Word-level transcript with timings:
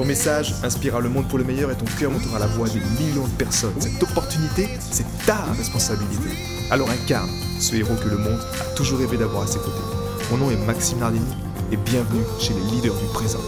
Ton 0.00 0.06
message 0.06 0.54
inspirera 0.64 0.98
le 1.02 1.10
monde 1.10 1.28
pour 1.28 1.36
le 1.36 1.44
meilleur 1.44 1.70
et 1.70 1.76
ton 1.76 1.84
cœur 1.84 2.10
montera 2.10 2.38
la 2.38 2.46
voix 2.46 2.66
des 2.70 2.80
millions 2.80 3.28
de 3.28 3.36
personnes. 3.36 3.78
Cette 3.78 4.02
opportunité, 4.02 4.64
c'est 4.80 5.04
ta 5.26 5.44
responsabilité. 5.52 6.30
Alors 6.70 6.88
incarne 6.88 7.28
ce 7.60 7.76
héros 7.76 7.96
que 8.02 8.08
le 8.08 8.16
monde 8.16 8.40
a 8.62 8.74
toujours 8.74 8.98
rêvé 8.98 9.18
d'avoir 9.18 9.42
à 9.42 9.46
ses 9.46 9.58
côtés. 9.58 9.84
Mon 10.30 10.38
nom 10.38 10.50
est 10.50 10.56
Maxime 10.64 11.00
Nardini 11.00 11.30
et 11.70 11.76
bienvenue 11.76 12.24
chez 12.40 12.54
les 12.54 12.62
leaders 12.62 12.94
du 12.98 13.04
présent. 13.12 13.40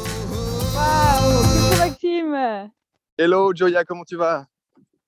Waouh 0.76 1.42
Coucou 1.42 1.78
Maxime 1.78 2.70
Hello 3.16 3.54
Joya, 3.54 3.86
comment 3.86 4.04
tu 4.04 4.16
vas? 4.16 4.44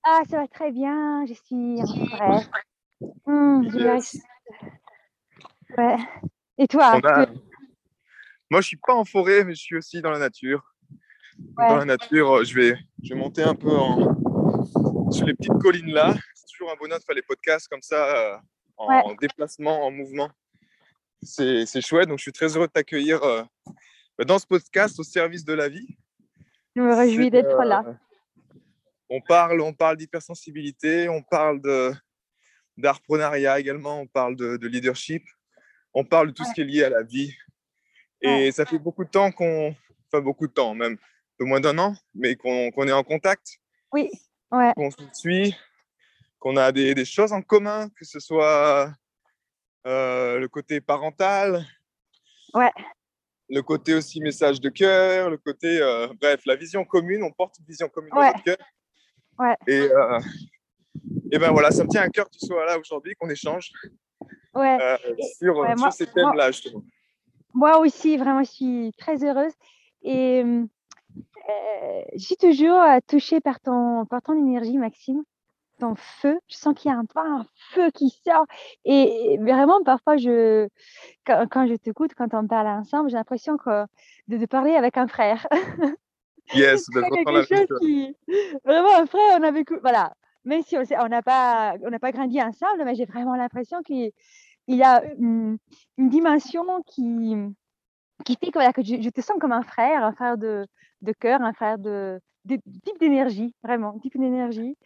Ah, 0.02 0.22
ça 0.30 0.38
va 0.38 0.48
très 0.48 0.72
bien, 0.72 1.26
je 1.26 1.34
suis 1.34 1.82
en 1.82 2.06
forêt. 2.08 2.46
Hum, 3.26 3.64
Yes. 3.74 4.16
Ouais. 5.76 5.96
Et 6.56 6.66
toi 6.66 6.98
a- 7.04 7.26
Moi, 8.50 8.62
je 8.62 8.66
suis 8.66 8.78
pas 8.78 8.94
en 8.94 9.04
forêt, 9.04 9.44
mais 9.44 9.54
je 9.54 9.60
suis 9.60 9.76
aussi 9.76 10.00
dans 10.00 10.10
la 10.10 10.18
nature. 10.18 10.73
Ouais. 11.56 11.68
Dans 11.68 11.76
la 11.76 11.84
nature, 11.84 12.30
euh, 12.38 12.44
je 12.44 12.54
vais, 12.54 12.78
je 13.02 13.14
vais 13.14 13.18
monter 13.20 13.42
un 13.42 13.54
peu 13.54 13.70
en... 13.70 15.10
sur 15.10 15.26
les 15.26 15.34
petites 15.34 15.58
collines 15.60 15.92
là. 15.92 16.14
C'est 16.34 16.46
toujours 16.52 16.72
un 16.72 16.76
bonheur 16.76 16.98
de 16.98 17.04
faire 17.04 17.14
les 17.14 17.22
podcasts 17.22 17.68
comme 17.68 17.82
ça, 17.82 18.16
euh, 18.16 18.36
en 18.76 18.88
Ouais. 18.88 19.16
déplacement, 19.20 19.84
en 19.86 19.90
mouvement. 19.90 20.30
C'est 21.22 21.64
c'est 21.66 21.80
chouette, 21.80 22.08
donc 22.08 22.18
je 22.18 22.22
suis 22.22 22.32
très 22.32 22.56
heureux 22.56 22.66
de 22.66 22.72
t'accueillir 22.72 23.22
euh, 23.22 23.42
dans 24.26 24.38
ce 24.38 24.46
podcast 24.46 24.98
au 24.98 25.02
service 25.04 25.44
de 25.44 25.54
la 25.54 25.68
vie. 25.68 25.96
Je 26.76 26.82
me 26.82 26.94
réjouis 26.94 27.30
d'être 27.30 27.60
euh, 27.60 27.64
là. 27.64 27.84
On 29.08 29.20
parle, 29.20 29.60
on 29.60 29.72
parle 29.72 29.96
d'hypersensibilité, 29.96 31.08
on 31.08 31.22
parle 31.22 31.60
de 31.60 31.92
d'artprenariat 32.76 33.60
également, 33.60 34.00
on 34.00 34.06
parle 34.06 34.34
de, 34.34 34.56
de 34.56 34.66
leadership, 34.66 35.22
on 35.92 36.04
parle 36.04 36.28
de 36.28 36.32
tout 36.32 36.44
ce 36.44 36.52
qui 36.52 36.62
est 36.62 36.64
lié 36.64 36.84
à 36.84 36.90
la 36.90 37.02
vie. 37.02 37.32
Et 38.20 38.50
ça 38.50 38.66
fait 38.66 38.78
beaucoup 38.78 39.04
de 39.04 39.10
temps 39.10 39.30
qu'on, 39.30 39.76
enfin 40.08 40.20
beaucoup 40.22 40.48
de 40.48 40.52
temps, 40.52 40.74
même 40.74 40.96
de 41.40 41.44
moins 41.44 41.60
d'un 41.60 41.78
an, 41.78 41.94
mais 42.14 42.36
qu'on 42.36 42.70
qu'on 42.70 42.86
est 42.88 42.92
en 42.92 43.02
contact, 43.04 43.58
Oui, 43.92 44.10
ouais, 44.52 44.72
qu'on 44.76 44.90
se 44.90 44.96
suit, 45.14 45.54
qu'on 46.38 46.56
a 46.56 46.70
des, 46.72 46.94
des 46.94 47.04
choses 47.04 47.32
en 47.32 47.42
commun, 47.42 47.88
que 47.90 48.04
ce 48.04 48.20
soit 48.20 48.92
euh, 49.86 50.38
le 50.38 50.48
côté 50.48 50.80
parental, 50.80 51.64
Ouais. 52.54 52.70
le 53.48 53.60
côté 53.62 53.94
aussi 53.94 54.20
message 54.20 54.60
de 54.60 54.68
cœur, 54.68 55.28
le 55.30 55.36
côté, 55.38 55.80
euh, 55.80 56.06
bref, 56.20 56.40
la 56.46 56.54
vision 56.56 56.84
commune, 56.84 57.22
on 57.24 57.32
porte 57.32 57.58
une 57.58 57.66
vision 57.66 57.88
commune 57.88 58.12
Ouais. 58.14 58.26
dans 58.26 58.32
notre 58.32 58.44
cœur. 58.44 58.56
Ouais. 59.38 59.56
Et, 59.66 59.80
euh, 59.80 60.20
et 61.32 61.38
ben 61.38 61.50
voilà, 61.50 61.70
ça 61.72 61.82
me 61.82 61.88
tient 61.88 62.02
à 62.02 62.08
cœur 62.08 62.26
que 62.30 62.38
tu 62.38 62.46
sois 62.46 62.64
là 62.64 62.78
aujourd'hui, 62.78 63.14
qu'on 63.18 63.28
échange 63.28 63.72
ouais. 64.54 64.78
euh, 64.80 64.96
sur, 65.38 65.56
ouais, 65.58 65.68
sur 65.70 65.76
moi- 65.78 65.90
ces 65.90 66.06
thèmes-là, 66.06 66.52
justement. 66.52 66.84
Moi 67.52 67.78
aussi, 67.78 68.16
vraiment, 68.16 68.42
je 68.44 68.50
suis 68.50 68.92
très 68.98 69.24
heureuse. 69.24 69.52
Et 70.02 70.44
euh, 71.48 72.02
je 72.14 72.24
suis 72.24 72.36
toujours 72.36 72.80
euh, 72.80 72.98
touchée 73.06 73.40
par 73.40 73.60
ton, 73.60 74.06
par 74.06 74.22
ton 74.22 74.34
énergie, 74.34 74.78
Maxime, 74.78 75.22
ton 75.78 75.94
feu. 75.94 76.38
Je 76.48 76.56
sens 76.56 76.74
qu'il 76.74 76.90
y 76.90 76.94
a 76.94 76.98
un, 76.98 77.04
un 77.16 77.46
feu 77.72 77.90
qui 77.90 78.10
sort. 78.24 78.46
Et, 78.84 79.38
vraiment, 79.40 79.82
parfois, 79.82 80.16
je, 80.16 80.68
quand, 81.26 81.46
quand 81.50 81.66
je 81.66 81.74
t'écoute, 81.74 82.12
quand 82.16 82.34
on 82.34 82.46
parle 82.46 82.68
ensemble, 82.68 83.10
j'ai 83.10 83.16
l'impression 83.16 83.56
de, 84.28 84.36
de 84.36 84.46
parler 84.46 84.74
avec 84.74 84.96
un 84.96 85.08
frère. 85.08 85.46
Yes, 86.52 86.84
C'est 86.92 87.00
quelque 87.00 87.42
chose 87.42 87.78
qui... 87.80 88.14
Vraiment, 88.66 88.94
un 88.98 89.06
frère, 89.06 89.38
on 89.40 89.42
a 89.42 89.50
vécu... 89.50 89.78
Voilà. 89.80 90.12
Même 90.44 90.60
si 90.60 90.76
on 90.76 91.08
n'a 91.08 91.22
pas, 91.22 91.74
on 91.82 91.98
pas 91.98 92.12
grandi 92.12 92.38
ensemble, 92.42 92.84
mais 92.84 92.94
j'ai 92.94 93.06
vraiment 93.06 93.34
l'impression 93.34 93.80
qu'il 93.80 94.12
il 94.66 94.76
y 94.76 94.82
a 94.82 95.02
une, 95.18 95.56
une 95.96 96.08
dimension 96.10 96.82
qui, 96.86 97.34
qui 98.24 98.36
fait 98.36 98.46
que, 98.46 98.58
voilà, 98.58 98.72
que 98.72 98.82
je, 98.82 99.00
je 99.00 99.10
te 99.10 99.20
sens 99.20 99.36
comme 99.40 99.52
un 99.52 99.62
frère, 99.62 100.04
un 100.04 100.12
frère 100.12 100.38
de, 100.38 100.66
de 101.04 101.12
cœur, 101.12 101.42
un 101.42 101.52
frère 101.52 101.78
de, 101.78 102.20
type 102.48 102.98
d'énergie, 103.00 103.54
vraiment, 103.62 103.98
type 104.00 104.18
d'énergie. 104.18 104.76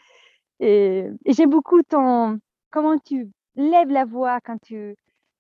Et, 0.60 1.06
et 1.24 1.32
j'aime 1.32 1.50
beaucoup 1.50 1.82
ton, 1.82 2.38
comment 2.70 2.98
tu 2.98 3.30
lèves 3.56 3.88
la 3.88 4.04
voix 4.04 4.40
quand 4.40 4.58
tu, 4.58 4.94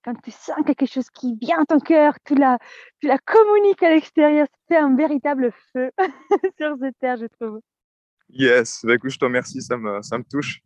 quand 0.04 0.14
tu 0.22 0.30
sens 0.30 0.56
quelque 0.66 0.86
chose 0.86 1.10
qui 1.10 1.36
vient 1.40 1.62
à 1.62 1.66
ton 1.66 1.80
cœur, 1.80 2.14
tu 2.24 2.34
la, 2.34 2.58
tu 3.00 3.08
la 3.08 3.18
communiques 3.18 3.82
à 3.82 3.90
l'extérieur. 3.90 4.46
C'est 4.68 4.76
un 4.76 4.94
véritable 4.96 5.52
feu 5.72 5.90
sur 6.58 6.76
cette 6.80 6.98
terre, 6.98 7.16
je 7.16 7.26
trouve. 7.26 7.60
Yes, 8.30 8.84
bah, 8.84 8.94
écoute, 8.94 9.10
je 9.10 9.18
te 9.18 9.24
remercie, 9.24 9.62
ça 9.62 9.76
me, 9.76 10.02
ça 10.02 10.18
me 10.18 10.24
touche. 10.24 10.60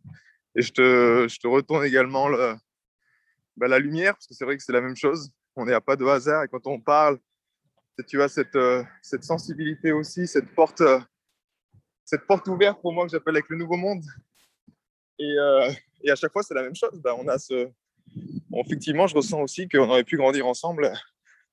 Et 0.55 0.61
je 0.61 0.71
te, 0.71 1.27
je 1.27 1.39
te 1.39 1.47
retourne 1.47 1.83
également 1.85 2.27
le, 2.27 2.55
bah, 3.57 3.67
la 3.67 3.79
lumière, 3.79 4.13
parce 4.13 4.27
que 4.27 4.33
c'est 4.33 4.45
vrai 4.45 4.57
que 4.57 4.63
c'est 4.63 4.73
la 4.73 4.81
même 4.81 4.95
chose. 4.95 5.31
On 5.55 5.65
n'est 5.65 5.73
à 5.73 5.81
pas 5.81 5.95
de 5.95 6.05
hasard. 6.05 6.43
Et 6.43 6.47
quand 6.47 6.65
on 6.67 6.79
parle, 6.79 7.19
tu 8.01 8.21
as 8.21 8.27
cette, 8.27 8.55
euh, 8.55 8.83
cette 9.01 9.23
sensibilité 9.23 9.91
aussi, 9.91 10.27
cette 10.27 10.53
porte, 10.55 10.81
euh, 10.81 10.99
cette 12.05 12.25
porte 12.25 12.47
ouverte 12.47 12.81
pour 12.81 12.93
moi 12.93 13.05
que 13.05 13.11
j'appelle 13.11 13.35
avec 13.35 13.49
le 13.49 13.57
nouveau 13.57 13.77
monde. 13.77 14.03
Et, 15.19 15.35
euh, 15.37 15.71
et 16.01 16.11
à 16.11 16.15
chaque 16.15 16.33
fois, 16.33 16.43
c'est 16.43 16.53
la 16.53 16.63
même 16.63 16.75
chose. 16.75 16.99
Bah, 17.01 17.15
on 17.17 17.27
a 17.27 17.37
ce... 17.37 17.69
bon, 18.49 18.61
effectivement, 18.65 19.07
je 19.07 19.15
ressens 19.15 19.41
aussi 19.41 19.69
qu'on 19.69 19.89
aurait 19.89 20.03
pu 20.03 20.17
grandir 20.17 20.47
ensemble. 20.47 20.91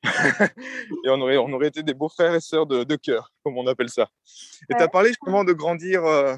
et 1.04 1.10
on 1.10 1.20
aurait, 1.20 1.36
on 1.36 1.52
aurait 1.52 1.68
été 1.68 1.82
des 1.82 1.92
beaux 1.92 2.08
frères 2.08 2.34
et 2.34 2.40
sœurs 2.40 2.66
de, 2.66 2.84
de 2.84 2.96
cœur, 2.96 3.34
comme 3.44 3.58
on 3.58 3.66
appelle 3.66 3.90
ça. 3.90 4.08
Et 4.70 4.74
tu 4.74 4.82
as 4.82 4.88
parlé 4.88 5.08
justement 5.10 5.44
de 5.44 5.52
grandir, 5.52 6.04
euh, 6.06 6.36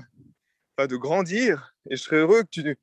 de 0.79 0.97
grandir. 0.97 1.75
Et 1.89 1.97
je 1.97 2.03
serais 2.03 2.17
heureux 2.17 2.43
que 2.43 2.49
tu 2.51 2.79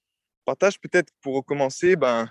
partages 0.45 0.79
peut-être 0.79 1.11
pour 1.21 1.45
commencer, 1.45 1.97
ben, 1.97 2.29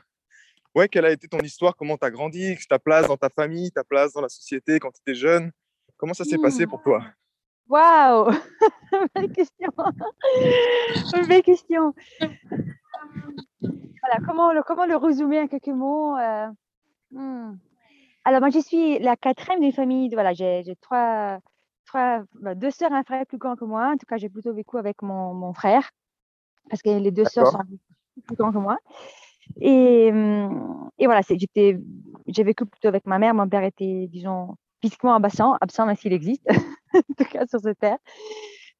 ouais, 0.78 0.88
quelle 0.88 1.04
a 1.04 1.10
été 1.10 1.26
ton 1.28 1.40
histoire, 1.40 1.76
comment 1.76 1.96
tu 1.96 2.06
as 2.06 2.10
grandi, 2.10 2.56
ta 2.68 2.78
place 2.78 3.08
dans 3.08 3.16
ta 3.16 3.28
famille, 3.28 3.72
ta 3.72 3.82
place 3.84 4.12
dans 4.12 4.20
la 4.20 4.28
société 4.28 4.78
quand 4.78 4.90
tu 4.90 5.00
étais 5.00 5.14
jeune? 5.14 5.50
Comment 5.96 6.14
ça 6.14 6.24
s'est 6.24 6.38
passé 6.38 6.64
Hmm. 6.64 6.70
pour 6.70 6.82
toi? 6.82 7.02
Waouh 7.68 8.30
Belle 9.14 9.32
question 9.32 9.70
Belle 11.28 11.42
question 11.42 11.94
Voilà, 13.60 14.24
comment 14.24 14.52
le, 14.52 14.62
comment 14.62 14.86
le 14.86 14.96
résumer 14.96 15.40
en 15.40 15.48
quelques 15.48 15.66
mots 15.66 16.16
euh, 16.16 16.46
hmm. 17.10 17.58
Alors, 18.24 18.40
moi, 18.40 18.50
je 18.50 18.60
suis 18.60 18.98
la 19.00 19.16
quatrième 19.16 19.60
d'une 19.60 19.72
famille. 19.72 20.10
Voilà, 20.12 20.32
j'ai 20.34 20.76
trois, 20.80 21.40
trois, 21.86 22.22
bah, 22.34 22.54
deux 22.54 22.70
sœurs 22.70 22.92
et 22.92 22.94
un 22.94 23.02
frère 23.02 23.26
plus 23.26 23.38
grand 23.38 23.56
que 23.56 23.64
moi. 23.64 23.88
En 23.88 23.96
tout 23.96 24.06
cas, 24.06 24.16
j'ai 24.18 24.28
plutôt 24.28 24.54
vécu 24.54 24.76
avec 24.78 25.02
mon, 25.02 25.34
mon 25.34 25.52
frère 25.52 25.90
parce 26.70 26.82
que 26.82 26.90
les 26.90 27.10
deux 27.10 27.24
sœurs 27.24 27.48
sont 27.48 27.62
plus 28.26 28.36
grands 28.36 28.52
que 28.52 28.58
moi. 28.58 28.76
Et, 29.60 30.10
hum, 30.12 30.90
et 30.98 31.06
voilà, 31.06 31.20
j'étais, 31.28 31.78
j'ai 32.26 32.42
vécu 32.44 32.64
plutôt 32.66 32.88
avec 32.88 33.06
ma 33.06 33.18
mère. 33.18 33.34
Mon 33.34 33.48
père 33.48 33.64
était, 33.64 34.06
disons, 34.08 34.54
physiquement 34.80 35.14
absent, 35.14 35.56
absent 35.60 35.86
même 35.86 35.96
s'il 35.96 36.12
existe, 36.12 36.46
en 36.94 37.00
tout 37.16 37.24
cas 37.30 37.46
sur 37.46 37.60
cette 37.60 37.78
terre. 37.78 37.98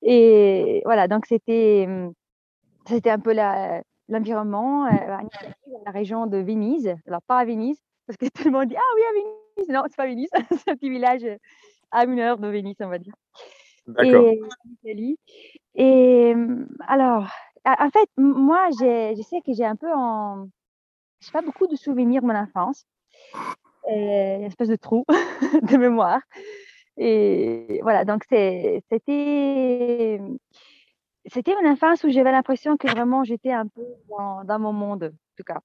Et 0.03 0.83
voilà, 0.85 1.09
donc 1.09 1.27
c'était, 1.27 1.89
c'était 2.87 3.11
un 3.11 3.19
peu 3.19 3.33
la- 3.33 3.83
l'environnement, 4.09 4.87
euh, 4.87 4.91
la 5.85 5.91
région 5.91 6.27
de 6.27 6.39
Venise. 6.39 6.95
Alors, 7.07 7.21
pas 7.23 7.39
à 7.39 7.45
Venise, 7.45 7.79
parce 8.07 8.17
que 8.17 8.27
tout 8.27 8.45
le 8.45 8.51
monde 8.53 8.69
dit 8.69 8.77
Ah 8.77 8.95
oui, 8.95 9.03
à 9.03 9.13
Venise. 9.13 9.69
Non, 9.75 9.83
c'est 9.89 9.97
pas 9.97 10.07
Venise, 10.07 10.29
c'est 10.65 10.71
un 10.71 10.77
petit 10.77 10.91
village 10.91 11.25
euh, 11.25 11.37
à 11.91 12.05
une 12.05 12.21
heure 12.21 12.39
de 12.39 12.49
Venise, 12.49 12.77
on 12.81 12.89
va 12.89 12.99
dire. 12.99 13.15
D'accord. 13.87 14.25
Et. 14.85 15.17
Et 15.75 16.33
hum, 16.35 16.69
alors, 16.87 17.27
en 17.65 17.91
fait, 17.91 18.09
moi, 18.17 18.69
je 18.71 19.21
sais 19.29 19.41
que 19.45 19.53
j'ai 19.53 19.65
un 19.65 19.77
peu 19.77 19.93
en. 19.93 20.49
Je 21.21 21.31
pas 21.31 21.43
beaucoup 21.43 21.67
de 21.67 21.77
souvenirs 21.77 22.23
de 22.23 22.27
mon 22.27 22.35
enfance. 22.35 22.87
Euh, 23.89 24.37
une 24.37 24.45
espèce 24.45 24.69
de 24.69 24.77
trou 24.77 25.05
de 25.63 25.77
mémoire. 25.77 26.21
Et 26.97 27.81
voilà, 27.83 28.05
donc 28.05 28.25
c'était. 28.25 28.83
C'était 31.31 31.55
une 31.61 31.69
enfance 31.69 32.05
où 32.05 32.11
j'avais 32.11 32.33
l'impression 32.33 32.77
que 32.77 32.89
vraiment 32.89 33.23
j'étais 33.23 33.53
un 33.53 33.67
peu 33.67 33.85
dans, 34.09 34.59
mon 34.59 34.73
monde, 34.73 35.05
en 35.05 35.35
tout 35.37 35.45
cas. 35.45 35.61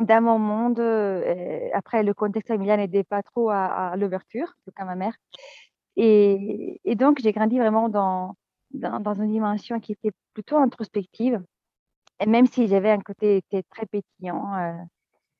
Dans 0.00 0.22
mon 0.22 0.38
monde, 0.38 0.78
euh, 0.78 1.68
après 1.72 2.02
le 2.04 2.14
contexte 2.14 2.48
familial 2.48 2.78
n'aidait 2.78 3.04
pas 3.04 3.22
trop 3.22 3.50
à, 3.50 3.94
l'ouverture, 3.96 4.46
en 4.46 4.62
tout 4.64 4.72
cas 4.76 4.84
ma 4.84 4.94
mère. 4.94 5.16
Et, 5.96 6.80
donc 6.96 7.18
j'ai 7.20 7.32
grandi 7.32 7.58
vraiment 7.58 7.88
dans, 7.88 8.36
dans 8.72 9.14
une 9.14 9.32
dimension 9.32 9.80
qui 9.80 9.92
était 9.92 10.12
plutôt 10.32 10.58
introspective. 10.58 11.42
Et 12.20 12.26
même 12.26 12.46
si 12.46 12.68
j'avais 12.68 12.90
un 12.90 13.00
côté 13.00 13.38
était 13.38 13.62
très 13.70 13.86
pétillant, 13.86 14.54
euh, 14.54 14.72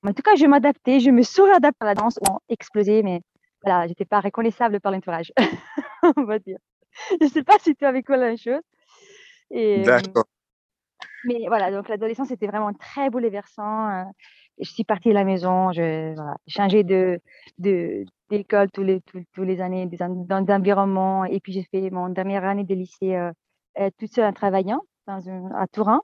en 0.06 0.12
tout 0.12 0.22
cas 0.22 0.34
je 0.36 0.46
m'adaptais, 0.46 1.00
je 1.00 1.10
me 1.10 1.22
suradapte 1.22 1.80
à 1.80 1.86
la 1.86 1.94
danse, 1.94 2.18
ont 2.28 2.38
explosé, 2.48 3.02
mais 3.02 3.20
voilà, 3.62 3.86
j'étais 3.86 4.04
pas 4.04 4.20
reconnaissable 4.20 4.80
par 4.80 4.92
l'entourage, 4.92 5.32
on 6.16 6.24
va 6.24 6.38
dire. 6.38 6.58
Je 7.20 7.26
sais 7.26 7.42
pas 7.42 7.58
si 7.60 7.74
tu 7.74 7.84
as 7.84 7.92
vécu 7.92 8.12
la 8.12 8.18
même 8.18 8.38
chose. 8.38 8.60
D'accord. 9.50 10.24
Mais 11.24 11.46
voilà, 11.48 11.70
donc 11.70 11.88
l'adolescence 11.88 12.30
était 12.30 12.46
vraiment 12.46 12.72
très 12.74 13.08
bouleversant. 13.08 14.04
je 14.58 14.70
suis 14.70 14.84
partie 14.84 15.08
de 15.08 15.14
la 15.14 15.24
maison, 15.24 15.72
je 15.72 16.14
voilà, 16.14 16.36
changé 16.46 16.84
de, 16.84 17.20
d'école 17.58 18.70
tous 18.70 18.82
les, 18.82 19.00
tous, 19.00 19.42
les 19.42 19.60
années, 19.60 19.86
dans 19.86 20.42
d'environnement. 20.42 21.24
Et 21.24 21.40
puis 21.40 21.52
j'ai 21.52 21.64
fait 21.70 21.88
mon 21.90 22.10
dernière 22.10 22.44
année 22.44 22.64
de 22.64 22.74
lycée 22.74 23.16
euh, 23.78 23.90
toute 23.98 24.12
seule 24.12 24.26
en 24.26 24.32
travaillant 24.32 24.82
dans 25.06 25.20
une, 25.20 25.50
à 25.54 25.66
Turin. 25.66 26.00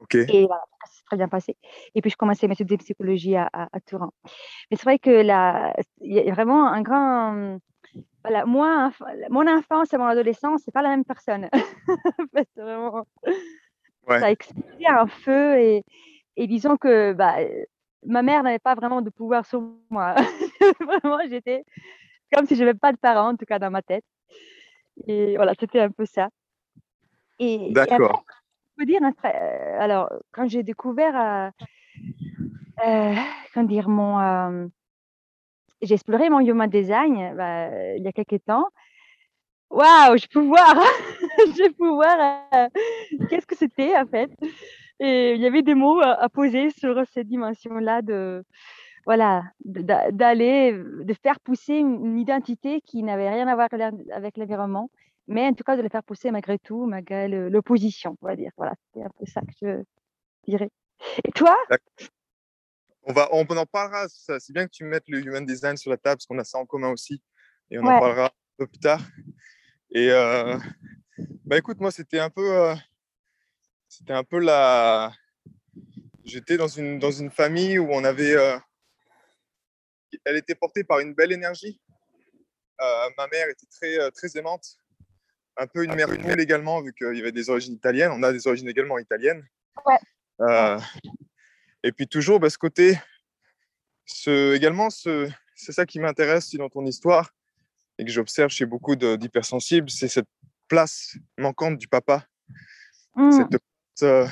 Ok. 0.00 0.14
Et 0.14 0.46
voilà, 0.46 0.62
ça 0.84 0.92
s'est 0.92 1.02
très 1.04 1.16
bien 1.16 1.28
passé. 1.28 1.56
Et 1.94 2.00
puis 2.00 2.10
je 2.10 2.16
commençais 2.16 2.46
mes 2.46 2.54
études 2.54 2.68
de 2.68 2.76
psychologie 2.76 3.36
à, 3.36 3.48
à, 3.52 3.68
à 3.72 3.80
Turin. 3.80 4.12
Mais 4.70 4.76
c'est 4.76 4.84
vrai 4.84 4.98
que 4.98 5.10
là, 5.10 5.74
il 6.00 6.12
y 6.12 6.30
a 6.30 6.32
vraiment 6.32 6.66
un 6.66 6.82
grand 6.82 7.58
voilà, 8.22 8.44
moi, 8.44 8.90
mon 9.30 9.46
enfance 9.46 9.92
et 9.92 9.98
mon 9.98 10.06
adolescence, 10.06 10.62
c'est 10.64 10.72
pas 10.72 10.82
la 10.82 10.90
même 10.90 11.04
personne. 11.04 11.48
c'est 12.34 12.60
vraiment, 12.60 13.06
ouais. 14.06 14.20
ça 14.20 14.26
a 14.26 14.30
explosé 14.30 14.86
un 14.86 15.06
feu 15.06 15.58
et, 15.58 15.84
et 16.36 16.46
disons 16.46 16.76
que 16.76 17.12
bah, 17.12 17.36
ma 18.04 18.22
mère 18.22 18.42
n'avait 18.42 18.58
pas 18.58 18.74
vraiment 18.74 19.02
de 19.02 19.10
pouvoir 19.10 19.46
sur 19.46 19.62
moi. 19.90 20.14
vraiment, 20.80 21.20
j'étais 21.28 21.64
comme 22.32 22.46
si 22.46 22.56
je 22.56 22.64
n'avais 22.64 22.78
pas 22.78 22.92
de 22.92 22.98
parents, 22.98 23.30
en 23.30 23.36
tout 23.36 23.46
cas 23.46 23.58
dans 23.58 23.70
ma 23.70 23.82
tête. 23.82 24.04
Et 25.06 25.36
voilà, 25.36 25.54
c'était 25.58 25.80
un 25.80 25.90
peu 25.90 26.04
ça. 26.04 26.28
Et, 27.38 27.70
D'accord. 27.70 28.24
Peux 28.78 28.86
dire, 28.86 29.00
euh, 29.02 29.76
alors, 29.80 30.08
quand 30.30 30.46
j'ai 30.46 30.62
découvert, 30.62 31.16
euh, 31.16 31.50
euh, 32.86 33.14
comment 33.52 33.66
dire, 33.66 33.88
mon, 33.88 34.20
euh, 34.20 34.68
j'ai 35.82 35.94
exploré 35.94 36.30
mon 36.30 36.38
human 36.38 36.70
design 36.70 37.34
bah, 37.36 37.96
il 37.96 38.04
y 38.04 38.06
a 38.06 38.12
quelques 38.12 38.44
temps. 38.44 38.68
Waouh, 39.70 40.16
je 40.16 40.28
peux 40.28 40.40
voir, 40.40 40.76
je 41.58 41.72
peux 41.72 41.88
voir 41.88 42.46
euh, 42.54 42.68
qu'est-ce 43.28 43.46
que 43.46 43.56
c'était 43.56 43.98
en 43.98 44.06
fait. 44.06 44.30
Et 45.00 45.34
il 45.34 45.40
y 45.40 45.46
avait 45.46 45.62
des 45.62 45.74
mots 45.74 46.00
à, 46.00 46.12
à 46.12 46.28
poser 46.28 46.70
sur 46.70 47.04
cette 47.12 47.26
dimension-là 47.26 48.00
de, 48.02 48.44
voilà, 49.06 49.42
d'aller, 49.64 50.72
de 50.72 51.14
faire 51.14 51.40
pousser 51.40 51.78
une 51.78 52.16
identité 52.16 52.80
qui 52.80 53.02
n'avait 53.02 53.30
rien 53.30 53.48
à 53.48 53.56
voir 53.56 53.68
avec 54.12 54.36
l'environnement, 54.36 54.88
mais 55.28 55.46
en 55.46 55.54
tout 55.54 55.62
cas 55.62 55.76
de 55.76 55.82
le 55.82 55.88
faire 55.88 56.02
pousser 56.02 56.30
malgré 56.30 56.58
tout, 56.58 56.86
malgré 56.86 57.28
l'opposition, 57.28 58.16
on 58.20 58.26
va 58.26 58.34
dire. 58.34 58.50
Voilà, 58.56 58.74
c'est 58.92 59.02
un 59.02 59.10
peu 59.18 59.26
ça 59.26 59.40
que 59.42 59.52
je 59.60 59.82
dirais. 60.46 60.70
Et 61.24 61.30
toi? 61.30 61.56
On, 63.02 63.12
va, 63.12 63.28
on 63.32 63.44
en 63.46 63.66
parlera. 63.66 64.06
C'est 64.08 64.52
bien 64.52 64.66
que 64.66 64.72
tu 64.72 64.84
mettes 64.84 65.08
le 65.08 65.20
human 65.24 65.46
design 65.46 65.76
sur 65.76 65.90
la 65.90 65.96
table 65.96 66.16
parce 66.16 66.26
qu'on 66.26 66.38
a 66.38 66.44
ça 66.44 66.58
en 66.58 66.66
commun 66.66 66.90
aussi. 66.90 67.22
Et 67.70 67.78
on 67.78 67.82
Ouais. 67.82 67.94
en 67.94 68.00
parlera 68.00 68.26
un 68.26 68.56
peu 68.56 68.66
plus 68.66 68.80
tard. 68.80 69.00
Et 69.90 70.10
euh, 70.10 70.58
bah 71.44 71.56
écoute, 71.58 71.78
moi, 71.80 71.90
c'était 71.90 72.18
un 72.18 72.30
peu. 72.30 72.52
euh, 72.52 72.74
c'était 73.88 74.14
un 74.14 74.24
peu 74.24 74.38
la. 74.38 75.12
J'étais 76.24 76.56
dans 76.56 76.68
une, 76.68 76.98
dans 76.98 77.10
une 77.12 77.30
famille 77.30 77.78
où 77.78 77.88
on 77.92 78.04
avait. 78.04 78.34
euh, 78.34 78.58
elle 80.24 80.36
était 80.36 80.54
portée 80.54 80.84
par 80.84 81.00
une 81.00 81.14
belle 81.14 81.32
énergie. 81.32 81.80
Ma 82.80 83.26
mère 83.32 83.48
était 83.48 83.66
très, 83.66 84.10
très 84.12 84.38
aimante. 84.38 84.78
Un 85.58 85.66
peu 85.66 85.84
une 85.84 85.94
mère 85.94 86.06
poule 86.06 86.40
également, 86.40 86.80
vu 86.80 86.92
qu'il 86.94 87.16
y 87.16 87.20
avait 87.20 87.32
des 87.32 87.50
origines 87.50 87.74
italiennes. 87.74 88.12
On 88.12 88.22
a 88.22 88.32
des 88.32 88.46
origines 88.46 88.68
également 88.68 88.98
italiennes. 88.98 89.44
Ouais. 89.84 89.98
Euh, 90.40 90.78
et 91.82 91.92
puis 91.92 92.06
toujours, 92.06 92.38
bah, 92.38 92.48
ce 92.48 92.58
côté, 92.58 92.96
ce, 94.06 94.54
également, 94.54 94.88
ce, 94.88 95.28
c'est 95.56 95.72
ça 95.72 95.84
qui 95.84 95.98
m'intéresse 95.98 96.54
dans 96.54 96.68
ton 96.68 96.86
histoire 96.86 97.32
et 97.98 98.04
que 98.04 98.10
j'observe 98.10 98.50
chez 98.50 98.66
beaucoup 98.66 98.94
d'hypersensibles, 98.94 99.90
c'est 99.90 100.08
cette 100.08 100.28
place 100.68 101.16
manquante 101.36 101.78
du 101.78 101.88
papa. 101.88 102.24
Mm. 103.16 103.32
Cette 103.32 103.48
place, 103.48 104.02
euh, 104.02 104.26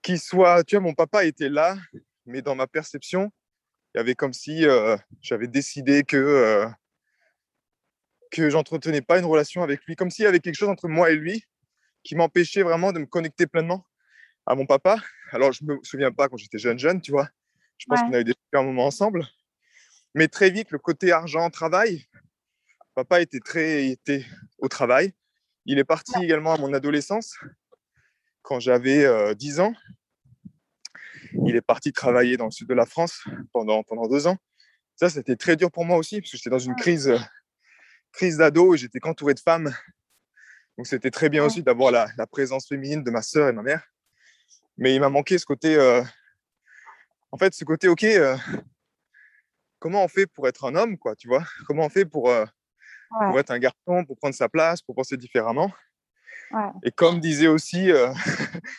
qui 0.00 0.18
soit, 0.18 0.64
tu 0.64 0.76
vois, 0.76 0.82
mon 0.82 0.94
papa 0.94 1.24
était 1.24 1.50
là, 1.50 1.76
mais 2.24 2.40
dans 2.40 2.54
ma 2.54 2.66
perception, 2.66 3.30
il 3.94 3.98
y 3.98 4.00
avait 4.00 4.14
comme 4.14 4.32
si 4.32 4.66
euh, 4.66 4.96
j'avais 5.20 5.48
décidé 5.48 6.02
que 6.02 6.16
euh, 6.16 6.66
que 8.32 8.50
j'entretenais 8.50 9.02
pas 9.02 9.18
une 9.18 9.24
relation 9.26 9.62
avec 9.62 9.84
lui, 9.84 9.94
comme 9.94 10.10
s'il 10.10 10.24
y 10.24 10.26
avait 10.28 10.40
quelque 10.40 10.56
chose 10.56 10.68
entre 10.70 10.88
moi 10.88 11.10
et 11.10 11.16
lui 11.16 11.44
qui 12.02 12.16
m'empêchait 12.16 12.62
vraiment 12.62 12.90
de 12.92 12.98
me 12.98 13.06
connecter 13.06 13.46
pleinement 13.46 13.86
à 14.46 14.56
mon 14.56 14.66
papa. 14.66 14.96
Alors, 15.30 15.52
je 15.52 15.64
me 15.64 15.78
souviens 15.84 16.10
pas 16.10 16.28
quand 16.28 16.36
j'étais 16.36 16.58
jeune, 16.58 16.78
jeune, 16.78 17.00
tu 17.00 17.12
vois. 17.12 17.28
Je 17.78 17.86
pense 17.86 18.00
Ouais. 18.00 18.06
qu'on 18.06 18.12
a 18.14 18.20
eu 18.20 18.24
des 18.24 18.34
super 18.44 18.64
moments 18.64 18.86
ensemble. 18.86 19.24
Mais 20.14 20.26
très 20.26 20.50
vite, 20.50 20.72
le 20.72 20.78
côté 20.78 21.12
argent, 21.12 21.48
travail, 21.50 22.06
papa 22.94 23.20
était 23.20 23.38
très 23.38 23.86
était 23.86 24.24
au 24.58 24.68
travail. 24.68 25.12
Il 25.64 25.78
est 25.78 25.84
parti 25.84 26.12
également 26.22 26.52
à 26.54 26.58
mon 26.58 26.72
adolescence, 26.72 27.36
quand 28.42 28.58
j'avais 28.58 29.04
euh, 29.04 29.34
10 29.34 29.60
ans. 29.60 29.74
Il 31.46 31.54
est 31.54 31.62
parti 31.62 31.92
travailler 31.92 32.36
dans 32.36 32.46
le 32.46 32.50
sud 32.50 32.68
de 32.68 32.74
la 32.74 32.84
France 32.86 33.22
pendant, 33.52 33.82
pendant 33.84 34.08
deux 34.08 34.26
ans. 34.26 34.36
Ça, 34.96 35.08
c'était 35.08 35.36
très 35.36 35.56
dur 35.56 35.70
pour 35.70 35.84
moi 35.84 35.96
aussi, 35.98 36.20
parce 36.20 36.30
que 36.32 36.36
j'étais 36.36 36.50
dans 36.50 36.58
une 36.58 36.74
crise, 36.74 37.14
crise 38.12 38.36
d'ado 38.36 38.74
et 38.74 38.78
j'étais 38.78 39.00
qu'entouré 39.00 39.34
de 39.34 39.40
femmes. 39.40 39.74
Donc, 40.76 40.86
c'était 40.86 41.10
très 41.10 41.28
bien 41.28 41.44
aussi 41.44 41.62
d'avoir 41.62 41.90
la, 41.90 42.08
la 42.16 42.26
présence 42.26 42.66
féminine 42.68 43.02
de 43.02 43.10
ma 43.10 43.22
sœur 43.22 43.48
et 43.48 43.52
ma 43.52 43.62
mère. 43.62 43.82
Mais 44.78 44.94
il 44.94 45.00
m'a 45.00 45.10
manqué 45.10 45.38
ce 45.38 45.44
côté, 45.44 45.76
euh, 45.76 46.02
en 47.30 47.36
fait, 47.38 47.52
ce 47.54 47.64
côté, 47.64 47.88
OK, 47.88 48.04
euh, 48.04 48.36
comment 49.78 50.04
on 50.04 50.08
fait 50.08 50.26
pour 50.26 50.48
être 50.48 50.64
un 50.64 50.74
homme, 50.74 50.96
quoi, 50.96 51.14
tu 51.14 51.28
vois? 51.28 51.44
Comment 51.66 51.84
on 51.84 51.88
fait 51.90 52.04
pour, 52.04 52.30
euh, 52.30 52.44
Ouais. 53.20 53.26
pour 53.28 53.38
être 53.38 53.50
un 53.50 53.58
garçon, 53.58 54.06
pour 54.06 54.16
prendre 54.16 54.34
sa 54.34 54.48
place, 54.48 54.80
pour 54.80 54.94
penser 54.94 55.18
différemment? 55.18 55.70
Ouais. 56.50 56.70
Et 56.84 56.90
comme 56.90 57.20
disait 57.20 57.48
aussi 57.48 57.90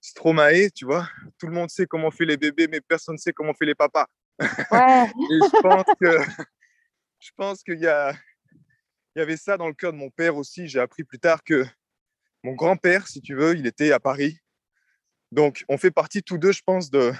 Stromae, 0.00 0.70
tu 0.74 0.84
vois, 0.84 1.08
tout 1.38 1.46
le 1.48 1.52
monde 1.52 1.70
sait 1.70 1.86
comment 1.86 2.06
on 2.08 2.10
fait 2.12 2.24
les 2.24 2.36
bébés, 2.36 2.68
mais 2.68 2.80
personne 2.80 3.14
ne 3.14 3.18
sait 3.18 3.32
comment 3.32 3.50
on 3.50 3.54
fait 3.54 3.66
les 3.66 3.74
papas. 3.74 4.06
Ouais. 4.38 4.46
Et 5.30 5.38
je 5.42 5.60
pense 5.60 5.84
que 6.00 6.18
je 7.18 7.30
pense 7.36 7.62
qu'il 7.64 7.80
y 7.80 7.86
a 7.88 8.14
y 9.20 9.22
avait 9.22 9.36
ça 9.36 9.56
dans 9.56 9.68
le 9.68 9.74
cœur 9.74 9.92
de 9.92 9.98
mon 9.98 10.10
père 10.10 10.36
aussi. 10.36 10.66
J'ai 10.68 10.80
appris 10.80 11.04
plus 11.04 11.18
tard 11.18 11.44
que 11.44 11.64
mon 12.42 12.52
grand-père, 12.54 13.06
si 13.06 13.20
tu 13.20 13.34
veux, 13.34 13.56
il 13.56 13.66
était 13.66 13.92
à 13.92 14.00
Paris. 14.00 14.38
Donc 15.32 15.64
on 15.68 15.78
fait 15.78 15.90
partie 15.90 16.22
tous 16.22 16.38
deux, 16.38 16.52
je 16.52 16.62
pense, 16.64 16.90
de 16.90 17.12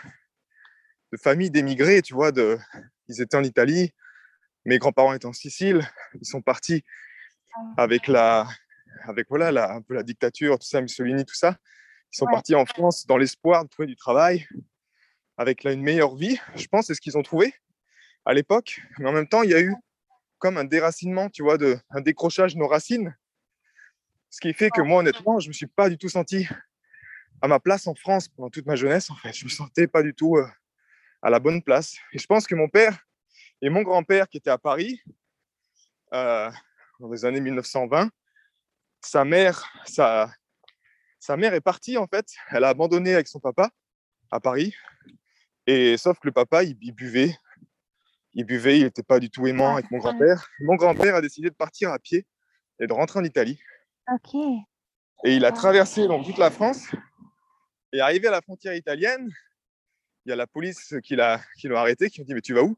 de 1.13 1.17
familles 1.19 1.51
d'émigrés, 1.51 2.03
tu 2.03 2.15
vois. 2.15 2.33
De, 2.33 2.59
ils 3.09 3.21
étaient 3.21 3.37
en 3.37 3.43
Italie, 3.45 3.93
mes 4.65 4.79
grands-parents 4.79 5.13
étaient 5.15 5.27
en 5.27 5.33
Sicile. 5.33 5.89
Ils 6.21 6.27
sont 6.27 6.43
partis 6.43 6.85
avec 7.77 8.07
la 8.07 8.49
avec 9.05 9.29
voilà 9.29 9.51
la, 9.53 9.73
un 9.73 9.83
peu 9.83 9.95
la 9.95 10.03
dictature, 10.03 10.59
tout 10.59 10.67
ça, 10.67 10.81
Mussolini, 10.81 11.25
tout 11.25 11.35
ça. 11.35 11.57
Ils 12.13 12.17
sont 12.17 12.27
Ouais. 12.27 12.33
partis 12.33 12.55
en 12.55 12.67
France 12.67 13.07
dans 13.07 13.17
l'espoir 13.17 13.65
de 13.65 13.69
trouver 13.69 13.87
du 13.87 13.97
travail, 13.97 14.47
avec 15.37 15.63
là, 15.65 15.73
une 15.73 15.83
meilleure 15.83 16.17
vie. 16.17 16.39
Je 16.57 16.67
pense 16.67 16.87
c'est 16.87 16.95
ce 16.95 17.01
qu'ils 17.01 17.17
ont 17.19 17.23
trouvé 17.23 17.55
à 18.25 18.35
l'époque. 18.35 18.81
Mais 18.99 19.09
en 19.09 19.13
même 19.13 19.29
temps, 19.29 19.43
il 19.43 19.51
y 19.51 19.55
a 19.55 19.61
eu 19.61 19.75
comme 20.41 20.57
un 20.57 20.65
déracinement, 20.65 21.29
tu 21.29 21.45
vois, 21.45 21.59
de, 21.59 21.79
un 21.91 22.01
décrochage 22.01 22.55
de 22.55 22.59
nos 22.59 22.67
racines. 22.67 23.15
Ce 24.31 24.41
qui 24.41 24.53
fait 24.53 24.71
que 24.71 24.81
moi, 24.81 25.01
honnêtement, 25.01 25.39
je 25.39 25.49
me 25.49 25.53
suis 25.53 25.67
pas 25.67 25.89
du 25.89 25.99
tout 25.99 26.09
senti 26.09 26.49
à 27.43 27.47
ma 27.47 27.61
place 27.61 27.87
en 27.87 27.95
France 27.95 28.29
pendant 28.29 28.51
toute 28.51 28.67
ma 28.67 28.75
jeunesse. 28.75 29.11
En 29.11 29.17
fait, 29.17 29.33
je 29.33 29.45
me 29.45 29.51
sentais 29.51 29.87
pas 29.87 30.03
du 30.03 30.15
tout 30.15 30.37
euh, 30.37 30.47
à 31.23 31.31
la 31.31 31.39
bonne 31.39 31.63
place. 31.63 31.97
Et 32.13 32.19
je 32.19 32.27
pense 32.27 32.47
que 32.47 32.55
mon 32.55 32.69
père 32.69 33.07
et 33.63 33.69
mon 33.69 33.83
grand-père 33.83 34.29
qui 34.29 34.39
étaient 34.39 34.51
à 34.51 34.59
Paris 34.59 35.01
euh, 36.15 36.51
dans 36.99 37.11
les 37.11 37.25
années 37.25 37.41
1920, 37.41 38.11
sa 39.03 39.25
mère, 39.25 39.73
sa, 39.85 40.33
sa 41.19 41.37
mère 41.37 41.55
est 41.55 41.61
partie 41.61 41.99
en 41.99 42.07
fait. 42.07 42.27
Elle 42.51 42.65
a 42.65 42.69
abandonné 42.69 43.15
avec 43.15 43.29
son 43.29 43.41
papa 43.41 43.71
à 44.31 44.41
Paris. 44.41 44.75
Et 45.67 45.97
sauf 45.97 46.19
que 46.19 46.29
le 46.29 46.33
papa, 46.33 46.65
il, 46.65 46.77
il 46.81 46.93
buvait. 46.93 47.37
Il 48.35 48.45
buvait, 48.45 48.79
il 48.79 48.85
n'était 48.85 49.03
pas 49.03 49.19
du 49.19 49.29
tout 49.31 49.47
aimant 49.47 49.75
avec 49.75 49.91
mon 49.91 49.99
grand-père. 49.99 50.49
Mon 50.61 50.77
grand-père 50.77 51.17
a 51.17 51.21
décidé 51.21 51.51
de 51.51 51.55
partir 51.55 51.91
à 51.91 51.99
pied 51.99 52.27
et 52.79 52.87
de 52.87 52.93
rentrer 52.93 53.19
en 53.19 53.25
Italie. 53.25 53.61
Ok. 54.13 54.35
Et 55.25 55.35
il 55.37 55.45
a 55.45 55.49
Ah. 55.49 55.53
traversé 55.53 56.07
donc 56.07 56.25
toute 56.25 56.39
la 56.39 56.51
France. 56.51 56.87
Et 57.93 58.01
arrivé 58.01 58.29
à 58.29 58.31
la 58.31 58.41
frontière 58.41 58.75
italienne, 58.75 59.29
il 60.25 60.31
y 60.31 60.33
a 60.33 60.37
la 60.37 60.47
police 60.47 60.95
qui 61.03 61.17
l'a 61.17 61.41
qui 61.59 61.67
l'a 61.69 61.81
arrêté, 61.81 62.09
qui 62.09 62.19
lui 62.19 62.23
a 62.23 62.27
dit 62.27 62.35
Mais 62.35 62.41
tu 62.41 62.55
vas 62.55 62.63
où? 62.63 62.77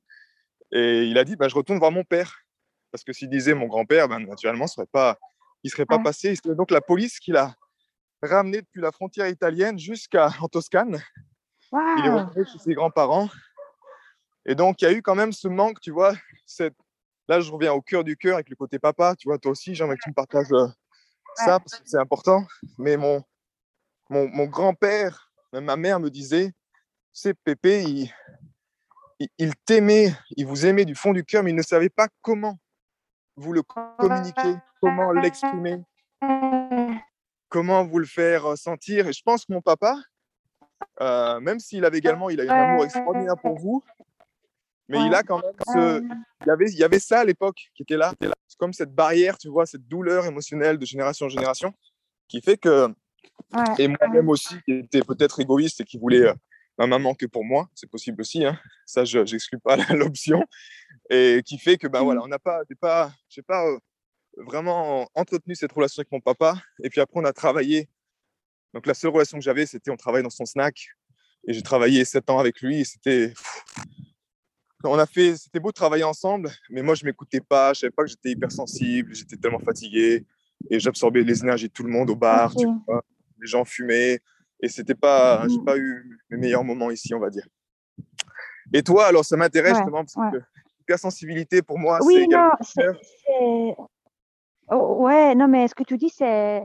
Et 0.72 1.04
il 1.04 1.18
a 1.18 1.24
dit 1.24 1.36
bah, 1.36 1.48
Je 1.48 1.54
retourne 1.54 1.78
voir 1.78 1.92
mon 1.92 2.04
père. 2.04 2.38
Parce 2.90 3.04
que 3.04 3.12
s'il 3.12 3.28
disait 3.28 3.54
mon 3.54 3.66
grand-père, 3.66 4.08
ben, 4.08 4.20
naturellement, 4.20 4.66
serait 4.66 4.86
pas, 4.86 5.18
il 5.62 5.68
ne 5.68 5.70
serait 5.70 5.86
pas 5.86 5.96
Ouais. 5.98 6.02
passé. 6.02 6.34
C'est 6.34 6.54
donc 6.54 6.70
la 6.70 6.80
police 6.80 7.18
qui 7.20 7.30
l'a 7.32 7.54
ramené 8.22 8.62
depuis 8.62 8.80
la 8.80 8.92
frontière 8.92 9.28
italienne 9.28 9.78
jusqu'en 9.78 10.30
Toscane. 10.50 11.02
Il 11.72 12.04
est 12.06 12.10
retourné 12.10 12.44
chez 12.50 12.58
ses 12.58 12.74
grands-parents. 12.74 13.28
Et 14.46 14.54
donc, 14.54 14.82
il 14.82 14.84
y 14.84 14.88
a 14.88 14.92
eu 14.92 15.02
quand 15.02 15.14
même 15.14 15.32
ce 15.32 15.48
manque, 15.48 15.80
tu 15.80 15.90
vois. 15.90 16.12
Cette... 16.46 16.76
Là, 17.28 17.40
je 17.40 17.50
reviens 17.50 17.72
au 17.72 17.80
cœur 17.80 18.04
du 18.04 18.16
cœur 18.16 18.34
avec 18.34 18.50
le 18.50 18.56
côté 18.56 18.78
papa. 18.78 19.14
Tu 19.16 19.28
vois, 19.28 19.38
toi 19.38 19.52
aussi, 19.52 19.74
j'aimerais 19.74 19.96
que 19.96 20.02
tu 20.02 20.10
me 20.10 20.14
partages 20.14 20.52
euh, 20.52 20.66
ça 21.36 21.60
parce 21.60 21.78
que 21.78 21.88
c'est 21.88 21.98
important. 21.98 22.44
Mais 22.78 22.96
mon, 22.96 23.22
mon, 24.10 24.28
mon 24.28 24.46
grand-père, 24.46 25.30
même 25.52 25.64
ma 25.64 25.76
mère 25.76 26.00
me 26.00 26.10
disait, 26.10 26.52
c'est 27.12 27.34
Pépé, 27.34 27.82
il, 27.84 28.12
il, 29.20 29.28
il 29.38 29.54
t'aimait, 29.64 30.12
il 30.36 30.46
vous 30.46 30.66
aimait 30.66 30.84
du 30.84 30.94
fond 30.94 31.12
du 31.12 31.24
cœur, 31.24 31.42
mais 31.42 31.50
il 31.50 31.56
ne 31.56 31.62
savait 31.62 31.90
pas 31.90 32.08
comment 32.22 32.58
vous 33.36 33.52
le 33.52 33.62
communiquer, 33.62 34.56
comment 34.80 35.12
l'exprimer, 35.12 35.82
comment 37.48 37.84
vous 37.84 37.98
le 37.98 38.06
faire 38.06 38.56
sentir. 38.58 39.08
Et 39.08 39.12
je 39.12 39.22
pense 39.22 39.44
que 39.46 39.52
mon 39.52 39.62
papa, 39.62 39.96
euh, 41.00 41.40
même 41.40 41.58
s'il 41.58 41.84
avait 41.84 41.98
également, 41.98 42.30
il 42.30 42.40
a 42.40 42.52
un 42.52 42.70
amour 42.70 42.84
extraordinaire 42.84 43.36
pour 43.40 43.58
vous, 43.58 43.82
mais 44.92 45.06
il 45.06 45.14
a 45.14 45.22
quand 45.22 45.40
même 45.42 45.54
ce, 45.66 46.02
il 46.42 46.46
y 46.46 46.50
avait, 46.50 46.70
il 46.70 46.78
y 46.78 46.84
avait 46.84 46.98
ça 46.98 47.20
à 47.20 47.24
l'époque 47.24 47.70
qui 47.74 47.82
était 47.82 47.96
là. 47.96 48.12
C'est 48.20 48.58
comme 48.58 48.72
cette 48.72 48.94
barrière, 48.94 49.38
tu 49.38 49.48
vois, 49.48 49.66
cette 49.66 49.86
douleur 49.88 50.26
émotionnelle 50.26 50.78
de 50.78 50.86
génération 50.86 51.26
en 51.26 51.28
génération, 51.28 51.72
qui 52.28 52.40
fait 52.40 52.56
que, 52.56 52.88
et 53.78 53.88
moi-même 53.88 54.28
aussi, 54.28 54.54
qui 54.64 54.72
était 54.72 55.02
peut-être 55.02 55.40
égoïste 55.40 55.80
et 55.80 55.84
qui 55.84 55.98
voulait 55.98 56.28
euh, 56.28 56.34
ma 56.78 56.86
maman 56.86 57.14
que 57.14 57.26
pour 57.26 57.44
moi, 57.44 57.68
c'est 57.74 57.90
possible 57.90 58.20
aussi, 58.20 58.44
hein. 58.44 58.58
ça, 58.86 59.04
je 59.04 59.18
n'exclus 59.18 59.58
pas 59.58 59.76
l'option, 59.94 60.44
et 61.10 61.42
qui 61.44 61.58
fait 61.58 61.78
que, 61.78 61.88
ben 61.88 62.02
voilà, 62.02 62.22
on 62.22 62.28
n'a 62.28 62.38
pas, 62.38 62.60
pas, 62.80 63.12
j'ai 63.28 63.42
pas 63.42 63.66
euh, 63.66 63.78
vraiment 64.36 65.08
entretenu 65.14 65.54
cette 65.54 65.72
relation 65.72 66.00
avec 66.00 66.12
mon 66.12 66.20
papa, 66.20 66.56
et 66.82 66.90
puis 66.90 67.00
après, 67.00 67.18
on 67.20 67.24
a 67.24 67.32
travaillé 67.32 67.88
donc 68.74 68.86
la 68.86 68.94
seule 68.94 69.10
relation 69.10 69.38
que 69.38 69.44
j'avais, 69.44 69.66
c'était 69.66 69.90
on 69.90 69.96
travaillait 69.96 70.22
dans 70.22 70.30
son 70.30 70.46
snack 70.46 70.88
et 71.46 71.52
j'ai 71.52 71.62
travaillé 71.62 72.04
sept 72.04 72.30
ans 72.30 72.38
avec 72.38 72.60
lui. 72.60 72.84
C'était 72.84 73.34
on 74.84 74.98
a 74.98 75.06
fait, 75.06 75.36
c'était 75.36 75.60
beau 75.60 75.68
de 75.68 75.74
travailler 75.74 76.04
ensemble, 76.04 76.50
mais 76.70 76.82
moi 76.82 76.94
je 76.94 77.04
m'écoutais 77.04 77.40
pas, 77.40 77.72
je 77.72 77.80
savais 77.80 77.90
pas 77.90 78.02
que 78.02 78.10
j'étais 78.10 78.30
hypersensible, 78.30 79.14
j'étais 79.14 79.36
tellement 79.36 79.58
fatigué 79.58 80.24
et 80.70 80.80
j'absorbais 80.80 81.22
les 81.22 81.42
énergies 81.42 81.68
de 81.68 81.72
tout 81.72 81.82
le 81.82 81.90
monde 81.90 82.10
au 82.10 82.16
bar, 82.16 82.54
tu 82.54 82.66
vois. 82.86 83.02
les 83.40 83.46
gens 83.46 83.64
fumaient 83.64 84.20
et 84.60 84.68
c'était 84.68 84.94
pas, 84.94 85.46
j'ai 85.48 85.58
mmh. 85.58 85.64
pas 85.64 85.76
eu 85.76 86.18
mes 86.30 86.38
meilleurs 86.38 86.64
moments 86.64 86.90
ici, 86.90 87.14
on 87.14 87.18
va 87.18 87.30
dire. 87.30 87.46
Et 88.72 88.82
toi, 88.82 89.06
alors 89.06 89.24
ça 89.24 89.36
m'intéresse 89.36 89.76
justement 89.76 90.04
parce 90.04 90.32
que 90.32 90.38
l'hypersensibilité 90.78 91.62
pour 91.62 91.78
moi, 91.78 91.98
oui, 92.02 92.26
c'est 92.62 92.86
non, 92.86 93.88
oh, 94.70 95.02
ouais, 95.04 95.34
non 95.34 95.48
mais 95.48 95.68
ce 95.68 95.74
que 95.74 95.84
tu 95.84 95.96
dis 95.96 96.10
c'est 96.10 96.62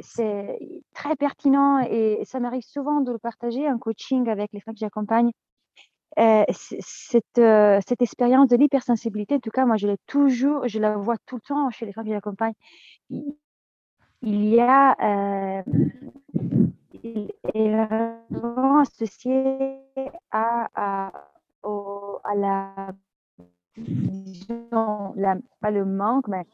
c'est 0.00 0.58
très 0.94 1.16
pertinent 1.16 1.80
et 1.80 2.22
ça 2.24 2.40
m'arrive 2.40 2.62
souvent 2.62 3.00
de 3.00 3.12
le 3.12 3.18
partager 3.18 3.68
en 3.68 3.78
coaching 3.78 4.28
avec 4.28 4.50
les 4.52 4.60
femmes 4.60 4.74
que 4.74 4.80
j'accompagne. 4.80 5.30
Euh, 6.18 6.44
cette, 6.50 7.38
euh, 7.38 7.80
cette 7.86 8.02
expérience 8.02 8.48
de 8.48 8.56
l'hypersensibilité, 8.56 9.36
en 9.36 9.40
tout 9.40 9.50
cas, 9.50 9.64
moi, 9.64 9.76
je 9.76 9.86
l'ai 9.86 9.96
toujours, 10.06 10.68
je 10.68 10.78
la 10.78 10.96
vois 10.96 11.16
tout 11.26 11.36
le 11.36 11.40
temps 11.40 11.70
chez 11.70 11.86
les 11.86 11.92
femmes 11.92 12.04
que 12.04 12.12
j'accompagne. 12.12 12.52
Il, 13.10 14.44
y 14.44 14.60
a, 14.60 14.94
euh, 15.58 15.62
est 17.02 17.88
associé 18.80 19.78
à, 20.30 20.68
à, 20.74 21.12
à 21.62 22.34
la, 22.36 22.92
disons, 23.76 25.14
la, 25.16 25.36
pas 25.60 25.70
le 25.70 25.84
manque, 25.84 26.28
mais 26.28 26.44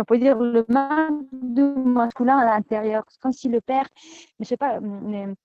on 0.00 0.04
peut 0.04 0.18
dire 0.18 0.36
le 0.36 0.64
manque 0.68 1.26
masculin 1.86 2.38
à 2.38 2.44
l'intérieur, 2.44 3.04
comme 3.20 3.32
si 3.32 3.48
le 3.48 3.60
père 3.60 3.88
ne 4.38 4.44
sait 4.44 4.56
pas, 4.56 4.78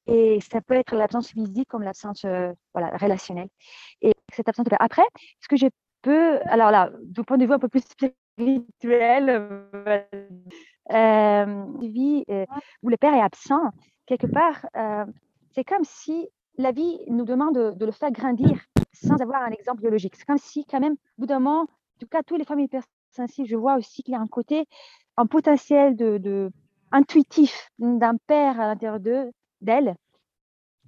et 0.07 0.39
ça 0.41 0.61
peut 0.61 0.75
être 0.75 0.95
l'absence 0.95 1.29
physique 1.29 1.67
comme 1.67 1.83
l'absence 1.83 2.25
euh, 2.25 2.51
voilà, 2.73 2.95
relationnelle. 2.97 3.49
Et 4.01 4.13
cette 4.33 4.47
absence 4.49 4.65
de 4.65 4.69
père. 4.69 4.81
Après, 4.81 5.05
ce 5.39 5.47
que 5.47 5.57
je 5.57 5.67
peux, 6.01 6.39
alors 6.45 6.71
là, 6.71 6.91
du 7.03 7.23
point 7.23 7.37
de 7.37 7.45
vue 7.45 7.53
un 7.53 7.59
peu 7.59 7.69
plus 7.69 7.83
spirituel, 7.83 9.29
euh, 9.29 10.05
euh 10.91 11.65
euh, 12.29 12.45
où 12.83 12.89
le 12.89 12.97
père 12.97 13.13
est 13.13 13.21
absent, 13.21 13.61
quelque 14.05 14.27
part, 14.27 14.65
c'est 15.51 15.63
comme 15.63 15.83
si 15.83 16.29
la 16.57 16.71
vie 16.71 16.99
nous 17.07 17.25
demande 17.25 17.75
de, 17.77 17.85
le 17.85 17.91
faire 17.91 18.11
grandir 18.11 18.59
sans 18.91 19.21
avoir 19.21 19.43
un 19.43 19.51
exemple 19.51 19.81
biologique. 19.81 20.15
C'est 20.15 20.25
comme 20.25 20.37
si, 20.37 20.65
quand 20.65 20.79
même, 20.79 20.93
au 20.93 21.21
bout 21.21 21.25
d'un 21.25 21.39
moment, 21.39 21.61
en 21.61 21.99
tout 21.99 22.07
cas, 22.07 22.21
tous 22.23 22.35
les 22.35 22.43
familles 22.43 22.69
ainsi, 23.17 23.45
je 23.45 23.55
vois 23.55 23.75
aussi 23.75 24.03
qu'il 24.03 24.13
y 24.13 24.17
a 24.17 24.19
un 24.19 24.27
côté, 24.27 24.65
un 25.17 25.25
potentiel 25.25 25.95
de, 25.95 26.51
intuitif 26.91 27.69
d'un 27.79 28.17
père 28.27 28.59
à 28.59 28.67
l'intérieur 28.67 28.99
d'elle 29.61 29.95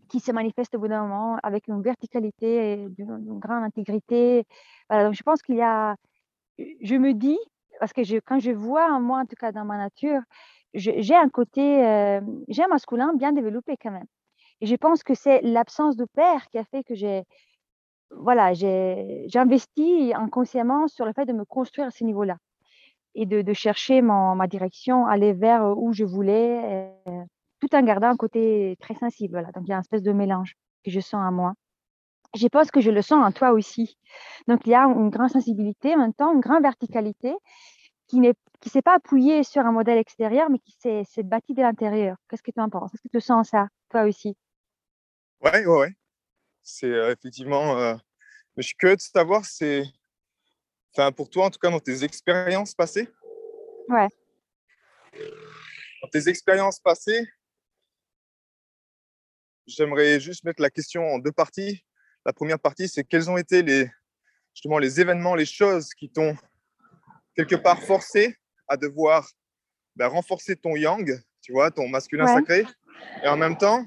qui 0.09 0.19
se 0.19 0.31
manifeste 0.31 0.75
au 0.75 0.79
bout 0.79 0.89
d'un 0.89 1.03
moment 1.03 1.37
avec 1.41 1.67
une 1.67 1.81
verticalité 1.81 2.73
et 2.73 2.87
une, 2.97 3.39
grande 3.39 3.63
intégrité. 3.63 4.45
Voilà, 4.89 5.05
donc 5.05 5.13
je 5.13 5.23
pense 5.23 5.41
qu'il 5.41 5.55
y 5.55 5.61
a, 5.61 5.95
je 6.57 6.95
me 6.95 7.13
dis, 7.13 7.39
parce 7.79 7.93
que 7.93 8.19
quand 8.19 8.39
je 8.39 8.51
vois, 8.51 8.99
moi 8.99 9.19
en 9.19 9.25
tout 9.25 9.37
cas 9.39 9.51
dans 9.51 9.65
ma 9.65 9.77
nature, 9.77 10.21
j'ai 10.73 11.15
un 11.15 11.29
côté, 11.29 11.85
euh, 11.85 12.21
j'ai 12.47 12.63
un 12.63 12.67
masculin 12.67 13.13
bien 13.15 13.31
développé 13.33 13.75
quand 13.81 13.91
même. 13.91 14.05
Et 14.61 14.67
je 14.67 14.75
pense 14.75 15.03
que 15.03 15.15
c'est 15.15 15.41
l'absence 15.41 15.95
de 15.97 16.05
père 16.05 16.47
qui 16.49 16.57
a 16.57 16.63
fait 16.65 16.83
que 16.83 16.93
j'ai 16.93 17.23
voilà, 18.17 18.53
j'ai 18.53 19.27
investi 19.35 20.13
inconsciemment 20.15 20.87
sur 20.87 21.05
le 21.05 21.13
fait 21.13 21.25
de 21.25 21.33
me 21.33 21.45
construire 21.45 21.87
à 21.87 21.91
ce 21.91 22.03
niveau-là 22.03 22.37
et 23.15 23.25
de, 23.25 23.53
chercher 23.53 24.01
ma 24.01 24.47
direction, 24.47 25.05
aller 25.05 25.33
vers 25.33 25.77
où 25.77 25.91
je 25.93 26.05
voulais, 26.05 26.93
euh, 27.07 27.23
tout 27.59 27.73
en 27.75 27.81
gardant 27.83 28.07
un 28.07 28.15
côté 28.15 28.77
très 28.79 28.95
sensible. 28.95 29.33
Voilà. 29.33 29.51
Donc, 29.51 29.63
il 29.65 29.69
y 29.69 29.73
a 29.73 29.75
une 29.75 29.81
espèce 29.81 30.03
de 30.03 30.13
mélange 30.13 30.55
que 30.85 30.91
je 30.91 30.99
sens 30.99 31.21
à 31.25 31.31
moi. 31.31 31.53
Je 32.35 32.47
pense 32.47 32.71
que 32.71 32.79
je 32.79 32.89
le 32.89 33.01
sens 33.01 33.23
en 33.23 33.31
toi 33.33 33.51
aussi. 33.51 33.97
Donc, 34.47 34.61
il 34.65 34.69
y 34.69 34.75
a 34.75 34.85
une 34.85 35.09
grande 35.09 35.29
sensibilité, 35.29 35.93
en 35.95 35.99
même 35.99 36.13
temps, 36.13 36.33
une 36.33 36.39
grande 36.39 36.63
verticalité 36.63 37.33
qui 38.07 38.19
ne 38.19 38.31
s'est 38.65 38.81
pas 38.81 38.95
appuyée 38.95 39.43
sur 39.43 39.65
un 39.65 39.71
modèle 39.71 39.97
extérieur, 39.97 40.49
mais 40.49 40.59
qui 40.59 40.71
s'est 40.71 41.23
bâtie 41.23 41.53
de 41.53 41.61
l'intérieur. 41.61 42.15
Qu'est-ce 42.29 42.43
que 42.43 42.51
tu 42.51 42.61
en 42.61 42.69
penses? 42.69 42.93
Est-ce 42.93 43.01
que 43.01 43.17
tu 43.17 43.21
sens 43.21 43.49
ça, 43.49 43.67
toi 43.89 44.03
aussi? 44.03 44.37
Ouais, 45.41 45.65
ouais, 45.65 45.79
ouais 45.79 45.95
c'est 46.63 46.87
euh, 46.87 47.11
effectivement. 47.11 47.77
Euh, 47.77 47.95
je 48.57 48.63
suis 48.63 48.75
curieux 48.75 48.95
de 48.95 49.01
savoir, 49.01 49.45
c'est. 49.45 49.83
Enfin, 50.93 51.11
pour 51.11 51.29
toi, 51.29 51.45
en 51.45 51.49
tout 51.49 51.59
cas, 51.59 51.69
dans 51.69 51.79
tes 51.79 52.03
expériences 52.03 52.73
passées? 52.73 53.07
Ouais. 53.87 54.07
Dans 56.01 56.09
tes 56.11 56.27
expériences 56.27 56.79
passées, 56.79 57.25
j'aimerais 59.67 60.19
juste 60.19 60.43
mettre 60.43 60.61
la 60.61 60.69
question 60.69 61.03
en 61.03 61.19
deux 61.19 61.31
parties. 61.31 61.83
La 62.25 62.33
première 62.33 62.59
partie, 62.59 62.87
c'est 62.87 63.03
quels 63.03 63.29
ont 63.29 63.37
été 63.37 63.63
les, 63.63 63.89
justement, 64.53 64.79
les 64.79 64.99
événements, 64.99 65.35
les 65.35 65.45
choses 65.45 65.93
qui 65.93 66.09
t'ont 66.09 66.35
quelque 67.35 67.55
part 67.55 67.81
forcé 67.81 68.37
à 68.67 68.77
devoir 68.77 69.27
ben, 69.95 70.07
renforcer 70.07 70.55
ton 70.55 70.75
yang, 70.75 71.21
tu 71.41 71.53
vois, 71.53 71.71
ton 71.71 71.87
masculin 71.87 72.27
sacré. 72.27 72.65
Et 73.23 73.27
en 73.27 73.37
même 73.37 73.57
temps, 73.57 73.85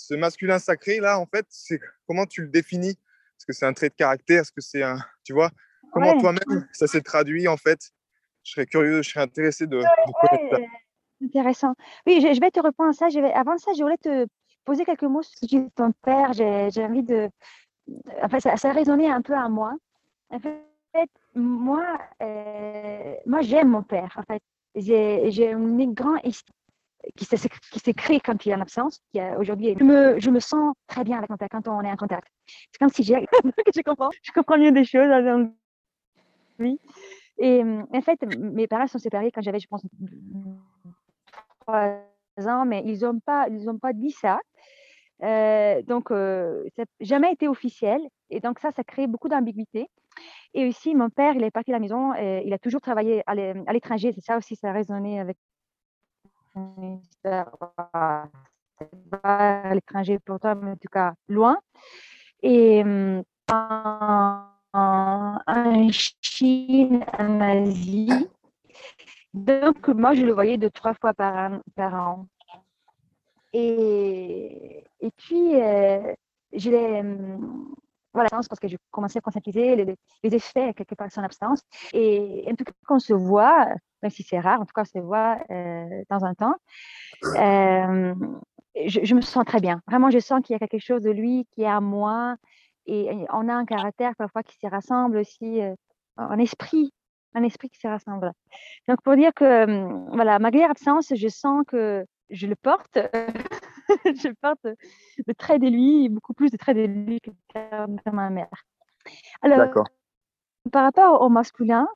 ce 0.00 0.14
masculin 0.14 0.58
sacré 0.58 0.98
là, 0.98 1.18
en 1.18 1.26
fait, 1.26 1.46
c'est 1.48 1.80
comment 2.06 2.26
tu 2.26 2.42
le 2.42 2.48
définis? 2.48 2.90
Est-ce 2.90 3.46
que 3.46 3.52
c'est 3.52 3.66
un 3.66 3.72
trait 3.72 3.90
de 3.90 3.94
caractère? 3.94 4.42
Est-ce 4.42 4.52
que 4.52 4.60
c'est 4.60 4.82
un, 4.82 4.98
tu 5.24 5.32
vois, 5.32 5.50
comment 5.92 6.18
toi-même 6.18 6.68
ça 6.72 6.86
s'est 6.86 7.02
traduit 7.02 7.48
en 7.48 7.56
fait? 7.56 7.90
Je 8.42 8.52
serais 8.52 8.66
curieux, 8.66 9.02
je 9.02 9.10
serais 9.10 9.20
intéressé 9.20 9.66
de, 9.66 9.82
connaître 10.20 10.56
ça. 10.56 10.62
Intéressant. 11.22 11.74
Oui, 12.06 12.20
je, 12.20 12.40
vais 12.40 12.50
te 12.50 12.60
répondre 12.60 12.90
à 12.90 12.92
ça. 12.94 13.10
Je 13.10 13.20
vais, 13.20 13.32
avant 13.32 13.58
ça, 13.58 13.72
je 13.76 13.82
voulais 13.82 13.98
te 13.98 14.26
poser 14.64 14.86
quelques 14.86 15.02
mots 15.02 15.22
sur 15.22 15.68
ton 15.74 15.92
père. 16.02 16.32
J'ai 16.32 16.82
envie 16.82 17.02
de. 17.02 17.28
Enfin, 18.22 18.40
ça, 18.40 18.56
ça 18.56 18.70
a 18.70 18.72
résonné 18.72 19.10
un 19.10 19.20
peu 19.20 19.34
à 19.34 19.48
moi. 19.50 19.74
En 20.30 20.40
fait, 20.40 21.10
moi, 21.34 21.98
euh, 22.22 23.14
moi 23.26 23.42
j'aime 23.42 23.68
mon 23.68 23.82
père. 23.82 24.16
En 24.16 24.22
fait, 24.22 24.42
j'ai 24.74 25.50
une 25.50 25.92
grande 25.92 26.20
estime 26.24 26.54
qui 27.16 27.24
s'est 27.24 27.94
créé 27.94 28.20
quand 28.20 28.44
il 28.44 28.50
est 28.50 28.54
en 28.54 28.60
absence, 28.60 29.00
qui 29.12 29.20
aujourd'hui, 29.38 29.74
je 29.78 29.84
me, 29.84 30.20
je 30.20 30.30
me 30.30 30.40
sens 30.40 30.74
très 30.86 31.04
bien 31.04 31.18
avec 31.18 31.30
mon 31.30 31.36
père 31.36 31.48
quand 31.50 31.66
on 31.68 31.82
est 31.82 31.90
en 31.90 31.96
contact. 31.96 32.28
C'est 32.46 32.78
comme 32.78 32.90
si 32.90 33.02
j'ai, 33.02 33.14
je 33.74 33.82
comprends, 33.82 34.10
je 34.22 34.32
comprends 34.32 34.58
mieux 34.58 34.72
des 34.72 34.84
choses 34.84 35.08
lui. 36.58 36.78
Et 37.38 37.62
en 37.62 38.02
fait, 38.02 38.20
mes 38.38 38.66
parents 38.66 38.86
sont 38.86 38.98
séparés 38.98 39.32
quand 39.32 39.40
j'avais, 39.40 39.60
je 39.60 39.66
pense, 39.66 39.82
trois 41.60 42.04
ans, 42.46 42.66
mais 42.66 42.82
ils 42.84 43.00
n'ont 43.00 43.18
pas, 43.18 43.48
ont 43.48 43.78
pas 43.78 43.92
dit 43.92 44.10
ça. 44.10 44.38
Euh, 45.22 45.82
donc, 45.82 46.10
euh, 46.10 46.64
ça 46.76 46.82
n'a 46.82 46.86
jamais 47.00 47.32
été 47.32 47.48
officiel. 47.48 48.00
Et 48.28 48.40
donc, 48.40 48.58
ça, 48.58 48.70
ça 48.72 48.84
crée 48.84 49.06
beaucoup 49.06 49.28
d'ambiguïté. 49.28 49.88
Et 50.54 50.68
aussi, 50.68 50.94
mon 50.94 51.08
père, 51.08 51.34
il 51.34 51.42
est 51.44 51.50
parti 51.50 51.70
de 51.70 51.76
la 51.76 51.80
maison, 51.80 52.14
et 52.14 52.42
il 52.44 52.52
a 52.52 52.58
toujours 52.58 52.80
travaillé 52.80 53.22
à 53.26 53.34
l'étranger. 53.72 54.12
C'est 54.12 54.24
ça 54.24 54.36
aussi, 54.36 54.56
ça 54.56 54.68
a 54.70 54.72
résonné 54.72 55.20
avec 55.20 55.36
à 59.22 59.74
l'étranger 59.74 60.18
pour 60.18 60.40
toi, 60.40 60.54
mais 60.54 60.72
en 60.72 60.76
tout 60.76 60.88
cas 60.90 61.14
loin. 61.28 61.58
Et 62.42 62.82
en, 63.52 64.46
Chine, 65.90 67.04
en 67.18 67.40
Asie. 67.40 68.28
Donc, 69.34 69.88
moi, 69.88 70.14
je 70.14 70.22
le 70.22 70.32
voyais 70.32 70.56
deux, 70.58 70.70
trois 70.70 70.94
fois 70.94 71.12
par 71.14 71.60
an. 71.94 72.26
Et, 73.52 74.84
et 75.00 75.10
puis, 75.16 75.60
euh, 75.60 76.14
je 76.52 76.70
l'ai 76.70 77.02
voilà, 78.12 78.28
parce 78.30 78.48
que 78.60 78.68
je 78.68 78.76
commençais 78.90 79.18
à 79.18 79.20
conscientiser 79.20 79.76
les, 79.76 79.96
les, 80.24 80.34
effets 80.34 80.74
quelque 80.74 80.96
part 80.96 81.06
de 81.06 81.12
son 81.12 81.22
absence. 81.22 81.62
Et 81.92 82.44
en 82.50 82.56
tout 82.56 82.64
cas, 82.64 82.72
quand 82.84 82.96
on 82.96 82.98
se 82.98 83.12
voit, 83.12 83.68
même 84.02 84.10
si 84.10 84.22
c'est 84.22 84.40
rare, 84.40 84.60
en 84.60 84.64
tout 84.64 84.72
cas, 84.74 84.82
on 84.82 84.84
se 84.84 84.98
voit 84.98 85.36
de 85.48 86.04
temps 86.08 86.22
en 86.22 86.34
temps, 86.34 86.54
je, 88.86 89.14
me 89.14 89.20
sens 89.20 89.44
très 89.44 89.60
bien. 89.60 89.82
Vraiment, 89.86 90.10
je 90.10 90.18
sens 90.18 90.40
qu'il 90.42 90.54
y 90.54 90.56
a 90.56 90.58
quelque 90.58 90.82
chose 90.82 91.02
de 91.02 91.10
lui 91.10 91.46
qui 91.52 91.62
est 91.62 91.66
à 91.66 91.80
moi. 91.80 92.36
Et 92.86 93.26
on 93.32 93.48
a 93.48 93.54
un 93.54 93.64
caractère 93.64 94.14
parfois 94.16 94.42
qui 94.42 94.56
se 94.56 94.66
rassemble 94.66 95.18
aussi 95.18 95.60
euh, 95.60 95.74
en 96.16 96.38
esprit. 96.38 96.92
un 97.34 97.42
esprit 97.42 97.68
qui 97.68 97.78
se 97.78 97.86
rassemble. 97.86 98.32
Donc, 98.88 99.00
pour 99.02 99.14
dire 99.16 99.32
que, 99.34 100.14
voilà, 100.14 100.38
malgré 100.38 100.66
l'absence, 100.66 101.12
je 101.14 101.28
sens 101.28 101.64
que 101.66 102.04
je 102.30 102.46
le 102.46 102.56
porte. 102.56 102.98
je 104.04 104.32
porte 104.40 104.64
le 104.64 105.34
trait 105.34 105.58
de 105.58 105.68
lui, 105.68 106.08
beaucoup 106.08 106.34
plus 106.34 106.50
de 106.50 106.56
traits 106.56 106.76
de 106.76 106.82
lui 106.82 107.20
que 107.20 108.10
ma 108.10 108.30
mère. 108.30 108.48
Alors, 109.42 109.68
par 110.72 110.84
rapport 110.84 111.22
au 111.22 111.28
masculin, 111.28 111.88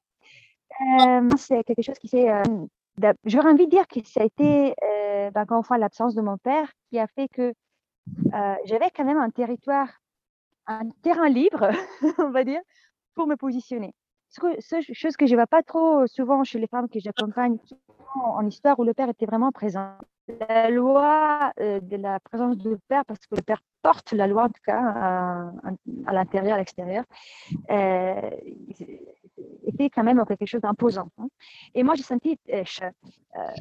euh, 0.81 1.29
c'est 1.37 1.65
quelque 1.65 1.83
chose 1.83 1.99
qui 1.99 2.09
s'est. 2.09 2.31
Euh, 2.31 2.43
j'aurais 3.25 3.51
envie 3.51 3.67
de 3.67 3.71
dire 3.71 3.87
que 3.87 4.01
ça 4.05 4.23
a 4.23 4.25
été, 4.25 4.75
euh, 4.83 5.31
ben, 5.31 5.43
encore 5.43 5.59
une 5.59 5.65
fois, 5.65 5.79
l'absence 5.79 6.15
de 6.15 6.23
mon 6.23 6.39
père 6.39 6.71
qui 6.91 6.99
a 6.99 7.07
fait 7.07 7.29
que 7.29 7.53
j'avais 8.65 8.91
quand 8.95 9.05
même 9.05 9.19
un 9.19 9.31
territoire, 9.31 9.89
un 10.67 10.89
terrain 11.03 11.29
libre, 11.29 11.71
on 12.19 12.31
va 12.31 12.45
dire, 12.45 12.61
pour 13.15 13.27
me 13.27 13.37
positionner. 13.37 13.95
Chose 14.31 15.17
que 15.17 15.27
je 15.27 15.33
ne 15.33 15.37
vois 15.37 15.47
pas 15.47 15.63
trop 15.63 16.07
souvent 16.07 16.43
chez 16.45 16.59
les 16.59 16.67
femmes 16.67 16.89
que 16.89 16.99
j'accompagne 16.99 17.57
en 18.17 18.47
histoire 18.47 18.79
où 18.79 18.85
le 18.85 18.95
père 18.95 19.09
était 19.09 19.27
vraiment 19.27 19.53
présent 19.53 19.97
la 20.29 20.71
loi 20.71 21.53
euh, 21.61 21.81
de 21.81 21.97
la 21.97 22.19
présence 22.21 22.57
du 22.57 22.77
père, 22.89 23.05
parce 23.05 23.21
que 23.27 23.35
le 23.37 23.43
père 23.43 23.61
porte 23.83 24.13
la 24.13 24.27
loi 24.27 24.45
en 24.45 24.49
tout 24.49 24.63
cas 24.67 24.81
à, 24.81 26.13
l'intérieur, 26.13 26.55
à 26.55 26.59
l'extérieur, 26.59 27.05
euh, 27.71 28.31
était 29.67 29.91
quand 29.91 30.05
même 30.05 30.25
quelque 30.27 30.47
chose 30.47 30.63
d'imposant. 30.63 31.09
Hein. 31.19 31.29
Et 31.75 31.83
moi, 31.83 31.95
j'ai 31.95 32.03
senti, 32.03 32.39
euh, 32.53 32.63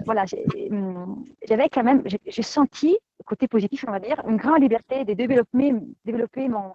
voilà, 0.05 0.25
hum, 0.71 1.25
j'avais 1.47 1.69
quand 1.69 1.83
même, 1.83 2.03
j'ai 2.05 2.43
senti, 2.43 2.97
côté 3.25 3.47
positif, 3.47 3.85
on 3.87 3.91
va 3.91 3.99
dire, 3.99 4.21
une 4.27 4.37
grande 4.37 4.61
liberté 4.61 5.03
de 5.05 5.13
développer, 5.13 5.73
développer 6.05 6.47
mon, 6.47 6.73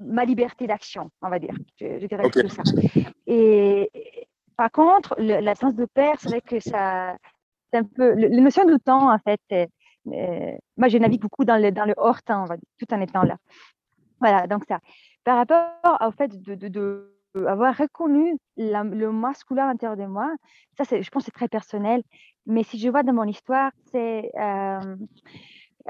ma 0.00 0.24
liberté 0.24 0.66
d'action, 0.66 1.10
on 1.22 1.28
va 1.28 1.38
dire. 1.38 1.54
Je, 1.80 2.06
dirais 2.06 2.30
tout 2.30 2.48
ça. 2.48 2.62
Et, 3.26 3.90
par 4.56 4.70
contre, 4.70 5.14
la 5.18 5.54
sens 5.54 5.74
de 5.74 5.84
père, 5.84 6.16
c'est 6.18 6.28
vrai 6.28 6.40
que 6.40 6.60
ça 6.60 7.16
un 7.76 7.84
peu 7.84 8.12
l'émotion 8.14 8.64
du 8.64 8.78
temps 8.78 9.12
en 9.12 9.18
fait. 9.18 9.40
Euh, 10.08 10.56
moi, 10.76 10.88
je 10.88 10.98
navigue 10.98 11.20
beaucoup 11.20 11.44
dans 11.44 11.60
le, 11.60 11.72
dans 11.72 11.84
le 11.84 11.94
hors 11.96 12.22
temps, 12.22 12.44
tout 12.78 12.94
en 12.94 13.00
étant 13.00 13.22
là. 13.22 13.36
Voilà, 14.20 14.46
donc 14.46 14.64
ça. 14.68 14.80
Par 15.24 15.36
rapport 15.36 15.72
au 16.00 16.10
fait 16.12 16.40
de, 16.40 16.54
de, 16.54 17.12
avoir 17.46 17.76
reconnu 17.76 18.36
le 18.56 19.10
masculin 19.10 19.64
à 19.64 19.66
l'intérieur 19.68 19.96
de 19.96 20.06
moi, 20.06 20.34
ça, 20.78 20.84
je 21.00 21.10
pense, 21.10 21.24
c'est 21.24 21.32
très 21.32 21.48
personnel. 21.48 22.02
Mais 22.46 22.62
si 22.62 22.78
je 22.78 22.88
vois 22.88 23.02
dans 23.02 23.12
mon 23.12 23.24
histoire, 23.24 23.72
c'est 23.90 24.30
euh, 24.38 24.96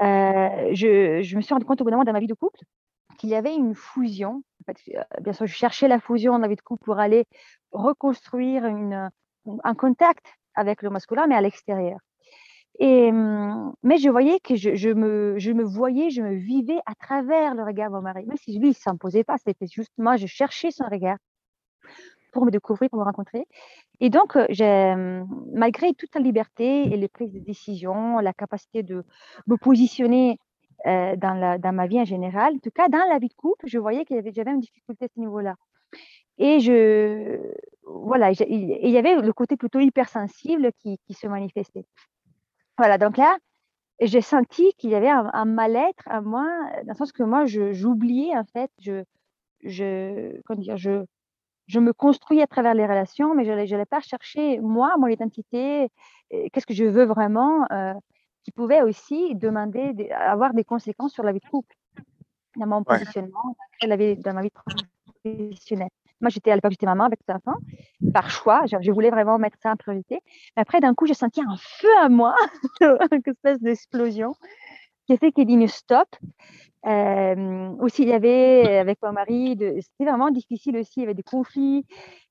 euh, 0.01 0.69
je, 0.73 1.21
je, 1.21 1.35
me 1.35 1.41
suis 1.41 1.53
rendu 1.53 1.65
compte 1.65 1.81
au 1.81 1.83
bout 1.83 1.91
d'un 1.91 1.97
moment 1.97 2.05
dans 2.05 2.13
ma 2.13 2.19
vie 2.19 2.27
de 2.27 2.33
couple 2.33 2.59
qu'il 3.17 3.29
y 3.29 3.35
avait 3.35 3.55
une 3.55 3.75
fusion. 3.75 4.43
En 4.61 4.73
fait, 4.73 4.77
bien 5.21 5.33
sûr, 5.33 5.47
je 5.47 5.53
cherchais 5.53 5.87
la 5.87 5.99
fusion 5.99 6.33
dans 6.33 6.39
la 6.39 6.47
vie 6.47 6.55
de 6.55 6.61
couple 6.61 6.83
pour 6.83 6.99
aller 6.99 7.25
reconstruire 7.71 8.65
une, 8.65 9.09
un 9.63 9.75
contact 9.75 10.25
avec 10.57 10.81
le 10.81 10.89
masculin, 10.89 11.27
mais 11.27 11.35
à 11.35 11.41
l'extérieur. 11.41 11.99
Et, 12.79 13.09
hum, 13.09 13.73
mais 13.83 13.97
je 13.97 14.09
voyais 14.09 14.39
que 14.39 14.55
je, 14.55 14.89
me, 14.93 15.35
je 15.37 15.51
me 15.51 15.63
voyais, 15.63 16.09
je 16.09 16.21
me 16.21 16.33
vivais 16.35 16.79
à 16.85 16.93
travers 16.95 17.55
le 17.55 17.63
regard 17.63 17.89
de 17.89 17.95
mon 17.95 18.01
mari. 18.01 18.25
Même 18.25 18.37
si 18.37 18.51
lui, 18.59 18.67
il 18.67 18.69
ne 18.69 18.73
s'imposait 18.73 19.23
pas, 19.23 19.37
c'était 19.37 19.67
juste 19.67 19.91
moi, 19.97 20.17
je 20.17 20.27
cherchais 20.27 20.71
son 20.71 20.85
regard 20.85 21.17
pour 22.33 22.45
me 22.45 22.51
découvrir, 22.51 22.89
pour 22.89 22.99
me 22.99 23.05
rencontrer. 23.05 23.47
Et 23.99 24.09
donc, 24.09 24.35
euh, 24.35 24.45
hum, 24.61 25.27
malgré 25.53 25.93
toute 25.93 26.13
la 26.15 26.21
liberté 26.21 26.83
et 26.83 26.97
les 26.97 27.07
prises 27.07 27.31
de 27.31 27.39
décision, 27.39 28.19
la 28.19 28.33
capacité 28.33 28.83
de 28.83 29.03
me 29.47 29.57
positionner 29.57 30.39
euh, 30.85 31.15
dans, 31.15 31.33
la, 31.33 31.57
dans 31.57 31.73
ma 31.73 31.87
vie 31.87 31.99
en 31.99 32.05
général, 32.05 32.53
en 32.55 32.59
tout 32.59 32.71
cas 32.71 32.89
dans 32.89 33.05
la 33.09 33.17
vie 33.17 33.29
de 33.29 33.33
couple, 33.33 33.65
je 33.67 33.79
voyais 33.79 34.05
qu'il 34.05 34.17
y 34.17 34.19
avait, 34.19 34.31
j'avais 34.33 34.51
une 34.51 34.59
difficulté 34.59 35.05
à 35.05 35.07
ce 35.13 35.19
niveau-là. 35.19 35.55
Et 36.37 36.59
je, 36.59 37.39
voilà, 37.89 38.31
il 38.31 38.89
y 38.89 38.97
avait 38.97 39.15
le 39.15 39.33
côté 39.33 39.57
plutôt 39.57 39.79
hypersensible 39.79 40.71
qui, 40.79 40.99
qui 41.05 41.13
se 41.13 41.27
manifestait. 41.27 41.85
Voilà, 42.77 42.97
donc 42.97 43.17
là, 43.17 43.37
j'ai 44.01 44.21
senti 44.21 44.73
qu'il 44.77 44.91
y 44.91 44.95
avait 44.95 45.09
un, 45.09 45.45
mal-être 45.45 46.03
à 46.07 46.21
moi, 46.21 46.47
dans 46.83 46.93
le 46.93 46.95
sens 46.95 47.11
que 47.11 47.23
moi, 47.23 47.45
j'oubliais 47.45 48.37
en 48.37 48.43
fait, 48.45 48.71
je, 48.79 49.03
je, 49.63 50.39
comment 50.45 50.59
dire, 50.59 50.77
je, 50.77 51.03
je 51.67 51.79
me 51.79 51.93
construis 51.93 52.41
à 52.41 52.47
travers 52.47 52.73
les 52.73 52.85
relations, 52.85 53.33
mais 53.33 53.45
je 53.45 53.51
n'allais 53.51 53.85
pas 53.85 54.01
chercher 54.01 54.59
moi, 54.59 54.93
mon 54.97 55.07
identité, 55.07 55.89
qu'est-ce 56.29 56.65
que 56.65 56.73
je 56.73 56.85
veux 56.85 57.05
vraiment, 57.05 57.65
euh, 57.71 57.93
qui 58.43 58.51
pouvait 58.51 58.81
aussi 58.81 59.35
demander, 59.35 60.09
avoir 60.11 60.53
des 60.53 60.63
conséquences 60.63 61.13
sur 61.13 61.23
la 61.23 61.31
vie 61.31 61.39
de 61.39 61.49
couple, 61.49 61.75
dans 62.55 62.67
mon 62.67 62.83
positionnement, 62.83 63.55
dans 63.83 64.33
ma 64.33 64.41
vie 64.41 64.51
professionnelle. 64.51 65.89
Moi, 66.21 66.29
j'étais 66.29 66.51
à 66.51 66.55
l'époque, 66.55 66.71
j'étais 66.71 66.85
maman 66.85 67.05
avec 67.05 67.19
enfants, 67.27 67.59
par 68.13 68.29
choix. 68.29 68.63
Je, 68.65 68.91
voulais 68.91 69.09
vraiment 69.09 69.37
mettre 69.37 69.57
ça 69.61 69.71
en 69.71 69.75
priorité. 69.75 70.19
Mais 70.55 70.61
après, 70.61 70.79
d'un 70.79 70.93
coup, 70.93 71.05
j'ai 71.05 71.13
senti 71.13 71.41
un 71.41 71.55
feu 71.57 71.89
à 72.01 72.09
moi, 72.09 72.35
une 72.81 73.21
espèce 73.25 73.59
d'explosion, 73.59 74.35
qui 75.05 75.13
a 75.13 75.17
fait 75.17 75.31
qu'il 75.31 75.45
dit 75.45 75.53
une 75.53 75.67
stop. 75.67 76.07
Euh, 76.85 77.69
aussi, 77.79 78.03
il 78.03 78.09
y 78.09 78.13
avait 78.13 78.77
avec 78.77 78.99
mon 79.01 79.11
mari, 79.11 79.57
c'était 79.59 80.09
vraiment 80.09 80.31
difficile 80.31 80.77
aussi, 80.77 80.93
il 80.97 81.01
y 81.01 81.03
avait 81.03 81.13
des 81.13 81.23
conflits. 81.23 81.85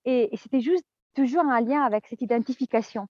Et, 0.05 0.31
c'était 0.37 0.61
juste 0.61 0.85
toujours 1.15 1.45
un 1.45 1.61
lien 1.61 1.83
avec 1.83 2.07
cette 2.07 2.23
identification. 2.23 3.07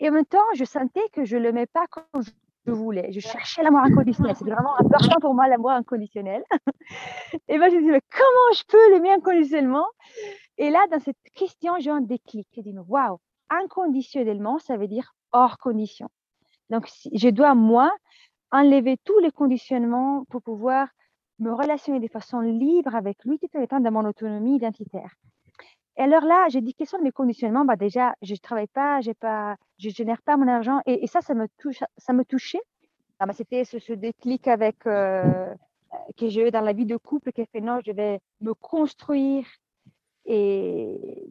Et 0.00 0.08
en 0.08 0.12
même 0.12 0.26
temps, 0.26 0.38
je 0.54 0.64
sentais 0.64 1.02
que 1.12 1.24
je 1.24 1.36
ne 1.36 1.50
mets 1.50 1.66
pas 1.66 1.86
quand 1.90 2.20
je 2.20 2.30
je 2.68 2.72
voulais. 2.72 3.12
Je 3.12 3.20
cherchais 3.20 3.62
l'amour 3.62 3.80
inconditionnel. 3.80 4.36
C'était 4.36 4.50
vraiment 4.50 4.78
important 4.78 5.20
pour 5.20 5.34
moi, 5.34 5.48
l'amour 5.48 5.70
inconditionnel. 5.70 6.44
et 7.48 7.58
moi, 7.58 7.68
je 7.68 7.76
me 7.76 7.80
disais, 7.80 7.92
mais 7.92 8.02
comment 8.10 8.52
je 8.54 8.62
peux 8.68 8.92
l'aimer 8.92 9.12
inconditionnellement? 9.12 9.86
Et 10.58 10.70
là, 10.70 10.86
dans 10.90 11.00
cette 11.00 11.16
question, 11.34 11.74
j'ai 11.78 11.90
un 11.90 12.00
déclic. 12.00 12.46
Je 12.54 12.60
dis, 12.60 12.74
waouh, 12.86 13.18
inconditionnellement, 13.48 14.58
ça 14.58 14.76
veut 14.76 14.88
dire 14.88 15.14
hors 15.32 15.58
condition. 15.58 16.08
Donc, 16.70 16.88
je 17.12 17.28
dois, 17.30 17.54
moi, 17.54 17.90
enlever 18.50 18.98
tous 19.04 19.18
les 19.20 19.30
conditionnements 19.30 20.24
pour 20.28 20.42
pouvoir 20.42 20.88
me 21.38 21.52
relationner 21.52 22.00
de 22.00 22.08
façon 22.08 22.40
libre 22.40 22.94
avec 22.94 23.24
lui 23.24 23.38
tout 23.38 23.48
en 23.56 23.62
étant 23.62 23.80
dans 23.80 23.92
mon 23.92 24.04
autonomie 24.04 24.56
identitaire. 24.56 25.14
Et 25.98 26.02
alors 26.02 26.24
là, 26.24 26.46
j'ai 26.48 26.60
dit, 26.60 26.74
quels 26.74 26.86
sont 26.86 27.00
mes 27.00 27.10
conditionnements 27.10 27.64
bah 27.64 27.74
Déjà, 27.74 28.14
je 28.22 28.32
ne 28.32 28.38
travaille 28.38 28.68
pas, 28.68 29.00
pas, 29.20 29.56
je 29.78 29.88
ne 29.88 29.92
génère 29.92 30.22
pas 30.22 30.36
mon 30.36 30.46
argent. 30.46 30.80
Et, 30.86 31.06
ça, 31.08 31.20
ça 31.20 31.34
me, 31.34 31.48
touche, 31.58 31.82
ça 31.96 32.12
me 32.12 32.24
touchait. 32.24 32.62
Ah, 33.18 33.26
bah, 33.26 33.32
C'était 33.32 33.64
ce, 33.64 33.92
déclic 33.94 34.46
avec, 34.46 34.86
euh, 34.86 35.52
que 36.16 36.28
j'ai 36.28 36.46
eu 36.46 36.50
dans 36.52 36.60
la 36.60 36.72
vie 36.72 36.86
de 36.86 36.96
couple 36.96 37.32
qui 37.32 37.40
a 37.42 37.46
fait, 37.46 37.60
non, 37.60 37.80
je 37.84 37.90
vais 37.90 38.20
me 38.40 38.54
construire 38.54 39.44
et 40.24 41.26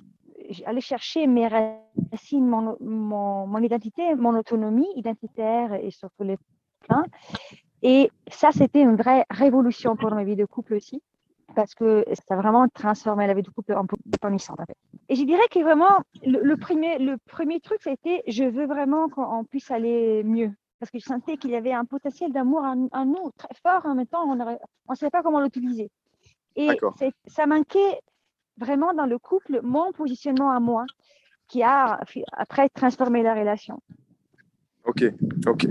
aller 0.65 0.81
chercher 0.81 1.27
mes 1.27 1.47
racines, 1.47 2.45
mon, 2.45 2.75
mon, 2.81 3.47
mon 3.47 3.59
identité, 3.59 4.15
mon 4.15 4.37
autonomie 4.37 4.87
identitaire 4.97 5.75
et 5.75 5.91
sur 5.91 6.09
tous 6.17 6.25
les 6.25 6.37
plans. 6.81 7.03
Et 7.83 8.11
ça, 8.29 8.51
c'était 8.51 8.81
une 8.81 8.97
vraie 8.97 9.25
révolution 9.29 9.95
pour 9.95 10.11
ma 10.11 10.25
vie 10.25 10.35
de 10.35 10.45
couple 10.45 10.73
aussi 10.73 11.01
parce 11.55 11.73
que 11.75 12.05
ça 12.27 12.35
a 12.35 12.37
vraiment 12.37 12.67
transformé 12.67 13.27
la 13.27 13.33
vie 13.33 13.41
du 13.41 13.51
couple 13.51 13.73
en 13.73 13.85
épanouissante. 14.13 14.59
Et 15.09 15.15
je 15.15 15.23
dirais 15.23 15.47
que 15.49 15.59
vraiment, 15.59 15.99
le, 16.23 16.55
premier, 16.55 16.99
le 16.99 17.17
premier 17.25 17.59
truc, 17.59 17.81
ça 17.81 17.89
a 17.89 17.93
été 17.93 18.23
je 18.27 18.43
veux 18.43 18.67
vraiment 18.67 19.09
qu'on 19.09 19.43
puisse 19.45 19.71
aller 19.71 20.23
mieux. 20.23 20.51
Parce 20.79 20.91
que 20.91 20.99
je 20.99 21.05
sentais 21.05 21.37
qu'il 21.37 21.51
y 21.51 21.55
avait 21.55 21.73
un 21.73 21.85
potentiel 21.85 22.31
d'amour 22.31 22.61
en, 22.61 23.05
nous 23.05 23.31
très 23.37 23.55
fort, 23.63 23.85
en 23.85 23.95
même 23.95 24.05
temps, 24.05 24.29
on 24.29 24.35
ne 24.35 24.95
savait 24.95 25.09
pas 25.09 25.23
comment 25.23 25.41
l'utiliser. 25.41 25.89
Et 26.55 26.69
ça 27.27 27.47
manquait 27.47 27.99
vraiment 28.57 28.93
dans 28.93 29.05
le 29.05 29.17
couple 29.17 29.59
mon 29.63 29.91
positionnement 29.91 30.51
à 30.51 30.59
moi, 30.59 30.85
qui 31.47 31.63
a 31.63 31.99
après 32.33 32.69
transformé 32.69 33.23
la 33.23 33.33
relation. 33.33 33.81
Ok, 34.85 35.03
ok. 35.47 35.67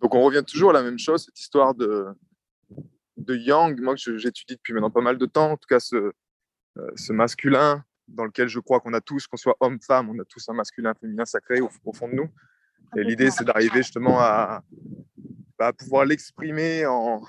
Donc 0.00 0.14
on 0.14 0.22
revient 0.22 0.44
toujours 0.46 0.70
à 0.70 0.72
la 0.74 0.82
même 0.82 0.98
chose, 0.98 1.24
cette 1.24 1.38
histoire 1.38 1.74
de, 1.74 2.06
de 3.20 3.34
yang, 3.36 3.80
moi 3.80 3.94
que 3.94 4.18
j'étudie 4.18 4.56
depuis 4.56 4.72
maintenant 4.72 4.90
pas 4.90 5.00
mal 5.00 5.18
de 5.18 5.26
temps, 5.26 5.52
en 5.52 5.56
tout 5.56 5.66
cas 5.68 5.80
ce, 5.80 5.96
euh, 5.96 6.90
ce 6.96 7.12
masculin 7.12 7.84
dans 8.08 8.24
lequel 8.24 8.48
je 8.48 8.58
crois 8.60 8.80
qu'on 8.80 8.92
a 8.92 9.00
tous, 9.00 9.26
qu'on 9.26 9.36
soit 9.36 9.56
homme-femme, 9.60 10.10
on 10.10 10.18
a 10.18 10.24
tous 10.24 10.48
un 10.48 10.52
masculin, 10.52 10.94
féminin 10.94 11.24
sacré 11.24 11.60
au, 11.60 11.68
fond 11.92 12.08
de 12.08 12.14
nous. 12.14 12.28
Et 12.96 13.04
l'idée, 13.04 13.30
c'est 13.30 13.44
d'arriver 13.44 13.82
justement 13.82 14.18
à, 14.20 14.62
pouvoir 15.78 16.04
l'exprimer 16.04 16.86
en, 16.86 17.22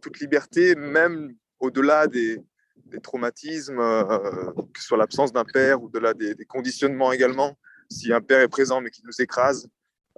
toute 0.00 0.20
liberté, 0.20 0.76
même 0.76 1.34
au-delà 1.58 2.06
des, 2.06 2.38
traumatismes, 3.02 3.80
euh, 3.80 4.52
que 4.74 4.80
ce 4.80 4.86
soit 4.86 4.98
l'absence 4.98 5.32
d'un 5.32 5.44
père, 5.44 5.82
ou 5.82 5.86
au-delà 5.86 6.14
des, 6.14 6.36
conditionnements 6.46 7.10
également. 7.10 7.58
Si 7.90 8.12
un 8.12 8.20
père 8.20 8.40
est 8.40 8.48
présent 8.48 8.80
mais 8.80 8.90
qui 8.90 9.02
nous 9.04 9.20
écrase, 9.20 9.66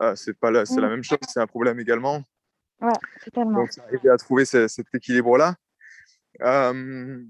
euh, 0.03 0.15
c'est 0.17 0.35
pas 0.35 0.51
la, 0.51 0.67
c'est 0.67 0.81
la 0.81 0.89
mm. 0.89 0.91
même 0.91 1.05
chose, 1.05 1.19
c'est 1.29 1.41
un 1.41 1.47
problème 1.47 1.79
également. 1.79 2.25
Ouais, 2.81 2.93
totalement. 3.25 3.61
Donc, 3.61 3.71
arriver 3.79 4.11
à 4.11 4.17
trouver 4.17 4.45
cet 4.45 4.95
équilibre-là. 4.95 5.55
Euh, 6.43 7.23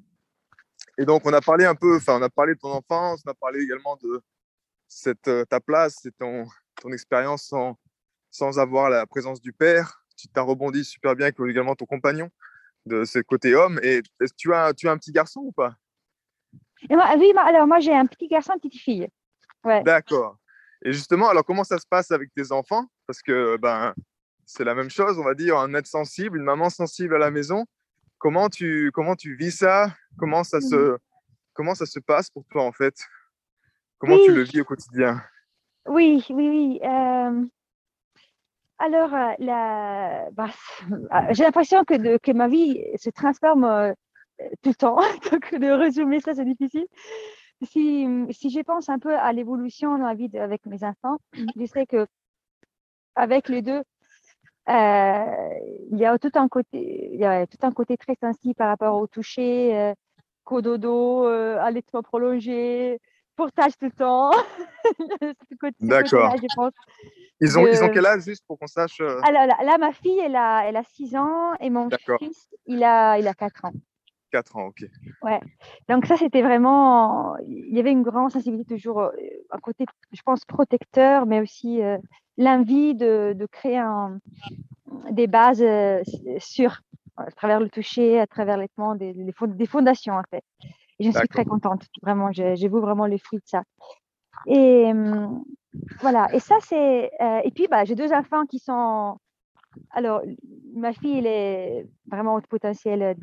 et 0.98 1.04
donc, 1.04 1.22
on 1.24 1.32
a 1.32 1.40
parlé 1.40 1.64
un 1.64 1.74
peu, 1.74 1.96
enfin, 1.96 2.18
on 2.18 2.22
a 2.22 2.30
parlé 2.30 2.54
de 2.54 2.58
ton 2.58 2.72
enfance, 2.72 3.22
on 3.26 3.30
a 3.30 3.34
parlé 3.34 3.62
également 3.62 3.96
de 4.02 4.22
cette, 4.88 5.28
euh, 5.28 5.44
ta 5.44 5.60
place, 5.60 5.98
c'est 6.02 6.16
ton, 6.16 6.46
ton 6.80 6.92
expérience 6.92 7.44
sans, 7.44 7.76
sans 8.30 8.58
avoir 8.58 8.90
la 8.90 9.06
présence 9.06 9.40
du 9.40 9.52
père. 9.52 10.04
Tu 10.16 10.28
t'as 10.28 10.42
rebondi 10.42 10.84
super 10.84 11.16
bien 11.16 11.26
avec 11.26 11.40
également 11.40 11.74
ton 11.74 11.86
compagnon 11.86 12.30
de 12.86 13.04
ce 13.04 13.18
côté 13.18 13.54
homme. 13.54 13.80
Et 13.82 14.02
tu 14.36 14.54
as, 14.54 14.72
tu 14.72 14.88
as 14.88 14.92
un 14.92 14.98
petit 14.98 15.12
garçon 15.12 15.40
ou 15.40 15.52
pas? 15.52 15.74
Et 16.88 16.94
moi, 16.94 17.14
oui, 17.18 17.32
alors 17.36 17.66
moi 17.66 17.80
j'ai 17.80 17.94
un 17.94 18.06
petit 18.06 18.28
garçon, 18.28 18.52
une 18.54 18.60
petite 18.60 18.80
fille. 18.80 19.08
Ouais. 19.64 19.82
D'accord. 19.82 20.38
Et 20.84 20.92
justement, 20.92 21.28
alors 21.28 21.44
comment 21.44 21.64
ça 21.64 21.78
se 21.78 21.86
passe 21.86 22.10
avec 22.10 22.32
tes 22.34 22.52
enfants? 22.52 22.86
Parce 23.06 23.22
que 23.22 23.56
ben, 23.56 23.94
c'est 24.46 24.64
la 24.64 24.74
même 24.74 24.90
chose, 24.90 25.18
on 25.18 25.24
va 25.24 25.34
dire, 25.34 25.58
un 25.58 25.74
être 25.74 25.86
sensible, 25.86 26.38
une 26.38 26.44
maman 26.44 26.70
sensible 26.70 27.14
à 27.14 27.18
la 27.18 27.30
maison. 27.30 27.64
Comment 28.18 28.48
tu, 28.48 28.90
comment 28.92 29.16
tu 29.16 29.36
vis 29.36 29.50
ça? 29.50 29.94
Comment 30.18 30.44
ça, 30.44 30.60
se, 30.60 30.96
comment 31.52 31.74
ça 31.74 31.86
se 31.86 31.98
passe 31.98 32.30
pour 32.30 32.44
toi 32.46 32.64
en 32.64 32.72
fait? 32.72 32.94
Comment 33.98 34.18
tu 34.24 34.32
le 34.32 34.42
vis 34.42 34.60
au 34.60 34.64
quotidien? 34.64 35.22
Oui, 35.86 36.24
oui, 36.30 36.48
oui. 36.48 36.80
alors, 38.78 39.14
euh, 39.14 39.32
la... 39.38 40.30
Bah, 40.32 40.50
ah, 41.10 41.32
j'ai 41.32 41.44
l'impression 41.44 41.84
que, 41.84 42.18
que 42.18 42.32
ma 42.32 42.48
vie 42.48 42.82
se 42.96 43.10
transforme 43.10 43.64
euh, 43.64 43.92
tout 44.62 44.70
le 44.70 44.74
temps. 44.74 44.96
Donc, 45.30 45.54
de 45.54 45.70
résumer 45.70 46.20
ça, 46.20 46.34
c'est 46.34 46.44
difficile. 46.44 46.86
Si, 47.62 48.06
si 48.30 48.50
je 48.50 48.60
pense 48.60 48.88
un 48.88 48.98
peu 48.98 49.14
à 49.14 49.32
l'évolution 49.32 49.96
dans 49.98 50.06
la 50.06 50.14
vie 50.14 50.30
avec 50.36 50.66
mes 50.66 50.82
enfants, 50.84 51.18
je 51.32 51.66
sais 51.66 51.86
que 51.86 52.06
avec 53.14 53.48
les 53.48 53.62
deux, 53.62 53.80
euh, 53.80 53.82
il 54.68 55.98
y 55.98 56.04
a 56.04 56.18
tout 56.18 56.30
un 56.34 56.48
côté, 56.48 57.10
il 57.12 57.20
y 57.20 57.24
a 57.24 57.46
tout 57.46 57.58
un 57.62 57.72
côté 57.72 57.96
très 57.96 58.14
sensible 58.14 58.54
par 58.54 58.68
rapport 58.68 58.96
au 58.96 59.06
toucher, 59.06 59.76
euh, 59.76 59.94
cododo, 60.44 61.26
euh, 61.26 61.58
allaitement 61.60 62.02
prolongé, 62.02 63.00
portage 63.36 63.76
tout 63.78 63.86
le 63.86 63.92
temps. 63.92 64.30
D'accord. 65.80 66.34
Ils 67.40 67.58
ont, 67.58 67.66
ils 67.66 67.82
ont 67.82 67.88
quel 67.90 68.06
âge 68.06 68.22
juste 68.22 68.44
pour 68.46 68.58
qu'on 68.58 68.66
sache 68.66 69.00
Alors 69.00 69.46
là, 69.46 69.78
ma 69.78 69.92
fille, 69.92 70.18
elle 70.18 70.36
a, 70.36 70.66
elle 70.66 70.76
a 70.76 70.84
6 70.84 71.16
ans 71.16 71.54
et 71.60 71.68
mon 71.68 71.88
fils, 72.18 72.48
il 72.66 72.82
a, 72.84 73.18
il 73.18 73.26
a 73.26 73.34
4 73.34 73.66
ans. 73.66 73.72
4 74.30 74.56
ans, 74.56 74.66
ok. 74.66 74.84
Ouais. 75.22 75.40
Donc 75.88 76.06
ça, 76.06 76.16
c'était 76.16 76.42
vraiment, 76.42 77.36
il 77.46 77.74
y 77.74 77.80
avait 77.80 77.92
une 77.92 78.02
grande 78.02 78.30
sensibilité 78.30 78.74
toujours, 78.74 79.10
un 79.50 79.58
côté, 79.58 79.84
je 80.12 80.22
pense, 80.22 80.44
protecteur, 80.44 81.26
mais 81.26 81.40
aussi 81.40 81.80
l'envie 82.36 82.94
de, 82.94 83.34
de, 83.36 83.46
créer 83.46 83.78
un, 83.78 84.18
des 85.10 85.26
bases 85.26 85.62
euh, 85.62 86.02
sûres 86.38 86.80
à 87.16 87.30
travers 87.30 87.60
le 87.60 87.68
toucher, 87.68 88.20
à 88.20 88.26
travers 88.26 88.56
l'étement, 88.56 88.94
des, 88.94 89.12
des, 89.12 89.66
fondations 89.66 90.14
en 90.14 90.22
fait. 90.30 90.42
Et 90.98 91.04
je 91.04 91.10
suis 91.10 91.28
très 91.28 91.44
contente, 91.44 91.82
vraiment, 92.02 92.32
j'ai 92.32 92.54
vu 92.54 92.80
vraiment 92.80 93.06
les 93.06 93.18
fruits 93.18 93.40
de 93.40 93.46
ça. 93.46 93.62
Et 94.46 94.86
hum, 94.86 95.44
voilà, 96.00 96.32
et 96.34 96.40
ça 96.40 96.56
c'est. 96.60 97.10
Euh, 97.20 97.40
et 97.44 97.50
puis 97.50 97.66
bah, 97.68 97.84
j'ai 97.84 97.94
deux 97.94 98.12
enfants 98.12 98.46
qui 98.46 98.58
sont. 98.58 99.16
Alors, 99.90 100.22
ma 100.74 100.92
fille, 100.92 101.18
elle 101.18 101.26
est 101.26 101.86
vraiment 102.06 102.36
au 102.36 102.40
potentiel 102.40 103.16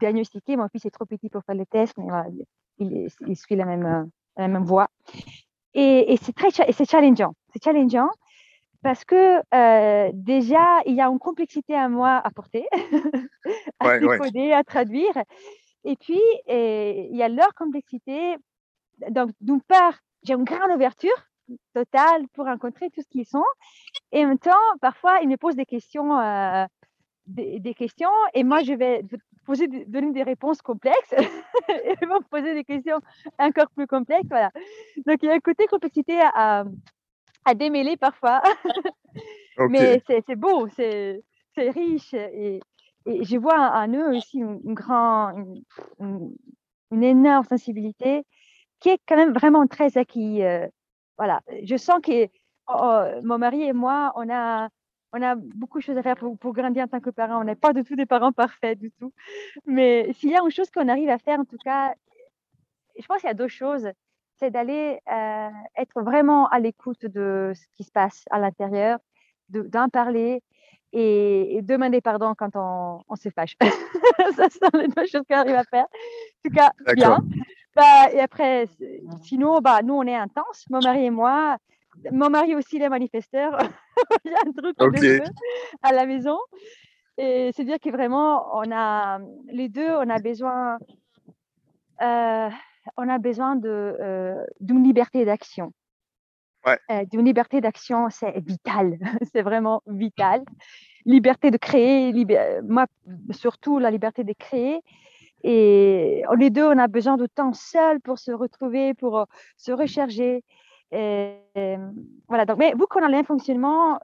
diagnostiqué. 0.00 0.56
Mon 0.56 0.68
fils 0.68 0.86
est 0.86 0.90
trop 0.90 1.04
petit 1.04 1.28
pour 1.28 1.42
faire 1.44 1.54
les 1.54 1.66
tests, 1.66 1.98
mais 1.98 2.04
voilà, 2.08 2.26
il, 2.78 3.08
il, 3.26 3.36
suit 3.36 3.56
la 3.56 3.66
même, 3.66 4.10
la 4.36 4.48
même 4.48 4.64
voie. 4.64 4.88
Et, 5.74 6.12
et 6.12 6.16
c'est 6.16 6.32
très 6.32 6.50
c'est 6.50 6.90
challengeant. 6.90 7.34
C'est 7.52 7.62
challengeant 7.62 8.08
parce 8.82 9.04
que 9.04 9.40
euh, 9.54 10.10
déjà, 10.14 10.80
il 10.86 10.94
y 10.94 11.00
a 11.00 11.08
une 11.08 11.18
complexité 11.18 11.74
à 11.74 11.88
moi 11.88 12.20
à 12.24 12.30
porter, 12.30 12.66
à 13.80 13.98
décoder, 13.98 14.52
à 14.52 14.64
traduire. 14.64 15.12
Et 15.84 15.96
puis, 15.96 16.20
il 16.48 17.16
y 17.16 17.22
a 17.22 17.28
leur 17.28 17.54
complexité. 17.54 18.36
Donc, 19.10 19.30
d'une 19.40 19.62
part, 19.62 19.98
j'ai 20.22 20.34
une 20.34 20.44
grande 20.44 20.72
ouverture 20.74 21.16
totale 21.74 22.26
pour 22.32 22.46
rencontrer 22.46 22.90
tout 22.90 23.02
ce 23.02 23.08
qu'ils 23.08 23.26
sont. 23.26 23.44
Et 24.12 24.24
en 24.24 24.28
même 24.28 24.38
temps, 24.38 24.50
parfois, 24.80 25.20
ils 25.22 25.28
me 25.28 25.36
posent 25.36 25.56
des 25.56 25.66
questions, 25.66 26.18
euh, 26.18 26.64
des, 27.26 27.74
questions, 27.74 28.10
et 28.34 28.44
moi, 28.44 28.62
je 28.62 28.72
vais 28.72 29.02
poser, 29.44 29.68
donner 29.68 30.12
des 30.12 30.22
réponses 30.22 30.62
complexes, 30.62 31.12
et 31.12 31.26
ils 32.02 32.08
vont 32.08 32.20
poser 32.30 32.54
des 32.54 32.64
questions 32.64 33.00
encore 33.38 33.70
plus 33.70 33.86
complexes. 33.86 34.28
Voilà. 34.28 34.50
Donc, 35.06 35.18
il 35.22 35.26
y 35.26 35.28
a 35.30 35.34
un 35.34 35.40
côté 35.40 35.66
complexité 35.66 36.20
à, 36.20 36.60
à 36.60 36.64
démêler 37.54 37.96
parfois. 37.96 38.42
Mais 39.68 40.02
c'est 40.06 40.36
beau, 40.36 40.68
c'est 40.68 41.22
riche. 41.56 42.14
Et, 42.14 42.60
et, 43.06 43.24
je 43.24 43.36
vois 43.36 43.72
en 43.74 43.88
eux 43.92 44.16
aussi 44.16 44.38
une, 44.38 44.74
grand, 44.74 45.32
une, 45.98 47.02
énorme 47.02 47.44
sensibilité 47.44 48.24
qui 48.80 48.90
est 48.90 49.00
quand 49.06 49.16
même 49.16 49.32
vraiment 49.32 49.66
très 49.66 49.98
acquis. 49.98 50.42
Euh, 50.42 50.66
voilà, 51.18 51.42
je 51.64 51.76
sens 51.76 52.00
que 52.02 52.24
oh, 52.24 52.28
oh, 52.68 53.04
mon 53.22 53.38
mari 53.38 53.62
et 53.62 53.72
moi, 53.72 54.12
on 54.16 54.30
a, 54.30 54.68
on 55.12 55.22
a 55.22 55.34
beaucoup 55.34 55.78
de 55.78 55.84
choses 55.84 55.98
à 55.98 56.02
faire 56.02 56.16
pour, 56.16 56.38
pour 56.38 56.52
grandir 56.54 56.84
en 56.84 56.88
tant 56.88 57.00
que 57.00 57.10
parents. 57.10 57.40
On 57.40 57.44
n'est 57.44 57.56
pas 57.56 57.72
du 57.72 57.84
tout 57.84 57.96
des 57.96 58.06
parents 58.06 58.32
parfaits 58.32 58.78
du 58.78 58.90
tout. 58.92 59.12
Mais 59.66 60.12
s'il 60.14 60.30
y 60.30 60.36
a 60.36 60.42
une 60.42 60.50
chose 60.50 60.70
qu'on 60.70 60.88
arrive 60.88 61.10
à 61.10 61.18
faire, 61.18 61.40
en 61.40 61.44
tout 61.44 61.58
cas, 61.62 61.94
je 62.98 63.06
pense 63.06 63.20
qu'il 63.20 63.28
y 63.28 63.30
a 63.30 63.34
deux 63.34 63.48
choses 63.48 63.90
c'est 64.40 64.50
d'aller 64.50 64.98
euh, 65.12 65.48
être 65.76 66.02
vraiment 66.02 66.48
à 66.48 66.58
l'écoute 66.58 67.06
de 67.06 67.52
ce 67.54 67.62
qui 67.76 67.84
se 67.84 67.92
passe 67.92 68.24
à 68.30 68.38
l'intérieur, 68.38 68.98
d'en 69.50 69.88
parler 69.88 70.42
et, 70.92 71.60
demander 71.62 72.00
pardon 72.00 72.34
quand 72.36 72.56
on, 72.56 73.02
on 73.08 73.16
se 73.16 73.28
fâche. 73.28 73.56
ça, 74.36 74.48
sont 74.48 74.78
les 74.78 74.88
deux 74.88 75.06
choses 75.06 75.22
qu'on 75.28 75.36
arrive 75.36 75.54
à 75.56 75.64
faire. 75.64 75.84
En 75.84 76.48
tout 76.48 76.54
cas, 76.54 76.72
bien. 76.94 77.18
Bah, 77.76 78.12
et 78.12 78.20
après, 78.20 78.66
sinon, 79.22 79.60
bah, 79.60 79.82
nous, 79.82 79.94
on 79.94 80.02
est 80.02 80.16
intense, 80.16 80.64
mon 80.70 80.80
mari 80.80 81.04
et 81.04 81.10
moi. 81.10 81.58
Mon 82.10 82.30
mari 82.30 82.54
aussi, 82.54 82.76
il 82.76 82.82
est 82.82 82.88
manifesteur. 82.88 83.58
il 84.24 84.32
y 84.32 84.34
a 84.34 84.38
un 84.46 84.52
truc 84.52 84.76
à 85.82 85.92
la 85.92 86.06
maison. 86.06 86.38
Et 87.18 87.50
c'est 87.54 87.64
dire 87.64 87.78
que 87.78 87.90
vraiment, 87.90 88.56
on 88.56 88.72
a, 88.72 89.18
les 89.52 89.68
deux, 89.68 89.90
on 89.90 90.08
a 90.08 90.18
besoin 90.18 90.78
euh, 92.00 92.48
on 92.96 93.08
a 93.08 93.18
besoin 93.18 93.60
euh, 93.64 94.44
d'une 94.60 94.84
liberté 94.84 95.24
d'action. 95.24 95.72
Euh, 96.66 97.04
d'une 97.06 97.24
liberté 97.24 97.60
d'action, 97.62 98.10
c'est 98.10 98.38
vital, 98.40 98.98
c'est 99.32 99.42
vraiment 99.42 99.82
vital. 99.86 100.42
Liberté 101.06 101.50
de 101.50 101.56
créer, 101.56 102.12
moi 102.62 102.86
surtout 103.30 103.78
la 103.78 103.90
liberté 103.90 104.24
de 104.24 104.34
créer. 104.34 104.80
Et 105.42 106.22
les 106.38 106.50
deux, 106.50 106.64
on 106.64 106.78
a 106.78 106.86
besoin 106.86 107.16
de 107.16 107.26
temps 107.26 107.54
seul 107.54 107.98
pour 108.00 108.18
se 108.18 108.30
retrouver, 108.30 108.92
pour 108.92 109.18
euh, 109.18 109.24
se 109.56 109.72
recharger. 109.72 110.44
voilà, 110.92 112.44
donc, 112.46 112.58
mais 112.58 112.74
vous 112.76 112.86
qu'on 112.86 113.02
a 113.02 113.16
un 113.16 113.24
fonctionnement, 113.24 113.98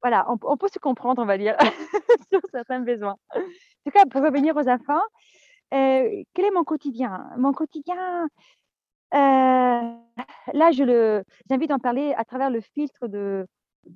voilà, 0.00 0.24
on, 0.30 0.38
on, 0.42 0.56
peut 0.56 0.68
se 0.72 0.78
comprendre, 0.78 1.20
on 1.20 1.26
va 1.26 1.36
dire, 1.36 1.56
sur 2.30 2.40
certains 2.52 2.80
besoins. 2.80 3.16
En 3.34 3.40
tout 3.84 3.90
cas, 3.90 4.04
pour 4.06 4.22
revenir 4.22 4.56
aux 4.56 4.68
enfants, 4.68 5.02
quel 5.70 6.44
est 6.44 6.50
mon 6.54 6.64
quotidien? 6.64 7.30
Mon 7.36 7.52
quotidien, 7.52 8.28
là, 9.12 10.70
je 10.72 10.84
le, 10.84 11.24
j'invite 11.48 11.70
d'en 11.70 11.78
parler 11.78 12.14
à 12.14 12.24
travers 12.24 12.50
le 12.50 12.60
filtre 12.60 13.08
de 13.08 13.46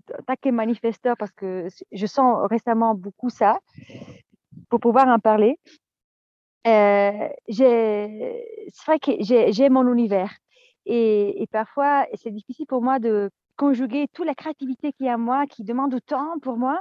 d'attaquer 0.08 0.52
manifesteur 0.52 1.16
parce 1.18 1.32
que 1.32 1.68
je 1.90 2.06
sens 2.06 2.46
récemment 2.48 2.94
beaucoup 2.94 3.28
ça 3.28 3.58
pour 4.70 4.80
pouvoir 4.80 5.08
en 5.08 5.18
parler. 5.18 5.58
C'est 6.64 7.34
vrai 8.86 8.98
que 9.00 9.12
j'ai 9.20 9.68
mon 9.68 9.86
univers 9.92 10.32
et, 10.86 11.42
et 11.42 11.46
parfois 11.48 12.06
c'est 12.14 12.30
difficile 12.30 12.66
pour 12.66 12.82
moi 12.82 12.98
de 12.98 13.30
conjuguer 13.56 14.06
toute 14.12 14.26
la 14.26 14.34
créativité 14.34 14.92
qui 14.92 15.06
est 15.06 15.10
à 15.10 15.18
moi, 15.18 15.46
qui 15.46 15.62
demande 15.62 15.94
du 15.94 16.00
temps 16.00 16.38
pour 16.40 16.56
moi 16.56 16.80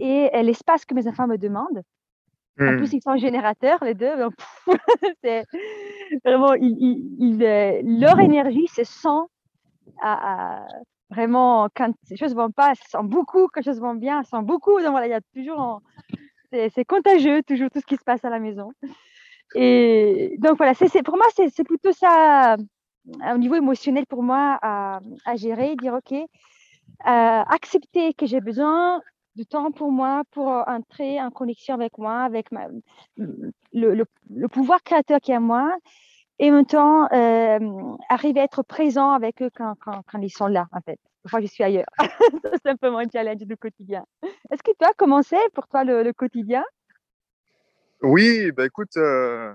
et 0.00 0.30
l'espace 0.42 0.84
que 0.84 0.94
mes 0.94 1.08
enfants 1.08 1.26
me 1.28 1.38
demandent. 1.38 1.82
En 2.60 2.76
plus, 2.76 2.92
mmh. 2.92 2.96
ils 2.96 3.02
sont 3.02 3.16
générateurs, 3.16 3.82
les 3.82 3.94
deux. 3.94 4.12
c'est 5.24 5.44
vraiment, 6.24 6.54
ils, 6.54 7.42
euh, 7.42 7.80
leur 7.82 8.20
énergie 8.20 8.68
se 8.68 8.84
sent 8.84 9.08
à, 10.02 10.66
vraiment 11.10 11.68
quand 11.74 11.92
les 12.10 12.16
choses 12.16 12.34
vont 12.34 12.50
pas, 12.50 12.74
ça 12.74 12.98
sent 12.98 13.04
beaucoup, 13.04 13.48
quand 13.48 13.60
les 13.60 13.64
choses 13.64 13.80
vont 13.80 13.94
bien, 13.94 14.22
ça 14.22 14.38
sent 14.38 14.44
beaucoup. 14.44 14.78
Donc 14.80 14.90
voilà, 14.90 15.06
il 15.06 15.10
y 15.10 15.14
a 15.14 15.20
toujours, 15.34 15.80
c'est 16.52 16.84
contagieux, 16.84 17.42
toujours 17.42 17.70
tout 17.70 17.80
ce 17.80 17.86
qui 17.86 17.96
se 17.96 18.04
passe 18.04 18.24
à 18.24 18.30
la 18.30 18.38
maison. 18.38 18.70
Et 19.54 20.36
donc 20.38 20.56
voilà, 20.56 20.74
c'est 20.74 21.02
pour 21.02 21.16
moi, 21.16 21.26
c'est 21.34 21.64
plutôt 21.64 21.92
ça, 21.92 22.56
au 23.34 23.38
niveau 23.38 23.54
émotionnel 23.54 24.06
pour 24.06 24.22
moi, 24.22 24.58
à, 24.62 25.00
à 25.24 25.36
gérer, 25.36 25.74
dire 25.76 25.94
ok, 25.94 26.12
euh, 26.12 26.24
accepter 27.06 28.14
que 28.14 28.26
j'ai 28.26 28.40
besoin 28.40 29.00
du 29.34 29.46
temps 29.46 29.72
pour 29.72 29.90
moi, 29.90 30.22
pour 30.30 30.50
euh, 30.50 30.62
entrer 30.66 31.20
en 31.20 31.30
connexion 31.30 31.74
avec 31.74 31.98
moi, 31.98 32.22
avec 32.22 32.48
le, 33.16 33.34
le, 33.72 34.48
pouvoir 34.48 34.82
créateur 34.82 35.20
qui 35.20 35.32
est 35.32 35.36
à 35.36 35.40
moi, 35.40 35.74
et 36.38 36.50
en 36.50 36.54
même 36.56 36.66
temps 36.66 37.10
euh, 37.12 37.96
arriver 38.08 38.40
à 38.40 38.44
être 38.44 38.62
présent 38.62 39.12
avec 39.12 39.40
eux 39.42 39.50
quand, 39.54 39.74
quand, 39.80 40.02
quand, 40.10 40.20
ils 40.20 40.30
sont 40.30 40.48
là, 40.48 40.66
en 40.72 40.80
fait. 40.80 40.98
Moi, 41.30 41.40
je 41.40 41.46
suis 41.46 41.62
ailleurs. 41.62 41.86
c'est 42.62 42.70
un 42.70 42.76
peu 42.76 42.90
mon 42.90 43.08
challenge 43.08 43.42
du 43.42 43.56
quotidien. 43.56 44.04
Est-ce 44.50 44.62
que 44.62 44.72
toi, 44.78 44.90
comment 44.96 45.22
c'est 45.22 45.50
pour 45.54 45.68
toi 45.68 45.84
le, 45.84 46.12
quotidien? 46.12 46.64
Oui, 48.02 48.50
bah 48.50 48.66
écoute, 48.66 48.96
euh, 48.96 49.54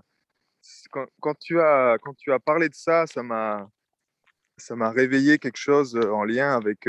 quand, 0.91 1.05
quand, 1.19 1.37
tu 1.37 1.59
as, 1.59 1.97
quand 2.01 2.15
tu 2.15 2.31
as 2.31 2.39
parlé 2.39 2.69
de 2.69 2.75
ça, 2.75 3.05
ça 3.05 3.21
m'a 3.21 3.67
ça 4.59 4.75
m'a 4.75 4.89
réveillé 4.89 5.37
quelque 5.37 5.57
chose 5.57 5.95
en 5.95 6.23
lien 6.23 6.55
avec, 6.55 6.87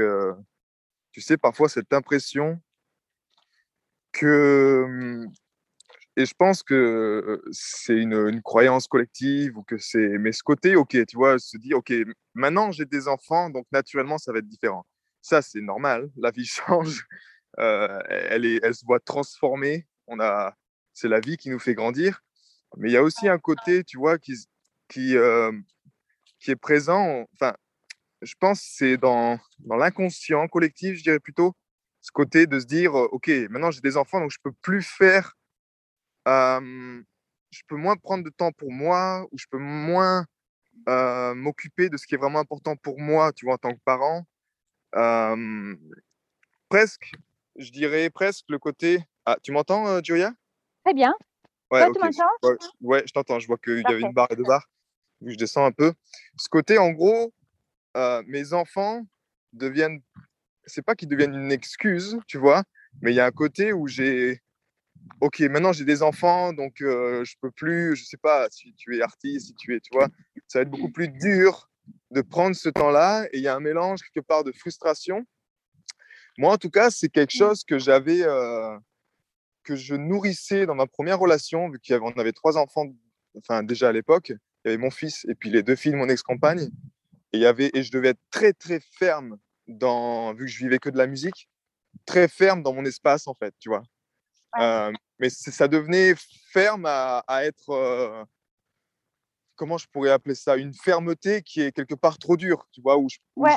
tu 1.13 1.21
sais, 1.21 1.37
parfois 1.37 1.69
cette 1.69 1.93
impression 1.93 2.59
que 4.19 5.27
et 6.19 6.27
je 6.27 6.35
pense 6.35 6.65
que 6.65 7.41
c'est 7.53 7.97
une, 7.97 8.43
croyance 8.43 8.89
collective 8.89 9.57
ou 9.57 9.63
que 9.63 9.79
c'est. 9.79 10.19
Mais 10.19 10.33
ce 10.33 10.43
côté, 10.43 10.75
ok, 10.75 11.07
tu 11.07 11.17
vois, 11.17 11.39
se 11.39 11.57
dire, 11.59 11.77
ok, 11.79 11.93
maintenant 12.35 12.73
j'ai 12.73 12.87
des 12.87 13.07
enfants, 13.07 13.51
donc 13.51 13.67
naturellement 13.71 14.19
ça 14.19 14.33
va 14.33 14.41
être 14.41 14.49
différent. 14.49 14.85
Ça, 15.23 15.43
c'est 15.43 15.61
normal. 15.61 16.11
La 16.17 16.33
vie 16.33 16.45
change. 16.45 17.07
Euh, 17.61 18.01
elle, 18.09 18.45
est, 18.45 18.61
elle 18.65 18.75
se 18.75 18.85
voit 18.85 19.01
transformer. 19.01 19.87
On 20.09 20.19
a, 20.21 20.55
c'est 20.93 21.09
la 21.09 21.21
vie 21.21 21.37
qui 21.37 21.51
nous 21.51 21.59
fait 21.61 21.75
grandir. 21.75 22.21
Mais 22.77 22.91
il 22.91 22.93
y 22.93 22.97
a 22.97 23.03
aussi 23.03 23.29
un 23.29 23.39
côté, 23.39 23.85
tu 23.85 23.99
vois, 23.99 24.19
qui, 24.19 24.35
qui, 24.89 25.15
qui 26.41 26.51
est 26.51 26.57
présent. 26.57 27.27
Enfin, 27.35 27.55
je 28.23 28.35
pense 28.41 28.61
c'est 28.61 28.97
dans, 28.97 29.39
dans 29.61 29.77
l'inconscient 29.77 30.49
collectif, 30.49 30.97
je 30.97 31.03
dirais 31.03 31.21
plutôt, 31.21 31.55
ce 32.09 32.13
côté 32.13 32.47
de 32.47 32.59
se 32.59 32.65
dire, 32.65 32.95
ok, 32.95 33.29
maintenant 33.51 33.71
j'ai 33.71 33.83
des 33.83 33.99
enfants, 33.99 34.19
donc 34.19 34.31
je 34.31 34.39
peux 34.43 34.53
plus 34.63 34.83
faire 34.83 35.35
je 37.51 37.63
peux 37.67 37.77
moins 37.77 37.97
prendre 37.97 38.25
de 38.25 38.31
temps 38.31 38.53
pour 38.53 38.71
moi 38.73 39.27
ou 39.31 39.39
je 39.39 39.47
peux 39.51 39.59
moins 39.59 40.27
m'occuper 41.35 41.89
de 41.91 41.97
ce 41.97 42.07
qui 42.07 42.15
est 42.15 42.19
vraiment 42.19 42.39
important 42.39 42.77
pour 42.77 42.99
moi, 42.99 43.33
tu 43.33 43.45
vois, 43.45 43.55
en 43.55 43.59
tant 43.59 43.75
que 43.75 43.81
parent. 43.85 44.27
presque, 46.69 47.13
je 47.57 47.71
dirais 47.71 48.11
presque 48.11 48.47
le 48.49 48.59
côté. 48.59 49.05
Ah, 49.27 49.37
tu 49.43 49.53
m'entends, 49.53 50.03
Julia? 50.03 50.33
Très 50.85 50.95
bien. 50.95 51.15
Ouais, 51.71 51.87
tu 51.93 52.01
m'entends? 52.01 52.59
Ouais, 52.81 53.03
je 53.07 53.13
t'entends. 53.13 53.39
Je 53.39 53.47
vois 53.47 53.59
qu'il 53.59 53.83
y 53.83 53.93
avait 53.93 54.01
une 54.01 54.13
barre 54.13 54.29
et 54.31 54.37
deux 54.37 54.45
barres. 54.45 54.69
Je 55.21 55.35
descends 55.35 55.67
un 55.67 55.73
peu. 55.73 55.93
Ce 56.39 56.49
côté, 56.49 56.79
en 56.79 56.91
gros, 56.91 57.35
mes 58.27 58.53
enfants 58.53 59.07
deviennent. 59.53 60.01
C'est 60.69 60.83
pas 60.83 60.95
qu'ils 60.95 61.09
deviennent 61.09 61.35
une 61.35 61.53
excuse, 61.53 62.19
tu 62.27 62.39
vois, 62.39 62.63
mais 63.03 63.13
il 63.13 63.17
y 63.17 63.21
a 63.21 63.27
un 63.27 63.31
côté 63.31 63.73
où 63.73 63.89
j'ai 63.89 64.43
ok, 65.21 65.41
maintenant 65.41 65.73
j'ai 65.73 65.85
des 65.85 66.03
enfants, 66.03 66.53
donc 66.53 66.81
euh, 66.81 67.25
je 67.25 67.35
peux 67.41 67.51
plus, 67.51 67.97
je 67.97 68.05
sais 68.05 68.17
pas, 68.17 68.49
si 68.51 68.75
tu 68.75 68.97
es 68.97 69.03
artiste, 69.03 69.49
si 69.49 69.55
tu 69.55 69.75
es, 69.75 69.81
tu 69.81 69.91
vois, 69.93 70.09
ça 70.47 70.59
va 70.59 70.63
être 70.63 70.71
beaucoup 70.71 70.91
plus 70.91 71.09
dur 71.09 71.71
de 72.11 72.21
prendre 72.21 72.55
ce 72.55 72.69
temps-là 72.69 73.27
et 73.33 73.39
il 73.39 73.43
y 73.43 73.49
a 73.49 73.55
un 73.55 73.61
mélange 73.61 74.01
quelque 74.03 74.25
part 74.25 74.45
de 74.45 74.53
frustration. 74.53 75.25
Moi, 76.37 76.53
en 76.53 76.59
tout 76.59 76.71
cas, 76.71 76.91
c'est 76.91 77.09
quelque 77.09 77.37
chose 77.37 77.65
que 77.65 77.79
j'avais, 77.79 78.23
euh, 78.23 78.79
que 79.65 79.75
je 79.75 79.95
nourrissais 79.95 80.67
dans 80.67 80.75
ma 80.75 80.87
première 80.87 81.19
relation, 81.19 81.69
vu 81.69 81.79
qu'on 81.87 82.13
avait 82.13 82.33
trois 82.33 82.57
enfants, 82.57 82.87
enfin 83.37 83.63
déjà 83.63 83.89
à 83.89 83.93
l'époque, 83.93 84.29
il 84.29 84.39
y 84.67 84.69
avait 84.69 84.79
mon 84.79 84.91
fils 84.91 85.25
et 85.29 85.35
puis 85.35 85.51
les 85.51 85.63
deux 85.63 85.77
filles 85.77 85.93
de 85.93 85.97
mon 85.97 86.09
ex-compagne, 86.09 86.71
et, 87.33 87.39
il 87.39 87.41
y 87.41 87.47
avait, 87.47 87.71
et 87.75 87.83
je 87.83 87.91
devais 87.91 88.09
être 88.09 88.21
très 88.31 88.53
très 88.53 88.81
ferme 88.81 89.39
dans, 89.69 90.33
vu 90.35 90.47
que 90.47 90.51
je 90.51 90.59
vivais 90.59 90.79
que 90.79 90.91
de 90.91 90.99
la 90.99 91.07
musique, 91.07 91.49
très 92.07 92.29
ferme 92.29 92.63
dans 92.63 92.73
mon 92.73 92.85
espace 92.85 93.29
en 93.29 93.35
fait, 93.35 93.55
tu 93.61 93.69
vois. 93.69 93.83
Euh, 94.59 94.93
mais 95.19 95.29
ça 95.31 95.69
devenait 95.69 96.15
ferme 96.51 96.87
à, 96.87 97.23
être, 97.43 97.71
euh, 97.71 98.25
comment 99.57 99.79
je 99.79 99.87
pourrais 99.93 100.11
appeler 100.11 100.35
ça, 100.35 100.57
une 100.57 100.73
fermeté 100.73 101.43
qui 101.43 101.61
est 101.61 101.73
quelque 101.73 101.95
part 101.95 102.19
trop 102.19 102.37
dure, 102.37 102.67
tu 102.73 102.81
vois, 102.81 102.97
où, 102.99 103.09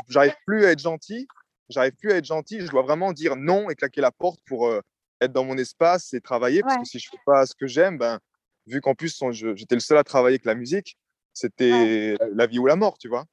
j'arrive 0.09 0.35
plus 0.45 0.65
à 0.65 0.71
être 0.71 0.79
gentil, 0.79 1.27
j'arrive 1.69 1.93
plus 1.93 2.11
à 2.11 2.17
être 2.17 2.25
gentil, 2.25 2.59
je 2.61 2.69
dois 2.69 2.81
vraiment 2.81 3.13
dire 3.13 3.35
non 3.35 3.69
et 3.69 3.75
claquer 3.75 4.01
la 4.01 4.11
porte 4.11 4.41
pour 4.45 4.67
euh, 4.67 4.81
être 5.21 5.31
dans 5.31 5.45
mon 5.45 5.57
espace 5.57 6.13
et 6.13 6.21
travailler, 6.21 6.61
parce 6.61 6.77
que 6.77 6.85
si 6.85 6.99
je 6.99 7.09
fais 7.09 7.19
pas 7.25 7.45
ce 7.45 7.55
que 7.55 7.67
j'aime, 7.67 7.97
ben, 7.97 8.19
vu 8.67 8.81
qu'en 8.81 8.95
plus 8.95 9.17
j'étais 9.31 9.75
le 9.75 9.81
seul 9.81 9.97
à 9.97 10.03
travailler 10.03 10.35
avec 10.35 10.45
la 10.45 10.55
musique, 10.55 10.97
c'était 11.33 12.17
la 12.33 12.47
vie 12.47 12.59
ou 12.59 12.65
la 12.65 12.75
mort, 12.75 12.97
tu 12.97 13.07
vois. 13.07 13.25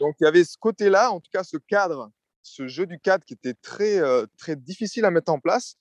Donc 0.00 0.16
il 0.20 0.24
y 0.24 0.26
avait 0.26 0.44
ce 0.44 0.56
côté-là, 0.58 1.10
en 1.10 1.20
tout 1.20 1.30
cas 1.32 1.44
ce 1.44 1.56
cadre, 1.56 2.10
ce 2.42 2.66
jeu 2.68 2.86
du 2.86 2.98
cadre 2.98 3.24
qui 3.24 3.34
était 3.34 3.54
très, 3.54 4.00
très 4.38 4.56
difficile 4.56 5.04
à 5.04 5.10
mettre 5.10 5.32
en 5.32 5.38
place 5.40 5.76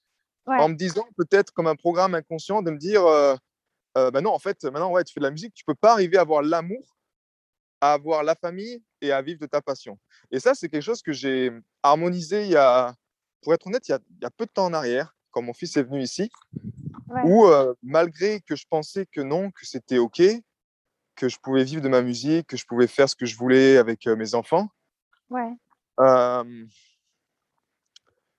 en 0.46 0.70
me 0.70 0.76
disant 0.76 1.06
peut-être 1.18 1.52
comme 1.52 1.68
un 1.68 1.76
programme 1.76 2.16
inconscient 2.16 2.62
de 2.62 2.72
me 2.72 2.78
dire 2.78 3.06
euh, 3.06 3.36
euh, 3.98 4.12
bah 4.12 4.22
non, 4.22 4.32
en 4.32 4.40
fait, 4.40 4.64
maintenant, 4.66 4.92
ouais, 4.92 5.04
tu 5.04 5.14
fais 5.14 5.20
de 5.20 5.26
la 5.26 5.32
musique, 5.32 5.54
tu 5.54 5.64
peux 5.66 5.76
pas 5.76 5.94
arriver 5.94 6.18
à 6.18 6.22
avoir 6.22 6.42
l'amour, 6.42 6.98
à 7.82 7.94
avoir 7.94 8.24
la 8.24 8.36
famille 8.36 8.84
et 9.02 9.12
à 9.12 9.22
vivre 9.22 9.40
de 9.40 9.46
ta 9.46 9.62
passion. 9.62 9.98
Et 10.32 10.40
ça, 10.40 10.54
c'est 10.54 10.70
quelque 10.70 10.82
chose 10.82 11.02
que 11.02 11.14
j'ai 11.14 11.52
harmonisé 11.82 12.44
il 12.44 12.52
y 12.52 12.58
a, 12.58 12.94
pour 13.42 13.54
être 13.54 13.66
honnête, 13.68 13.88
il 13.88 13.92
y, 13.92 13.96
a, 13.96 14.00
il 14.10 14.24
y 14.24 14.26
a, 14.26 14.32
peu 14.32 14.46
de 14.46 14.52
temps 14.52 14.66
en 14.66 14.74
arrière, 14.74 15.16
quand 15.32 15.42
mon 15.42 15.54
fils 15.54 15.78
est 15.78 15.84
venu 15.84 16.02
ici, 16.02 16.30
où 17.24 17.46
euh, 17.46 17.74
malgré 17.82 18.42
que 18.42 18.56
je 18.56 18.66
pensais 18.70 19.06
que 19.06 19.22
non, 19.22 19.52
que 19.52 19.66
c'était 19.66 19.98
OK, 19.98 20.22
que 21.16 21.30
je 21.30 21.38
pouvais 21.40 21.64
vivre 21.64 21.82
de 21.82 21.90
ma 21.90 22.02
musique, 22.02 22.48
que 22.48 22.58
je 22.58 22.66
pouvais 22.66 22.88
faire 22.88 23.10
ce 23.10 23.16
que 23.16 23.26
je 23.26 23.38
voulais 23.38 23.78
avec 23.78 24.06
mes 24.08 24.36
enfants, 24.36 24.70
ouais 25.30 25.54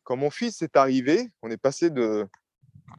quand 0.07 0.17
mon 0.17 0.31
fils 0.31 0.63
est 0.63 0.77
arrivé, 0.77 1.29
on 1.43 1.51
est 1.51 1.57
passé 1.57 1.91
de, 1.91 2.29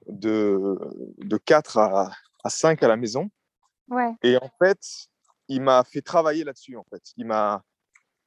de, 0.07 0.77
de 1.19 1.37
4 1.37 1.77
à, 1.77 2.11
à 2.43 2.49
5 2.49 2.83
à 2.83 2.87
la 2.89 2.97
maison. 2.97 3.31
Ouais. 3.87 4.13
Et 4.21 4.35
en 4.35 4.51
fait, 4.61 4.79
il 5.47 5.61
m'a 5.61 5.85
fait 5.85 6.01
travailler 6.01 6.43
là-dessus. 6.43 6.75
En 6.75 6.83
fait, 6.83 7.01
il 7.15 7.25
m'a, 7.25 7.63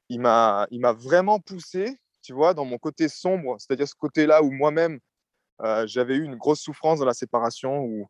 il 0.09 0.81
vraiment 0.97 1.39
poussé, 1.39 1.95
tu 2.23 2.33
vois, 2.33 2.55
dans 2.55 2.65
mon 2.65 2.79
côté 2.79 3.07
sombre, 3.07 3.55
c'est-à-dire 3.59 3.87
ce 3.87 3.93
côté-là 3.93 4.41
où 4.41 4.49
moi-même 4.49 4.99
euh, 5.61 5.85
j'avais 5.85 6.15
eu 6.15 6.23
une 6.23 6.35
grosse 6.35 6.61
souffrance 6.61 6.97
dans 6.97 7.05
la 7.05 7.13
séparation, 7.13 7.81
où 7.81 8.01
euh, 8.01 8.05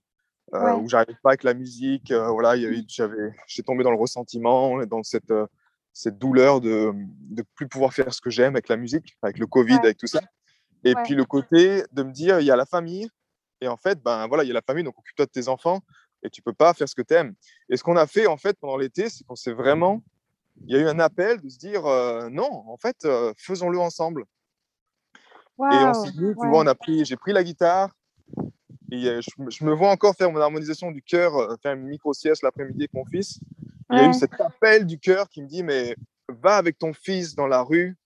ouais. 0.52 0.72
où 0.74 0.88
j'arrivais 0.88 1.18
pas 1.24 1.32
avec 1.32 1.44
la 1.44 1.54
musique. 1.54 2.12
Euh, 2.12 2.30
voilà, 2.30 2.50
avait, 2.52 2.84
j'avais, 2.88 3.34
j'ai 3.48 3.64
tombé 3.64 3.84
dans 3.84 3.92
le 3.92 3.98
ressentiment, 3.98 4.86
dans 4.86 5.04
cette 5.04 5.32
euh, 5.32 5.46
cette 5.94 6.18
douleur 6.18 6.62
de 6.62 6.94
ne 7.32 7.42
plus 7.56 7.68
pouvoir 7.68 7.94
faire 7.94 8.14
ce 8.14 8.22
que 8.22 8.30
j'aime 8.30 8.56
avec 8.56 8.70
la 8.70 8.78
musique, 8.78 9.18
avec 9.22 9.38
le 9.38 9.46
Covid, 9.46 9.76
avec 9.76 9.98
tout 9.98 10.08
ça. 10.08 10.22
Et 10.86 10.94
puis 11.04 11.16
le 11.16 11.26
côté 11.26 11.84
de 11.92 12.04
me 12.04 12.12
dire, 12.12 12.40
il 12.40 12.46
y 12.46 12.52
a 12.52 12.56
la 12.56 12.66
famille. 12.66 13.10
Et 13.60 13.68
en 13.68 13.78
fait, 13.78 14.02
ben 14.02 14.28
voilà, 14.28 14.44
il 14.44 14.48
y 14.48 14.52
a 14.52 14.54
la 14.54 14.62
famille, 14.62 14.84
donc 14.84 14.98
occupe-toi 14.98 15.26
de 15.26 15.32
tes 15.32 15.48
enfants 15.48 15.82
et 16.24 16.30
tu 16.30 16.42
peux 16.42 16.54
pas 16.54 16.74
faire 16.74 16.88
ce 16.88 16.96
que 16.96 17.02
tu 17.02 17.14
aimes. 17.14 17.34
Et 17.70 17.78
ce 17.78 17.84
qu'on 17.84 17.96
a 17.96 18.08
fait 18.08 18.28
en 18.28 18.38
fait 18.38 18.58
pendant 18.60 18.78
l'été, 18.78 19.10
c'est 19.10 19.24
qu'on 19.24 19.36
s'est 19.36 19.54
vraiment, 19.54 20.04
il 20.66 20.76
y 20.76 20.78
a 20.78 20.82
eu 20.82 20.88
un 20.88 21.00
appel 21.00 21.42
de 21.42 21.50
se 21.50 21.58
dire, 21.58 21.86
euh, 21.86 22.30
non, 22.30 22.64
en 22.68 22.78
fait, 22.78 23.06
euh, 23.06 23.34
faisons-le 23.38 23.80
ensemble. 23.80 24.26
Wow. 25.58 25.72
Et 25.72 25.76
on 25.76 25.94
s'est 25.94 26.12
dit, 26.12 26.18
tu 26.18 26.48
vois, 26.48 26.60
on 26.60 26.68
a 26.68 26.76
pris, 26.76 27.06
j'ai 27.06 27.18
pris 27.18 27.34
la 27.34 27.44
guitare. 27.44 27.90
Et 28.92 29.08
euh, 29.08 29.22
je, 29.22 29.32
je, 29.50 29.64
me 29.64 29.74
vois 29.74 29.90
encore 29.90 30.16
faire 30.16 30.32
mon 30.32 30.40
harmonisation 30.40 30.92
du 30.92 31.02
cœur, 31.02 31.58
faire 31.62 31.74
une 31.74 31.88
micro-sieste 31.88 32.44
l'après-midi 32.44 32.82
avec 32.82 32.94
mon 32.94 33.06
fils. 33.06 33.40
Il 33.90 33.98
y 33.98 34.02
a 34.02 34.10
eu 34.10 34.14
cet 34.14 34.40
appel 34.40 34.86
du 34.86 35.00
cœur 35.00 35.30
qui 35.30 35.42
me 35.42 35.48
dit, 35.48 35.64
mais 35.64 35.96
va 36.30 36.58
avec 36.58 36.78
ton 36.78 36.94
fils 36.94 37.36
dans 37.36 37.48
la 37.48 37.62
rue, 37.62 37.98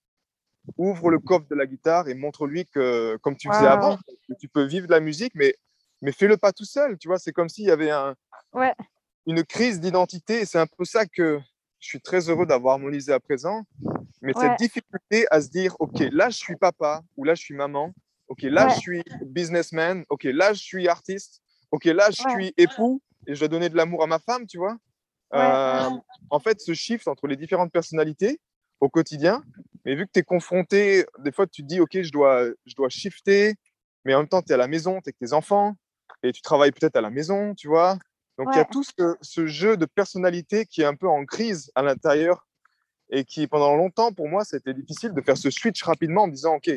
ouvre 0.78 1.10
le 1.10 1.20
coffre 1.20 1.48
de 1.48 1.56
la 1.56 1.66
guitare 1.66 2.08
et 2.08 2.16
montre-lui 2.16 2.66
que, 2.66 3.18
comme 3.18 3.36
tu 3.36 3.48
faisais 3.50 3.68
avant, 3.68 3.98
que 3.98 4.34
tu 4.40 4.48
peux 4.48 4.64
vivre 4.64 4.88
de 4.88 4.92
la 4.92 5.00
musique, 5.00 5.34
mais, 5.36 5.56
mais 6.02 6.12
fais-le 6.12 6.38
pas 6.38 6.52
tout 6.52 6.66
seul. 6.66 6.98
Tu 6.98 7.08
vois, 7.08 7.20
c'est 7.20 7.32
comme 7.32 7.50
s'il 7.50 7.66
y 7.66 7.72
avait 7.72 7.92
un, 7.92 8.16
ouais. 8.54 8.74
une 9.28 9.44
crise 9.44 9.80
d'identité. 9.80 10.46
C'est 10.46 10.60
un 10.60 10.68
peu 10.68 10.86
ça 10.86 11.06
que 11.06 11.40
je 11.80 11.88
suis 11.88 12.02
très 12.02 12.30
heureux 12.30 12.46
d'avoir 12.46 12.74
harmonisé 12.74 13.14
à 13.14 13.20
présent. 13.20 13.64
Mais 14.22 14.36
ouais. 14.36 14.42
cette 14.42 14.58
difficulté 14.58 15.28
à 15.30 15.42
se 15.42 15.50
dire, 15.50 15.76
OK, 15.80 16.00
là, 16.12 16.30
je 16.30 16.38
suis 16.38 16.56
papa 16.56 17.04
ou 17.16 17.24
là, 17.24 17.36
je 17.36 17.42
suis 17.42 17.56
maman. 17.56 17.94
OK, 18.28 18.42
là, 18.44 18.70
je 18.70 18.80
suis 18.80 19.04
businessman. 19.26 20.04
OK, 20.10 20.24
là, 20.24 20.54
je 20.54 20.62
suis 20.62 20.88
artiste. 20.88 21.42
OK, 21.72 21.86
là, 21.86 22.10
je 22.10 22.24
suis 22.30 22.54
époux 22.58 23.02
et 23.28 23.36
je 23.36 23.40
dois 23.40 23.48
donner 23.48 23.70
de 23.70 23.76
l'amour 23.76 24.04
à 24.04 24.08
ma 24.08 24.20
femme, 24.20 24.46
tu 24.48 24.58
vois. 24.58 24.78
Euh, 25.34 25.90
en 26.30 26.40
fait, 26.40 26.62
ce 26.62 26.74
shift 26.74 27.08
entre 27.08 27.28
les 27.28 27.36
différentes 27.36 27.72
personnalités, 27.72 28.40
au 28.80 28.90
quotidien. 28.90 29.44
Mais 29.84 29.96
vu 29.96 30.06
que 30.06 30.12
tu 30.14 30.20
es 30.20 30.24
confronté, 30.24 31.06
des 31.20 31.32
fois, 31.32 31.48
tu 31.48 31.62
te 31.64 31.68
dis, 31.68 31.80
OK, 31.80 32.02
je 32.02 32.12
dois, 32.12 32.46
je 32.66 32.76
dois 32.76 32.90
shifter, 32.90 33.56
mais 34.04 34.14
en 34.14 34.20
même 34.20 34.28
temps, 34.28 34.42
tu 34.42 34.52
es 34.52 34.54
à 34.54 34.58
la 34.58 34.68
maison, 34.68 35.02
tu 35.02 35.10
es 35.10 35.10
avec 35.10 35.18
tes 35.18 35.34
enfants, 35.34 35.76
et 36.24 36.32
tu 36.32 36.42
travailles 36.42 36.72
peut-être 36.72 36.96
à 36.96 37.02
la 37.02 37.10
maison, 37.10 37.54
tu 37.56 37.68
vois. 37.68 37.98
Donc, 38.38 38.50
il 38.52 38.58
y 38.58 38.60
a 38.60 38.66
tout 38.66 38.84
ce, 38.84 39.16
ce, 39.22 39.46
jeu 39.46 39.78
de 39.78 39.86
personnalité 39.86 40.66
qui 40.66 40.82
est 40.82 40.86
un 40.86 40.96
peu 40.96 41.08
en 41.08 41.26
crise 41.26 41.72
à 41.74 41.82
l'intérieur 41.82 42.46
et 43.10 43.24
qui, 43.24 43.48
pendant 43.48 43.76
longtemps, 43.76 44.12
pour 44.12 44.28
moi, 44.28 44.44
c'était 44.44 44.74
difficile 44.74 45.14
de 45.14 45.22
faire 45.22 45.38
ce 45.38 45.50
switch 45.50 45.82
rapidement 45.84 46.24
en 46.24 46.28
me 46.28 46.34
disant, 46.34 46.56
OK, 46.56 46.70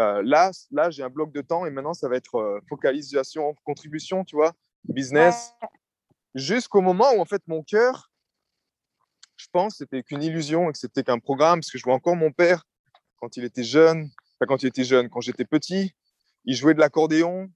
euh, 0.00 0.22
là, 0.24 0.50
là 0.70 0.90
j'ai 0.90 1.02
un 1.02 1.10
bloc 1.10 1.32
de 1.32 1.42
temps 1.42 1.66
et 1.66 1.70
maintenant, 1.70 1.94
ça 1.94 2.08
va 2.08 2.16
être 2.16 2.36
euh, 2.36 2.60
focalisation, 2.68 3.54
contribution, 3.64 4.24
tu 4.24 4.34
vois, 4.34 4.54
business. 4.84 5.52
Ouais. 5.62 5.68
Jusqu'au 6.34 6.80
moment 6.80 7.12
où, 7.14 7.20
en 7.20 7.24
fait, 7.24 7.42
mon 7.46 7.62
cœur, 7.62 8.10
je 9.36 9.46
pense, 9.52 9.76
c'était 9.76 10.02
qu'une 10.02 10.22
illusion 10.22 10.70
et 10.70 10.72
que 10.72 10.78
c'était 10.78 11.02
qu'un 11.02 11.18
programme, 11.18 11.60
parce 11.60 11.70
que 11.70 11.78
je 11.78 11.84
vois 11.84 11.94
encore 11.94 12.16
mon 12.16 12.32
père 12.32 12.64
quand 13.16 13.36
il 13.36 13.44
était 13.44 13.64
jeune, 13.64 14.04
enfin 14.34 14.46
quand 14.48 14.62
il 14.62 14.66
était 14.66 14.84
jeune, 14.84 15.10
quand 15.10 15.20
j'étais 15.20 15.44
petit, 15.44 15.94
il 16.46 16.54
jouait 16.54 16.74
de 16.74 16.80
l'accordéon 16.80 17.50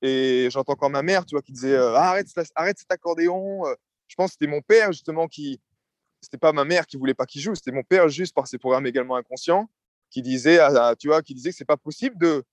et 0.00 0.48
j'entends 0.50 0.72
encore 0.72 0.90
ma 0.90 1.02
mère, 1.02 1.26
tu 1.26 1.34
vois, 1.34 1.42
qui 1.42 1.52
disait 1.52 1.74
euh, 1.74 1.94
arrête, 1.94 2.28
arrête 2.54 2.78
cet 2.78 2.90
accordéon. 2.90 3.62
Je 4.06 4.14
pense 4.14 4.30
que 4.30 4.32
c'était 4.32 4.50
mon 4.50 4.62
père 4.62 4.92
justement 4.92 5.28
qui, 5.28 5.60
c'était 6.22 6.38
pas 6.38 6.52
ma 6.52 6.64
mère 6.64 6.86
qui 6.86 6.96
voulait 6.96 7.14
pas 7.14 7.26
qu'il 7.26 7.42
joue, 7.42 7.54
c'était 7.54 7.72
mon 7.72 7.82
père 7.82 8.08
juste 8.08 8.34
par 8.34 8.46
ses 8.46 8.58
programmes 8.58 8.86
également 8.86 9.16
inconscients 9.16 9.68
qui 10.14 10.22
disait, 10.22 10.60
tu 11.00 11.08
vois, 11.08 11.22
qui 11.22 11.34
disait 11.34 11.50
que 11.50 11.56
c'est 11.56 11.64
pas 11.64 11.76
possible 11.76 12.16
de 12.18 12.44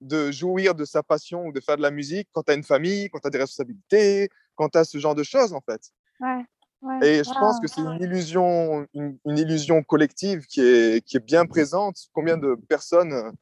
de 0.00 0.32
jouir 0.32 0.74
de 0.74 0.84
sa 0.84 1.02
passion 1.02 1.46
ou 1.46 1.52
de 1.52 1.60
faire 1.60 1.76
de 1.76 1.82
la 1.82 1.92
musique 1.92 2.28
quand 2.32 2.42
tu 2.42 2.50
as 2.50 2.54
une 2.56 2.64
famille, 2.64 3.08
quand 3.10 3.20
tu 3.20 3.28
as 3.28 3.30
des 3.30 3.38
responsabilités, 3.38 4.28
quand 4.56 4.68
tu 4.68 4.78
as 4.78 4.84
ce 4.84 4.98
genre 4.98 5.14
de 5.14 5.22
choses 5.22 5.52
en 5.54 5.60
fait. 5.60 5.80
Ouais. 6.20 6.42
Ouais, 6.82 6.98
et 7.20 7.24
je 7.24 7.30
pense 7.30 7.60
que 7.60 7.68
c'est 7.68 7.80
une 7.80 8.02
illusion, 8.02 8.86
une, 8.92 9.16
une, 9.24 9.38
illusion 9.38 9.82
collective 9.82 10.44
qui 10.46 10.60
est, 10.60 11.02
qui 11.06 11.16
est 11.16 11.24
bien 11.24 11.46
présente. 11.46 11.96
Combien 12.12 12.36
de 12.36 12.56
personnes 12.68 13.32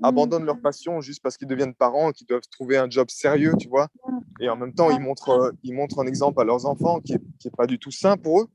Mmh. 0.00 0.04
abandonnent 0.04 0.44
leur 0.44 0.60
passion 0.60 1.00
juste 1.00 1.20
parce 1.20 1.36
qu'ils 1.36 1.48
deviennent 1.48 1.74
parents, 1.74 2.12
qu'ils 2.12 2.28
doivent 2.28 2.46
trouver 2.52 2.76
un 2.76 2.88
job 2.88 3.10
sérieux, 3.10 3.54
tu 3.58 3.68
vois. 3.68 3.88
Et 4.40 4.48
en 4.48 4.54
même 4.54 4.72
temps, 4.72 4.90
ils 4.92 5.00
montrent, 5.00 5.30
euh, 5.30 5.50
ils 5.64 5.74
montrent 5.74 5.98
un 5.98 6.06
exemple 6.06 6.40
à 6.40 6.44
leurs 6.44 6.66
enfants 6.66 7.00
qui 7.00 7.14
n'est 7.14 7.20
qui 7.40 7.48
est 7.48 7.56
pas 7.56 7.66
du 7.66 7.80
tout 7.80 7.90
sain 7.90 8.16
pour 8.16 8.42
eux. 8.42 8.46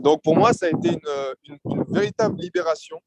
Donc 0.00 0.22
pour 0.22 0.36
moi, 0.36 0.52
ça 0.52 0.66
a 0.66 0.68
été 0.68 0.90
une, 0.90 1.34
une- 1.48 1.58
une 1.76 1.84
véritable 1.92 2.40
libération 2.40 3.00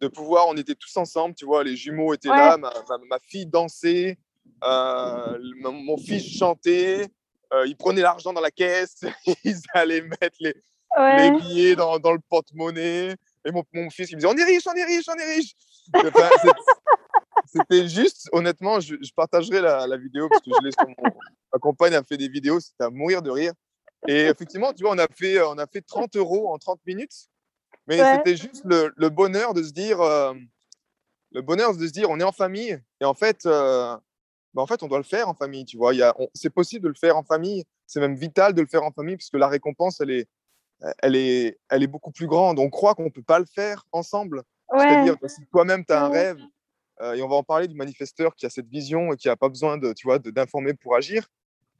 de 0.00 0.08
pouvoir, 0.08 0.46
on 0.48 0.56
était 0.56 0.74
tous 0.74 0.96
ensemble, 0.96 1.34
tu 1.34 1.44
vois, 1.44 1.64
les 1.64 1.76
jumeaux 1.76 2.12
étaient 2.14 2.28
Ouais. 2.30 2.36
là, 2.36 2.56
ma, 2.56 2.72
ma- 2.88 2.98
ma 3.08 3.18
fille 3.20 3.46
dansait, 3.46 4.18
euh, 4.64 5.38
mon, 5.60 5.72
mon 5.72 5.96
fils 5.96 6.36
chantait, 6.36 7.06
euh, 7.52 7.66
ils 7.66 7.76
prenaient 7.76 8.02
l'argent 8.02 8.32
dans 8.32 8.40
la 8.40 8.50
caisse, 8.50 9.00
ils 9.44 9.60
allaient 9.72 10.02
mettre 10.02 10.36
les, 10.40 10.54
Ouais. 10.96 11.16
les 11.16 11.30
billets 11.38 11.74
dans, 11.74 11.98
dans 11.98 12.12
le 12.12 12.20
porte-monnaie. 12.28 13.16
Et 13.44 13.50
mon, 13.50 13.64
mon 13.72 13.90
fils, 13.90 14.10
il 14.10 14.14
me 14.16 14.20
disait 14.20 14.32
On 14.32 14.36
est 14.36 14.44
riche, 14.44 14.62
on 14.68 14.74
est 14.74 14.84
riche, 14.84 15.08
on 15.08 15.14
est 15.16 15.34
riche. 15.36 15.52
Enfin, 15.96 16.30
c'est- 16.40 16.50
C'était 17.46 17.88
juste, 17.88 18.28
honnêtement, 18.32 18.78
je, 18.80 18.94
je 19.02 19.10
partagerai 19.14 19.60
la, 19.60 19.86
la 19.88 19.96
vidéo 19.96 20.28
parce 20.28 20.40
que 20.42 20.50
je 20.50 20.64
l'ai 20.64 20.70
sur 20.72 20.86
mon. 20.88 21.10
Ma 21.52 21.58
compagne 21.60 21.94
a 21.94 22.02
fait 22.04 22.16
des 22.16 22.28
vidéos, 22.28 22.58
c'était 22.60 22.84
à 22.84 22.90
mourir 22.90 23.22
de 23.22 23.30
rire. 23.30 23.52
Et 24.08 24.22
effectivement, 24.26 24.72
tu 24.72 24.82
vois, 24.84 24.92
on 24.92 24.98
a 24.98 25.06
fait, 25.12 25.40
on 25.42 25.58
a 25.58 25.66
fait 25.66 25.82
30 25.82 26.14
euros 26.16 26.52
en 26.52 26.58
30 26.58 26.80
minutes. 26.86 27.26
Mais 27.86 28.00
Ouais. 28.00 28.10
c'était 28.16 28.36
juste 28.36 28.62
le, 28.64 28.92
le 28.96 29.08
bonheur 29.10 29.54
de 29.54 29.62
se 29.62 29.72
dire. 29.72 30.00
euh, 30.00 30.34
le 31.32 31.42
bonheur 31.42 31.76
de 31.76 31.86
se 31.86 31.92
dire, 31.92 32.08
on 32.10 32.20
est 32.20 32.24
en 32.24 32.32
famille. 32.32 32.80
Et 33.00 33.04
en 33.04 33.14
fait, 33.14 33.44
euh, 33.46 33.96
bah, 34.54 34.62
en 34.62 34.66
fait 34.66 34.82
on 34.84 34.88
doit 34.88 34.98
le 34.98 35.04
faire 35.04 35.28
en 35.28 35.34
famille, 35.34 35.64
tu 35.64 35.76
vois. 35.76 35.92
C'est 36.32 36.50
possible 36.50 36.84
de 36.84 36.88
le 36.88 36.94
faire 36.94 37.16
en 37.16 37.24
famille. 37.24 37.64
C'est 37.86 38.00
même 38.00 38.14
vital 38.14 38.54
de 38.54 38.60
le 38.62 38.68
faire 38.68 38.84
en 38.84 38.92
famille 38.92 39.16
parce 39.16 39.30
que 39.30 39.36
la 39.36 39.48
récompense, 39.48 40.00
elle 40.00 40.10
est, 40.12 40.28
elle 41.02 41.16
est, 41.16 41.58
elle 41.68 41.82
est 41.82 41.88
beaucoup 41.88 42.12
plus 42.12 42.26
grande. 42.28 42.58
On 42.58 42.70
croit 42.70 42.94
qu'on 42.94 43.04
ne 43.04 43.08
peut 43.10 43.22
pas 43.22 43.38
le 43.40 43.46
faire 43.46 43.84
ensemble. 43.92 44.42
Ouais. 44.72 44.86
C'est-à-dire 44.86 45.18
que 45.18 45.28
si 45.28 45.44
toi-même, 45.50 45.84
tu 45.84 45.92
as 45.92 46.04
un 46.04 46.10
Ouais. 46.10 46.18
rêve, 46.18 46.38
euh, 47.00 47.14
et 47.14 47.22
on 47.22 47.28
va 47.28 47.34
en 47.36 47.42
parler 47.42 47.66
du 47.68 47.74
manifesteur 47.74 48.34
qui 48.36 48.46
a 48.46 48.50
cette 48.50 48.68
vision 48.68 49.12
et 49.12 49.16
qui 49.16 49.26
n'a 49.28 49.36
pas 49.36 49.48
besoin 49.48 49.76
de, 49.76 49.92
tu 49.92 50.06
vois, 50.06 50.18
d'informer 50.20 50.74
pour 50.74 50.94
agir, 50.94 51.26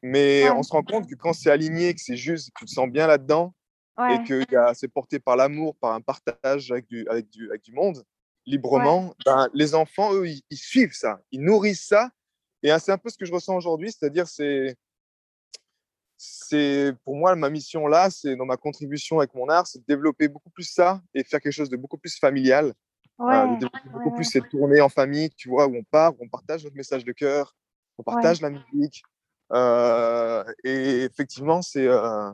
mais 0.02 0.50
on 0.50 0.62
se 0.64 0.72
rend 0.72 0.82
compte 0.82 1.08
que 1.08 1.14
quand 1.14 1.32
c'est 1.32 1.50
aligné, 1.50 1.94
que 1.94 2.00
c'est 2.00 2.16
juste, 2.16 2.48
que 2.50 2.58
tu 2.58 2.64
te 2.66 2.70
sens 2.72 2.88
bien 2.90 3.06
là-dedans 3.06 3.54
Ouais. 3.96 4.16
et 4.16 4.24
que 4.24 4.42
c'est 4.74 4.88
porté 4.88 5.18
par 5.20 5.36
l'amour, 5.36 5.76
par 5.76 5.92
un 5.92 6.00
partage 6.00 6.70
avec 6.72 6.86
du, 6.86 7.06
avec 7.08 7.28
du, 7.30 7.48
avec 7.48 7.62
du 7.62 7.72
monde, 7.72 8.02
librement, 8.44 9.14
ben, 9.24 9.48
les 9.54 9.74
enfants, 9.74 10.12
eux, 10.14 10.28
ils, 10.28 10.42
ils 10.50 10.56
suivent 10.56 10.94
ça, 10.94 11.20
ils 11.30 11.40
nourrissent 11.40 11.86
ça. 11.86 12.10
Et 12.62 12.70
c'est 12.78 12.92
un 12.92 12.98
peu 12.98 13.08
ce 13.10 13.16
que 13.18 13.24
je 13.24 13.32
ressens 13.32 13.54
aujourd'hui, 13.56 13.92
c'est-à-dire 13.92 14.26
c'est 14.26 14.76
c'est 16.16 16.94
pour 17.04 17.16
moi 17.16 17.34
ma 17.36 17.50
mission 17.50 17.86
là, 17.86 18.08
c'est 18.10 18.36
dans 18.36 18.46
ma 18.46 18.56
contribution 18.56 19.18
avec 19.18 19.34
mon 19.34 19.48
art, 19.48 19.66
c'est 19.66 19.80
de 19.80 19.84
développer 19.86 20.28
beaucoup 20.28 20.50
plus 20.50 20.64
ça 20.64 21.02
et 21.12 21.22
faire 21.24 21.40
quelque 21.40 21.52
chose 21.52 21.68
de 21.70 21.76
beaucoup 21.76 21.98
plus 21.98 22.18
familial, 22.18 22.72
Ouais. 23.18 23.32
euh, 23.32 23.46
de 23.46 23.54
développer 23.54 23.88
beaucoup 23.92 24.08
ouais, 24.08 24.14
plus 24.16 24.24
cette 24.24 24.48
tournée 24.48 24.80
en 24.80 24.88
famille, 24.88 25.30
tu 25.30 25.48
vois, 25.48 25.68
où 25.68 25.76
on 25.76 25.84
part, 25.84 26.14
où 26.14 26.24
on 26.24 26.28
partage 26.28 26.64
notre 26.64 26.74
message 26.76 27.04
de 27.04 27.12
cœur, 27.12 27.54
on 27.98 28.02
partage 28.02 28.40
la 28.40 28.50
musique. 28.50 29.04
Euh, 29.52 30.42
et 30.64 31.04
effectivement, 31.04 31.62
c'est 31.62 31.86
euh, 31.86 32.30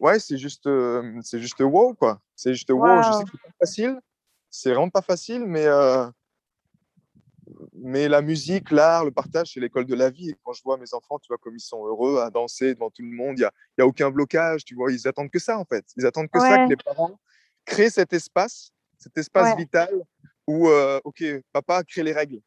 ouais, 0.00 0.18
c'est 0.18 0.38
juste, 0.38 0.66
euh, 0.66 1.20
c'est 1.22 1.40
juste 1.40 1.60
wow 1.60 1.94
quoi. 1.94 2.20
C'est 2.36 2.54
juste 2.54 2.70
wow. 2.70 3.02
Je 3.02 3.12
sais 3.12 3.24
que 3.24 3.30
c'est 3.32 3.42
pas 3.42 3.54
facile, 3.60 4.00
c'est 4.50 4.70
vraiment 4.70 4.90
pas 4.90 5.02
facile, 5.02 5.44
mais 5.46 5.66
euh, 5.66 6.06
mais 7.74 8.08
la 8.08 8.22
musique, 8.22 8.70
l'art, 8.70 9.04
le 9.04 9.10
partage, 9.10 9.52
c'est 9.52 9.60
l'école 9.60 9.86
de 9.86 9.94
la 9.94 10.10
vie. 10.10 10.30
Et 10.30 10.36
quand 10.42 10.52
je 10.52 10.62
vois 10.62 10.76
mes 10.78 10.94
enfants, 10.94 11.18
tu 11.18 11.28
vois, 11.28 11.38
comme 11.38 11.56
ils 11.56 11.60
sont 11.60 11.84
heureux 11.86 12.20
à 12.20 12.30
danser 12.30 12.74
devant 12.74 12.90
tout 12.90 13.02
le 13.02 13.10
monde, 13.10 13.38
il 13.38 13.40
n'y 13.40 13.44
a, 13.44 13.52
y 13.78 13.82
a 13.82 13.86
aucun 13.86 14.10
blocage, 14.10 14.64
tu 14.64 14.74
vois, 14.74 14.90
ils 14.92 15.06
attendent 15.06 15.30
que 15.30 15.38
ça, 15.38 15.58
en 15.58 15.64
fait. 15.64 15.84
Ils 15.96 16.06
attendent 16.06 16.30
que 16.30 16.40
ça, 16.40 16.58
que 16.58 16.70
les 16.70 16.76
parents 16.76 17.18
créent 17.64 17.90
cet 17.90 18.12
espace, 18.12 18.70
cet 18.98 19.16
espace 19.18 19.50
Ouais. 19.50 19.56
vital 19.56 19.90
où, 20.46 20.68
euh, 20.68 21.00
OK, 21.04 21.22
papa 21.52 21.82
crée 21.84 22.02
les 22.02 22.12
règles. 22.12 22.40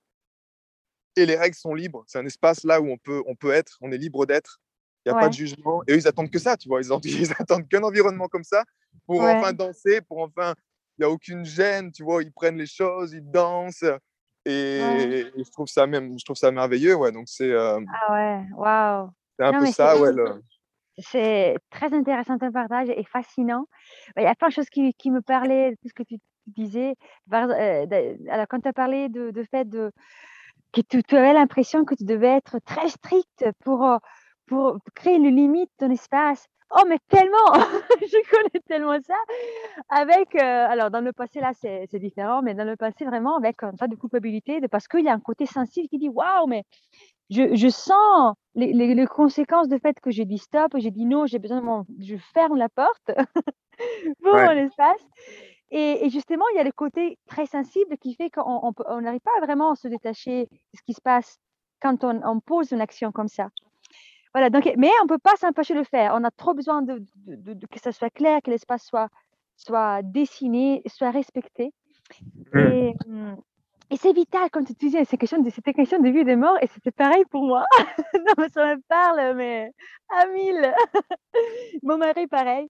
Et 1.16 1.26
les 1.26 1.36
règles 1.36 1.56
sont 1.56 1.74
libres. 1.74 2.04
C'est 2.08 2.20
un 2.20 2.26
espace 2.26 2.64
là 2.64 2.80
où 2.80 2.88
on 2.90 2.98
peut, 2.98 3.24
on 3.26 3.36
peut 3.36 3.52
être, 3.52 3.78
on 3.82 3.92
est 3.92 3.98
libre 3.98 4.26
d'être. 4.26 4.60
Il 5.08 5.13
n'y 5.13 5.17
a 5.17 5.22
pas 5.22 5.30
de 5.30 5.34
jugement. 5.34 5.82
Et 5.88 5.93
eux, 5.93 5.98
ils 5.98 6.08
attendent 6.08 6.30
que 6.30 6.39
ça, 6.39 6.58
tu 6.58 6.67
vois. 6.67 6.82
Ils, 6.82 6.88
attendent- 6.88 7.04
ils 7.30 7.32
attendent 7.39 7.67
qu'un 7.70 7.82
environnement 7.84 8.28
comme 8.28 8.43
ça 8.43 8.63
pour 9.06 9.22
Ouais. 9.22 9.36
enfin 9.38 9.54
danser, 9.54 10.02
pour 10.02 10.20
enfin. 10.20 10.54
Il 11.00 11.06
n'y 11.06 11.06
a 11.06 11.10
aucune 11.12 11.46
gêne, 11.46 11.91
tu 11.91 12.04
vois. 12.04 12.24
Ils 12.24 12.32
prennent 12.34 12.58
les 12.58 12.65
choses, 12.65 13.13
ils 13.13 13.24
dansent. 13.30 13.84
Et, 14.46 14.80
Ouais. 14.82 15.32
et 15.36 15.43
je 15.43 15.52
trouve 15.52 15.67
ça 15.67 15.86
même, 15.88 16.17
je 16.17 16.26
trouve 16.26 16.36
ça 16.36 16.52
merveilleux, 16.52 16.96
ouais. 16.96 17.12
Donc 17.12 17.26
c'est 17.28 17.52
euh, 17.52 17.80
Ah 18.08 18.13
ouais, 18.13 18.41
waouh. 18.56 19.10
c'est 19.38 19.46
un 19.46 19.52
Non, 19.52 19.60
peu 19.60 19.65
ça, 19.67 19.93
c'est- 19.96 20.02
ouais. 20.02 20.12
le- 20.13 20.41
C'est 21.00 21.56
très 21.70 21.93
intéressant 21.93 22.38
ton 22.39 22.52
partage 22.52 22.89
et 22.89 23.04
fascinant. 23.04 23.67
Bah, 24.15 24.24
Il 24.24 24.26
y 24.26 24.28
a 24.28 24.34
plein 24.36 24.48
de 24.48 24.54
choses 24.54 24.70
qui, 24.70 24.93
qui 24.96 25.12
me 25.12 25.22
parlaient, 25.22 25.76
tout 25.82 25.89
ce 25.89 25.93
que 25.93 26.02
tu 26.04 26.17
disais. 26.48 26.96
Euh, 27.32 27.86
alors, 28.32 28.48
quand 28.50 28.60
tu 28.62 28.67
as 28.67 28.74
parlé 28.74 29.08
de, 29.10 29.30
de 29.30 29.43
fait 29.43 29.65
de, 29.70 29.91
que 30.74 30.82
tu, 30.82 31.04
tu 31.04 31.15
avais 31.15 31.34
l'impression 31.34 31.86
que 31.86 31.93
tu 31.93 32.04
devais 32.06 32.36
être 32.38 32.58
très 32.65 32.89
strict 32.89 33.46
pour, 33.63 33.86
euh, 33.86 33.98
pour 34.48 34.78
créer 34.96 35.16
une 35.16 35.36
limite 35.36 35.70
de 35.80 35.88
ton 35.88 35.92
espace. 35.92 36.48
Oh, 36.72 36.84
mais 36.88 37.00
tellement 37.08 37.54
Je 38.02 38.30
connais 38.30 38.62
tellement 38.68 39.00
ça. 39.02 39.16
Avec, 39.90 40.36
euh, 40.36 40.68
alors, 40.70 40.92
dans 40.92 41.02
le 41.02 41.14
passé, 41.14 41.40
là, 41.40 41.52
c'est 41.54 41.88
différent, 42.00 42.42
mais 42.42 42.56
dans 42.56 42.66
le 42.66 42.76
passé, 42.76 43.06
vraiment, 43.06 43.38
avec 43.38 43.64
un 43.64 43.74
tas 43.74 43.88
de 43.88 43.96
culpabilité, 43.96 44.60
de, 44.60 44.68
parce 44.68 44.88
qu'il 44.88 45.06
y 45.06 45.10
a 45.10 45.14
un 45.14 45.20
côté 45.22 45.46
sensible 45.46 45.88
qui 45.90 45.98
dit 45.98 46.10
Waouh, 46.10 46.48
mais 46.48 46.64
je, 47.30 47.56
je 47.56 47.68
sens 47.70 48.36
les, 48.56 48.74
les- 48.74 48.96
les 48.96 49.08
conséquences 49.08 49.68
du 49.70 49.80
fait 49.80 50.00
que 50.02 50.12
j'ai 50.12 50.26
dit 50.26 50.38
stop, 50.40 50.74
j'ai 50.78 50.92
dit 50.92 51.06
non, 51.06 51.26
j'ai 51.26 51.40
besoin 51.40 51.60
de 51.62 51.66
mon. 51.66 51.86
Je 52.00 52.18
ferme 52.34 52.58
la 52.58 52.70
porte 52.70 53.12
pour 54.24 54.34
Ouais. 54.34 54.46
mon 54.46 54.52
espace. 54.66 55.02
Et, 55.72 56.06
et 56.06 56.10
justement, 56.10 56.46
il 56.54 56.58
y 56.58 56.60
a 56.60 56.64
le 56.64 56.72
côté 56.72 57.18
très 57.28 57.46
sensible 57.46 57.98
qui 57.98 58.16
fait 58.16 58.30
qu'on 58.30 58.60
on 58.64 58.74
peut- 58.74 58.86
on 58.88 59.02
n'arrive 59.02 59.22
pas 59.22 59.46
vraiment 59.46 59.72
à 59.72 59.76
se 59.76 59.88
détacher 59.90 60.44
de 60.46 60.78
ce 60.78 60.82
qui 60.84 60.94
se 60.94 61.02
passe 61.02 61.38
quand 61.82 62.04
on, 62.04 62.22
on 62.24 62.40
pose 62.40 62.72
une 62.72 62.82
action 62.82 63.12
comme 63.12 63.28
ça. 63.28 63.50
Voilà, 64.38 64.52
donc, 64.52 64.71
mais 64.78 64.91
on 65.02 65.06
ne 65.06 65.10
peut 65.10 65.17
pas 65.17 65.36
s'empêcher 65.38 65.73
de 65.73 65.80
le 65.80 65.84
faire. 65.84 66.13
On 66.13 66.23
a 66.23 66.30
trop 66.30 66.54
besoin 66.54 66.84
de, 66.84 67.00
de- 67.26 67.36
de- 67.38 67.54
de- 67.54 67.65
que 67.65 67.80
ça 67.80 67.91
soit 67.91 68.12
clair, 68.12 68.39
que 68.43 68.52
l'espace 68.52 68.86
soit, 68.86 69.10
soit 69.56 70.04
dessiné, 70.04 70.84
soit 70.86 71.10
respecté. 71.10 71.73
Mm. 72.54 72.60
Et, 72.60 72.93
hum, 73.08 73.38
et 73.89 73.97
c'est 73.97 74.13
vital, 74.13 74.52
comme 74.52 74.63
tu 74.63 74.73
disais, 74.73 75.06
c'est 75.06 75.17
question 75.17 75.41
de- 75.41 75.50
c'était 75.50 75.73
question 75.73 76.00
de 76.00 76.10
vie 76.10 76.19
et 76.19 76.23
de 76.23 76.36
mort, 76.36 76.56
et 76.62 76.67
c'était 76.67 76.91
pareil 76.91 77.23
pour 77.32 77.47
moi. 77.47 77.63
non, 78.13 78.34
mais 78.38 78.50
ça 78.50 78.76
me 78.76 78.82
parle, 78.88 79.36
mais 79.38 79.71
à 80.10 80.28
mille. 80.28 80.71
Mon 81.82 81.97
mari, 81.97 82.28
pareil. 82.28 82.67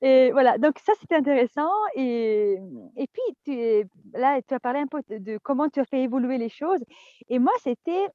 Et 0.00 0.30
voilà, 0.32 0.56
donc 0.56 0.78
ça, 0.78 0.94
c'était 0.98 1.16
intéressant. 1.16 1.72
Et, 1.94 2.56
et 2.96 3.06
puis, 3.12 3.36
tu, 3.44 3.86
là, 4.18 4.40
tu 4.48 4.54
as 4.54 4.60
parlé 4.60 4.80
un 4.80 4.86
peu 4.86 5.02
de, 5.10 5.18
de 5.18 5.38
comment 5.42 5.68
tu 5.68 5.78
as 5.78 5.84
fait 5.84 6.00
évoluer 6.00 6.38
les 6.38 6.48
choses. 6.48 6.82
Et 7.28 7.38
moi, 7.38 7.52
c'était 7.62 8.06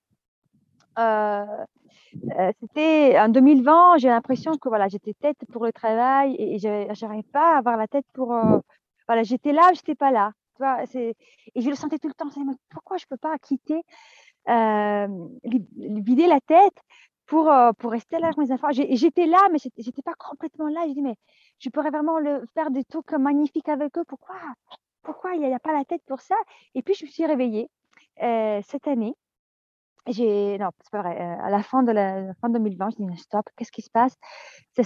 c'était 2.60 3.20
en 3.20 3.30
2020, 3.30 3.98
j'ai 3.98 4.10
l'impression 4.10 4.58
que 4.58 4.70
voilà, 4.70 4.88
j'étais 4.88 5.14
tête 5.14 5.38
pour 5.52 5.66
le 5.66 5.72
travail 5.72 6.36
et, 6.36 6.56
et 6.56 6.60
j'arrivais 6.60 7.24
pas 7.32 7.56
à 7.56 7.58
avoir 7.58 7.78
la 7.78 7.88
tête 7.88 8.06
pour. 8.14 8.34
euh, 8.34 8.60
voilà, 9.08 9.24
j'étais 9.24 9.52
là, 9.52 9.72
j'étais 9.74 9.96
pas 9.96 10.12
là. 10.12 10.32
Tu 10.56 10.64
vois, 10.64 10.84
et 10.96 11.62
je 11.62 11.70
le 11.70 11.76
sentais 11.76 11.98
tout 11.98 12.08
le 12.08 12.14
temps. 12.14 12.30
Pourquoi 12.70 12.98
je 12.98 13.06
peux 13.10 13.18
pas 13.18 13.38
quitter, 13.40 13.82
euh, 14.50 15.08
vider 15.44 16.28
la 16.28 16.40
tête 16.42 16.78
pour, 17.26 17.50
euh, 17.50 17.72
pour 17.74 17.92
rester 17.92 18.20
là 18.20 18.28
avec 18.28 18.38
mes 18.38 18.52
enfants 18.52 18.70
J'étais 18.72 19.26
là, 19.26 19.40
mais 19.52 19.58
j'étais 19.78 20.02
pas 20.02 20.14
complètement 20.14 20.68
là. 20.68 20.86
Je 20.88 20.94
dis, 20.94 21.02
mais 21.02 21.16
je 21.60 21.70
pourrais 21.70 21.90
vraiment 21.90 22.20
le, 22.20 22.46
faire 22.54 22.72
des 22.72 22.84
trucs 22.86 23.12
magnifiques 23.14 23.70
avec 23.70 23.98
eux. 23.98 24.04
Pourquoi 24.08 24.36
Pourquoi 25.04 25.34
il 25.36 25.42
n'y 25.42 25.54
a, 25.54 25.60
pas 25.60 25.74
la 25.74 25.86
tête 25.86 26.04
pour 26.06 26.22
ça? 26.22 26.36
Et 26.76 26.82
puis, 26.82 26.94
je 26.94 27.06
me 27.06 27.10
suis 27.10 27.26
réveillée 27.26 27.70
euh, 28.24 28.62
cette 28.64 28.88
année. 28.88 29.16
J'ai 30.08 30.58
non, 30.58 30.70
c'est 30.82 30.90
pas 30.92 31.02
vrai. 31.04 31.16
euh, 31.22 31.44
à 31.46 31.50
la 31.52 31.62
fin 31.62 31.84
de 31.84 31.92
la, 31.92 32.34
fin 32.42 32.50
2020, 32.50 32.90
je 32.98 33.06
dis 33.06 33.18
stop, 33.18 33.46
qu'est-ce 33.56 33.72
qui 33.72 33.84
se 33.84 33.90
passe? 33.92 34.16
Je 34.78 34.84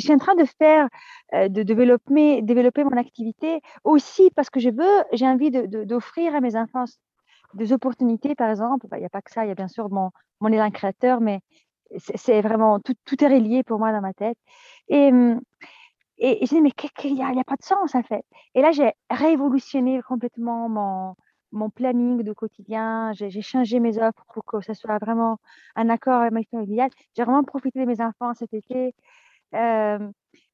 suis 0.00 0.12
en 0.12 0.18
train 0.18 0.34
de 0.34 0.44
faire, 0.58 0.88
euh, 1.34 1.48
de 1.48 1.62
développer, 1.62 2.42
développer 2.42 2.84
mon 2.84 2.96
activité 2.96 3.60
aussi 3.84 4.30
parce 4.34 4.50
que 4.50 4.60
je 4.60 4.70
veux, 4.70 5.04
j'ai 5.12 5.26
envie 5.26 5.50
de- 5.50 5.66
de- 5.66 5.84
d'offrir 5.84 6.34
à 6.34 6.40
mes 6.40 6.56
enfants 6.56 6.84
des 7.54 7.72
opportunités, 7.72 8.34
par 8.36 8.50
exemple. 8.50 8.86
Bah, 8.88 8.98
Il 8.98 9.00
n'y 9.02 9.06
a 9.06 9.10
pas 9.10 9.22
que 9.22 9.32
ça, 9.32 9.44
il 9.44 9.48
y 9.48 9.52
a 9.52 9.56
bien 9.56 9.68
sûr 9.68 9.90
mon, 9.90 10.10
mon 10.40 10.48
élan 10.52 10.70
créateur, 10.70 11.20
mais 11.20 11.40
c'est 12.16 12.42
vraiment 12.42 12.80
tout, 12.80 12.94
tout 13.04 13.22
est 13.24 13.28
relié 13.28 13.62
pour 13.64 13.78
moi 13.80 13.92
dans 13.92 14.00
ma 14.02 14.14
tête. 14.14 14.38
Et, 14.88 15.10
et, 16.18 16.38
je 16.46 16.54
dis 16.54 16.60
mais 16.60 16.70
qu'est- 16.70 16.92
qu'il 16.96 17.14
y 17.16 17.22
a, 17.22 17.30
il 17.32 17.38
a 17.38 17.44
pas 17.44 17.56
de 17.56 17.64
sens 17.64 17.94
en 17.94 18.02
fait. 18.02 18.24
Et 18.54 18.62
là, 18.62 18.72
j'ai 18.72 18.92
révolutionné 19.10 20.00
complètement 20.02 20.68
mon, 20.68 21.14
mon 21.54 21.70
planning 21.70 22.22
de 22.22 22.32
quotidien. 22.32 23.12
J'ai 23.14 23.42
changé 23.42 23.80
mes 23.80 23.98
offres 23.98 24.24
pour 24.34 24.44
que 24.44 24.60
ça 24.60 24.74
soit 24.74 24.98
vraiment 24.98 25.38
en 25.76 25.88
accord 25.88 26.20
avec 26.22 26.32
ma 26.32 26.40
vie 26.40 26.46
familiale. 26.50 26.90
J'ai 27.16 27.24
vraiment 27.24 27.44
profité 27.44 27.80
de 27.80 27.86
mes 27.86 28.00
enfants 28.02 28.34
cet 28.34 28.52
été. 28.54 28.94
Euh, 29.54 29.98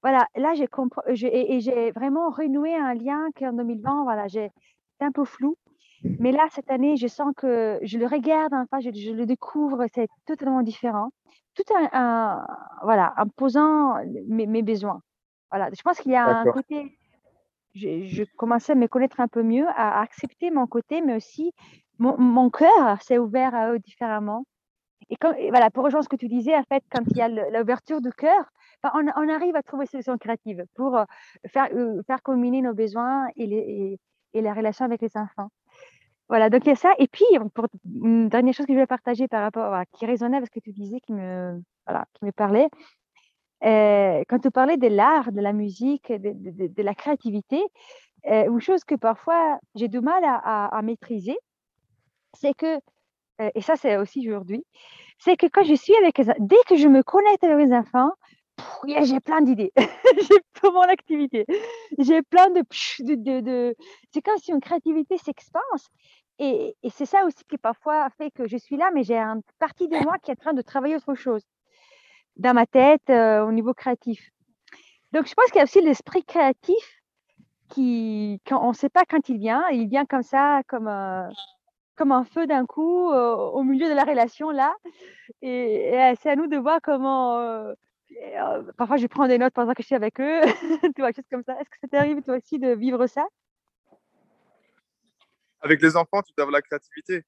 voilà, 0.03 0.27
là, 0.37 0.55
j'ai 0.55 0.67
compris 0.67 1.03
et, 1.27 1.57
et 1.57 1.61
j'ai 1.61 1.91
vraiment 1.93 2.31
renoué 2.31 2.75
un 2.75 2.95
lien 2.95 3.29
qu'en 3.39 3.53
2020, 3.53 4.05
voilà, 4.05 4.29
j'ai 4.29 4.51
c'était 4.93 5.07
un 5.07 5.13
peu 5.13 5.25
flou. 5.25 5.57
Mais 6.19 6.33
là, 6.33 6.47
cette 6.51 6.71
année, 6.71 6.97
je 6.97 7.07
sens 7.07 7.33
que 7.37 7.79
je 7.83 7.99
le 7.99 8.07
regarde, 8.07 8.53
enfin, 8.55 8.81
je, 8.81 8.91
je 8.93 9.13
le 9.13 9.27
découvre, 9.27 9.87
c'est 9.95 10.09
totalement 10.27 10.63
différent. 10.63 11.11
Tout 11.55 11.65
en, 11.75 11.89
en- 11.99 12.47
voilà, 12.83 13.15
en 13.19 13.27
posant 13.29 13.97
mes, 14.29 14.47
mes 14.47 14.63
besoins. 14.63 15.03
Voilà, 15.51 15.71
je 15.77 15.83
pense 15.83 15.99
qu'il 16.01 16.13
y 16.13 16.17
a 16.17 16.27
un 16.27 16.47
côté 16.49 16.91
je, 17.75 18.25
commençais 18.37 18.73
à 18.73 18.75
me 18.75 18.89
connaître 18.89 19.21
un 19.21 19.29
peu 19.29 19.43
mieux, 19.43 19.67
à, 19.69 20.01
accepter 20.01 20.51
mon 20.51 20.67
côté, 20.67 21.01
mais 21.01 21.17
aussi 21.17 21.53
mon, 21.99 22.51
cœur 22.51 23.01
s'est 23.03 23.19
ouvert 23.19 23.55
à 23.55 23.73
eux 23.73 23.79
différemment. 23.79 24.45
Et, 25.11 25.17
voilà, 25.51 25.71
pour 25.71 25.85
rejoindre 25.85 26.05
ce 26.05 26.09
que 26.09 26.17
tu 26.17 26.29
disais, 26.29 26.57
en 26.57 26.63
fait, 26.65 26.83
quand 26.91 27.03
il 27.11 27.17
y 27.17 27.23
a 27.23 27.29
l'ouverture 27.29 28.01
du 28.01 28.13
cœur, 28.13 28.45
ben, 28.83 28.91
on, 28.95 29.29
arrive 29.29 29.57
à 29.57 29.63
trouver 29.63 29.85
des 29.85 29.91
solutions 29.91 30.17
créatives 30.19 30.65
pour 30.75 30.97
euh, 30.97 31.05
faire, 31.47 31.69
euh, 31.75 32.03
faire 32.07 32.23
combiner 32.23 32.63
nos 32.63 32.75
besoins 32.75 33.29
et, 33.37 33.47
les, 33.47 33.99
et 34.35 34.41
la 34.41 34.55
relation 34.55 34.85
avec 34.85 35.03
les 35.03 35.17
enfants. 35.17 35.51
Voilà, 36.29 36.49
donc 36.49 36.65
il 36.65 36.69
y 36.69 36.73
a 36.73 36.77
ça. 36.77 36.93
Et 36.99 37.09
puis, 37.09 37.25
pour 37.55 37.67
une 37.85 38.29
dernière 38.29 38.55
chose 38.55 38.67
que 38.67 38.73
je 38.73 38.79
vais 38.79 38.87
partager 38.87 39.27
par 39.27 39.43
rapport 39.43 39.75
à 39.75 39.85
qui 39.87 40.07
résonnait 40.07 40.37
avec 40.37 40.49
ce 40.49 40.61
que 40.61 40.65
tu 40.65 40.73
disais, 40.73 41.01
qui 41.01 41.13
me, 41.13 41.61
voilà, 41.87 42.07
qui 42.15 42.25
me 42.25 42.31
parlait, 42.31 42.69
euh, 43.65 44.23
quand 44.29 44.39
tu 44.39 44.51
parlais 44.51 44.77
de 44.77 44.87
l'art, 44.87 45.33
de 45.33 45.41
la 45.41 45.53
musique, 45.53 46.11
de, 46.11 46.83
la 46.83 46.95
créativité, 46.95 47.63
euh, 48.27 48.51
une 48.51 48.61
chose 48.61 48.85
que 48.85 48.95
parfois 48.95 49.59
j'ai 49.75 49.89
du 49.89 50.01
mal 50.01 50.23
à, 50.25 50.81
maîtriser, 50.83 51.37
c'est 52.35 52.55
que, 52.55 52.77
euh, 53.41 53.51
et 53.55 53.61
ça 53.61 53.77
c'est 53.77 53.97
aussi 53.97 54.29
aujourd'hui, 54.29 54.65
c'est 55.19 55.37
que 55.37 55.47
quand 55.47 55.65
je 55.65 55.75
suis 55.75 55.95
avec 55.97 56.19
les, 56.19 56.27
dès 56.39 56.57
que 56.69 56.77
je 56.77 56.89
me 56.89 57.03
connecte 57.03 57.45
avec 57.45 57.67
les 57.67 57.75
enfants, 57.75 58.13
j'ai 59.03 59.21
plein 59.21 59.41
d'idées 59.43 59.73
j'ai 59.77 60.41
pour 60.55 60.73
mon 60.73 60.83
activité. 60.83 61.47
J'ai 61.99 62.23
plein 62.23 62.51
de, 62.51 62.63
c'est 64.13 64.23
comme 64.23 64.39
si 64.39 64.53
une 64.53 64.61
créativité 64.61 65.19
s'expanse. 65.19 65.89
Et, 66.39 66.75
et 66.83 66.91
c'est 66.91 67.07
ça 67.07 67.25
aussi 67.27 67.45
qui 67.45 67.59
parfois 67.59 68.09
fait 68.17 68.31
que 68.31 68.47
je 68.49 68.57
suis 68.57 68.77
là, 68.77 68.91
mais 68.95 69.03
j'ai 69.03 69.19
une 69.19 69.43
partie 69.59 69.89
de 69.89 69.97
moi 69.99 70.19
qui 70.19 70.31
est 70.31 70.35
en 70.35 70.43
train 70.43 70.53
de 70.55 70.63
travailler 70.63 70.97
autre 70.97 71.15
chose 71.15 71.43
dans 72.41 72.55
ma 72.55 72.67
tête 72.67 73.11
euh, 73.11 73.45
au 73.45 73.53
niveau 73.53 73.75
créatif. 73.75 74.31
Donc, 75.13 75.27
je 75.27 75.35
pense 75.35 75.47
qu'il 75.47 75.57
y 75.57 75.61
a 75.61 75.65
aussi 75.65 75.83
l'esprit 75.83 76.25
créatif 76.25 77.03
qui, 77.69 78.41
quand 78.47 78.65
on 78.65 78.71
ne 78.71 78.75
sait 78.75 78.89
pas 78.89 79.05
quand 79.09 79.29
il 79.29 79.39
vient, 79.39 79.69
il 79.69 79.89
vient 79.89 80.07
comme 80.07 80.23
ça, 80.23 80.63
comme, 80.67 80.89
euh, 80.89 81.29
comme 81.97 82.13
un 82.13 82.25
feu 82.25 82.47
d'un 82.47 82.65
coup 82.65 83.11
euh, 83.11 83.35
au 83.35 83.63
milieu 83.63 83.89
de 83.89 83.95
la 83.95 84.05
relation 84.05 84.51
là. 84.51 84.75
Et, 85.43 86.15
c'est 86.21 86.31
à 86.31 86.37
nous 86.37 86.47
de 86.47 86.57
voir 86.57 86.81
comment. 86.83 87.75
parfois, 88.79 88.97
je 88.97 89.07
prends 89.07 89.29
des 89.29 89.39
notes 89.39 89.55
pendant 89.55 89.75
que 89.75 89.83
je 89.83 89.87
suis 89.87 89.95
avec 89.95 90.19
eux, 90.19 90.41
tu 90.97 91.03
vois, 91.03 91.13
choses 91.13 91.29
comme 91.31 91.45
ça. 91.45 91.53
Est-ce 91.61 91.69
que 91.69 91.77
ça 91.83 91.89
t'arrive 91.89 92.23
toi 92.23 92.37
aussi 92.37 92.59
de 92.59 92.71
vivre 92.71 93.07
ça? 93.07 93.27
Avec 95.61 95.83
les 95.83 95.95
enfants, 95.95 96.23
tu 96.23 96.33
as 96.43 96.51
la 96.51 96.63
créativité. 96.63 97.23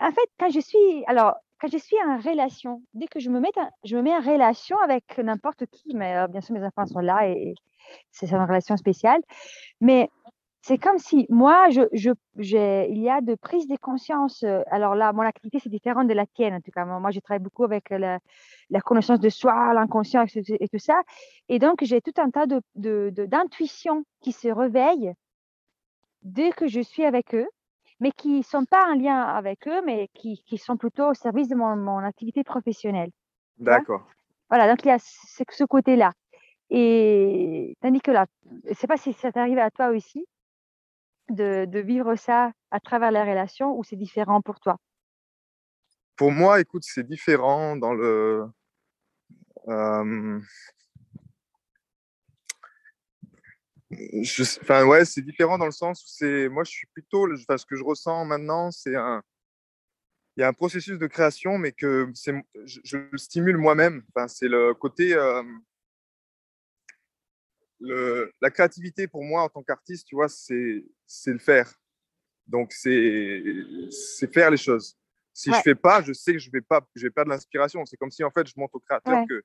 En 0.00 0.10
fait, 0.10 0.28
quand 0.38 0.50
je 0.50 0.60
suis, 0.60 1.04
alors, 1.06 1.36
quand 1.60 1.68
je 1.70 1.78
suis 1.78 1.96
en 2.06 2.18
relation, 2.18 2.82
dès 2.94 3.06
que 3.06 3.20
je 3.20 3.30
me 3.30 3.40
mets, 3.40 3.52
je 3.84 3.96
me 3.96 4.02
mets 4.02 4.14
en 4.14 4.20
relation 4.20 4.78
avec 4.78 5.18
n'importe 5.18 5.66
qui, 5.66 5.94
mais 5.94 6.16
euh, 6.16 6.26
bien 6.26 6.40
sûr 6.40 6.54
mes 6.54 6.64
enfants 6.64 6.86
sont 6.86 7.00
là 7.00 7.28
et, 7.28 7.54
c'est 8.10 8.30
une 8.32 8.42
relation 8.42 8.76
spéciale, 8.76 9.20
mais 9.80 10.10
c'est 10.66 10.78
comme 10.78 10.98
si 10.98 11.26
moi, 11.28 11.68
il 11.70 12.98
y 12.98 13.08
a 13.08 13.20
de 13.20 13.36
prise 13.36 13.68
de 13.68 13.76
conscience. 13.76 14.42
Euh, 14.42 14.62
alors 14.72 14.96
là, 14.96 15.12
mon 15.12 15.22
activité, 15.22 15.60
c'est 15.62 15.68
différent 15.68 16.02
de 16.02 16.12
la 16.12 16.26
tienne, 16.26 16.54
en 16.54 16.60
tout 16.60 16.72
cas. 16.72 16.84
Moi, 16.84 17.12
je 17.12 17.20
travaille 17.20 17.42
beaucoup 17.42 17.62
avec 17.62 17.90
la, 17.90 18.18
connaissance 18.84 19.20
de 19.20 19.28
soi, 19.28 19.72
l'inconscient 19.74 20.24
et, 20.24 20.68
tout 20.68 20.78
ça. 20.78 21.00
Et 21.48 21.60
donc, 21.60 21.84
j'ai 21.84 22.00
tout 22.00 22.14
un 22.16 22.30
tas 22.30 22.46
d'intuitions 22.74 24.04
qui 24.20 24.32
se 24.32 24.48
réveillent 24.48 25.12
dès 26.22 26.50
que 26.50 26.66
je 26.66 26.80
suis 26.80 27.04
avec 27.04 27.32
eux 27.36 27.46
mais 28.00 28.12
qui 28.12 28.38
ne 28.38 28.42
sont 28.42 28.64
pas 28.64 28.86
en 28.90 28.94
lien 28.94 29.20
avec 29.20 29.66
eux, 29.68 29.82
mais 29.84 30.08
qui, 30.14 30.42
qui 30.46 30.58
sont 30.58 30.76
plutôt 30.76 31.10
au 31.10 31.14
service 31.14 31.48
de 31.48 31.54
mon, 31.54 31.76
mon 31.76 31.98
activité 31.98 32.44
professionnelle. 32.44 33.10
D'accord. 33.58 34.06
Voilà, 34.48 34.68
donc 34.68 34.84
il 34.84 34.88
y 34.88 34.92
a 34.92 34.98
ce, 34.98 35.42
ce 35.50 35.64
côté-là. 35.64 36.12
Et 36.70 37.76
tandis 37.80 38.00
que 38.00 38.10
là, 38.10 38.26
je 38.64 38.70
ne 38.70 38.74
sais 38.74 38.86
pas 38.86 38.96
si 38.96 39.12
ça 39.12 39.32
t'arrive 39.32 39.58
à 39.58 39.70
toi 39.70 39.88
aussi 39.88 40.26
de, 41.30 41.64
de, 41.64 41.78
vivre 41.80 42.16
ça 42.16 42.52
à 42.70 42.80
travers 42.80 43.10
les 43.10 43.22
relations 43.22 43.76
ou 43.76 43.84
c'est 43.84 43.96
différent 43.96 44.40
pour 44.40 44.60
toi? 44.60 44.76
Pour 46.16 46.32
moi, 46.32 46.60
écoute, 46.60 46.84
c'est 46.84 47.06
différent 47.06 47.76
dans 47.76 47.92
le. 47.92 48.46
Euh, 49.68 50.40
je, 53.90 54.42
enfin 54.62 54.84
ouais, 54.84 55.04
c'est 55.04 55.22
différent 55.22 55.58
dans 55.58 55.66
le 55.66 55.72
sens 55.72 56.02
où 56.02 56.08
c'est, 56.08 56.48
moi 56.48 56.64
je 56.64 56.70
suis 56.70 56.86
plutôt, 56.88 57.32
enfin, 57.32 57.56
ce 57.56 57.66
que 57.66 57.76
je 57.76 57.84
ressens 57.84 58.24
maintenant, 58.24 58.70
c'est 58.70 58.96
un, 58.96 59.22
il 60.36 60.40
y 60.40 60.44
a 60.44 60.48
un 60.48 60.52
processus 60.52 60.98
de 60.98 61.06
création, 61.06 61.56
mais 61.56 61.72
que 61.72 62.10
c'est, 62.14 62.34
je, 62.64 62.80
je 62.84 62.98
le 62.98 63.18
stimule 63.18 63.56
moi-même. 63.56 64.04
Enfin, 64.14 64.28
c'est 64.28 64.48
le 64.48 64.74
côté, 64.74 65.14
euh, 65.14 65.42
le, 67.80 68.30
la 68.40 68.50
créativité 68.50 69.08
pour 69.08 69.24
moi 69.24 69.42
en 69.44 69.48
tant 69.48 69.62
qu'artiste, 69.62 70.06
tu 70.06 70.14
vois, 70.14 70.28
c'est, 70.28 70.84
c'est 71.06 71.32
le 71.32 71.38
faire. 71.38 71.72
Donc 72.46 72.72
c'est, 72.72 73.42
c'est 73.90 74.32
faire 74.32 74.50
les 74.50 74.56
choses. 74.56 74.96
Si 75.32 75.50
ouais. 75.50 75.56
je 75.56 75.62
fais 75.62 75.74
pas, 75.74 76.02
je 76.02 76.12
sais 76.12 76.32
que 76.32 76.38
je 76.38 76.50
vais 76.50 76.60
pas, 76.60 76.86
je 76.94 77.06
vais 77.06 77.10
perdre 77.10 77.30
l'inspiration. 77.30 77.84
C'est 77.84 77.96
comme 77.96 78.10
si 78.10 78.22
en 78.24 78.30
fait 78.30 78.46
je 78.46 78.54
montre 78.56 78.74
au 78.76 78.80
créateur 78.80 79.20
ouais. 79.20 79.26
que 79.28 79.42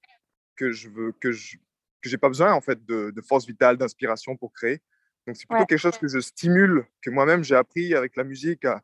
que 0.56 0.72
je 0.72 0.90
veux 0.90 1.12
que 1.14 1.32
je 1.32 1.58
que 2.02 2.10
j'ai 2.10 2.18
pas 2.18 2.28
besoin 2.28 2.54
en 2.54 2.62
fait 2.62 2.84
de, 2.86 3.12
de 3.12 3.22
force 3.22 3.46
vitale, 3.46 3.78
d'inspiration 3.78 4.36
pour 4.36 4.54
créer. 4.54 4.82
Donc 5.28 5.36
c'est 5.36 5.48
plutôt 5.48 5.62
ouais. 5.62 5.66
quelque 5.68 5.80
chose 5.80 5.98
que 5.98 6.08
je 6.08 6.20
stimule, 6.20 6.86
que 7.02 7.10
moi-même 7.10 7.44
j'ai 7.44 7.56
appris 7.56 7.94
avec 7.94 8.16
la 8.16 8.24
musique 8.24 8.66
à, 8.66 8.82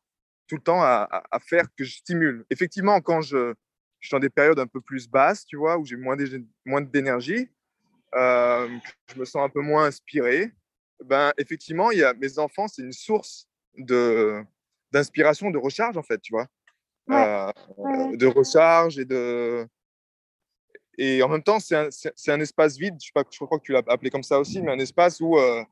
tout 0.48 0.56
le 0.56 0.62
temps 0.62 0.82
à, 0.82 1.08
à, 1.10 1.24
à, 1.32 1.40
faire, 1.40 1.68
que 1.76 1.84
je 1.84 1.98
stimule. 1.98 2.46
Effectivement, 2.50 3.02
quand 3.02 3.22
je, 3.22 3.54
je, 4.00 4.08
suis 4.08 4.14
dans 4.14 4.20
des 4.20 4.30
périodes 4.30 4.60
un 4.60 4.68
peu 4.68 4.82
plus 4.82 5.10
basses, 5.10 5.46
tu 5.46 5.58
vois, 5.58 5.78
où 5.78 5.86
j'ai 5.86 5.98
moins 5.98 6.16
d'énergie, 6.82 7.50
euh, 8.16 8.70
je 9.14 9.20
me 9.20 9.26
sens 9.26 9.44
un 9.44 9.50
peu 9.50 9.62
moins 9.62 9.86
inspiré, 9.86 10.52
ben 11.04 11.34
effectivement, 11.38 11.92
il 11.92 12.00
y 12.00 12.04
a 12.04 12.14
mes 12.14 12.40
enfants, 12.40 12.68
c'est 12.68 12.82
une 12.82 12.94
source 12.94 13.48
de 13.78 14.44
d'inspiration, 14.92 15.52
de 15.52 15.58
recharge 15.58 15.98
en 15.98 16.04
fait, 16.04 16.20
tu 16.22 16.32
vois, 16.32 16.48
ouais. 17.10 17.52
euh, 17.78 18.16
de 18.16 18.26
recharge 18.26 18.98
et 18.98 19.06
de 19.06 19.68
et 20.98 21.22
en 21.22 21.30
même 21.30 21.44
temps, 21.44 21.60
c'est 21.60 21.76
un, 21.76 21.90
un, 22.28 22.40
espace 22.40 22.78
vide, 22.78 22.96
je, 23.00 23.08
sais 23.08 23.12
pas, 23.14 23.24
je 23.30 23.38
crois 23.46 23.60
que 23.60 23.64
tu 23.64 23.72
l'as 23.72 23.84
appelé 23.88 24.10
comme 24.10 24.24
ça 24.24 24.40
aussi, 24.40 24.62
mais 24.62 24.72
un 24.72 24.80
espace 24.80 25.20
où 25.22 25.38
euh, 25.38 25.64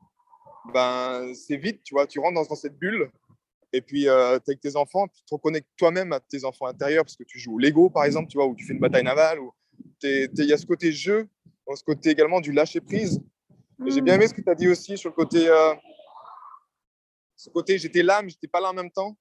ben, 0.72 1.32
c'est 1.34 1.56
vide, 1.56 1.80
tu 1.82 1.94
vois, 1.94 2.06
tu 2.06 2.20
rentres 2.20 2.34
dans, 2.34 2.44
dans 2.44 2.54
cette 2.54 2.78
bulle, 2.78 3.10
et 3.72 3.80
puis 3.80 4.08
euh, 4.08 4.38
tu 4.38 4.44
es 4.44 4.50
avec 4.50 4.60
tes 4.60 4.76
enfants, 4.76 5.08
tu 5.08 5.24
te 5.24 5.34
reconnectes 5.34 5.68
toi-même 5.76 6.12
à 6.12 6.20
tes 6.20 6.44
enfants 6.44 6.66
intérieurs, 6.66 7.04
parce 7.04 7.16
que 7.16 7.24
tu 7.24 7.40
joues 7.40 7.56
au 7.56 7.58
Lego, 7.58 7.90
par 7.90 8.04
exemple, 8.04 8.28
tu 8.28 8.38
vois, 8.38 8.46
ou 8.46 8.54
tu 8.54 8.64
fais 8.64 8.72
une 8.72 8.78
bataille 8.78 9.02
navale, 9.02 9.40
il 10.02 10.30
y 10.36 10.52
a 10.52 10.58
ce 10.58 10.66
côté 10.66 10.92
jeu, 10.92 11.28
ce 11.74 11.82
côté 11.82 12.10
également 12.10 12.40
du 12.40 12.52
lâcher-prise. 12.52 13.20
Mmh. 13.78 13.90
J'ai 13.90 14.00
bien 14.00 14.14
aimé 14.14 14.28
ce 14.28 14.34
que 14.34 14.40
tu 14.40 14.50
as 14.50 14.54
dit 14.54 14.68
aussi 14.68 14.96
sur 14.96 15.10
le 15.10 15.14
côté, 15.14 15.48
euh, 15.48 15.74
ce 17.34 17.50
côté 17.50 17.78
j'étais 17.78 18.02
là, 18.02 18.22
mais 18.22 18.28
j'étais 18.28 18.48
pas 18.48 18.60
là 18.60 18.70
en 18.70 18.74
même 18.74 18.90
temps. 18.90 19.16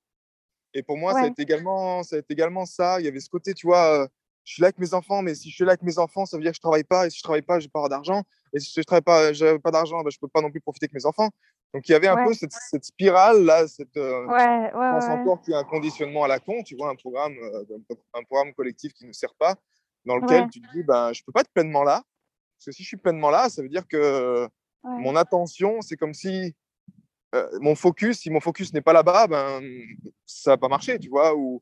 Et 0.74 0.84
pour 0.84 0.97
moi, 0.97 1.14
ouais. 1.14 1.22
ça, 1.22 1.26
a 1.26 1.30
été 1.30 1.41
également, 1.41 2.03
ça 2.03 2.18
a 2.18 2.20
été 2.20 2.34
également 2.34 2.66
ça. 2.66 2.99
Il 2.99 3.06
y 3.06 3.08
avait 3.08 3.22
ce 3.22 3.30
côté, 3.30 3.53
tu 3.53 3.66
vois, 3.66 4.08
je 4.46 4.54
suis 4.54 4.62
là 4.62 4.68
avec 4.68 4.78
mes 4.78 4.93
enfants, 4.93 5.24
mais 5.24 5.34
si 5.34 5.50
je 5.50 5.56
suis 5.56 5.66
là 5.66 5.72
avec 5.72 5.82
mes 5.82 5.98
enfants, 5.98 6.26
ça 6.26 6.38
veut 6.38 6.43
dire 6.43 6.52
que 6.52 6.58
je 6.58 6.62
travaille 6.62 6.84
pas. 6.84 7.08
Et 7.08 7.10
si 7.10 7.18
je 7.18 7.24
travaille 7.24 7.41
pas, 7.41 7.60
j'ai 7.60 7.68
pas 7.68 7.89
d'argent. 7.89 8.24
Et 8.54 8.60
si 8.60 8.72
je 8.76 8.82
travaille 8.84 9.02
pas, 9.02 9.34
j'ai 9.34 9.58
pas 9.60 9.72
d'argent, 9.72 10.02
ben, 10.04 10.12
je 10.12 10.20
peux 10.20 10.28
pas 10.28 10.41
non 10.41 10.52
plus 10.52 10.62
profiter 10.62 10.86
avec 10.86 10.93
mes 10.93 11.06
enfants. 11.06 11.30
Donc 11.74 11.89
il 11.89 11.91
y 11.91 11.96
avait 11.96 12.08
un 12.08 12.16
ouais. 12.16 12.26
peu 12.26 12.34
cette, 12.34 12.54
cette, 12.54 12.86
spirale 12.86 13.43
là, 13.43 13.68
cette. 13.68 13.98
Euh, 13.98 14.26
ouais, 14.28 14.36
ouais, 14.36 14.70
je 14.72 14.91
pense 14.93 15.06
encore 15.06 15.41
qu'il 15.41 15.52
y 15.52 15.56
a 15.56 15.60
un 15.60 15.64
conditionnement 15.64 16.24
à 16.24 16.28
la 16.28 16.39
con, 16.39 16.62
tu 16.64 16.76
vois, 16.76 16.89
un 16.89 16.96
programme, 16.96 17.34
euh, 17.34 17.66
un 18.14 18.24
programme 18.24 18.54
collectif 18.54 18.93
qui 18.93 19.06
ne 19.06 19.12
sert 19.12 19.34
pas, 19.34 19.56
dans 20.06 20.16
lequel 20.18 20.48
tu 20.50 20.62
te 20.62 20.72
dis, 20.74 20.84
ben, 20.84 21.12
je 21.12 21.24
peux 21.24 21.32
pas 21.32 21.41
être 21.41 21.52
pleinement 21.52 21.84
là. 21.84 22.04
Parce 22.58 22.68
que 22.68 22.72
si 22.72 22.84
je 22.84 22.88
suis 22.88 22.98
pleinement 22.98 23.32
là, 23.32 23.50
ça 23.50 23.62
veut 23.62 23.68
dire 23.68 23.86
que 23.88 24.48
mon 24.84 25.16
attention, 25.16 25.82
c'est 25.82 25.98
comme 25.98 26.14
si 26.14 26.56
euh, 27.34 27.50
mon 27.60 27.76
focus, 27.76 28.20
si 28.20 28.30
mon 28.30 28.39
focus 28.39 28.74
n'est 28.74 28.82
pas 28.82 28.93
là-bas, 28.93 29.28
ben 29.28 29.62
ça 30.26 30.52
va 30.52 30.58
pas 30.58 30.68
marcher, 30.68 31.00
tu 31.00 31.10
vois. 31.10 31.36
Ou 31.36 31.62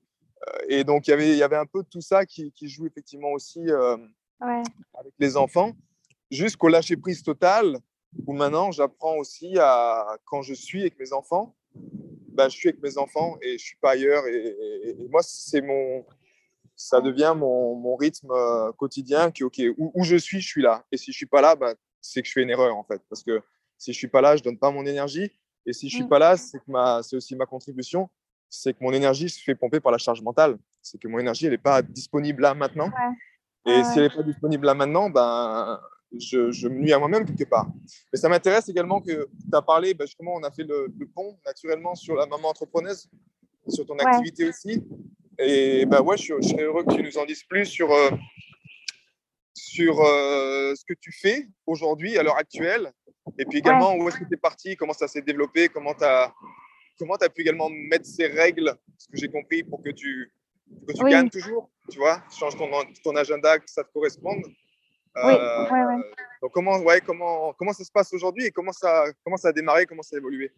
et 0.68 0.84
donc, 0.84 1.08
il 1.08 1.12
y 1.12 1.14
avait, 1.14 1.32
il 1.32 1.38
y 1.38 1.44
avait 1.44 1.58
un 1.58 1.66
peu 1.66 1.84
tout 1.84 2.02
ça 2.02 2.26
qui, 2.26 2.52
qui 2.52 2.68
joue 2.68 2.86
effectivement 2.86 3.32
aussi 3.32 3.62
euh, 3.70 3.98
ouais. 4.42 4.64
avec 4.94 5.14
les 5.20 5.38
enfants, 5.38 5.74
jusqu'au 6.32 6.68
lâcher 6.68 6.98
prise 6.98 7.24
total, 7.24 7.78
où 8.28 8.34
maintenant 8.34 8.72
j'apprends 8.72 9.18
aussi 9.18 9.58
à, 9.60 10.18
quand 10.26 10.42
je 10.42 10.54
suis 10.54 10.82
avec 10.82 11.00
mes 11.00 11.14
enfants, 11.14 11.56
ben, 11.76 12.50
je 12.50 12.56
suis 12.56 12.70
avec 12.70 12.82
mes 12.82 12.98
enfants 12.98 13.38
et 13.42 13.58
je 13.58 13.64
suis 13.64 13.78
pas 13.78 13.92
ailleurs. 13.92 14.26
Et, 14.28 14.36
et, 14.36 15.02
et 15.02 15.08
moi, 15.08 15.22
c'est 15.24 15.62
mon, 15.62 16.06
ça 16.76 17.02
devient 17.02 17.34
mon, 17.36 17.76
mon 17.76 17.96
rythme 17.96 18.32
euh, 18.32 18.72
quotidien 18.74 19.32
qui, 19.32 19.44
ok, 19.44 19.62
où, 19.78 19.92
où, 19.94 20.04
je 20.04 20.16
suis, 20.16 20.42
je 20.42 20.48
suis 20.48 20.62
là. 20.62 20.84
Et 20.92 20.98
si 20.98 21.12
je 21.12 21.18
suis 21.18 21.26
pas 21.26 21.42
là, 21.42 21.56
ben, 21.56 21.76
c'est 22.02 22.22
que 22.22 22.28
je 22.28 22.34
fais 22.34 22.42
une 22.42 22.50
erreur 22.50 22.76
en 22.76 22.84
fait, 22.84 23.02
parce 23.10 23.24
que 23.24 23.42
si 23.78 23.94
je 23.94 23.98
suis 23.98 24.08
pas 24.08 24.22
là, 24.22 24.36
je 24.36 24.44
donne 24.44 24.58
pas 24.58 24.72
mon 24.72 24.86
énergie. 24.86 25.32
Et 25.66 25.74
si 25.74 25.90
je 25.90 25.96
suis 25.96 26.06
mmh. 26.06 26.10
pas 26.10 26.20
là, 26.20 26.38
c'est 26.38 26.58
que 26.58 26.70
ma, 26.70 27.02
c'est 27.04 27.16
aussi 27.16 27.36
ma 27.36 27.46
contribution 27.46 28.10
c'est 28.56 28.74
que 28.74 28.84
mon 28.84 28.94
énergie 28.94 29.30
se 29.30 29.42
fait 29.42 29.56
pomper 29.56 29.80
par 29.80 29.92
la 29.92 29.98
charge 29.98 30.22
mentale. 30.22 30.58
C'est 30.82 31.00
que 31.00 31.08
mon 31.08 31.18
énergie, 31.18 31.48
elle 31.48 31.54
n'est 31.54 31.58
pas 31.58 31.82
disponible 31.82 32.44
là 32.44 32.54
maintenant. 32.54 32.92
Ouais. 33.66 33.74
Et 33.74 33.84
si 33.84 33.98
elle 33.98 34.04
n'est 34.04 34.16
pas 34.16 34.22
disponible 34.22 34.68
là 34.68 34.76
maintenant, 34.76 35.10
ben, 35.10 35.80
je, 36.20 36.52
je 36.52 36.68
me 36.68 36.76
nuis 36.76 36.94
à 36.94 37.00
moi-même 37.00 37.26
quelque 37.26 37.50
part. 37.50 37.68
Mais 38.12 38.20
ça 38.20 38.30
m'intéresse 38.30 38.70
également 38.70 39.02
que 39.02 39.28
tu 39.28 39.58
as 39.58 39.62
parlé, 39.64 39.96
ben 39.96 40.06
justement, 40.06 40.36
on 40.36 40.44
a 40.44 40.52
fait 40.52 40.64
le, 40.64 40.94
le, 40.96 41.08
pont 41.08 41.40
naturellement 41.44 41.96
sur 41.96 42.16
la 42.16 42.28
maman 42.28 42.50
entrepreneuse, 42.50 43.10
sur 43.68 43.88
ton 43.88 43.98
activité 43.98 44.50
aussi. 44.50 44.84
Et 45.40 45.88
ben 45.88 46.02
ouais, 46.02 46.18
je, 46.18 46.36
je, 46.40 46.50
serais 46.50 46.64
heureux 46.64 46.84
que 46.84 46.94
tu 46.94 47.02
nous 47.02 47.18
en 47.18 47.26
dises 47.26 47.44
plus 47.44 47.66
sur, 47.66 47.92
euh, 47.92 48.12
sur 49.56 50.00
euh, 50.00 50.76
ce 50.76 50.86
que 50.86 50.94
tu 51.00 51.12
fais 51.12 51.48
aujourd'hui, 51.66 52.20
à 52.20 52.24
l'heure 52.24 52.38
actuelle, 52.38 52.92
Et 53.40 53.46
puis 53.46 53.58
également, 53.60 53.96
où 53.96 54.08
est-ce 54.08 54.20
que 54.20 54.26
tu 54.26 54.36
es 54.36 54.38
parti? 54.38 54.76
Comment 54.76 54.94
ça 54.94 55.08
s'est 55.08 55.24
développé? 55.24 55.70
Comment 55.70 55.96
tu 55.96 56.04
as, 56.04 56.32
comment 56.98 57.16
as 57.16 57.30
pu 57.30 57.42
également 57.42 57.70
mettre 57.70 58.06
ces 58.06 58.28
règles, 58.28 58.76
ce 58.98 59.08
que 59.08 59.18
j'ai 59.18 59.30
compris, 59.30 59.64
pour 59.64 59.82
que 59.82 59.90
tu, 59.90 60.32
que 60.88 60.94
tu 60.94 61.04
gagnes 61.04 61.30
toujours 61.30 61.70
Tu 61.90 61.98
vois 61.98 62.24
Change 62.32 62.58
ton, 62.58 62.70
ton 63.04 63.16
agenda, 63.16 63.60
que 63.60 63.70
ça 63.70 63.84
te 63.84 63.92
corresponde. 63.92 64.44
Oui, 65.16 65.34
euh, 65.34 65.70
ouais, 65.70 65.86
ouais. 65.86 66.02
Donc 66.42 66.52
comment, 66.54 66.80
ouais, 66.80 67.00
comment, 67.02 67.54
comment 67.54 67.74
ça 67.74 67.84
se 67.84 67.92
passe 67.92 68.12
aujourd'hui 68.14 68.46
et 68.46 68.52
comment 68.52 68.72
ça, 68.72 69.06
comment 69.24 69.38
ça 69.38 69.50
a 69.50 69.52
démarré, 69.52 69.86
comment 69.86 70.02
ça 70.02 70.16
a 70.16 70.20
évolué? 70.20 70.52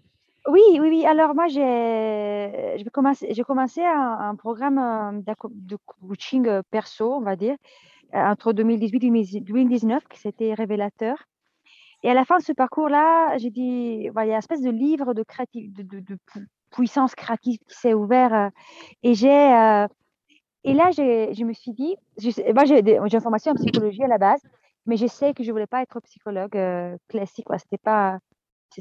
Oui, 0.47 0.61
oui, 0.73 0.89
oui. 0.89 1.05
Alors 1.05 1.35
moi, 1.35 1.47
j'ai 1.47 2.89
commencé, 2.93 3.27
j'ai 3.31 3.43
commencé 3.43 3.81
un, 3.81 4.17
un 4.19 4.35
programme 4.35 4.77
euh, 4.77 5.33
de 5.49 5.77
coaching 5.85 6.47
euh, 6.47 6.61
perso, 6.69 7.13
on 7.13 7.21
va 7.21 7.35
dire, 7.35 7.57
entre 8.13 8.53
2018 8.53 9.03
et 9.03 9.41
2019, 9.41 10.07
qui 10.07 10.19
s'était 10.19 10.53
révélateur. 10.53 11.17
Et 12.05 12.09
à 12.09 12.13
la 12.13 12.23
fin 12.23 12.37
de 12.37 12.43
ce 12.43 12.53
parcours-là, 12.53 13.37
j'ai 13.37 13.49
dit, 13.49 14.09
voilà, 14.09 14.27
il 14.27 14.29
y 14.29 14.31
a 14.31 14.35
une 14.35 14.39
espèce 14.39 14.61
de 14.61 14.69
livre 14.69 15.13
de, 15.13 15.23
créatif, 15.23 15.73
de, 15.73 15.83
de, 15.83 16.17
puissance 16.71 17.15
créative 17.15 17.57
qui 17.67 17.75
s'est 17.75 17.93
ouvert. 17.93 18.51
et 19.01 19.15
j'ai 19.15 19.87
et 20.65 20.73
là, 20.73 20.89
je 20.89 21.43
me 21.43 21.53
suis 21.53 21.73
dit, 21.73 21.95
je, 22.17 22.51
moi 22.53 22.65
j'ai 22.65 22.79
une 22.79 23.21
formation 23.21 23.51
en 23.51 23.55
psychologie 23.55 24.03
à 24.03 24.07
la 24.07 24.17
base, 24.17 24.41
mais 24.87 24.97
je 24.97 25.05
sais 25.05 25.33
que 25.35 25.43
je 25.43 25.49
ne 25.49 25.53
voulais 25.53 25.67
pas 25.67 25.83
être 25.83 25.99
psychologue 26.01 26.57
euh, 26.57 26.97
classique. 27.07 27.45
C'était 27.57 27.77
pas, 27.77 28.17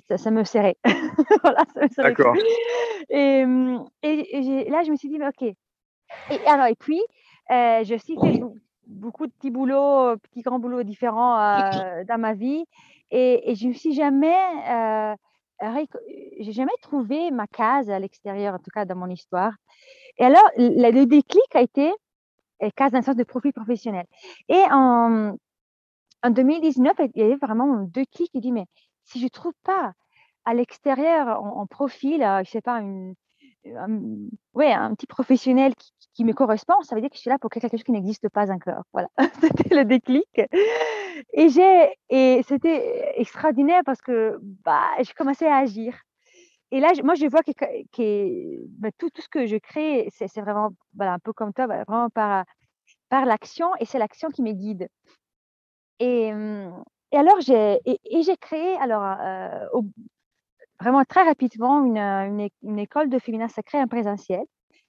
ça, 0.09 0.16
ça, 0.16 0.31
me 0.31 0.45
serrait. 0.45 0.79
voilà, 1.43 1.64
D'accord. 1.99 2.35
Et, 3.11 3.45
et, 4.03 4.70
là, 4.70 4.83
je 4.83 4.91
me 4.91 4.97
suis 4.97 5.11
dit, 5.11 5.18
OK. 5.20 5.43
Et, 5.43 6.47
alors, 6.47 6.66
et 6.66 6.75
puis, 6.75 7.03
euh, 7.51 7.81
j'ai 7.85 7.97
aussi 7.97 8.16
fait 8.18 8.41
beaucoup 8.87 9.27
de 9.27 9.33
petits 9.33 9.51
boulots, 9.51 10.16
petits 10.16 10.41
grands 10.41 10.59
boulots 10.59 10.85
différents 10.85 11.39
euh, 11.39 12.05
dans 12.05 12.18
ma 12.18 12.33
vie. 12.33 12.64
Et, 13.16 13.54
je 13.54 13.68
ne 13.68 13.72
suis 13.72 13.94
jamais, 13.94 14.34
euh, 14.68 15.14
j'ai 16.40 16.52
jamais 16.52 16.72
trouvé 16.82 17.30
ma 17.30 17.46
case 17.46 17.88
à 17.88 18.00
l'extérieur, 18.00 18.54
en 18.54 18.58
tout 18.58 18.70
cas 18.74 18.84
dans 18.84 18.96
mon 18.96 19.08
histoire. 19.08 19.52
Et 20.18 20.24
alors, 20.24 20.50
le 20.56 21.04
déclic 21.04 21.54
a 21.54 21.62
été 21.62 21.92
case 22.76 22.92
d'un 22.92 23.02
sens 23.02 23.16
de 23.16 23.24
profil 23.24 23.52
professionnel. 23.52 24.06
Et 24.48 24.62
en, 24.70 25.36
en 26.22 26.30
2019, 26.30 26.94
il 27.14 27.20
y 27.20 27.24
avait 27.24 27.36
vraiment 27.36 27.82
deux 27.82 28.04
clics 28.06 28.32
qui 28.32 28.40
dit, 28.40 28.52
mais 28.52 28.66
si 29.04 29.20
je 29.20 29.24
ne 29.24 29.28
trouve 29.28 29.52
pas 29.62 29.92
à 30.44 30.54
l'extérieur 30.54 31.40
en, 31.42 31.66
profil, 31.66 32.20
je 32.20 32.40
ne 32.40 32.44
sais 32.44 32.60
pas, 32.60 32.80
un, 32.80 33.12
ouais, 34.54 34.72
un 34.72 34.94
petit 34.94 35.06
professionnel 35.06 35.72
qui, 36.14 36.24
me 36.24 36.32
correspond, 36.32 36.80
ça 36.82 36.94
veut 36.94 37.00
dire 37.00 37.10
que 37.10 37.16
je 37.16 37.20
suis 37.20 37.30
là 37.30 37.38
pour 37.38 37.50
quelque 37.50 37.68
chose 37.70 37.82
qui 37.82 37.92
n'existe 37.92 38.28
pas 38.28 38.50
encore. 38.50 38.82
Voilà, 38.92 39.08
c'était 39.40 39.74
le 39.74 39.84
déclic. 39.84 40.40
Et, 41.32 41.48
j'ai, 41.48 41.88
et 42.08 42.42
c'était 42.46 43.14
extraordinaire 43.20 43.82
parce 43.84 44.00
que 44.00 44.38
bah, 44.64 44.90
je 45.02 45.12
commençais 45.14 45.46
à 45.46 45.58
agir. 45.58 45.94
Et 46.70 46.80
là, 46.80 46.92
moi, 47.04 47.14
je 47.14 47.26
vois 47.26 47.42
que, 47.42 47.52
que 47.52 48.66
bah, 48.78 48.90
tout, 48.98 49.10
tout, 49.10 49.22
ce 49.22 49.28
que 49.28 49.46
je 49.46 49.56
crée, 49.56 50.08
c'est, 50.10 50.40
vraiment 50.40 50.70
un 50.98 51.18
peu 51.18 51.32
comme 51.32 51.52
toi, 51.52 51.66
vraiment 51.66 52.10
par, 52.10 52.44
par 53.08 53.26
l'action, 53.26 53.68
et 53.80 53.84
c'est 53.84 53.98
l'action 53.98 54.30
qui 54.30 54.42
me 54.42 54.52
guide. 54.52 54.88
Et, 56.00 56.32
et 57.12 57.16
alors, 57.16 57.40
j'ai, 57.40 57.78
et, 57.84 58.22
j'ai 58.22 58.36
créé, 58.36 58.76
alors, 58.78 59.04
euh, 59.20 59.80
vraiment 60.80 61.04
très 61.04 61.22
rapidement, 61.22 61.84
une, 61.84 62.50
une, 62.62 62.78
école 62.78 63.08
de 63.08 63.18
féminin 63.18 63.48
sacré 63.48 63.78
en 63.78 63.86
présentiel. 63.86 64.44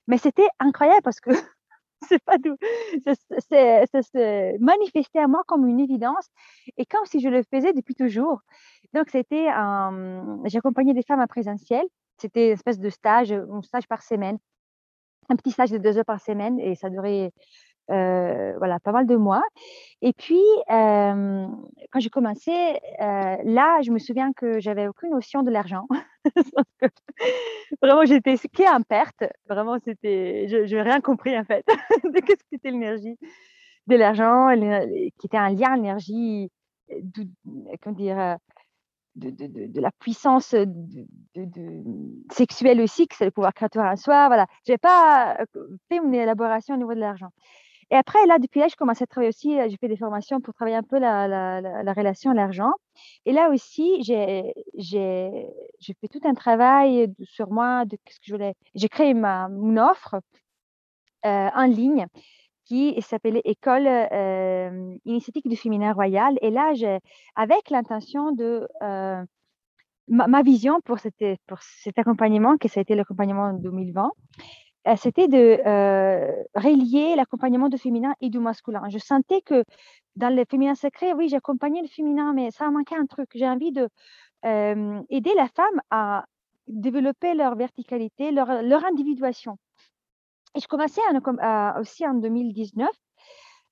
Mais 0.07 0.17
c'était 0.17 0.47
incroyable 0.59 1.01
parce 1.03 1.19
que 1.19 1.29
c'est 2.09 2.23
pas 2.23 2.37
tout. 2.37 2.57
Ça, 3.03 3.15
se 3.15 4.57
manifestait 4.59 5.19
à 5.19 5.27
moi 5.27 5.43
comme 5.47 5.67
une 5.67 5.79
évidence 5.79 6.27
et 6.77 6.85
comme 6.85 7.05
si 7.05 7.19
je 7.19 7.29
le 7.29 7.43
faisais 7.43 7.73
depuis 7.73 7.95
toujours. 7.95 8.41
Donc, 8.93 9.09
c'était. 9.09 9.47
J'accompagnais 10.45 10.93
des 10.93 11.03
femmes 11.03 11.21
en 11.21 11.27
présentiel. 11.27 11.83
C'était 12.17 12.47
une 12.47 12.53
espèce 12.53 12.79
de 12.79 12.89
stage, 12.89 13.31
un 13.31 13.61
stage 13.61 13.87
par 13.87 14.01
semaine, 14.01 14.37
un 15.29 15.35
petit 15.35 15.51
stage 15.51 15.71
de 15.71 15.77
deux 15.77 15.97
heures 15.97 16.05
par 16.05 16.21
semaine 16.21 16.59
et 16.59 16.75
ça 16.75 16.89
durait 16.89 17.31
euh, 17.91 18.53
voilà, 18.57 18.79
pas 18.79 18.91
mal 18.91 19.05
de 19.05 19.15
mois. 19.15 19.43
Et 20.01 20.13
puis, 20.13 20.41
euh, 20.71 21.47
quand 21.91 21.99
j'ai 21.99 22.09
commencé, 22.09 22.51
euh, 22.51 23.37
là, 23.43 23.81
je 23.83 23.91
me 23.91 23.99
souviens 23.99 24.31
que 24.33 24.59
j'avais 24.59 24.87
aucune 24.87 25.11
notion 25.11 25.43
de 25.43 25.51
l'argent. 25.51 25.87
vraiment, 27.81 28.05
j'étais 28.05 28.37
qui 28.37 28.67
en 28.67 28.81
perte. 28.81 29.23
Vraiment, 29.47 29.77
c'était, 29.83 30.47
je 30.47 30.75
n'ai 30.75 30.81
rien 30.81 31.01
compris 31.01 31.37
en 31.37 31.43
fait 31.43 31.65
de 32.03 32.19
qu'est-ce 32.19 32.43
que 32.43 32.49
c'était 32.51 32.71
l'énergie 32.71 33.17
de 33.87 33.95
l'argent, 33.95 34.49
qui 35.19 35.27
était 35.27 35.37
un 35.37 35.49
lien 35.49 35.75
l'énergie, 35.75 36.51
comment 37.81 37.95
dire, 37.95 38.37
de, 39.15 39.29
de, 39.29 39.67
de, 39.67 39.81
la 39.81 39.91
puissance 39.91 40.55
sexuelle 42.31 42.81
aussi, 42.81 43.07
que 43.07 43.15
c'est 43.15 43.25
le 43.25 43.31
pouvoir 43.31 43.53
créateur 43.53 43.85
à 43.85 43.95
soi. 43.95 44.27
Voilà, 44.27 44.47
je 44.65 44.73
n'ai 44.73 44.77
pas 44.77 45.37
fait 45.87 45.97
une 45.97 46.13
élaboration 46.13 46.75
au 46.75 46.77
niveau 46.77 46.93
de 46.93 46.99
l'argent. 46.99 47.29
Et 47.91 47.95
après, 47.95 48.25
là, 48.25 48.39
depuis 48.39 48.59
là, 48.59 48.67
je 48.67 48.75
commence 48.75 49.01
à 49.01 49.07
travailler 49.07 49.29
aussi, 49.29 49.59
euh, 49.59 49.67
j'ai 49.69 49.77
fait 49.77 49.87
des 49.87 49.97
formations 49.97 50.41
pour 50.41 50.53
travailler 50.53 50.77
un 50.77 50.83
peu 50.83 50.97
la, 50.99 51.27
la, 51.27 51.61
la, 51.61 51.93
relation 51.93 52.31
à 52.31 52.33
l'argent. 52.33 52.71
Et 53.25 53.31
là 53.31 53.49
aussi, 53.49 54.01
j'ai 54.03 54.53
fait 54.77 56.07
tout 56.11 56.21
un 56.23 56.33
travail 56.33 57.13
sur 57.23 57.51
moi, 57.51 57.85
de 57.85 57.97
ce 58.09 58.19
que 58.19 58.25
je 58.25 58.33
voulais. 58.33 58.55
J'ai 58.73 58.89
créé 58.89 59.13
ma, 59.13 59.47
une 59.49 59.79
offre 59.79 60.15
euh, 61.25 61.49
en 61.55 61.65
ligne 61.65 62.07
qui 62.65 62.99
s'appelait 63.01 63.41
École 63.45 63.87
euh, 63.87 64.95
initiatique 65.05 65.47
du 65.47 65.55
féminin 65.55 65.93
royal. 65.93 66.37
Et 66.41 66.49
là, 66.49 66.73
avec 67.35 67.69
l'intention 67.69 68.31
de 68.31 68.67
euh, 68.81 69.23
ma, 70.07 70.41
vision 70.41 70.81
pour, 70.81 70.99
cet 70.99 71.97
accompagnement, 71.97 72.57
que 72.57 72.67
ça 72.67 72.79
a 72.79 72.81
été 72.81 72.95
l'accompagnement 72.95 73.53
2020, 73.53 74.03
euh, 74.03 74.09
c'était 74.97 75.27
de 75.27 75.59
euh, 75.65 76.31
relier 76.53 77.15
l'accompagnement 77.15 77.69
du 77.69 77.77
féminin 77.77 78.13
et 78.21 78.29
du 78.29 78.39
masculin. 78.39 78.83
Je 78.89 78.99
sentais 78.99 79.41
que 79.41 79.63
dans 80.15 80.33
le 80.33 80.43
féminin 80.49 80.75
sacré, 80.75 81.11
oui, 81.13 81.27
j'accompagnais 81.27 81.81
le 81.81 81.87
féminin, 81.87 82.33
mais 82.33 82.51
ça 82.51 82.69
manquait 82.69 82.95
un 82.95 83.07
truc. 83.07 83.29
J'ai 83.33 83.47
envie 83.47 83.71
de 83.71 83.89
euh, 84.45 85.01
aider 85.09 85.33
la 85.35 85.47
femme 85.47 85.81
à 85.89 86.25
développer 86.67 87.33
leur 87.33 87.55
verticalité, 87.55 88.31
leur, 88.31 88.61
leur 88.61 88.85
individuation. 88.85 89.57
Et 90.55 90.59
je 90.59 90.67
commençais 90.67 91.01
aussi 91.79 92.07
en 92.07 92.13
2019. 92.13 92.89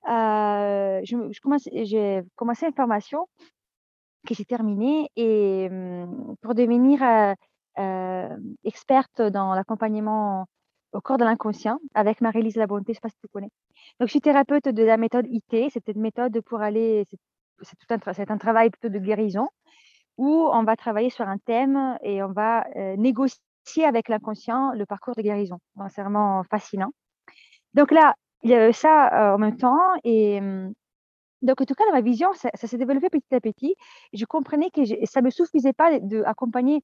je, 0.06 1.04
je 1.04 1.84
j'ai 1.84 2.22
commencé 2.34 2.66
une 2.66 2.74
formation 2.74 3.26
qui 4.26 4.34
s'est 4.34 4.44
terminée 4.44 5.10
et 5.16 5.68
hum, 5.70 6.34
pour 6.42 6.54
devenir 6.54 7.02
experte 8.64 9.22
dans 9.22 9.54
l'accompagnement 9.54 10.46
au 10.94 11.00
corps 11.00 11.18
de 11.18 11.24
l'inconscient 11.24 11.78
avec 11.94 12.20
Marie-Lise 12.20 12.56
Labonté, 12.56 12.86
je 12.88 12.90
ne 12.92 12.94
sais 12.94 13.00
pas 13.00 13.08
si 13.08 13.16
tu 13.20 13.28
connais. 13.28 13.50
Donc, 14.00 14.08
je 14.08 14.12
suis 14.12 14.20
thérapeute 14.20 14.68
de 14.68 14.82
la 14.82 14.96
méthode 14.96 15.26
IT. 15.28 15.70
C'est 15.72 15.88
une 15.88 16.00
méthode 16.00 16.40
pour 16.42 16.62
aller, 16.62 17.04
c'est 17.62 17.92
un, 17.92 18.34
un 18.34 18.38
travail 18.38 18.70
plutôt 18.70 18.88
de 18.88 18.98
guérison 18.98 19.48
où 20.16 20.48
on 20.52 20.62
va 20.62 20.76
travailler 20.76 21.10
sur 21.10 21.28
un 21.28 21.38
thème 21.38 21.98
et 22.02 22.22
on 22.22 22.32
va 22.32 22.64
euh, 22.76 22.96
négocier 22.96 23.84
avec 23.84 24.08
l'inconscient 24.08 24.72
le 24.72 24.86
parcours 24.86 25.14
de 25.16 25.22
guérison. 25.22 25.58
C'est 25.90 26.02
vraiment 26.02 26.42
fascinant. 26.44 26.92
Donc 27.74 27.90
là, 27.90 28.14
il 28.42 28.50
y 28.50 28.54
a 28.54 28.72
ça 28.72 29.32
euh, 29.32 29.34
en 29.34 29.38
même 29.38 29.56
temps 29.56 29.80
et 30.04 30.38
hum, 30.38 30.72
donc, 31.44 31.60
en 31.60 31.66
tout 31.66 31.74
cas, 31.74 31.84
dans 31.84 31.92
ma 31.92 32.00
vision, 32.00 32.32
ça, 32.32 32.50
s'est 32.54 32.78
développé 32.78 33.10
petit 33.10 33.34
à 33.34 33.40
petit. 33.40 33.76
je 34.14 34.24
comprenais 34.24 34.70
que 34.70 34.80
ça 35.04 35.20
ne 35.20 35.26
me 35.26 35.30
suffisait 35.30 35.74
pas 35.74 35.98
d'accompagner 36.00 36.82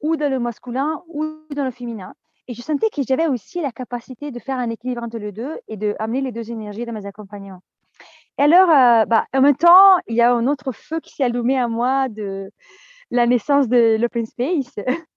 ou 0.00 0.16
dans 0.16 0.28
le 0.28 0.40
masculin 0.40 1.00
ou 1.06 1.26
dans 1.54 1.64
le 1.64 1.70
féminin. 1.70 2.14
Et 2.50 2.54
je 2.54 2.62
sentais 2.62 2.90
que 2.90 3.02
j'avais 3.06 3.28
aussi 3.28 3.62
la 3.62 3.70
capacité 3.70 4.32
de 4.32 4.40
faire 4.40 4.58
un 4.58 4.70
équilibre 4.70 5.04
entre 5.04 5.18
les 5.18 5.30
deux 5.30 5.60
et 5.68 5.76
d'amener 5.76 6.20
les 6.20 6.32
deux 6.32 6.50
énergies 6.50 6.84
dans 6.84 6.92
mes 6.92 7.06
accompagnements. 7.06 7.62
Et 8.38 8.42
alors, 8.42 8.68
euh, 8.68 9.04
bah, 9.04 9.24
en 9.32 9.40
même 9.40 9.54
temps, 9.54 9.98
il 10.08 10.16
y 10.16 10.20
a 10.20 10.32
un 10.32 10.48
autre 10.48 10.72
feu 10.72 10.98
qui 10.98 11.14
s'est 11.14 11.22
allumé 11.22 11.56
à 11.56 11.68
moi 11.68 12.08
de 12.08 12.50
la 13.12 13.28
naissance 13.28 13.68
de 13.68 13.96
l'open 14.00 14.26
space. 14.26 14.74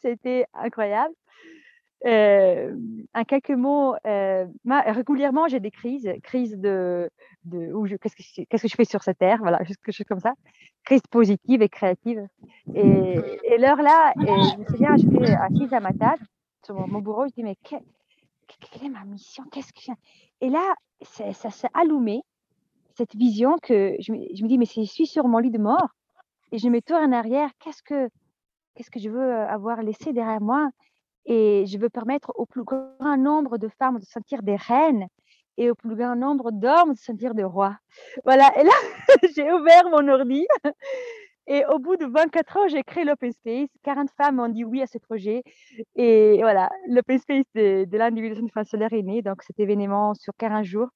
C'était 0.00 0.46
incroyable. 0.54 1.12
Euh, 2.06 2.74
en 3.14 3.24
quelques 3.24 3.50
mots, 3.50 3.94
euh, 4.06 4.46
régulièrement, 4.64 5.48
j'ai 5.48 5.60
des 5.60 5.70
crises, 5.70 6.10
crises 6.22 6.56
de, 6.56 7.10
de 7.44 7.70
que, 7.70 7.86
je, 7.86 7.96
qu'est-ce 7.96 8.62
que 8.62 8.68
je 8.68 8.76
fais 8.76 8.86
sur 8.86 9.02
cette 9.02 9.18
terre, 9.18 9.40
voilà, 9.40 9.58
quelque 9.58 9.92
chose 9.92 10.06
comme 10.08 10.20
ça, 10.20 10.32
crise 10.84 11.02
positive 11.10 11.60
et 11.60 11.68
créative. 11.68 12.26
Et, 12.74 13.18
et 13.44 13.58
l'heure 13.58 13.82
là, 13.82 14.14
je 14.16 14.58
me 14.58 14.64
souviens, 14.64 14.96
j'étais 14.96 15.34
assise 15.34 15.74
à 15.74 15.80
ma 15.80 15.92
table 15.92 16.24
mon, 16.70 17.00
bureau, 17.00 17.26
je 17.26 17.32
dis, 17.32 17.42
mais 17.42 17.56
quelle 17.62 17.82
est 18.84 18.88
ma 18.88 19.04
mission? 19.04 19.44
Qu'est-ce 19.50 19.72
que 19.72 19.92
Et 20.40 20.48
là, 20.48 20.74
ça 21.02 21.50
s'est 21.50 21.68
allumé, 21.74 22.22
cette 22.96 23.14
vision 23.14 23.56
que 23.62 23.96
je 24.00 24.12
me, 24.12 24.18
je 24.34 24.42
me, 24.42 24.48
dis, 24.48 24.58
mais 24.58 24.66
si 24.66 24.84
je 24.84 24.90
suis 24.90 25.06
sur 25.06 25.26
mon 25.26 25.38
lit 25.38 25.50
de 25.50 25.58
mort 25.58 25.88
et 26.52 26.58
je 26.58 26.68
me 26.68 26.80
tourne 26.80 27.04
en 27.04 27.12
arrière, 27.12 27.50
qu'est-ce 27.58 27.82
que, 27.82 28.08
qu'est-ce 28.74 28.90
que 28.90 29.00
je 29.00 29.08
veux 29.08 29.32
avoir 29.32 29.82
laissé 29.82 30.12
derrière 30.12 30.40
moi? 30.40 30.68
Et 31.24 31.64
je 31.66 31.78
veux 31.78 31.88
permettre 31.88 32.32
au 32.34 32.46
plus 32.46 32.64
grand 32.64 33.16
nombre 33.16 33.56
de 33.56 33.68
femmes 33.68 33.98
de 33.98 34.04
sentir 34.04 34.42
des 34.42 34.56
reines 34.56 35.06
et 35.56 35.70
au 35.70 35.74
plus 35.74 35.94
grand 35.94 36.16
nombre 36.16 36.50
d'hommes 36.50 36.94
de 36.94 36.98
sentir 36.98 37.34
des 37.34 37.44
rois. 37.44 37.76
Voilà, 38.24 38.50
et 38.58 38.64
là, 38.64 38.72
j'ai 39.36 39.52
ouvert 39.52 39.88
mon 39.90 40.08
ordi 40.08 40.46
Et 41.46 41.64
au 41.66 41.78
bout 41.78 41.96
de 41.96 42.06
24 42.06 42.56
heures, 42.56 42.68
j'ai 42.68 42.82
créé 42.82 43.04
l'Open 43.04 43.32
Space. 43.32 43.68
40 43.82 44.10
femmes 44.16 44.38
ont 44.38 44.48
dit 44.48 44.64
oui 44.64 44.82
à 44.82 44.86
ce 44.86 44.98
projet. 44.98 45.42
Et 45.96 46.38
voilà, 46.40 46.70
l'Open 46.88 47.18
Space 47.18 47.44
de, 47.54 47.84
de 47.84 47.98
l'individuation 47.98 48.44
du 48.44 48.68
solaire 48.68 48.92
est 48.92 49.02
né. 49.02 49.22
Donc, 49.22 49.42
cet 49.42 49.58
événement 49.58 50.14
sur 50.14 50.32
40 50.38 50.64
jours 50.64 50.88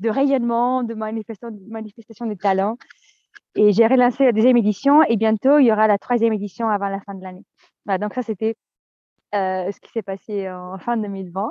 de 0.00 0.10
rayonnement, 0.10 0.82
de 0.82 0.94
manifestation, 0.94 1.56
manifestation 1.68 2.26
des 2.26 2.36
talents. 2.36 2.76
Et 3.54 3.72
j'ai 3.72 3.86
relancé 3.86 4.24
la 4.24 4.32
deuxième 4.32 4.56
édition 4.56 5.02
et 5.04 5.16
bientôt, 5.16 5.58
il 5.58 5.66
y 5.66 5.72
aura 5.72 5.86
la 5.86 5.98
troisième 5.98 6.32
édition 6.32 6.68
avant 6.68 6.88
la 6.88 7.00
fin 7.00 7.14
de 7.14 7.22
l'année. 7.22 7.44
Voilà, 7.84 7.98
donc 7.98 8.14
ça, 8.14 8.22
c'était 8.22 8.56
euh, 9.34 9.70
ce 9.70 9.80
qui 9.80 9.90
s'est 9.92 10.02
passé 10.02 10.50
en 10.50 10.78
fin 10.78 10.96
2020. 10.96 11.50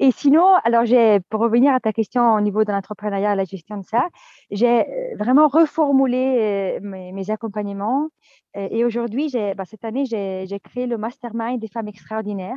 Et 0.00 0.10
sinon, 0.10 0.54
alors 0.64 0.84
j'ai, 0.84 1.20
pour 1.30 1.40
revenir 1.40 1.72
à 1.72 1.80
ta 1.80 1.92
question 1.92 2.34
au 2.34 2.40
niveau 2.40 2.64
de 2.64 2.72
l'entrepreneuriat 2.72 3.34
et 3.34 3.36
la 3.36 3.44
gestion 3.44 3.78
de 3.78 3.84
ça, 3.84 4.08
j'ai 4.50 4.80
euh, 4.80 5.16
vraiment 5.16 5.46
reformulé 5.46 6.78
euh, 6.82 7.12
mes, 7.12 7.30
accompagnements. 7.30 8.08
Et 8.54 8.84
aujourd'hui, 8.84 9.32
bah, 9.56 9.64
cette 9.64 9.84
année, 9.84 10.04
j'ai 10.04 10.60
créé 10.60 10.86
le 10.86 10.96
mastermind 10.96 11.60
des 11.60 11.68
femmes 11.68 11.88
extraordinaires. 11.88 12.56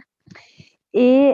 Et 0.94 1.34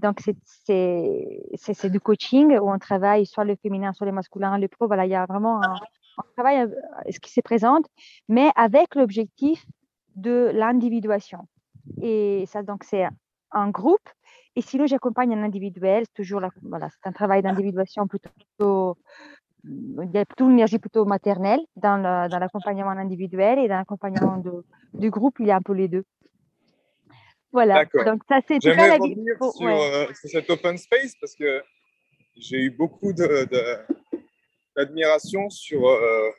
donc, 0.00 0.20
c'est 0.64 1.90
du 1.90 2.00
coaching 2.00 2.58
où 2.58 2.70
on 2.70 2.78
travaille 2.78 3.26
soit 3.26 3.44
le 3.44 3.54
féminin, 3.56 3.92
soit 3.92 4.06
le 4.06 4.12
masculin, 4.12 4.56
le 4.58 4.68
pro. 4.68 4.86
Voilà, 4.86 5.04
il 5.04 5.10
y 5.10 5.14
a 5.14 5.26
vraiment 5.26 5.62
un, 5.62 5.74
travail, 6.36 6.68
ce 7.10 7.18
qui 7.20 7.30
se 7.30 7.40
présente, 7.42 7.86
mais 8.28 8.50
avec 8.56 8.94
l'objectif 8.94 9.66
de 10.16 10.50
l'individuation. 10.54 11.46
Et 12.02 12.44
ça, 12.46 12.62
donc, 12.62 12.84
c'est 12.84 13.06
un 13.52 13.70
groupe. 13.70 14.08
Et 14.58 14.60
sinon, 14.60 14.86
j'accompagne 14.88 15.32
un 15.34 15.44
individuel. 15.44 16.04
Toujours, 16.14 16.42
voilà, 16.62 16.88
c'est 16.90 17.08
un 17.08 17.12
travail 17.12 17.42
d'individuation 17.42 18.08
plutôt. 18.08 18.98
Il 19.64 20.10
y 20.12 20.18
a 20.18 20.24
plutôt 20.24 20.46
une 20.46 20.54
énergie 20.54 20.80
plutôt 20.80 21.04
maternelle 21.04 21.60
dans 21.76 21.96
l'accompagnement 21.96 22.90
individuel 22.90 23.60
et 23.60 23.68
dans 23.68 23.76
l'accompagnement 23.76 24.42
du 24.94 25.10
groupe, 25.10 25.36
il 25.38 25.46
y 25.46 25.52
a 25.52 25.56
un 25.56 25.62
peu 25.62 25.74
les 25.74 25.86
deux. 25.86 26.02
Voilà. 27.52 27.84
Donc, 28.04 28.22
ça, 28.28 28.40
c'est 28.48 28.58
J'aimerais 28.60 28.96
revenir 28.96 29.36
sur, 29.56 29.68
euh, 29.68 30.06
sur, 30.12 30.28
cet 30.28 30.50
open 30.50 30.76
space 30.76 31.14
parce 31.20 31.36
que 31.36 31.62
j'ai 32.36 32.64
eu 32.64 32.70
beaucoup 32.70 33.12
d'admiration 34.76 35.46
de, 35.46 35.52
sur. 35.52 35.86
Euh... 35.86 36.30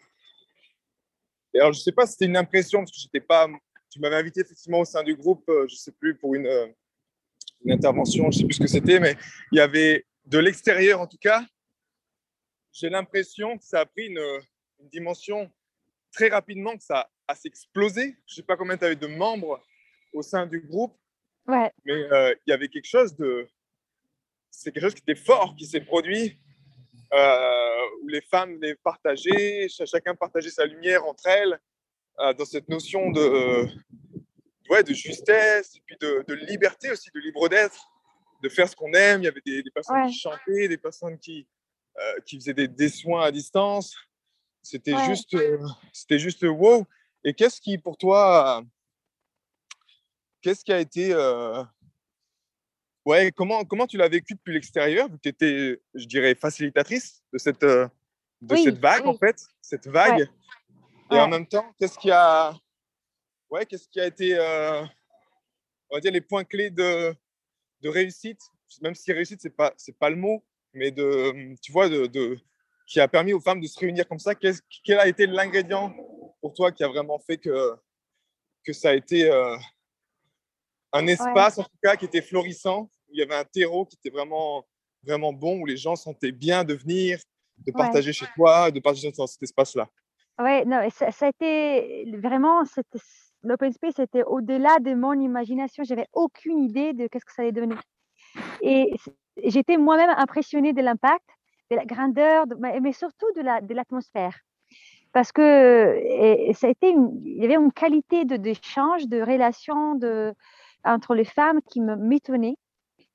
Et 1.53 1.61
alors, 1.61 1.71
je 1.71 1.79
ne 1.79 1.83
sais 1.83 1.93
pas 1.93 2.05
si 2.05 2.11
c'était 2.13 2.25
une 2.25 2.35
impression 2.35 2.79
parce 2.79 2.91
que 2.91 2.99
j'étais 2.99 3.21
pas 3.25 3.47
tu 3.89 3.99
m'avais 3.99 4.17
invité 4.17 4.41
effectivement 4.41 4.79
au 4.81 4.85
sein 4.85 5.03
du 5.03 5.15
groupe, 5.15 5.47
euh, 5.49 5.65
je 5.67 5.73
ne 5.73 5.77
sais 5.77 5.91
plus, 5.91 6.15
pour 6.15 6.35
euh, 6.35 6.67
une, 7.63 7.71
intervention, 7.71 8.31
je 8.31 8.37
ne 8.37 8.41
sais 8.41 8.45
plus 8.45 8.55
ce 8.55 8.61
que 8.61 8.67
c'était, 8.67 8.99
mais 8.99 9.15
il 9.51 9.57
y 9.57 9.61
avait 9.61 10.05
de 10.25 10.37
l'extérieur 10.37 11.01
en 11.01 11.07
tout 11.07 11.17
cas, 11.17 11.43
j'ai 12.71 12.89
l'impression 12.89 13.57
que 13.57 13.63
ça 13.63 13.81
a 13.81 13.85
pris 13.85 14.07
une, 14.07 14.21
dimension 14.91 15.51
très 16.13 16.29
rapidement, 16.29 16.77
que 16.77 16.83
ça 16.83 17.09
a 17.27 17.35
explosé. 17.43 18.15
Je 18.25 18.33
ne 18.33 18.35
sais 18.37 18.43
pas 18.43 18.55
combien 18.55 18.77
tu 18.77 18.85
avais 18.85 18.95
de 18.95 19.07
membres 19.07 19.61
au 20.13 20.21
sein 20.21 20.47
du 20.47 20.61
groupe, 20.61 20.97
ouais. 21.47 21.69
mais 21.83 21.91
euh, 21.93 22.33
il 22.47 22.51
y 22.51 22.53
avait 22.53 22.69
quelque 22.69 22.87
chose 22.87 23.13
de. 23.17 23.45
C'est 24.49 24.71
quelque 24.71 24.83
chose 24.83 24.95
qui 24.95 25.01
était 25.01 25.19
fort, 25.19 25.53
qui 25.57 25.65
s'est 25.65 25.81
produit, 25.81 26.39
où 27.11 28.07
les 28.07 28.21
femmes 28.21 28.57
les 28.61 28.75
partageaient, 28.75 29.67
chacun 29.69 30.15
partageait 30.15 30.49
sa 30.49 30.65
lumière 30.65 31.05
entre 31.05 31.27
elles. 31.27 31.59
Euh, 32.19 32.33
dans 32.33 32.43
cette 32.43 32.67
notion 32.67 33.11
de, 33.11 33.21
euh, 33.21 33.65
ouais, 34.69 34.83
de 34.83 34.93
justesse, 34.93 35.75
et 35.75 35.81
puis 35.85 35.97
de, 35.99 36.23
de, 36.27 36.33
liberté 36.33 36.91
aussi, 36.91 37.09
de 37.13 37.19
libre 37.19 37.49
d'être, 37.49 37.91
de 38.41 38.49
faire 38.49 38.69
ce 38.69 38.75
qu'on 38.75 38.93
aime. 38.93 39.21
Il 39.21 39.25
y 39.25 39.27
avait 39.27 39.41
des, 39.45 39.63
personnes 39.73 40.07
qui 40.07 40.17
chantaient, 40.17 40.67
des 40.67 40.77
personnes 40.77 41.17
qui, 41.17 41.47
euh, 41.97 42.19
qui 42.25 42.37
faisaient 42.37 42.53
des, 42.53 42.67
des, 42.67 42.89
soins 42.89 43.23
à 43.23 43.31
distance. 43.31 43.95
C'était 44.61 44.97
juste, 45.05 45.35
c'était 45.93 46.19
juste 46.19 46.43
wow. 46.43 46.85
Et 47.23 47.33
qu'est-ce 47.33 47.59
qui, 47.59 47.77
pour 47.77 47.97
toi, 47.97 48.63
qu'est-ce 50.41 50.63
qui 50.63 50.71
a 50.71 50.79
été, 50.79 51.15
ouais, 53.05 53.31
comment, 53.31 53.65
comment 53.65 53.87
tu 53.87 53.97
l'as 53.97 54.09
vécu 54.09 54.35
depuis 54.35 54.53
l'extérieur, 54.53 55.09
vu 55.09 55.17
que 55.17 55.21
tu 55.23 55.29
étais, 55.29 55.81
je 55.95 56.05
dirais, 56.05 56.35
facilitatrice 56.35 57.23
de 57.33 57.37
cette, 57.37 57.65
de 57.65 58.55
cette 58.55 58.79
vague, 58.79 59.05
en 59.05 59.17
fait, 59.17 59.41
cette 59.61 59.87
vague? 59.87 60.29
Et 61.11 61.19
en 61.19 61.27
même 61.27 61.47
temps, 61.47 61.73
qu'est-ce 61.79 61.97
qui 61.97 62.11
a, 62.11 62.53
ouais, 63.49 63.65
qu'est-ce 63.65 63.87
qui 63.87 63.99
a 63.99 64.05
été, 64.05 64.37
euh, 64.37 64.83
on 65.89 65.95
va 65.95 66.01
dire, 66.01 66.11
les 66.11 66.21
points 66.21 66.43
clés 66.43 66.69
de, 66.69 67.13
de 67.81 67.89
réussite, 67.89 68.41
même 68.81 68.95
si 68.95 69.11
réussite, 69.11 69.41
c'est 69.41 69.55
pas, 69.55 69.73
c'est 69.77 69.97
pas 69.97 70.09
le 70.09 70.15
mot, 70.15 70.43
mais 70.73 70.91
de, 70.91 71.55
tu 71.61 71.71
vois, 71.71 71.89
de, 71.89 72.05
de, 72.05 72.37
qui 72.85 72.99
a 72.99 73.07
permis 73.07 73.33
aux 73.33 73.39
femmes 73.39 73.61
de 73.61 73.67
se 73.67 73.79
réunir 73.79 74.07
comme 74.07 74.19
ça. 74.19 74.33
quel 74.35 74.99
a 74.99 75.07
été 75.07 75.27
l'ingrédient 75.27 75.93
pour 76.41 76.53
toi 76.53 76.71
qui 76.71 76.83
a 76.83 76.87
vraiment 76.87 77.19
fait 77.19 77.37
que, 77.37 77.75
que 78.63 78.73
ça 78.73 78.89
a 78.89 78.93
été 78.93 79.29
euh, 79.29 79.57
un 80.93 81.07
espace, 81.07 81.57
en 81.57 81.63
tout 81.63 81.77
cas, 81.83 81.95
qui 81.95 82.05
était 82.05 82.21
florissant, 82.21 82.89
où 83.07 83.13
il 83.13 83.19
y 83.19 83.21
avait 83.21 83.35
un 83.35 83.45
terreau 83.45 83.85
qui 83.85 83.95
était 83.95 84.15
vraiment, 84.15 84.65
vraiment 85.03 85.33
bon, 85.33 85.59
où 85.61 85.65
les 85.65 85.77
gens 85.77 85.95
sentaient 85.95 86.31
bien 86.31 86.63
de 86.63 86.73
venir, 86.73 87.19
de 87.57 87.71
partager 87.71 88.13
chez 88.13 88.25
toi, 88.35 88.71
de 88.71 88.79
partager 88.79 89.11
dans 89.11 89.27
cet 89.27 89.43
espace-là? 89.43 89.89
Oui, 90.39 90.65
non, 90.65 90.87
ça, 90.89 91.11
ça 91.11 91.25
a 91.25 91.29
été 91.29 92.05
vraiment, 92.17 92.63
l'open 93.43 93.71
space 93.71 93.95
c'était 93.95 94.23
au-delà 94.23 94.79
de 94.79 94.93
mon 94.93 95.13
imagination. 95.13 95.83
J'avais 95.83 96.07
aucune 96.13 96.59
idée 96.59 96.93
de 96.93 97.07
qu'est-ce 97.07 97.25
que 97.25 97.33
ça 97.33 97.41
allait 97.41 97.51
devenir. 97.51 97.81
Et 98.61 98.93
j'étais 99.43 99.77
moi-même 99.77 100.13
impressionnée 100.17 100.73
de 100.73 100.81
l'impact, 100.81 101.27
de 101.71 101.75
la 101.75 101.85
grandeur, 101.85 102.45
mais 102.81 102.93
surtout 102.93 103.31
de 103.35 103.41
la, 103.41 103.61
de 103.61 103.73
l'atmosphère. 103.73 104.35
Parce 105.11 105.31
que 105.31 106.51
ça 106.53 106.67
a 106.67 106.69
été 106.69 106.89
il 106.91 107.41
y 107.41 107.45
avait 107.45 107.55
une 107.55 107.71
qualité 107.71 108.25
d'échange, 108.25 109.07
de 109.07 109.21
relation 109.21 109.99
entre 110.83 111.15
les 111.15 111.25
femmes 111.25 111.61
qui 111.69 111.81
me 111.81 111.95
m'étonnait, 111.95 112.57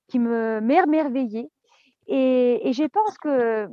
qui 0.09 0.19
me 0.19 0.61
merveillait. 0.61 1.49
Et 2.09 2.73
je 2.73 2.85
pense 2.85 3.17
que 3.19 3.69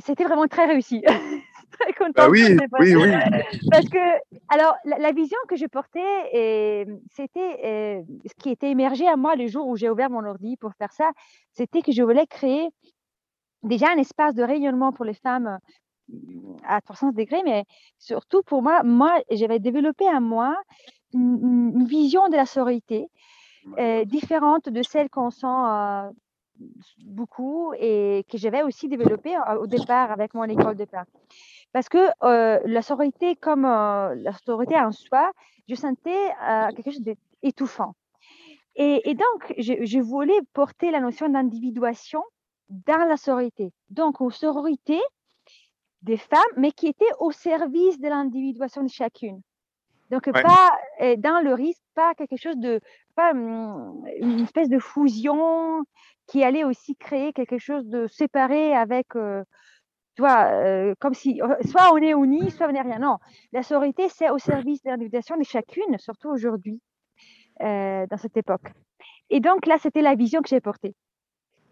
c'était 0.00 0.24
vraiment 0.24 0.46
très 0.46 0.66
réussi. 0.66 1.02
très 1.78 1.92
contente. 1.92 2.14
Ah 2.16 2.30
oui, 2.30 2.56
oui, 2.80 2.94
oui. 2.94 3.10
Parce 3.70 3.88
que, 3.88 3.98
alors, 4.48 4.74
la, 4.84 5.12
vision 5.12 5.38
que 5.48 5.56
je 5.56 5.66
portais, 5.66 6.00
c'était 7.14 8.04
ce 8.26 8.34
qui 8.38 8.50
était 8.50 8.70
émergé 8.70 9.06
à 9.06 9.16
moi 9.16 9.36
le 9.36 9.46
jour 9.46 9.66
où 9.66 9.76
j'ai 9.76 9.90
ouvert 9.90 10.10
mon 10.10 10.24
ordi 10.24 10.56
pour 10.56 10.72
faire 10.74 10.92
ça, 10.92 11.10
c'était 11.52 11.82
que 11.82 11.92
je 11.92 12.02
voulais 12.02 12.26
créer 12.26 12.68
déjà 13.62 13.90
un 13.90 13.98
espace 13.98 14.34
de 14.34 14.42
rayonnement 14.42 14.92
pour 14.92 15.04
les 15.04 15.14
femmes 15.14 15.58
à 16.66 16.80
300 16.80 17.12
degrés, 17.12 17.42
mais 17.44 17.64
surtout 17.98 18.42
pour 18.42 18.62
moi, 18.62 18.82
moi, 18.82 19.18
j'avais 19.30 19.58
développé 19.58 20.06
à 20.08 20.20
moi 20.20 20.56
une, 21.12 21.84
vision 21.84 22.28
de 22.28 22.36
la 22.36 22.46
sororité 22.46 23.08
différente 24.06 24.68
de 24.68 24.82
celle 24.82 25.10
qu'on 25.10 25.30
sent 25.30 25.46
euh, 25.46 26.10
beaucoup 27.04 27.72
et 27.78 28.24
que 28.30 28.38
j'avais 28.38 28.62
aussi 28.62 28.88
développé 28.88 29.36
au 29.60 29.66
départ 29.66 30.10
avec 30.10 30.34
mon 30.34 30.44
école 30.44 30.76
de 30.76 30.84
pain. 30.84 31.04
Parce 31.72 31.88
que 31.88 32.08
euh, 32.22 32.60
la 32.64 32.82
sororité, 32.82 33.36
comme 33.36 33.64
euh, 33.64 34.14
la 34.16 34.32
sororité 34.44 34.76
en 34.76 34.92
soi, 34.92 35.32
je 35.68 35.74
sentais 35.74 36.30
euh, 36.42 36.68
quelque 36.68 36.90
chose 36.90 37.02
d'étouffant. 37.42 37.94
Et, 38.74 39.10
et, 39.10 39.14
donc, 39.14 39.54
je, 39.58 39.84
je, 39.84 39.98
voulais 39.98 40.38
porter 40.52 40.90
la 40.90 41.00
notion 41.00 41.28
d'individuation 41.28 42.22
dans 42.70 43.06
la 43.08 43.16
sororité. 43.16 43.72
Donc, 43.90 44.20
une 44.20 44.30
sororité 44.30 44.98
des 46.02 46.16
femmes, 46.16 46.40
mais 46.56 46.70
qui 46.70 46.86
était 46.86 47.10
au 47.18 47.32
service 47.32 47.98
de 47.98 48.08
l'individuation 48.08 48.84
de 48.84 48.88
chacune. 48.88 49.42
Donc, 50.10 50.30
pas 50.30 50.78
dans 51.18 51.44
le 51.44 51.52
risque, 51.52 51.82
pas 51.94 52.14
quelque 52.14 52.36
chose 52.36 52.56
de, 52.56 52.80
pas 53.14 53.32
hum, 53.32 54.06
une 54.20 54.40
espèce 54.40 54.70
de 54.70 54.78
fusion 54.78 55.84
qui 56.26 56.44
allait 56.44 56.64
aussi 56.64 56.94
créer 56.96 57.32
quelque 57.32 57.58
chose 57.58 57.84
de 57.86 58.06
séparé 58.06 58.74
avec 58.74 59.08
vois, 60.22 60.46
euh, 60.52 60.94
comme 61.00 61.14
si 61.14 61.40
euh, 61.42 61.56
soit 61.70 61.92
on 61.92 61.98
est 61.98 62.12
unis, 62.12 62.50
soit 62.50 62.68
on 62.68 62.72
n'est 62.72 62.82
rien. 62.82 62.98
Non, 62.98 63.18
la 63.52 63.62
sororité, 63.62 64.08
c'est 64.08 64.30
au 64.30 64.38
service 64.38 64.82
de 64.82 64.90
l'individuation 64.90 65.36
de 65.36 65.44
chacune, 65.44 65.98
surtout 65.98 66.28
aujourd'hui, 66.28 66.80
euh, 67.62 68.06
dans 68.06 68.16
cette 68.16 68.36
époque. 68.36 68.72
Et 69.30 69.40
donc 69.40 69.66
là, 69.66 69.76
c'était 69.78 70.02
la 70.02 70.14
vision 70.14 70.40
que 70.42 70.48
j'ai 70.48 70.60
portée. 70.60 70.94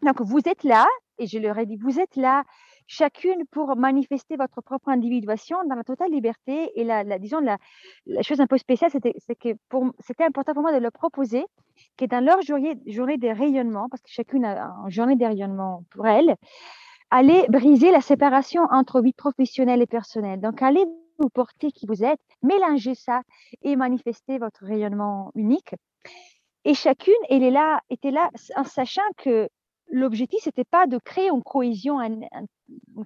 Donc 0.03 0.21
vous 0.21 0.41
êtes 0.47 0.65
là, 0.65 0.87
et 1.19 1.27
je 1.27 1.39
leur 1.39 1.59
ai 1.59 1.67
dit, 1.67 1.77
vous 1.77 1.99
êtes 1.99 2.17
là, 2.17 2.45
chacune 2.87 3.45
pour 3.51 3.77
manifester 3.77 4.37
votre 4.37 4.61
propre 4.61 4.91
individuation 4.91 5.59
dans 5.69 5.75
la 5.75 5.85
totale 5.85 6.11
liberté. 6.11 6.71
Et 6.79 6.85
la, 6.85 7.03
la 7.03 7.19
disons, 7.19 7.41
la, 7.41 7.59
la, 8.07 8.23
chose 8.23 8.41
un 8.41 8.47
peu 8.47 8.59
spéciale, 8.59 8.91
c'était 8.91 9.13
que 9.13 9.49
c'était 10.01 10.25
important 10.25 10.53
pour 10.53 10.63
moi 10.63 10.73
de 10.73 10.79
leur 10.79 10.93
proposer 10.93 11.45
que 11.97 12.05
dans 12.05 12.25
leur 12.25 12.43
journée, 12.43 12.77
journée 12.87 13.17
de 13.17 13.29
rayonnement, 13.29 13.89
parce 13.89 14.03
que 14.03 14.11
chacune 14.11 14.45
a 14.45 14.71
une 14.85 14.91
journée 14.91 15.17
de 15.17 15.25
rayonnement 15.25 15.85
pour 15.91 16.07
elle, 16.07 16.37
allez 17.11 17.47
briser 17.49 17.91
la 17.91 18.01
séparation 18.01 18.63
entre 18.71 19.01
vie 19.01 19.13
professionnelle 19.13 19.83
et 19.83 19.87
personnelle. 19.87 20.41
Donc, 20.41 20.63
allez 20.63 20.85
vous 21.19 21.31
porter 21.31 21.73
qui 21.73 21.87
vous 21.87 22.05
êtes, 22.05 22.21
mélangez 22.43 22.95
ça 22.95 23.23
et 23.63 23.77
manifestez 23.77 24.39
votre 24.39 24.65
rayonnement 24.65 25.33
unique. 25.35 25.75
Et 26.65 26.75
chacune, 26.75 27.15
elle 27.31 27.43
est 27.43 27.51
là, 27.51 27.81
était 27.91 28.11
là 28.11 28.31
en 28.57 28.65
sachant 28.65 29.03
que 29.17 29.49
l'objectif, 29.89 30.41
c'était 30.43 30.65
pas 30.65 30.87
de 30.87 30.99
créer 30.99 31.31
une 31.31 31.43
cohésion, 31.43 32.01
une 32.01 32.29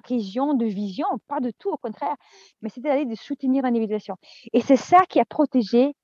cohésion 0.02 0.54
de 0.54 0.64
vision, 0.64 1.06
pas 1.28 1.40
de 1.40 1.52
tout, 1.58 1.70
au 1.70 1.76
contraire, 1.76 2.16
mais 2.62 2.70
c'était 2.70 2.88
d'aller 2.88 3.04
de 3.04 3.14
soutenir 3.14 3.62
l'individuation. 3.62 4.16
Et 4.52 4.60
c'est 4.60 4.76
ça 4.76 5.04
qui 5.08 5.20
a 5.20 5.24
protégé 5.24 5.94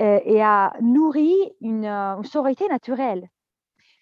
euh, 0.00 0.20
et 0.24 0.42
a 0.42 0.74
nourri 0.80 1.34
une, 1.60 1.86
euh, 1.86 2.16
une 2.16 2.24
sororité 2.24 2.68
naturelle. 2.68 3.28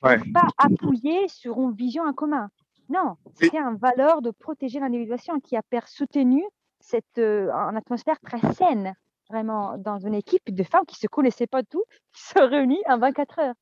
Ouais. 0.02 0.18
Pas 0.32 0.48
appuyé 0.58 1.28
sur 1.28 1.60
une 1.60 1.74
vision 1.74 2.02
en 2.02 2.12
commun. 2.12 2.50
Non, 2.92 3.16
c'était 3.34 3.58
une 3.58 3.76
valeur 3.76 4.20
de 4.20 4.30
protéger 4.30 4.78
l'individuation 4.78 5.40
qui 5.40 5.56
a 5.56 5.62
soutenu 5.86 6.44
cette 6.80 7.18
euh, 7.18 7.50
une 7.50 7.76
atmosphère 7.76 8.20
très 8.20 8.40
saine, 8.52 8.94
vraiment, 9.30 9.78
dans 9.78 9.98
une 9.98 10.14
équipe 10.14 10.52
de 10.52 10.62
femmes 10.62 10.84
qui 10.86 10.96
ne 10.96 11.00
se 11.00 11.06
connaissaient 11.06 11.46
pas 11.46 11.62
tout, 11.62 11.84
qui 12.12 12.22
se 12.22 12.38
réunissent 12.38 12.82
en 12.88 12.98
24 12.98 13.38
heures 13.38 13.54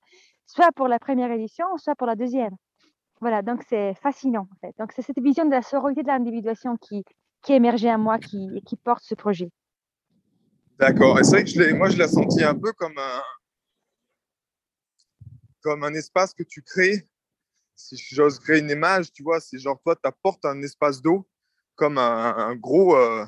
soit 0.51 0.73
pour 0.73 0.89
la 0.89 0.99
première 0.99 1.31
édition, 1.31 1.65
soit 1.77 1.95
pour 1.95 2.07
la 2.07 2.17
deuxième. 2.17 2.57
Voilà, 3.21 3.43
donc 3.43 3.63
c'est 3.69 3.95
fascinant 4.03 4.49
en 4.51 4.67
fait. 4.67 4.75
Donc 4.79 4.93
c'est 4.95 5.03
cette 5.03 5.21
vision 5.21 5.45
de 5.45 5.51
la 5.51 5.63
sororité 5.63 6.03
de 6.03 6.09
l'individuation 6.09 6.77
qui, 6.77 7.05
qui 7.43 7.53
émergeait 7.53 7.91
à 7.91 7.99
moi, 7.99 8.19
qui, 8.19 8.63
qui 8.67 8.77
porte 8.77 9.05
ce 9.05 9.15
projet. 9.15 9.51
D'accord. 10.79 11.19
Et 11.21 11.25
c'est 11.25 11.37
vrai 11.37 11.45
que 11.45 11.51
je 11.51 11.75
moi 11.75 11.91
je 11.91 11.99
l'ai 11.99 12.09
senti 12.09 12.43
un 12.43 12.55
peu 12.55 12.73
comme 12.73 12.99
un, 12.99 13.23
comme 15.61 15.85
un 15.85 15.95
espace 15.95 16.33
que 16.35 16.43
tu 16.43 16.63
crées. 16.63 17.07
Si 17.89 18.15
j'ose 18.15 18.39
créer 18.39 18.61
une 18.61 18.71
image, 18.71 19.13
tu 19.13 19.23
vois, 19.23 19.41
c'est 19.41 19.59
genre 19.59 19.81
toi, 19.83 19.97
tu 19.97 20.07
apportes 20.07 20.45
un 20.45 20.61
espace 20.63 21.01
d'eau 21.01 21.27
comme 21.75 21.97
un, 21.97 22.55
gros, 22.57 22.95
euh, 22.95 23.25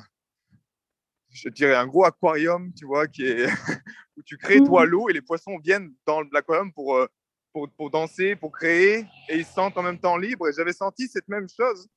je 1.31 1.49
dirais 1.49 1.73
un 1.73 1.87
gros 1.87 2.05
aquarium, 2.05 2.71
tu 2.73 2.85
vois, 2.85 3.07
qui 3.07 3.25
est 3.25 3.47
où 4.15 4.21
tu 4.23 4.37
crées 4.37 4.59
toi 4.59 4.85
mmh. 4.85 4.89
l'eau 4.89 5.09
et 5.09 5.13
les 5.13 5.23
poissons 5.23 5.57
viennent 5.57 5.91
dans 6.05 6.21
l'aquarium 6.31 6.71
pour, 6.71 6.95
euh, 6.95 7.07
pour, 7.51 7.67
pour, 7.71 7.89
danser, 7.89 8.35
pour 8.35 8.51
créer 8.51 9.07
et 9.27 9.37
ils 9.37 9.45
se 9.45 9.53
sentent 9.53 9.75
en 9.77 9.81
même 9.81 9.99
temps 9.99 10.17
libres. 10.17 10.47
Et 10.47 10.53
j'avais 10.53 10.73
senti 10.73 11.07
cette 11.07 11.27
même 11.27 11.47
chose. 11.49 11.87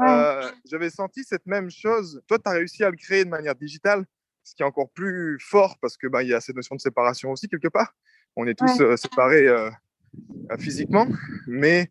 Euh, 0.00 0.50
j'avais 0.64 0.88
senti 0.88 1.24
cette 1.24 1.46
même 1.46 1.70
chose. 1.70 2.22
Toi, 2.26 2.38
tu 2.38 2.48
as 2.48 2.52
réussi 2.52 2.82
à 2.82 2.90
le 2.90 2.96
créer 2.96 3.24
de 3.24 3.30
manière 3.30 3.54
digitale, 3.54 4.06
ce 4.42 4.54
qui 4.54 4.62
est 4.62 4.66
encore 4.66 4.90
plus 4.90 5.38
fort 5.40 5.76
parce 5.80 5.96
que 5.96 6.06
bah, 6.06 6.22
il 6.22 6.30
y 6.30 6.34
a 6.34 6.40
cette 6.40 6.56
notion 6.56 6.74
de 6.74 6.80
séparation 6.80 7.30
aussi 7.30 7.48
quelque 7.48 7.68
part. 7.68 7.94
On 8.34 8.46
est 8.46 8.58
tous 8.58 8.80
euh, 8.80 8.96
séparés 8.96 9.46
physiquement, 10.58 11.06
mais 11.46 11.90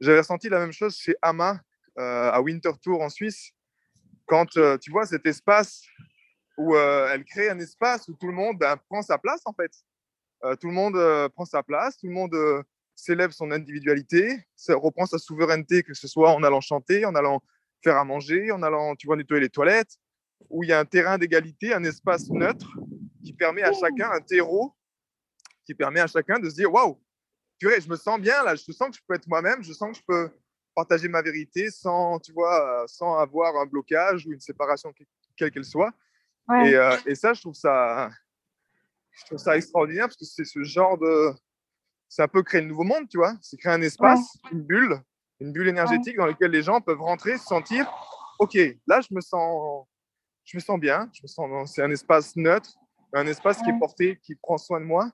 j'avais 0.00 0.18
ressenti 0.18 0.48
la 0.48 0.60
même 0.60 0.72
chose 0.72 0.96
chez 0.96 1.16
Ama 1.22 1.60
à 1.96 2.40
Winter 2.42 2.72
Tour 2.82 3.00
en 3.00 3.08
Suisse. 3.08 3.52
Quand 4.26 4.46
tu 4.80 4.90
vois 4.90 5.06
cet 5.06 5.26
espace 5.26 5.82
où 6.56 6.74
euh, 6.74 7.08
elle 7.12 7.24
crée 7.24 7.50
un 7.50 7.58
espace 7.58 8.08
où 8.08 8.14
tout 8.14 8.26
le 8.26 8.32
monde 8.32 8.58
ben, 8.58 8.76
prend 8.88 9.02
sa 9.02 9.18
place 9.18 9.42
en 9.44 9.52
fait. 9.52 9.72
Euh, 10.44 10.56
tout 10.56 10.68
le 10.68 10.74
monde 10.74 10.96
euh, 10.96 11.28
prend 11.28 11.44
sa 11.44 11.62
place, 11.62 11.96
tout 11.96 12.06
le 12.06 12.12
monde 12.12 12.36
s'élève 12.94 13.30
son 13.30 13.50
individualité, 13.50 14.44
reprend 14.68 15.06
sa 15.06 15.18
souveraineté, 15.18 15.82
que 15.82 15.94
ce 15.94 16.08
soit 16.08 16.32
en 16.32 16.42
allant 16.42 16.60
chanter, 16.60 17.04
en 17.04 17.14
allant 17.14 17.42
faire 17.82 17.96
à 17.96 18.04
manger, 18.04 18.50
en 18.50 18.62
allant, 18.62 18.96
tu 18.96 19.06
vois, 19.06 19.16
nettoyer 19.16 19.42
les 19.42 19.50
toilettes, 19.50 19.98
où 20.48 20.62
il 20.62 20.70
y 20.70 20.72
a 20.72 20.78
un 20.78 20.84
terrain 20.84 21.18
d'égalité, 21.18 21.74
un 21.74 21.84
espace 21.84 22.30
neutre 22.30 22.70
qui 23.22 23.32
permet 23.34 23.62
à 23.62 23.72
chacun, 23.72 24.10
un 24.10 24.20
terreau, 24.20 24.74
qui 25.66 25.74
permet 25.74 26.00
à 26.00 26.06
chacun 26.06 26.38
de 26.38 26.48
se 26.48 26.54
dire, 26.54 26.72
waouh, 26.72 26.98
purée, 27.58 27.80
je 27.80 27.88
me 27.88 27.96
sens 27.96 28.20
bien 28.20 28.42
là, 28.42 28.54
je 28.54 28.72
sens 28.72 28.90
que 28.90 28.96
je 28.96 29.02
peux 29.06 29.14
être 29.14 29.26
moi-même, 29.26 29.62
je 29.62 29.72
sens 29.72 29.90
que 29.92 29.98
je 29.98 30.02
peux 30.06 30.30
partager 30.74 31.08
ma 31.08 31.22
vérité 31.22 31.70
sans, 31.70 32.18
tu 32.18 32.32
vois, 32.32 32.84
sans 32.86 33.16
avoir 33.16 33.56
un 33.56 33.66
blocage 33.66 34.26
ou 34.26 34.32
une 34.32 34.40
séparation 34.40 34.92
quelle 35.36 35.50
qu'elle 35.50 35.64
soit. 35.64 35.92
Euh, 36.50 36.96
et, 37.06 37.14
ça, 37.14 37.32
je 37.32 37.40
trouve 37.40 37.54
ça, 37.54 38.10
je 39.10 39.24
trouve 39.24 39.38
ça 39.38 39.56
extraordinaire 39.56 40.06
parce 40.06 40.16
que 40.16 40.24
c'est 40.24 40.44
ce 40.44 40.62
genre 40.62 40.96
de. 40.98 41.32
C'est 42.08 42.22
un 42.22 42.28
peu 42.28 42.42
créer 42.42 42.60
le 42.60 42.68
nouveau 42.68 42.84
monde, 42.84 43.08
tu 43.08 43.18
vois. 43.18 43.34
C'est 43.42 43.56
créer 43.56 43.72
un 43.72 43.82
espace, 43.82 44.38
une 44.52 44.62
bulle, 44.62 45.00
une 45.40 45.52
bulle 45.52 45.68
énergétique 45.68 46.16
dans 46.16 46.26
laquelle 46.26 46.52
les 46.52 46.62
gens 46.62 46.80
peuvent 46.80 47.00
rentrer, 47.00 47.36
se 47.36 47.44
sentir 47.44 47.90
OK, 48.38 48.58
là, 48.86 49.00
je 49.00 49.14
me 49.14 49.20
sens, 49.20 49.86
je 50.44 50.56
me 50.56 50.60
sens 50.60 50.78
bien. 50.78 51.10
Je 51.12 51.22
me 51.22 51.26
sens, 51.26 51.72
c'est 51.72 51.82
un 51.82 51.90
espace 51.90 52.36
neutre, 52.36 52.70
un 53.12 53.26
espace 53.26 53.62
qui 53.62 53.70
est 53.70 53.78
porté, 53.78 54.18
qui 54.22 54.34
prend 54.34 54.58
soin 54.58 54.80
de 54.80 54.84
moi. 54.84 55.10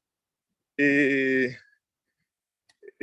Et, 0.79 1.55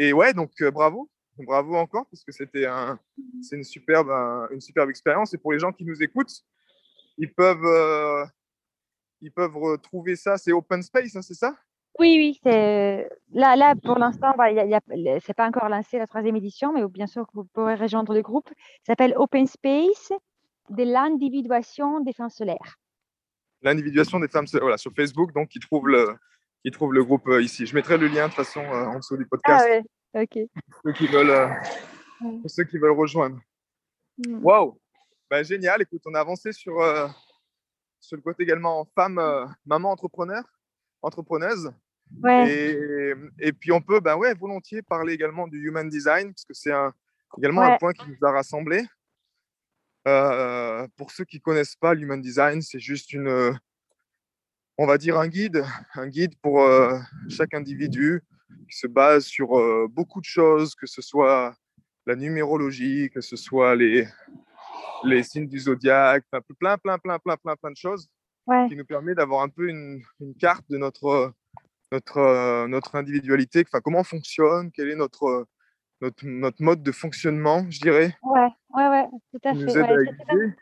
et 0.02 0.14
ouais, 0.14 0.34
donc 0.34 0.54
euh, 0.62 0.72
bravo, 0.72 1.10
bravo 1.38 1.76
encore 1.76 2.06
parce 2.10 2.24
que 2.24 2.32
c'était 2.32 2.66
un, 2.66 2.97
c'est 3.41 3.58
une 3.58 3.66
superbe, 3.66 4.10
une 4.50 4.62
superbe 4.62 4.89
expérience. 4.89 5.34
Et 5.34 5.38
pour 5.38 5.52
les 5.52 5.60
gens 5.60 5.74
qui 5.74 5.84
nous 5.84 6.02
écoutent, 6.02 6.45
ils 7.18 7.34
peuvent, 7.34 7.66
euh, 7.66 8.26
ils 9.20 9.32
peuvent 9.34 9.58
retrouver 9.58 10.16
ça. 10.16 10.38
C'est 10.38 10.54
Open 10.54 10.82
Space, 10.82 11.18
hein, 11.18 11.22
c'est 11.22 11.34
ça? 11.34 11.54
Oui, 12.00 12.16
oui. 12.18 12.39
C'est... 12.41 13.10
Là, 13.34 13.58
là, 13.58 13.76
pour 13.76 14.00
l'instant, 14.00 14.32
bah, 14.38 14.50
y 14.50 14.74
a, 14.74 14.80
c'est 15.20 15.34
pas 15.34 15.50
encore 15.50 15.68
lancé 15.68 15.97
la 15.97 16.08
troisième 16.08 16.38
édition, 16.38 16.72
mais 16.72 16.88
bien 16.88 17.08
sûr, 17.08 17.28
vous 17.34 17.43
pourrez 17.43 17.76
rejoindre 17.76 18.14
le 18.14 18.22
groupe. 18.22 18.47
Ça 18.84 18.93
s'appelle 18.93 19.16
Open 19.18 19.47
Space 19.47 20.14
de 20.70 20.84
l'individuation 20.84 22.00
des 22.00 22.14
femmes 22.14 22.30
solaires. 22.30 22.78
L'individuation 23.64 24.22
des 24.22 24.30
femmes 24.30 24.47
solaires, 24.47 24.64
voilà, 24.64 24.78
sur 24.78 24.93
Facebook, 24.93 25.34
donc 25.34 25.50
qui 25.50 25.60
trouve 25.60 25.89
le, 25.89 26.16
qui 26.64 26.72
trouve 26.72 26.93
le 26.93 27.03
groupe 27.03 27.28
euh, 27.28 27.41
ici. 27.41 27.66
Je 27.66 27.76
mettrai 27.76 27.97
le 27.97 28.07
lien 28.07 28.28
de 28.28 28.34
toute 28.34 28.45
façon 28.45 28.62
euh, 28.62 28.86
en 28.86 28.97
dessous 28.97 29.18
du 29.18 29.26
podcast. 29.26 29.66
Ah 29.68 30.20
ouais, 30.20 30.24
ok. 30.24 30.49
Pour 30.72 30.82
ceux 30.84 30.93
qui 30.93 31.07
veulent, 31.07 31.49
pour 32.20 32.49
ceux 32.49 32.64
qui 32.64 32.78
veulent 32.78 32.97
rejoindre. 32.97 33.39
Mm. 34.18 34.43
Waouh 34.43 34.78
bah, 35.30 35.43
génial. 35.43 35.82
Écoute, 35.82 36.01
on 36.05 36.14
a 36.16 36.20
avancé 36.20 36.51
sur, 36.51 36.80
euh, 36.82 37.07
sur 37.99 38.18
le 38.18 38.22
côté 38.22 38.43
également 38.43 38.86
femme, 38.95 39.20
euh, 39.20 39.45
maman 39.66 39.91
entrepreneur, 39.91 40.43
entrepreneuse. 41.01 41.72
Et, 42.28 43.14
et, 43.38 43.53
puis 43.53 43.72
on 43.72 43.82
peut 43.82 43.99
ben 43.99 44.18
ouais, 44.18 44.34
volontiers 44.34 44.82
parler 44.82 45.14
également 45.14 45.47
du 45.47 45.60
human 45.60 45.88
design, 45.88 46.34
parce 46.34 46.43
que 46.43 46.55
c'est 46.55 46.72
un, 46.72 46.91
également 47.38 47.62
un 47.62 47.78
point 47.78 47.93
qui 47.93 48.10
nous 48.10 48.28
a 48.28 48.32
rassemblés. 48.32 48.84
Euh, 50.07 50.88
pour 50.97 51.12
ceux 51.12 51.24
qui 51.24 51.38
ne 51.38 51.41
connaissent 51.41 51.76
pas 51.76 51.93
l'human 51.93 52.20
design, 52.20 52.64
c'est 52.64 52.80
juste 52.80 53.14
une, 53.14 53.55
on 54.82 54.86
va 54.86 54.97
dire 54.97 55.17
un 55.19 55.27
guide, 55.27 55.65
un 55.95 56.07
guide 56.07 56.36
pour 56.41 56.65
chaque 57.27 57.53
individu 57.53 58.23
qui 58.69 58.77
se 58.77 58.88
base 58.88 59.25
sur 59.25 59.49
beaucoup 59.89 60.21
de 60.21 60.25
choses, 60.25 60.73
que 60.73 60.88
ce 60.88 61.01
soit 61.01 61.53
la 62.05 62.15
numérologie, 62.15 63.09
que 63.13 63.19
ce 63.19 63.36
soit 63.36 63.75
les, 63.75 64.07
les 65.03 65.21
signes 65.23 65.49
du 65.49 65.59
zodiaque, 65.59 66.23
plein, 66.59 66.77
plein, 66.77 66.97
plein, 66.97 67.19
plein, 67.19 67.36
plein, 67.36 67.55
plein 67.57 67.71
de 67.71 67.75
choses 67.75 68.09
qui 68.69 68.75
nous 68.77 68.86
permet 68.86 69.13
d'avoir 69.13 69.43
un 69.43 69.49
peu 69.49 69.67
une, 69.67 70.01
carte 70.39 70.63
de 70.69 70.77
notre, 70.77 71.34
notre, 71.91 72.67
notre 72.67 72.95
individualité, 72.95 73.65
enfin, 73.67 73.82
comment 73.82 73.99
on 73.99 74.03
fonctionne, 74.05 74.71
quel 74.71 74.89
est 74.89 74.95
notre, 74.95 75.45
notre, 75.99 76.25
notre 76.25 76.63
mode 76.63 76.82
de 76.84 76.91
fonctionnement, 76.93 77.65
je 77.69 77.82
dirais. 77.82 78.15
Ouais, 78.23 78.47
ouais, 78.75 78.88
ouais, 78.88 79.05
tout 79.32 79.41
à 79.43 79.53
fait. 79.53 80.55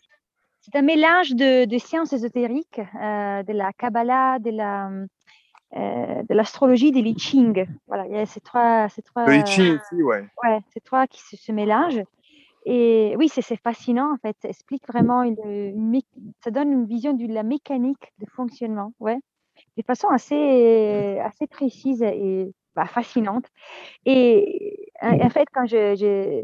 C'est 0.70 0.80
un, 0.80 0.82
mélange 0.82 1.32
de, 1.32 1.66
de 1.66 1.78
sciences 1.78 2.12
ésotériques, 2.12 2.80
euh, 2.80 3.44
de 3.44 3.54
la 3.54 3.72
Kabbalah, 3.72 4.38
de 4.40 4.52
la, 4.52 4.90
euh, 4.90 6.24
de 6.24 6.34
l'astrologie, 6.34 6.92
des 6.92 7.14
Ching. 7.18 7.66
Voilà, 7.88 8.06
il 8.08 8.14
y 8.14 8.18
a 8.18 8.26
ces 8.26 8.42
trois. 8.42 8.90
Ces 8.90 9.02
trois 9.02 9.26
le 9.26 9.46
Ching 9.46 9.78
aussi, 9.78 10.04
ouais. 10.04 10.26
Ouais, 10.44 10.60
ces 10.74 10.82
trois 10.82 11.08
qui 11.08 11.22
se, 11.22 11.38
se 11.38 11.52
mélangent. 11.54 12.04
Et 12.66 13.16
oui, 13.18 13.30
c'est 13.30 13.42
fascinant 13.56 14.14
en 14.14 14.18
fait. 14.18 14.36
Ça 14.42 14.50
explique 14.50 14.86
vraiment 14.88 15.24
une, 15.24 16.02
ça 16.44 16.52
donne 16.52 16.74
une 16.74 16.86
vision 16.86 17.14
de 17.14 17.26
la 17.34 17.44
mécanique 17.44 18.12
de 18.20 18.26
fonctionnement, 18.30 18.92
ouais, 19.00 19.20
de 19.78 19.84
façon 19.84 20.10
assez 20.10 21.18
assez 21.24 21.48
précise 21.48 22.04
et 22.04 22.52
bah, 22.76 22.86
fascinante. 22.86 23.46
Et 24.06 24.92
en 25.02 25.30
fait, 25.30 25.48
quand 25.54 25.66
je, 25.66 26.44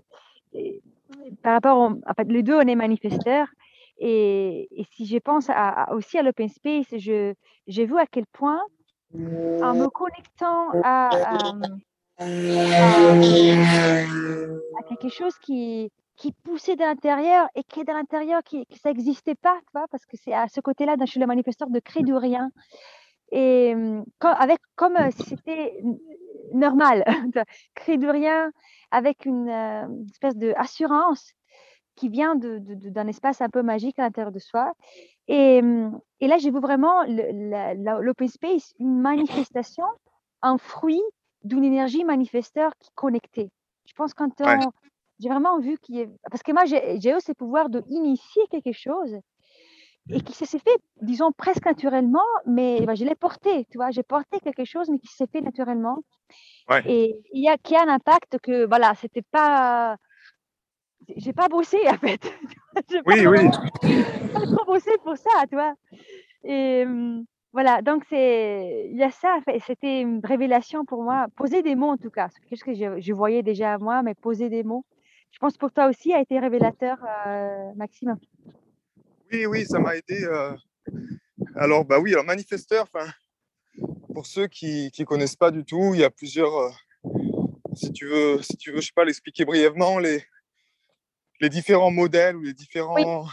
par 1.42 1.54
rapport, 1.54 1.78
au, 1.78 1.86
en 1.88 2.14
fait, 2.16 2.32
les 2.32 2.42
deux, 2.42 2.56
on 2.56 2.62
est 2.62 2.76
manifesteurs. 2.76 3.48
Et, 4.00 4.68
si 4.92 5.06
je 5.06 5.18
pense 5.18 5.50
aussi 5.92 6.18
à 6.18 6.24
l'open 6.24 6.50
space, 6.50 6.88
je 6.98 7.34
j'ai 7.68 7.86
vu 7.86 7.98
à 7.98 8.06
quel 8.06 8.26
point, 8.28 8.62
en 9.14 9.74
me 9.74 9.88
connectant 9.88 10.70
à, 10.84 11.10
à 12.18 12.26
quelque 14.88 15.10
chose 15.10 15.38
qui, 15.40 15.92
poussait 16.44 16.76
de 16.76 16.82
l'intérieur 16.82 17.48
et 17.56 17.64
qui 17.64 17.82
est 17.82 17.84
de 17.84 17.92
l'intérieur, 17.92 18.42
qui, 18.44 18.66
ça 18.82 18.90
n'existait 18.90 19.36
pas, 19.36 19.60
vois, 19.74 19.88
parce 19.90 20.06
que 20.06 20.18
c'est 20.18 20.34
à 20.34 20.48
ce 20.48 20.62
côté-là, 20.62 20.96
je 21.00 21.06
suis 21.06 21.20
le 21.20 21.28
manifesteur 21.28 21.70
de 21.70 21.80
créer 21.80 22.04
de 22.04 22.14
rien. 22.14 22.50
Et 23.32 23.74
comme, 24.20 24.36
avec, 24.38 24.60
comme 24.76 24.98
si 25.12 25.24
c'était 25.24 25.82
normal, 26.54 27.04
créer 27.76 27.98
de 27.98 28.08
rien 28.08 28.52
avec 28.92 29.26
une, 29.26 29.50
espèce 30.12 30.38
d'assurance 30.38 31.34
qui 31.96 32.10
vient 32.10 32.36
d'un 32.36 32.60
de, 32.60 32.90
de, 32.90 33.10
espace 33.10 33.42
un 33.42 33.50
peu 33.50 33.62
magique 33.62 34.00
à 34.00 34.04
l'intérieur 34.04 34.32
de 34.32 34.40
soi. 34.40 34.74
Et, 35.28 35.62
et 36.20 36.28
là, 36.28 36.38
j'ai 36.38 36.52
vu 36.52 36.60
vraiment 36.60 37.04
l'open 37.06 38.28
space, 38.28 38.74
une 38.80 39.00
manifestation, 39.00 39.86
un 40.42 40.58
fruit 40.58 41.02
d'une 41.44 41.64
énergie 41.64 42.04
manifesteur 42.04 42.72
qui 42.80 42.90
connectait. 42.96 43.50
Je 43.86 43.94
pense 43.94 44.14
quand 44.14 44.42
on, 44.42 44.60
j'ai 45.20 45.30
vraiment 45.30 45.60
vu 45.60 45.78
qu'il 45.80 45.96
y 45.96 46.00
ait... 46.02 46.10
Parce 46.30 46.44
que 46.44 46.52
moi, 46.52 46.66
j'ai 46.66 47.10
eu 47.10 47.20
ce 47.20 47.32
pouvoir 47.32 47.70
de 47.70 47.84
initier 47.90 48.44
quelque 48.50 48.74
chose 48.74 49.18
et 50.10 50.20
qui 50.20 50.34
s'est 50.34 50.60
fait, 50.60 50.78
disons, 51.02 51.32
presque 51.32 51.66
naturellement, 51.66 52.20
mais 52.46 52.82
bah, 52.86 52.94
je 52.94 53.06
l'ai 53.06 53.16
porté, 53.16 53.66
tu 53.72 53.78
vois, 53.78 53.90
j'ai 53.92 54.04
porté 54.04 54.40
quelque 54.42 54.66
chose, 54.66 54.90
mais 54.90 55.00
qui 55.00 55.08
s'est 55.08 55.28
fait 55.28 55.40
naturellement. 55.40 56.00
Et 56.86 57.16
il 57.32 57.44
y 57.44 57.48
a, 57.48 57.58
qui 57.58 57.76
a 57.76 57.84
un 57.84 57.88
impact 57.88 58.38
que, 58.40 58.66
voilà, 58.66 58.94
c'était 58.96 59.22
pas, 59.22 59.98
j'ai 61.16 61.34
pas 61.34 61.48
bossé 61.48 61.78
en 61.88 61.98
fait. 61.98 62.22
oui, 63.06 63.28
oui. 63.28 63.50
pas 64.34 64.42
trop 64.42 64.66
bossé 64.66 64.92
pour 65.04 65.18
ça, 65.18 65.46
tu 65.50 65.56
vois. 65.56 65.74
Et 66.44 66.84
hum, 66.86 67.26
voilà, 67.54 67.82
donc 67.82 68.04
c'est, 68.10 68.90
il 68.92 68.98
y 68.98 69.04
a 69.04 69.12
ça, 69.12 69.40
c'était 69.66 70.02
une 70.02 70.22
révélation 70.24 70.86
pour 70.86 71.04
moi. 71.04 71.28
Poser 71.36 71.62
des 71.62 71.76
mots 71.76 71.92
en 71.92 71.98
tout 71.98 72.10
cas, 72.10 72.30
qu'est-ce 72.50 72.64
que 72.64 72.74
je, 72.74 73.00
je, 73.00 73.14
voyais 73.14 73.44
déjà 73.44 73.76
à 73.76 73.78
moi, 73.78 74.02
mais 74.02 74.16
poser 74.16 74.50
des 74.50 74.64
mots. 74.64 74.86
Je 75.32 75.40
pense 75.40 75.58
pour 75.58 75.72
toi 75.72 75.88
aussi 75.88 76.14
a 76.14 76.22
été 76.22 76.40
révélateur, 76.40 76.98
euh, 77.28 77.74
Maxime. 77.76 78.18
Oui, 79.32 79.46
oui, 79.46 79.66
ça 79.66 79.80
m'a 79.80 79.96
aidé. 79.96 80.24
Euh, 80.24 80.56
alors, 81.56 81.86
bah 81.86 82.00
oui, 82.00 82.14
alors 82.14 82.26
manifesteur, 82.26 82.88
pour 84.14 84.26
ceux 84.26 84.48
qui 84.48 84.92
ne 84.98 85.06
connaissent 85.06 85.36
pas 85.36 85.52
du 85.52 85.64
tout, 85.64 85.92
il 85.94 86.02
y 86.02 86.04
a 86.04 86.10
plusieurs. 86.10 86.56
Euh, 86.56 86.70
si 87.76 87.92
tu 87.92 88.08
veux, 88.08 88.42
si 88.42 88.58
tu 88.58 88.72
veux, 88.72 88.82
je 88.82 88.88
sais 88.88 88.94
pas, 88.96 89.06
l'expliquer 89.06 89.46
brièvement, 89.46 89.98
les, 90.00 90.24
les 91.44 91.50
différents 91.50 91.92
modèles 91.92 92.38
ou 92.38 92.42
les 92.44 92.54
différentes 92.54 93.28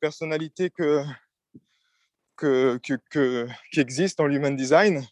personnalités 0.00 0.68
que, 0.68 1.02
que, 2.36 2.78
que, 3.08 3.48
qui 3.72 3.80
existent 3.80 4.22
dans 4.22 4.28
l'human 4.28 4.54
design. 4.54 5.02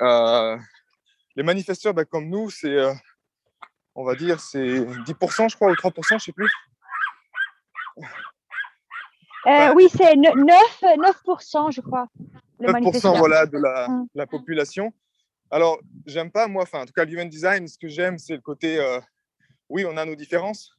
Euh, 0.00 0.56
les 1.36 1.42
manifesteurs, 1.42 1.92
bah, 1.92 2.06
comme 2.06 2.30
nous, 2.30 2.48
c'est, 2.48 2.74
on 3.94 4.02
va 4.02 4.14
dire, 4.14 4.40
c'est 4.40 4.80
10%, 4.80 5.50
je 5.50 5.56
crois, 5.56 5.70
ou 5.70 5.74
3%, 5.74 6.18
je 6.18 6.24
sais 6.24 6.32
plus. 6.32 6.50
Euh, 9.46 9.74
oui, 9.74 9.88
c'est 9.94 10.16
9, 10.16 10.32
9%, 10.32 11.70
je 11.70 11.82
crois. 11.82 12.06
9% 12.60 13.18
voilà, 13.18 13.44
de 13.44 13.58
la, 13.58 13.88
mm. 13.88 14.06
la, 14.14 14.26
population. 14.26 14.94
Alors, 15.50 15.78
j'aime 16.06 16.30
pas, 16.30 16.48
moi, 16.48 16.62
enfin, 16.62 16.80
en 16.80 16.86
tout 16.86 16.94
cas, 16.94 17.04
l'human 17.04 17.28
design, 17.28 17.68
ce 17.68 17.76
que 17.76 17.88
j'aime, 17.88 18.16
c'est 18.16 18.36
le 18.36 18.40
côté, 18.40 18.78
euh, 18.78 19.00
oui, 19.68 19.84
on 19.84 19.96
a 19.96 20.04
nos 20.04 20.14
différences, 20.14 20.72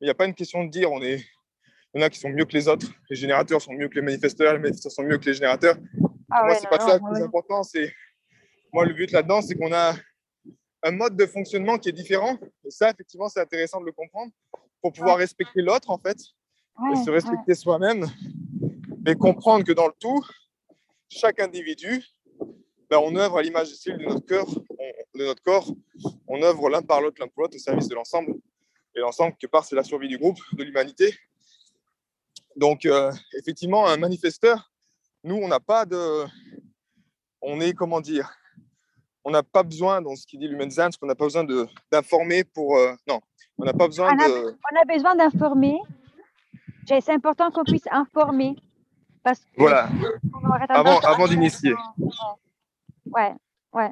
mais 0.00 0.02
il 0.02 0.04
n'y 0.06 0.10
a 0.10 0.14
pas 0.14 0.26
une 0.26 0.34
question 0.34 0.64
de 0.64 0.70
dire, 0.70 0.90
on 0.90 1.02
est, 1.02 1.24
il 1.94 2.00
y 2.00 2.02
en 2.02 2.06
a 2.06 2.10
qui 2.10 2.18
sont 2.18 2.28
mieux 2.28 2.44
que 2.44 2.52
les 2.52 2.68
autres, 2.68 2.86
les 3.08 3.16
générateurs 3.16 3.60
sont 3.60 3.72
mieux 3.72 3.88
que 3.88 3.96
les 3.96 4.02
manifesteurs, 4.02 4.52
les 4.52 4.58
manifesteurs 4.58 4.92
sont 4.92 5.02
mieux 5.02 5.18
que 5.18 5.26
les 5.26 5.34
générateurs. 5.34 5.76
Ah 6.30 6.44
moi, 6.44 6.54
c'est 6.54 6.68
pas 6.68 6.78
ça 6.78 6.98
le 6.98 7.12
plus 7.12 7.22
important, 7.22 7.62
c'est, 7.62 7.92
moi, 8.72 8.84
le 8.84 8.94
but 8.94 9.10
là-dedans, 9.10 9.42
c'est 9.42 9.54
qu'on 9.54 9.72
a 9.72 9.94
un 10.82 10.92
mode 10.92 11.16
de 11.16 11.26
fonctionnement 11.26 11.78
qui 11.78 11.88
est 11.88 11.92
différent, 11.92 12.38
et 12.64 12.70
ça, 12.70 12.90
effectivement, 12.90 13.28
c'est 13.28 13.40
intéressant 13.40 13.80
de 13.80 13.86
le 13.86 13.92
comprendre, 13.92 14.32
pour 14.80 14.92
pouvoir 14.92 15.18
respecter 15.18 15.60
l'autre, 15.60 15.90
en 15.90 15.98
fait, 15.98 16.18
et 16.92 17.04
se 17.04 17.10
respecter 17.10 17.54
soi-même, 17.54 18.06
mais 19.04 19.14
comprendre 19.14 19.64
que 19.64 19.72
dans 19.72 19.86
le 19.86 19.92
tout, 19.98 20.24
chaque 21.08 21.40
individu, 21.40 22.02
ben, 22.88 22.98
on 23.02 23.14
œuvre 23.16 23.38
à 23.38 23.42
l'image 23.42 23.70
de 23.84 24.04
notre 24.04 24.24
cœur, 24.24 24.46
de 25.14 25.24
notre 25.24 25.42
corps, 25.42 25.74
on 26.30 26.42
œuvre 26.42 26.70
l'un 26.70 26.80
par 26.80 27.00
l'autre, 27.00 27.16
l'un 27.20 27.28
pour 27.28 27.42
l'autre, 27.42 27.56
au 27.56 27.58
service 27.58 27.88
de 27.88 27.94
l'ensemble. 27.94 28.34
Et 28.94 29.00
l'ensemble, 29.00 29.36
quelque 29.36 29.50
part, 29.50 29.64
c'est 29.64 29.76
la 29.76 29.84
survie 29.84 30.08
du 30.08 30.16
groupe, 30.16 30.38
de 30.52 30.62
l'humanité. 30.62 31.14
Donc, 32.56 32.86
euh, 32.86 33.12
effectivement, 33.38 33.86
un 33.86 33.96
manifesteur, 33.96 34.70
nous, 35.22 35.36
on 35.36 35.48
n'a 35.48 35.60
pas 35.60 35.84
de. 35.84 36.24
On 37.42 37.60
est, 37.60 37.72
comment 37.72 38.00
dire, 38.00 38.30
on 39.24 39.30
n'a 39.30 39.42
pas 39.42 39.62
besoin, 39.62 40.00
dans 40.00 40.16
ce 40.16 40.26
qui 40.26 40.38
dit 40.38 40.48
l'human 40.48 40.68
design, 40.68 40.90
qu'on 40.98 41.06
n'a 41.06 41.14
pas 41.14 41.24
besoin 41.24 41.46
d'informer 41.92 42.44
pour. 42.44 42.76
Euh, 42.76 42.94
non, 43.06 43.20
on 43.58 43.64
n'a 43.64 43.72
pas 43.74 43.86
besoin 43.86 44.14
on 44.14 44.18
a, 44.18 44.28
de. 44.28 44.56
On 44.72 44.80
a 44.80 44.84
besoin 44.94 45.14
d'informer 45.16 45.78
c'est 47.00 47.12
important 47.12 47.50
qu'on 47.52 47.62
puisse 47.62 47.86
informer. 47.90 48.56
Parce 49.22 49.40
que 49.40 49.46
voilà. 49.58 49.88
Avant, 50.70 50.98
avant 51.00 51.28
d'initier. 51.28 51.74
Ouais, 53.06 53.34
ouais. 53.72 53.90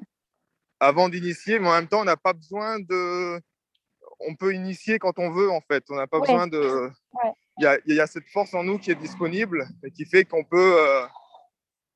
Avant 0.81 1.09
d'initier, 1.09 1.59
mais 1.59 1.68
en 1.68 1.72
même 1.72 1.89
temps, 1.89 2.01
on 2.01 2.05
n'a 2.05 2.16
pas 2.16 2.33
besoin 2.33 2.79
de. 2.79 3.41
On 4.20 4.35
peut 4.35 4.55
initier 4.55 4.99
quand 4.99 5.18
on 5.18 5.31
veut, 5.31 5.51
en 5.51 5.61
fait. 5.61 5.85
On 5.91 5.97
n'a 5.97 6.07
pas 6.07 6.20
besoin 6.20 6.47
de. 6.47 6.91
Il, 7.59 7.64
y 7.64 7.66
a, 7.66 7.79
il 7.87 7.95
y, 7.95 8.01
a, 8.01 8.07
cette 8.07 8.29
force 8.29 8.55
en 8.55 8.62
nous 8.62 8.79
qui 8.79 8.91
est 8.93 8.97
disponible 8.97 9.66
et 9.83 9.91
qui 9.91 10.05
fait 10.05 10.24
qu'on 10.24 10.45
peut, 10.45 10.76
euh, 10.79 11.05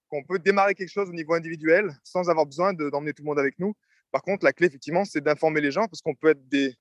qu'on 0.09 0.25
peut 0.25 0.41
démarrer 0.41 0.75
quelque 0.75 0.91
chose 0.91 1.09
au 1.09 1.13
niveau 1.13 1.35
individuel 1.35 1.97
sans 2.03 2.29
avoir 2.29 2.47
besoin 2.47 2.73
d'emmener 2.73 3.13
tout 3.13 3.23
le 3.23 3.29
monde 3.29 3.39
avec 3.39 3.59
nous. 3.61 3.75
Par 4.11 4.23
contre, 4.23 4.45
la 4.45 4.53
clé, 4.53 4.67
effectivement, 4.67 5.05
c'est 5.05 5.21
d'informer 5.21 5.61
les 5.61 5.71
gens 5.71 5.87
parce 5.87 6.01
qu'on 6.01 6.17
peut 6.17 6.31
être 6.31 6.49
des, 6.49 6.75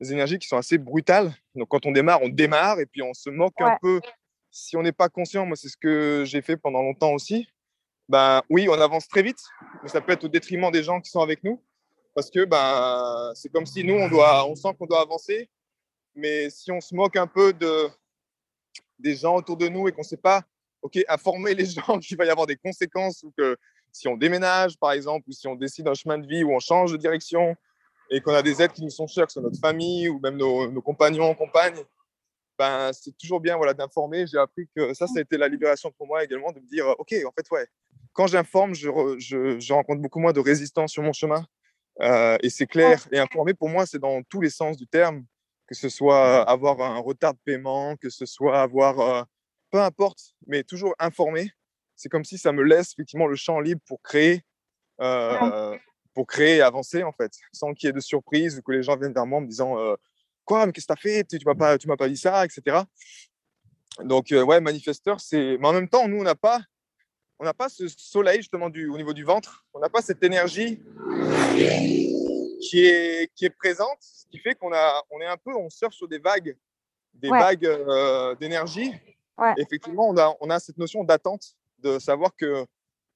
des 0.00 0.12
énergies 0.12 0.38
qui 0.38 0.48
sont 0.48 0.56
assez 0.56 0.78
brutales. 0.78 1.34
Donc 1.54 1.68
quand 1.68 1.86
on 1.86 1.92
démarre, 1.92 2.22
on 2.22 2.28
démarre 2.28 2.80
et 2.80 2.86
puis 2.86 3.02
on 3.02 3.14
se 3.14 3.30
moque 3.30 3.60
un 3.60 3.76
peu. 3.80 4.00
Si 4.50 4.76
on 4.76 4.82
n'est 4.82 4.92
pas 4.92 5.08
conscient, 5.08 5.46
moi 5.46 5.56
c'est 5.56 5.68
ce 5.68 5.76
que 5.76 6.24
j'ai 6.26 6.42
fait 6.42 6.56
pendant 6.56 6.82
longtemps 6.82 7.12
aussi. 7.12 7.48
Ben 8.08 8.42
oui, 8.50 8.68
on 8.68 8.80
avance 8.80 9.08
très 9.08 9.22
vite, 9.22 9.42
mais 9.82 9.88
ça 9.88 10.00
peut 10.00 10.12
être 10.12 10.24
au 10.24 10.28
détriment 10.28 10.70
des 10.70 10.82
gens 10.82 11.00
qui 11.00 11.10
sont 11.10 11.20
avec 11.20 11.42
nous, 11.42 11.62
parce 12.14 12.30
que 12.30 12.44
ben 12.44 13.32
c'est 13.34 13.50
comme 13.50 13.66
si 13.66 13.82
nous 13.82 13.94
on 13.94 14.08
doit, 14.08 14.46
on 14.48 14.54
sent 14.54 14.68
qu'on 14.78 14.86
doit 14.86 15.00
avancer, 15.00 15.50
mais 16.14 16.48
si 16.50 16.70
on 16.70 16.80
se 16.80 16.94
moque 16.94 17.16
un 17.16 17.26
peu 17.26 17.52
de 17.52 17.88
des 18.98 19.16
gens 19.16 19.36
autour 19.36 19.56
de 19.56 19.68
nous 19.68 19.88
et 19.88 19.92
qu'on 19.92 20.02
ne 20.02 20.06
sait 20.06 20.16
pas, 20.16 20.42
ok, 20.82 20.98
informer 21.08 21.54
les 21.54 21.66
gens 21.66 21.98
qu'il 21.98 22.16
va 22.16 22.24
y 22.24 22.30
avoir 22.30 22.46
des 22.46 22.56
conséquences 22.56 23.22
ou 23.24 23.32
que 23.36 23.56
si 23.90 24.06
on 24.08 24.16
déménage 24.16 24.78
par 24.78 24.92
exemple 24.92 25.28
ou 25.28 25.32
si 25.32 25.48
on 25.48 25.56
décide 25.56 25.88
un 25.88 25.94
chemin 25.94 26.18
de 26.18 26.26
vie 26.26 26.44
ou 26.44 26.52
on 26.52 26.60
change 26.60 26.92
de 26.92 26.96
direction 26.96 27.56
et 28.10 28.20
qu'on 28.20 28.34
a 28.34 28.42
des 28.42 28.62
aides 28.62 28.72
qui 28.72 28.84
nous 28.84 28.90
sont 28.90 29.08
chères, 29.08 29.26
que 29.26 29.32
ce 29.32 29.40
soit 29.40 29.42
notre 29.42 29.60
famille 29.60 30.08
ou 30.08 30.20
même 30.20 30.36
nos, 30.36 30.70
nos 30.70 30.82
compagnons, 30.82 31.34
compagnes, 31.34 31.82
ben, 32.58 32.92
c'est 32.92 33.16
toujours 33.18 33.40
bien 33.40 33.56
voilà, 33.56 33.74
d'informer. 33.74 34.26
J'ai 34.26 34.38
appris 34.38 34.68
que 34.74 34.94
ça, 34.94 35.06
ça 35.06 35.18
a 35.18 35.22
été 35.22 35.36
la 35.36 35.48
libération 35.48 35.90
pour 35.92 36.06
moi 36.06 36.24
également, 36.24 36.52
de 36.52 36.60
me 36.60 36.66
dire, 36.66 36.86
OK, 36.98 37.14
en 37.26 37.32
fait, 37.32 37.50
ouais, 37.50 37.66
quand 38.16 38.26
j'informe, 38.26 38.74
je, 38.74 38.88
je, 39.18 39.58
je, 39.58 39.72
rencontre 39.72 40.00
beaucoup 40.00 40.18
moins 40.18 40.32
de 40.32 40.40
résistance 40.40 40.92
sur 40.92 41.02
mon 41.02 41.12
chemin. 41.12 41.46
Euh, 42.00 42.36
et 42.42 42.50
c'est 42.50 42.66
clair. 42.66 43.06
Et 43.12 43.18
informer, 43.18 43.54
pour 43.54 43.68
moi, 43.68 43.86
c'est 43.86 43.98
dans 43.98 44.22
tous 44.22 44.40
les 44.40 44.50
sens 44.50 44.76
du 44.76 44.86
terme, 44.86 45.24
que 45.66 45.74
ce 45.74 45.88
soit 45.88 46.42
avoir 46.42 46.80
un 46.80 46.98
retard 46.98 47.34
de 47.34 47.38
paiement, 47.44 47.96
que 47.96 48.10
ce 48.10 48.26
soit 48.26 48.60
avoir, 48.60 49.00
euh, 49.00 49.22
peu 49.70 49.80
importe, 49.80 50.34
mais 50.46 50.62
toujours 50.62 50.94
informer. 50.98 51.50
C'est 51.94 52.08
comme 52.08 52.24
si 52.24 52.38
ça 52.38 52.52
me 52.52 52.62
laisse 52.62 52.92
effectivement 52.92 53.26
le 53.26 53.36
champ 53.36 53.60
libre 53.60 53.80
pour 53.86 54.02
créer 54.02 54.42
euh, 55.00 55.76
pour 56.14 56.26
créer 56.26 56.56
et 56.56 56.62
avancer 56.62 57.02
en 57.02 57.12
fait, 57.12 57.30
sans 57.52 57.74
qu'il 57.74 57.88
y 57.88 57.90
ait 57.90 57.92
de 57.92 58.00
surprise 58.00 58.58
ou 58.58 58.62
que 58.62 58.72
les 58.72 58.82
gens 58.82 58.96
viennent 58.96 59.12
vers 59.12 59.26
moi 59.26 59.38
en 59.38 59.42
me 59.42 59.46
disant 59.46 59.78
euh, 59.78 59.94
quoi, 60.46 60.64
mais 60.64 60.72
qu'est-ce 60.72 60.86
que 60.86 60.94
tu 60.94 60.98
as 60.98 61.02
fait? 61.02 61.24
Tu 61.24 61.38
m'as 61.44 61.54
pas, 61.54 61.76
tu 61.76 61.86
m'as 61.88 61.96
pas 61.96 62.08
dit 62.08 62.16
ça, 62.16 62.42
etc. 62.46 62.78
Donc 64.00 64.32
euh, 64.32 64.42
ouais, 64.42 64.60
manifesteur, 64.60 65.20
c'est. 65.20 65.58
Mais 65.58 65.68
en 65.68 65.74
même 65.74 65.88
temps, 65.88 66.08
nous 66.08 66.18
on 66.18 66.22
n'a 66.22 66.34
pas, 66.34 66.60
on 67.38 67.44
n'a 67.44 67.54
pas 67.54 67.68
ce 67.68 67.86
soleil 67.88 68.38
justement 68.38 68.70
du, 68.70 68.88
au 68.88 68.96
niveau 68.96 69.12
du 69.12 69.24
ventre. 69.24 69.64
On 69.74 69.80
n'a 69.80 69.88
pas 69.88 70.00
cette 70.00 70.22
énergie 70.22 70.82
qui 72.60 72.86
est 72.86 73.30
qui 73.34 73.44
est 73.44 73.50
présente, 73.50 73.98
ce 74.00 74.26
qui 74.26 74.38
fait 74.38 74.54
qu'on 74.54 74.72
a, 74.72 75.02
on 75.10 75.20
est 75.20 75.26
un 75.26 75.36
peu, 75.36 75.54
on 75.54 75.68
surfe 75.68 75.92
sur 75.92 76.08
des 76.08 76.18
vagues, 76.18 76.56
des 77.14 77.28
vagues 77.28 77.66
euh, 77.66 78.34
d'énergie. 78.36 78.92
Ouais. 79.38 79.52
effectivement, 79.58 80.08
on 80.08 80.16
a, 80.16 80.34
on 80.40 80.48
a 80.48 80.58
cette 80.58 80.78
notion 80.78 81.04
d'attente, 81.04 81.56
de 81.80 81.98
savoir 81.98 82.34
que 82.34 82.64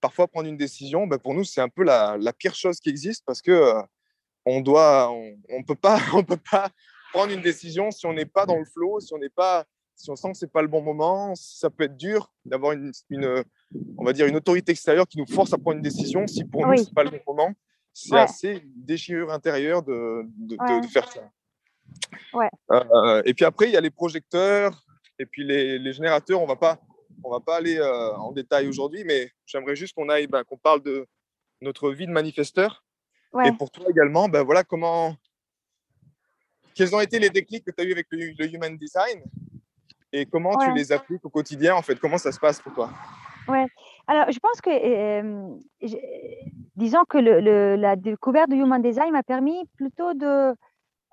parfois 0.03 0.29
prendre 0.29 0.49
une 0.49 0.57
décision, 0.59 1.07
ben 1.07 1.19
pour 1.19 1.33
nous, 1.33 1.45
c'est 1.45 1.63
un 1.63 1.71
peu 1.71 1.83
la, 1.83 2.19
la, 2.19 2.35
pire 2.35 2.55
chose 2.55 2.79
qui 2.79 2.91
existe 2.91 3.25
parce 3.25 3.41
que 3.41 3.51
euh, 3.51 3.83
on 4.45 4.61
doit, 4.61 5.11
on, 5.11 5.37
on, 5.49 5.63
peut 5.63 5.75
pas, 5.75 5.99
on 6.15 6.23
peut 6.23 6.41
pas 6.51 6.71
prendre 7.13 7.33
une 7.33 7.41
décision 7.41 7.91
si 7.91 8.05
on 8.05 8.13
n'est 8.13 8.27
pas 8.27 8.45
dans 8.45 8.59
le 8.59 8.67
flow, 8.67 9.01
si 9.01 9.15
on 9.15 9.19
n'est 9.19 9.31
pas, 9.31 9.65
si 10.01 10.11
on 10.11 10.17
sent 10.17 10.33
que 10.33 10.39
c'est 10.39 10.51
pas 10.51 10.63
le 10.63 10.69
bon 10.69 10.83
moment. 10.83 11.35
Ça 11.35 11.71
peut 11.71 11.85
être 11.85 11.97
dur 11.97 12.33
d'avoir 12.45 12.73
une, 12.73 12.91
une, 13.11 13.45
on 13.99 14.05
va 14.05 14.13
dire 14.13 14.27
une 14.27 14.37
autorité 14.37 14.73
extérieure 14.73 15.07
qui 15.07 15.19
nous 15.19 15.27
force 15.27 15.53
à 15.53 15.59
prendre 15.59 15.77
une 15.77 15.83
décision 15.83 16.27
si 16.27 16.45
pour 16.45 16.67
nous 16.67 16.77
c'est 16.77 16.95
pas 16.95 17.05
le 17.05 17.11
bon 17.11 17.21
moment. 17.27 17.53
C'est 17.93 18.15
ouais. 18.15 18.21
assez 18.21 18.53
une 18.53 18.85
déchirure 18.85 19.33
intérieure 19.33 19.83
de, 19.83 20.23
de, 20.39 20.57
ouais. 20.57 20.81
de, 20.81 20.87
de 20.87 20.91
faire 20.91 21.11
ça. 21.11 21.21
Ouais. 22.33 22.49
Euh, 22.71 23.23
et 23.25 23.35
puis 23.35 23.45
après, 23.45 23.67
il 23.67 23.73
y 23.73 23.77
a 23.77 23.81
les 23.81 23.91
projecteurs 23.91 24.85
et 25.19 25.27
puis 25.27 25.45
les, 25.45 25.79
les 25.79 25.93
générateurs. 25.93 26.41
On 26.41 26.47
va 26.47 26.57
pas 26.57 26.79
on 27.23 27.31
va 27.31 27.41
pas 27.41 27.57
aller 27.57 27.77
euh, 27.77 28.15
en 28.15 28.33
détail 28.33 28.69
aujourd'hui, 28.69 29.05
mais 29.05 29.31
j'aimerais 29.45 29.77
juste 29.77 29.95
qu'on 29.95 30.09
aille, 30.09 30.27
ben, 30.27 30.45
qu'on 30.45 30.57
parle 30.57 30.83
de 30.83 31.07
notre 31.61 31.91
vie 31.91 32.07
de 32.07 32.13
manifesteur. 32.13 32.85
Et 33.45 33.53
pour 33.53 33.71
toi 33.71 33.87
également, 33.89 34.29
ben 34.29 34.43
voilà 34.43 34.65
comment, 34.65 35.15
quels 36.75 36.95
ont 36.95 37.01
été 37.01 37.19
les 37.21 37.31
déclics 37.31 37.65
que 37.65 37.71
tu 37.71 37.81
as 37.81 37.85
eu 37.85 37.93
avec 37.93 38.07
le, 38.11 38.33
le, 38.37 38.55
Human 38.55 38.77
Design? 38.77 39.23
Et 40.13 40.27
comment 40.27 40.57
ouais. 40.57 40.67
tu 40.67 40.75
les 40.75 40.93
appliques 40.93 41.25
au 41.25 41.29
quotidien 41.31 41.75
en 41.75 41.83
fait, 41.83 41.97
comment 41.97 42.19
ça 42.19 42.33
se 42.33 42.41
passe 42.41 42.61
pour 42.61 42.73
toi? 42.75 42.91
Ouais. 43.49 43.67
Alors, 44.07 44.31
je 44.31 44.39
pense 44.39 44.61
que, 44.61 44.71
euh, 44.71 45.49
je, 45.83 45.97
disons 46.77 47.05
que 47.09 47.19
le, 47.19 47.41
le, 47.41 47.77
la 47.77 47.97
découverte 47.97 48.51
du 48.51 48.57
Human 48.57 48.81
Design 48.83 49.13
m'a 49.13 49.23
permis 49.23 49.65
plutôt 49.77 50.15
de 50.15 50.55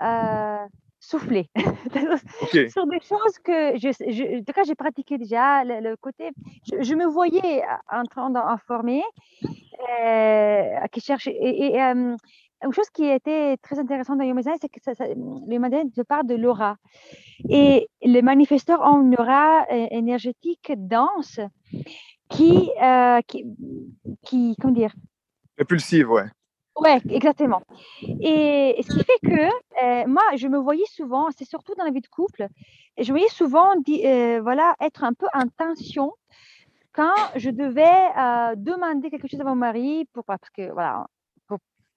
euh, 0.01 0.65
souffler 0.99 1.49
okay. 2.41 2.69
sur 2.69 2.85
des 2.87 2.99
choses 2.99 3.37
que, 3.43 3.77
je, 3.77 3.89
je, 3.91 4.39
en 4.39 4.43
tout 4.43 4.53
cas, 4.53 4.63
j'ai 4.65 4.75
pratiqué 4.75 5.17
déjà. 5.17 5.63
Le, 5.63 5.79
le 5.81 5.95
côté, 5.95 6.31
je, 6.71 6.83
je, 6.83 6.95
me 6.95 7.05
voyais 7.05 7.63
en 7.91 8.03
train 8.03 8.29
d'informer, 8.29 9.03
euh, 10.01 10.87
qui 10.91 11.01
cherche, 11.01 11.27
et, 11.27 11.33
et 11.73 11.81
euh, 11.81 12.15
une 12.63 12.73
chose 12.73 12.89
qui 12.89 13.05
était 13.05 13.57
très 13.57 13.79
intéressante 13.79 14.17
dans 14.17 14.23
Human 14.23 14.37
Design, 14.37 14.57
c'est 14.59 14.69
que 14.69 14.81
ça, 14.81 14.95
ça, 14.95 15.05
le 15.07 15.69
Design 15.69 15.91
te 15.91 16.01
parle 16.01 16.25
de 16.27 16.35
l'aura. 16.35 16.77
Et 17.49 17.87
les 18.01 18.21
manifesteurs 18.21 18.81
ont 18.81 19.01
une 19.01 19.15
aura 19.15 19.65
euh, 19.71 19.87
énergétique 19.91 20.71
dense 20.75 21.39
qui, 22.29 22.71
euh, 22.81 23.21
qui, 23.27 23.45
qui, 24.23 24.55
comment 24.59 24.73
dire? 24.73 24.93
Impulsive, 25.59 26.09
ouais. 26.09 26.25
Ouais, 26.79 27.01
exactement. 27.09 27.63
Et, 28.03 28.75
ce 28.87 28.93
qui 28.93 29.03
fait 29.03 29.19
que 29.23 29.49
euh, 29.83 30.07
moi, 30.07 30.23
je 30.35 30.47
me 30.47 30.59
voyais 30.59 30.85
souvent, 30.85 31.29
c'est 31.35 31.45
surtout 31.45 31.73
dans 31.75 31.83
la 31.83 31.91
vie 31.91 32.01
de 32.01 32.07
couple, 32.07 32.47
je 32.97 33.11
me 33.11 33.17
voyais 33.17 33.29
souvent 33.29 33.73
euh, 33.89 34.39
voilà, 34.41 34.75
être 34.79 35.03
un 35.03 35.13
peu 35.13 35.25
en 35.33 35.47
tension 35.57 36.13
quand 36.93 37.15
je 37.35 37.49
devais 37.49 37.83
euh, 37.83 38.55
demander 38.55 39.09
quelque 39.09 39.27
chose 39.27 39.41
à 39.41 39.43
mon 39.43 39.55
mari 39.55 40.07
pour, 40.13 40.23
parce 40.23 40.49
que 40.55 40.71
voilà, 40.71 41.07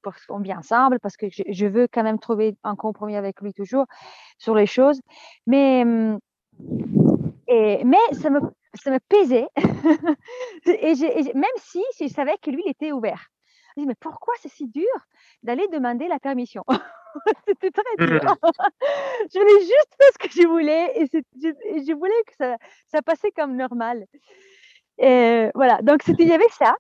pour 0.03 0.15
qu'on 0.29 0.41
vit 0.41 0.55
ensemble, 0.55 0.99
parce 1.01 1.17
que 1.17 1.29
je, 1.31 1.43
je, 1.49 1.67
veux 1.67 1.89
quand 1.93 2.03
même 2.03 2.19
trouver 2.19 2.57
un 2.65 2.77
compromis 2.77 3.17
avec 3.17 3.41
lui 3.41 3.53
toujours 3.53 3.87
sur 4.39 4.55
les 4.55 4.67
choses. 4.67 5.01
Mais, 5.47 5.85
et, 7.49 7.85
mais 7.85 7.97
ça 8.13 8.31
me, 8.31 8.41
ça 8.75 8.91
me 8.91 8.99
pesait. 9.09 9.49
et, 10.67 10.93
et 10.93 11.35
même 11.35 11.45
si 11.57 11.83
je 12.01 12.07
savais 12.09 12.37
que 12.43 12.51
lui, 12.51 12.63
il 12.65 12.71
était 12.71 12.93
ouvert. 12.93 13.27
Je 13.77 13.83
dis, 13.83 13.87
mais 13.87 13.95
pourquoi 13.99 14.35
c'est 14.41 14.49
si 14.49 14.67
dur 14.67 14.85
d'aller 15.43 15.67
demander 15.69 16.09
la 16.09 16.19
permission? 16.19 16.65
C'était 17.47 17.71
très 17.71 18.07
dur. 18.07 18.23
Mmh. 18.23 18.51
je 19.33 19.39
voulais 19.39 19.61
juste 19.61 19.97
faire 19.99 20.11
ce 20.13 20.19
que 20.19 20.43
je 20.43 20.47
voulais 20.47 20.93
et 20.97 21.07
je, 21.07 21.19
je, 21.87 21.93
voulais 21.93 22.23
que 22.27 22.35
ça, 22.37 22.57
ça 22.87 23.03
passait 23.03 23.31
comme 23.33 23.57
normal. 23.57 24.07
Et 25.03 25.51
voilà, 25.55 25.81
donc 25.83 26.03
il 26.07 26.29
y 26.29 26.33
avait 26.33 26.45
ça. 26.51 26.77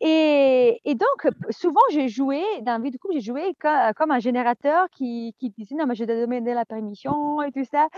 Et, 0.00 0.80
et, 0.86 0.94
donc, 0.94 1.28
souvent, 1.50 1.82
j'ai 1.90 2.08
joué, 2.08 2.42
dans 2.62 2.72
la 2.72 2.78
vie 2.78 2.90
de 2.90 2.96
couple, 2.96 3.12
j'ai 3.14 3.20
joué 3.20 3.54
comme, 3.60 4.10
un 4.10 4.18
générateur 4.18 4.88
qui, 4.90 5.34
qui, 5.38 5.50
disait 5.50 5.74
non, 5.74 5.86
mais 5.86 5.94
je 5.94 6.04
dois 6.04 6.16
demander 6.16 6.54
la 6.54 6.64
permission 6.64 7.42
et 7.42 7.52
tout 7.52 7.64
ça. 7.70 7.88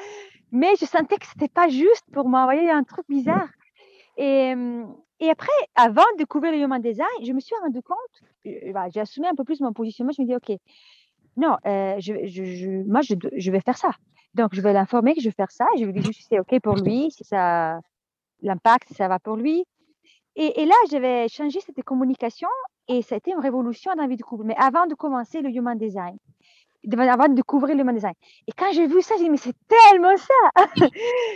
Mais 0.50 0.74
je 0.80 0.84
sentais 0.84 1.16
que 1.16 1.26
c'était 1.26 1.48
pas 1.48 1.68
juste 1.68 2.04
pour 2.12 2.28
moi. 2.28 2.40
Vous 2.40 2.46
voyez, 2.46 2.70
un 2.70 2.82
truc 2.82 3.04
bizarre. 3.08 3.48
Et, 4.16 4.52
et 5.20 5.30
après, 5.30 5.52
avant 5.76 6.02
de 6.14 6.18
découvrir 6.18 6.50
le 6.50 6.58
human 6.58 6.82
design, 6.82 7.06
je 7.22 7.32
me 7.32 7.38
suis 7.38 7.54
rendu 7.62 7.80
compte, 7.82 8.74
bah, 8.74 8.86
j'ai 8.92 8.98
assumé 8.98 9.28
un 9.28 9.36
peu 9.36 9.44
plus 9.44 9.60
mon 9.60 9.72
positionnement. 9.72 10.12
Je 10.16 10.22
me 10.22 10.26
dis, 10.26 10.34
OK, 10.34 10.58
non, 11.36 11.56
euh, 11.66 11.94
je, 12.00 12.26
je, 12.26 12.82
moi, 12.90 13.00
je, 13.02 13.50
vais 13.52 13.60
faire 13.60 13.78
ça. 13.78 13.92
Donc, 14.34 14.54
je 14.54 14.60
vais 14.60 14.72
l'informer 14.72 15.14
que 15.14 15.20
je 15.20 15.28
vais 15.28 15.34
faire 15.34 15.52
ça. 15.52 15.66
Je 15.78 15.84
lui 15.84 15.92
dis 15.92 16.02
juste 16.02 16.26
c'est 16.28 16.40
OK 16.40 16.58
pour 16.60 16.74
lui, 16.74 17.12
si 17.12 17.22
ça, 17.22 17.80
l'impact, 18.43 18.93
ça 18.95 19.09
va 19.09 19.18
pour 19.18 19.36
lui. 19.36 19.64
Et, 20.34 20.64
là, 20.64 20.74
je 20.90 20.97
vais 20.97 21.28
changer 21.28 21.61
cette 21.61 21.82
communication 21.84 22.49
et 22.88 23.03
ça 23.03 23.16
a 23.16 23.18
été 23.18 23.32
une 23.32 23.38
révolution 23.40 23.93
dans 23.95 24.03
la 24.03 24.09
vie 24.09 24.16
du 24.16 24.24
couple. 24.24 24.45
Mais 24.45 24.57
avant 24.57 24.86
de 24.86 24.95
commencer 24.95 25.43
le 25.43 25.51
human 25.51 25.76
design 25.76 26.16
avant 26.99 27.28
de 27.28 27.34
découvrir 27.34 27.76
le 27.76 27.93
design. 27.93 28.14
Et 28.49 28.53
quand 28.53 28.72
j'ai 28.72 28.86
vu 28.86 29.03
ça, 29.03 29.14
j'ai 29.16 29.24
dit, 29.24 29.30
mais 29.30 29.36
c'est 29.36 29.57
tellement 29.68 30.16
ça 30.16 30.34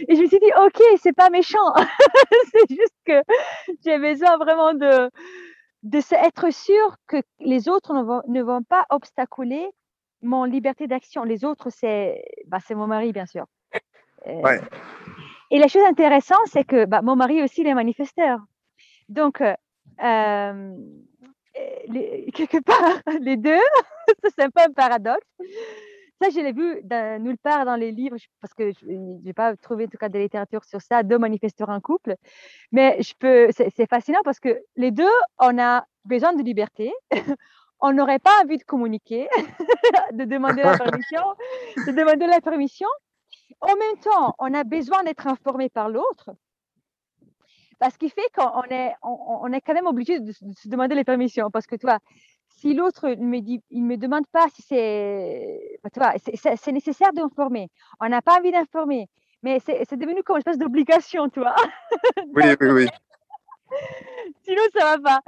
Et 0.09 0.17
je 0.17 0.21
me 0.21 0.27
suis 0.27 0.39
dit, 0.39 0.51
ok, 0.61 0.83
c'est 1.01 1.15
pas 1.15 1.31
méchant. 1.31 1.73
c'est 2.53 2.69
juste 2.75 2.97
que 3.05 3.23
j'ai 3.85 3.99
besoin 3.99 4.37
vraiment 4.39 4.75
de, 4.75 5.11
de 5.83 5.99
être 6.25 6.53
sûr 6.53 6.97
que 7.07 7.19
les 7.39 7.69
autres 7.69 7.95
ne 7.95 8.03
vont, 8.03 8.23
ne 8.29 8.43
vont 8.43 8.63
pas 8.63 8.87
obstaculer 8.91 9.69
mon 10.23 10.45
liberté 10.45 10.87
d'action. 10.87 11.23
Les 11.23 11.45
autres, 11.45 11.71
c'est 11.71 12.25
bah, 12.47 12.59
mon 12.71 12.87
mari, 12.87 13.13
bien 13.13 13.27
sûr. 13.27 13.47
Euh, 14.27 14.41
ouais. 14.41 14.61
Et 15.51 15.59
la 15.59 15.69
chose 15.69 15.83
intéressante, 15.85 16.47
c'est 16.47 16.65
que 16.65 16.85
bah, 16.85 17.03
mon 17.03 17.17
mari 17.17 17.43
aussi, 17.43 17.61
il 17.61 17.67
est 17.67 17.75
manifesteur. 17.75 18.41
Donc, 19.09 19.41
euh, 19.41 19.55
euh 20.03 20.77
les, 21.89 22.31
quelque 22.35 22.59
part, 22.63 23.01
les 23.21 23.37
deux, 23.37 23.61
c'est 24.25 24.45
un 24.45 24.51
peu 24.51 24.63
un 24.63 24.73
paradoxe. 24.73 25.27
Ça, 26.21 26.31
je 26.31 26.41
l'ai 26.41 26.53
vu 26.53 26.83
nulle 27.23 27.39
part 27.39 27.65
dans 27.67 27.77
les 27.77 27.93
livres, 27.93 28.17
parce 28.41 28.55
que 28.55 28.73
je 28.73 28.87
n'ai 28.87 29.33
pas 29.35 29.55
trouvé 29.57 29.85
en 29.85 29.89
tout 29.89 29.99
cas 29.99 30.09
de 30.09 30.19
littérature 30.19 30.65
sur 30.65 30.81
ça, 30.81 31.03
deux 31.03 31.19
manifesteurs 31.19 31.69
en 31.69 31.81
couple. 31.81 32.17
Mais 32.73 32.97
je 33.03 33.13
peux, 33.19 33.49
c'est 33.53 33.89
fascinant 33.89 34.21
parce 34.25 34.41
que 34.41 34.59
les 34.77 34.91
deux, 34.91 35.05
on 35.39 35.59
a 35.59 35.85
besoin 36.05 36.33
de 36.33 36.43
liberté. 36.43 36.93
on 37.81 37.93
n'aurait 37.93 38.19
pas 38.19 38.31
envie 38.43 38.57
de 38.57 38.65
communiquer, 38.65 39.29
de 40.13 40.25
demander 40.25 40.63
la 40.63 40.79
permission, 40.79 41.23
de 41.87 41.93
demander 41.93 42.27
la 42.27 42.41
permission. 42.41 42.89
En 43.61 43.75
même 43.77 43.99
temps, 44.03 44.35
on 44.39 44.53
a 44.55 44.65
besoin 44.65 45.03
d'être 45.05 45.27
informé 45.27 45.69
par 45.69 45.89
l'autre. 45.89 46.31
Parce 47.79 47.97
qu'il 47.99 48.11
fait 48.11 48.29
qu'on 48.35 48.63
est, 48.71 48.95
on, 49.03 49.53
est 49.53 49.61
quand 49.61 49.75
même 49.75 49.87
obligé 49.87 50.19
de, 50.21 50.33
se 50.33 50.69
demander 50.69 50.95
les 50.95 51.05
permissions. 51.05 51.51
Parce 51.51 51.67
que, 51.67 51.77
toi, 51.77 51.99
si 52.49 52.75
l'autre 52.75 53.09
me 53.19 53.41
dit, 53.41 53.63
il 53.71 53.85
me 53.85 53.97
demande 53.97 54.27
pas 54.29 54.47
si 54.55 54.63
c'est, 54.63 55.79
c'est 56.57 56.73
nécessaire 56.73 57.13
d'informer. 57.13 57.69
On 58.01 58.09
n'a 58.09 58.23
pas 58.23 58.39
envie 58.39 58.53
d'informer, 58.53 59.09
mais 59.43 59.61
c'est 59.61 59.97
devenu 59.97 60.23
comme 60.23 60.37
une 60.37 60.41
espèce 60.41 60.59
d'obligation, 60.59 61.29
tu 61.29 61.41
vois. 61.41 61.55
Oui, 62.35 62.45
oui, 62.61 62.69
oui. 62.71 62.87
Sinon, 64.43 64.63
ça 64.75 64.97
va 64.97 64.99
pas. 64.99 65.21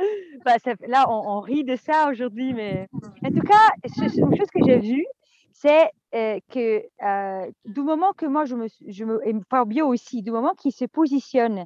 Bah, 0.44 0.72
là, 0.86 1.06
on, 1.10 1.40
rit 1.40 1.64
de 1.64 1.76
ça 1.76 2.08
aujourd'hui, 2.10 2.54
mais 2.54 2.88
en 3.24 3.30
tout 3.30 3.42
cas, 3.42 3.68
une 3.84 4.36
chose 4.36 4.50
que 4.50 4.64
j'ai 4.64 4.78
vue, 4.78 5.06
c'est 5.60 5.90
euh, 6.14 6.38
que 6.50 6.84
euh, 7.02 7.50
du 7.64 7.80
moment 7.80 8.12
que 8.12 8.26
moi, 8.26 8.44
je 8.44 8.54
me, 8.54 8.68
je 8.86 9.04
me, 9.04 9.26
et 9.26 9.34
par 9.48 9.66
bio 9.66 9.86
aussi, 9.86 10.22
du 10.22 10.30
moment 10.30 10.54
qu'il 10.54 10.72
se 10.72 10.84
positionne 10.84 11.64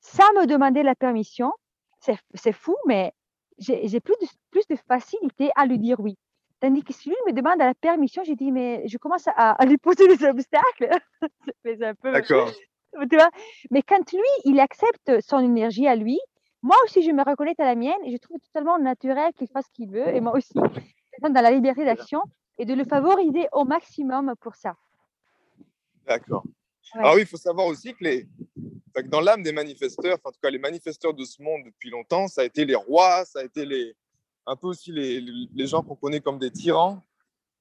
sans 0.00 0.32
me 0.34 0.46
demander 0.46 0.82
la 0.82 0.94
permission, 0.94 1.52
c'est 2.00 2.52
fou, 2.52 2.74
mais 2.86 3.12
j'ai 3.58 4.00
plus 4.00 4.14
de, 4.20 4.26
plus 4.50 4.66
de 4.68 4.76
facilité 4.88 5.50
à 5.54 5.66
lui 5.66 5.78
dire 5.78 6.00
oui. 6.00 6.16
Tandis 6.60 6.82
que 6.82 6.92
si 6.92 7.08
lui 7.08 7.16
me 7.26 7.32
demande 7.32 7.58
la 7.58 7.74
permission, 7.74 8.22
j'ai 8.24 8.36
dit, 8.36 8.52
mais 8.52 8.86
je 8.86 8.98
commence 8.98 9.26
à, 9.28 9.52
à, 9.52 9.64
lui 9.64 9.78
poser 9.78 10.08
des 10.08 10.24
obstacles. 10.26 10.90
c'est 11.64 11.82
un 11.82 11.94
peu. 11.94 12.12
D'accord. 12.12 12.50
Mais 13.70 13.82
quand 13.82 14.12
lui, 14.12 14.20
il 14.44 14.58
accepte 14.58 15.20
son 15.20 15.38
énergie 15.38 15.86
à 15.86 15.94
lui, 15.94 16.18
moi 16.62 16.76
aussi, 16.84 17.02
je 17.02 17.12
me 17.12 17.22
reconnais 17.22 17.54
à 17.58 17.64
la 17.64 17.76
mienne 17.76 18.02
et 18.04 18.10
je 18.10 18.16
trouve 18.16 18.38
totalement 18.40 18.78
naturel 18.78 19.32
qu'il 19.34 19.46
fasse 19.48 19.66
ce 19.66 19.70
qu'il 19.72 19.90
veut. 19.90 20.08
Et 20.08 20.20
moi 20.20 20.34
aussi, 20.34 20.58
dans 21.22 21.32
la 21.32 21.50
liberté 21.52 21.84
d'action 21.84 22.20
et 22.60 22.66
de 22.66 22.74
le 22.74 22.84
favoriser 22.84 23.48
au 23.52 23.64
maximum 23.64 24.34
pour 24.38 24.54
ça. 24.54 24.76
D'accord. 26.06 26.44
Ouais. 26.94 27.00
Alors 27.00 27.14
oui, 27.14 27.22
il 27.22 27.26
faut 27.26 27.38
savoir 27.38 27.66
aussi 27.66 27.94
que 27.94 28.04
les, 28.04 28.28
dans 29.06 29.22
l'âme 29.22 29.42
des 29.42 29.52
manifesteurs, 29.52 30.18
en 30.22 30.30
tout 30.30 30.40
cas 30.42 30.50
les 30.50 30.58
manifesteurs 30.58 31.14
de 31.14 31.24
ce 31.24 31.42
monde 31.42 31.62
depuis 31.64 31.88
longtemps, 31.88 32.28
ça 32.28 32.42
a 32.42 32.44
été 32.44 32.66
les 32.66 32.74
rois, 32.74 33.24
ça 33.24 33.40
a 33.40 33.44
été 33.44 33.64
les, 33.64 33.96
un 34.46 34.56
peu 34.56 34.66
aussi 34.66 34.92
les, 34.92 35.22
les 35.22 35.66
gens 35.66 35.82
qu'on 35.82 35.96
connaît 35.96 36.20
comme 36.20 36.38
des 36.38 36.50
tyrans, 36.50 37.02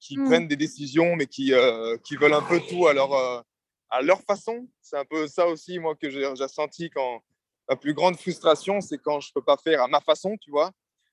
qui 0.02 0.18
mmh. 0.18 0.26
prennent 0.26 0.48
des 0.50 0.58
décisions, 0.58 1.16
mais 1.16 1.28
qui, 1.28 1.54
euh, 1.54 1.98
qui 2.04 2.18
veulent 2.18 2.34
un 2.34 2.42
peu 2.42 2.60
tout 2.60 2.88
à 2.88 2.94
leur, 2.94 3.14
euh, 3.14 3.42
à 3.90 4.02
leur 4.02 4.22
façon. 4.24 4.68
C'est 4.82 4.98
un 4.98 5.06
peu 5.06 5.28
ça 5.28 5.48
aussi, 5.48 5.80
moi, 5.80 5.96
que 5.96 6.10
j'ai 6.10 6.48
senti 6.50 6.90
quand 6.90 7.22
ma 7.70 7.78
plus 7.78 7.94
grande 7.94 8.18
frustration, 8.18 8.82
c'est 8.82 8.98
quand 8.98 9.22
je 9.22 9.30
ne 9.30 9.34
peux 9.40 9.46
pas 9.46 9.58
faire 9.58 9.82
à 9.82 9.88
ma 9.88 10.02
façon, 10.02 10.36
tu 10.42 10.52
vois, 10.52 10.72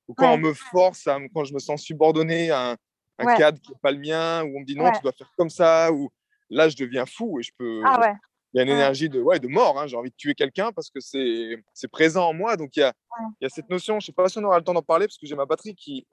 ou 0.08 0.14
quand 0.14 0.30
ouais. 0.30 0.34
on 0.34 0.38
me 0.38 0.54
force, 0.54 1.06
à, 1.06 1.18
quand 1.32 1.44
je 1.44 1.54
me 1.54 1.60
sens 1.60 1.82
subordonné 1.82 2.50
à 2.50 2.70
un, 2.72 2.76
un 3.18 3.26
ouais. 3.26 3.36
cadre 3.36 3.60
qui 3.60 3.72
n'est 3.72 3.78
pas 3.82 3.92
le 3.92 3.98
mien, 3.98 4.42
où 4.44 4.56
on 4.56 4.60
me 4.60 4.64
dit 4.64 4.76
non, 4.76 4.84
ouais. 4.84 4.92
tu 4.94 5.02
dois 5.02 5.12
faire 5.12 5.30
comme 5.36 5.50
ça, 5.50 5.92
ou 5.92 6.10
là, 6.50 6.68
je 6.68 6.76
deviens 6.76 7.06
fou 7.06 7.40
et 7.40 7.42
je 7.42 7.52
peux, 7.56 7.82
ah 7.84 8.00
ouais 8.00 8.14
il 8.56 8.58
y 8.58 8.60
a 8.60 8.62
une 8.62 8.70
énergie 8.70 9.10
de, 9.10 9.20
ouais, 9.20 9.38
de 9.38 9.48
mort. 9.48 9.78
Hein. 9.78 9.86
J'ai 9.86 9.96
envie 9.96 10.08
de 10.08 10.16
tuer 10.16 10.34
quelqu'un 10.34 10.72
parce 10.72 10.88
que 10.88 10.98
c'est 10.98 11.88
présent 11.88 12.26
en 12.26 12.32
moi. 12.32 12.56
Donc, 12.56 12.74
il 12.74 12.80
y, 12.80 12.82
a, 12.82 12.94
il 13.38 13.44
y 13.44 13.46
a 13.46 13.50
cette 13.50 13.68
notion, 13.68 14.00
je 14.00 14.04
ne 14.04 14.06
sais 14.06 14.12
pas 14.12 14.30
si 14.30 14.38
on 14.38 14.44
aura 14.44 14.56
le 14.56 14.64
temps 14.64 14.72
d'en 14.72 14.80
parler 14.80 15.06
parce 15.06 15.18
que 15.18 15.26
j'ai 15.26 15.34
ma 15.34 15.44
batterie 15.44 15.74
qui, 15.74 16.06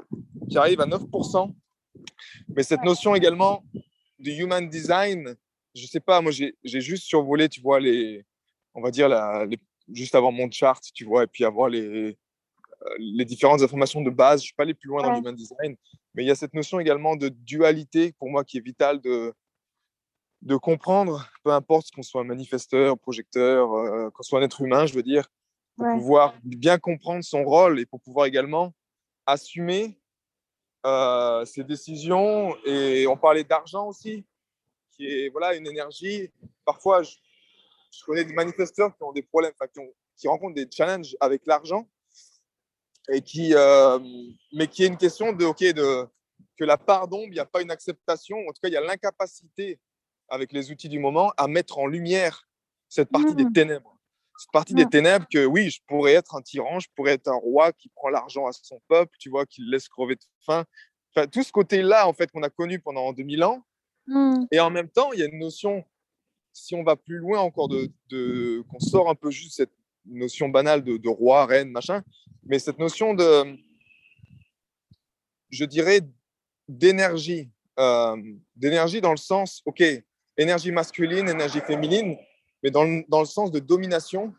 qui 0.50 0.58
arrive 0.58 0.82
à 0.82 0.86
9%. 0.86 1.56
Mais 2.50 2.64
cette 2.64 2.84
notion 2.84 3.16
également 3.16 3.64
de 4.20 4.30
human 4.32 4.68
design, 4.68 5.36
je 5.74 5.84
ne 5.84 5.88
sais 5.88 6.02
pas, 6.02 6.20
moi, 6.20 6.34
j'ai 6.34 6.54
juste 6.82 7.06
survolé, 7.06 7.48
tu 7.48 7.62
vois, 7.62 7.80
les, 7.80 8.26
on 8.74 8.82
va 8.82 8.92
dire, 8.92 9.08
la, 9.08 9.46
les, 9.46 9.58
juste 9.94 10.14
avant 10.14 10.34
mon 10.34 10.52
chart, 10.52 10.82
tu 10.94 11.06
vois, 11.06 11.24
et 11.24 11.28
puis 11.28 11.46
avoir 11.46 11.70
les, 11.70 12.18
les 12.98 13.26
différentes 13.26 13.62
informations 13.62 14.02
de 14.02 14.10
base. 14.10 14.42
Je 14.42 14.44
ne 14.44 14.48
suis 14.48 14.54
pas 14.54 14.64
allé 14.64 14.74
plus 14.74 14.90
loin 14.90 15.02
ouais. 15.02 15.10
dans 15.10 15.16
l'human 15.16 15.36
design. 15.36 15.76
Mais 16.14 16.24
il 16.24 16.28
y 16.28 16.32
a 16.32 16.36
cette 16.36 16.54
notion 16.54 16.80
également 16.80 17.16
de 17.16 17.30
dualité 17.30 18.14
pour 18.20 18.30
moi 18.30 18.44
qui 18.44 18.58
est 18.58 18.62
vitale 18.62 19.02
de 19.02 19.34
de 20.44 20.58
comprendre, 20.58 21.30
peu 21.44 21.52
importe 21.52 21.92
qu'on 21.92 22.04
soit 22.04 22.24
manifesteur, 22.26 23.00
projecteur, 23.00 23.74
euh, 23.74 24.10
qu'on 24.10 24.24
soit 24.24 24.40
un 24.40 24.44
être 24.44 24.62
humain, 24.62 24.86
je 24.86 24.94
veux 24.94 25.04
dire, 25.04 25.26
pour 25.78 25.88
ouais. 25.88 25.94
pouvoir 25.94 26.36
bien 26.44 26.78
comprendre 26.78 27.24
son 27.24 27.46
rôle 27.46 27.80
et 27.80 27.86
pour 27.86 28.02
pouvoir 28.02 28.26
également 28.26 28.74
assumer 29.26 29.98
euh, 30.86 31.46
ses 31.46 31.64
décisions. 31.64 32.56
Et 32.66 33.08
on 33.08 33.16
parlait 33.16 33.46
d'argent 33.46 33.88
aussi, 33.88 34.26
qui 34.92 35.08
est 35.08 35.30
voilà 35.30 35.56
une 35.56 35.66
énergie. 35.66 36.30
Parfois, 36.66 37.04
je, 37.04 37.16
je 37.92 38.04
connais 38.04 38.26
des 38.26 38.34
manifesteurs 38.34 38.94
qui 38.98 39.04
ont 39.04 39.14
des 39.14 39.24
problèmes, 39.24 39.54
qui, 39.74 39.80
ont, 39.80 39.94
qui 40.18 40.28
rencontrent 40.28 40.56
des 40.56 40.68
challenges 40.70 41.16
avec 41.22 41.44
l'argent 41.46 41.88
et 43.12 43.22
qui, 43.22 43.54
euh, 43.54 44.00
mais 44.54 44.68
qui 44.68 44.84
est 44.84 44.88
une 44.88 44.98
question 44.98 45.34
de, 45.34 45.46
ok, 45.46 45.64
de 45.74 46.08
que 46.58 46.64
la 46.64 46.78
part 46.78 47.08
d'ombre, 47.08 47.28
il 47.28 47.34
n'y 47.34 47.40
a 47.40 47.46
pas 47.46 47.62
une 47.62 47.72
acceptation. 47.72 48.38
En 48.38 48.54
tout 48.54 48.60
cas, 48.62 48.70
il 48.70 48.74
y 48.74 48.78
a 48.78 48.82
l'incapacité 48.82 49.80
avec 50.30 50.52
les 50.52 50.72
outils 50.72 50.90
du 50.90 51.00
moment, 51.00 51.34
à 51.38 51.48
mettre 51.48 51.78
en 51.78 51.88
lumière 51.88 52.48
cette 52.90 53.10
partie 53.10 53.34
mmh. 53.34 53.36
des 53.36 53.52
ténèbres. 53.54 53.98
Cette 54.38 54.52
partie 54.52 54.74
mmh. 54.74 54.78
des 54.78 54.86
ténèbres 54.86 55.26
que 55.32 55.46
oui, 55.46 55.70
je 55.70 55.82
pourrais 55.88 56.14
être 56.14 56.36
un 56.36 56.42
tyran, 56.42 56.80
je 56.80 56.88
pourrais 56.96 57.14
être 57.14 57.28
un 57.28 57.36
roi 57.36 57.72
qui 57.72 57.90
prend 57.90 58.10
l'argent 58.10 58.48
à 58.48 58.52
son 58.52 58.82
peuple, 58.88 59.16
tu 59.20 59.30
vois, 59.30 59.46
qui 59.46 59.62
le 59.62 59.72
laisse 59.72 59.88
crever 59.90 60.16
de 60.16 60.22
faim, 60.46 60.66
enfin, 61.16 61.28
tout 61.28 61.44
ce 61.44 61.52
côté-là, 61.52 62.08
en 62.08 62.14
fait, 62.14 62.32
qu'on 62.32 62.44
a 62.44 62.50
connu 62.50 62.80
pendant 62.80 63.12
2000 63.14 63.44
ans. 63.44 63.64
Mm. 64.08 64.46
Et 64.52 64.60
en 64.60 64.70
même 64.70 64.90
temps, 64.90 65.12
il 65.14 65.20
y 65.20 65.24
a 65.24 65.26
une 65.26 65.40
notion, 65.40 65.84
si 66.52 66.76
on 66.76 66.84
va 66.84 66.96
plus 66.96 67.18
loin 67.18 67.40
encore, 67.40 67.68
de, 67.68 67.92
de 68.10 68.64
qu'on 68.70 68.80
sort 68.80 69.10
un 69.10 69.16
peu 69.16 69.32
juste 69.32 69.56
cette 69.58 69.74
notion 70.06 70.50
banale 70.50 70.84
de, 70.84 70.98
de 70.98 71.10
roi, 71.10 71.46
reine, 71.46 71.70
machin, 71.70 72.04
mais 72.46 72.60
cette 72.60 72.80
notion 72.80 73.14
de, 73.14 73.58
je 75.50 75.66
dirais, 75.66 76.02
d'énergie. 76.68 77.50
Euh, 77.80 78.16
d'énergie 78.56 79.02
dans 79.02 79.12
le 79.12 79.18
sens, 79.18 79.62
OK, 79.66 79.84
énergie 80.38 80.72
masculine, 80.72 81.28
énergie 81.28 81.60
féminine, 81.62 82.16
mais 82.62 82.70
dans 82.70 82.84
le, 82.84 83.04
dans 83.08 83.20
le 83.20 83.26
sens 83.26 83.52
de 83.52 83.60
domination. 83.60 84.34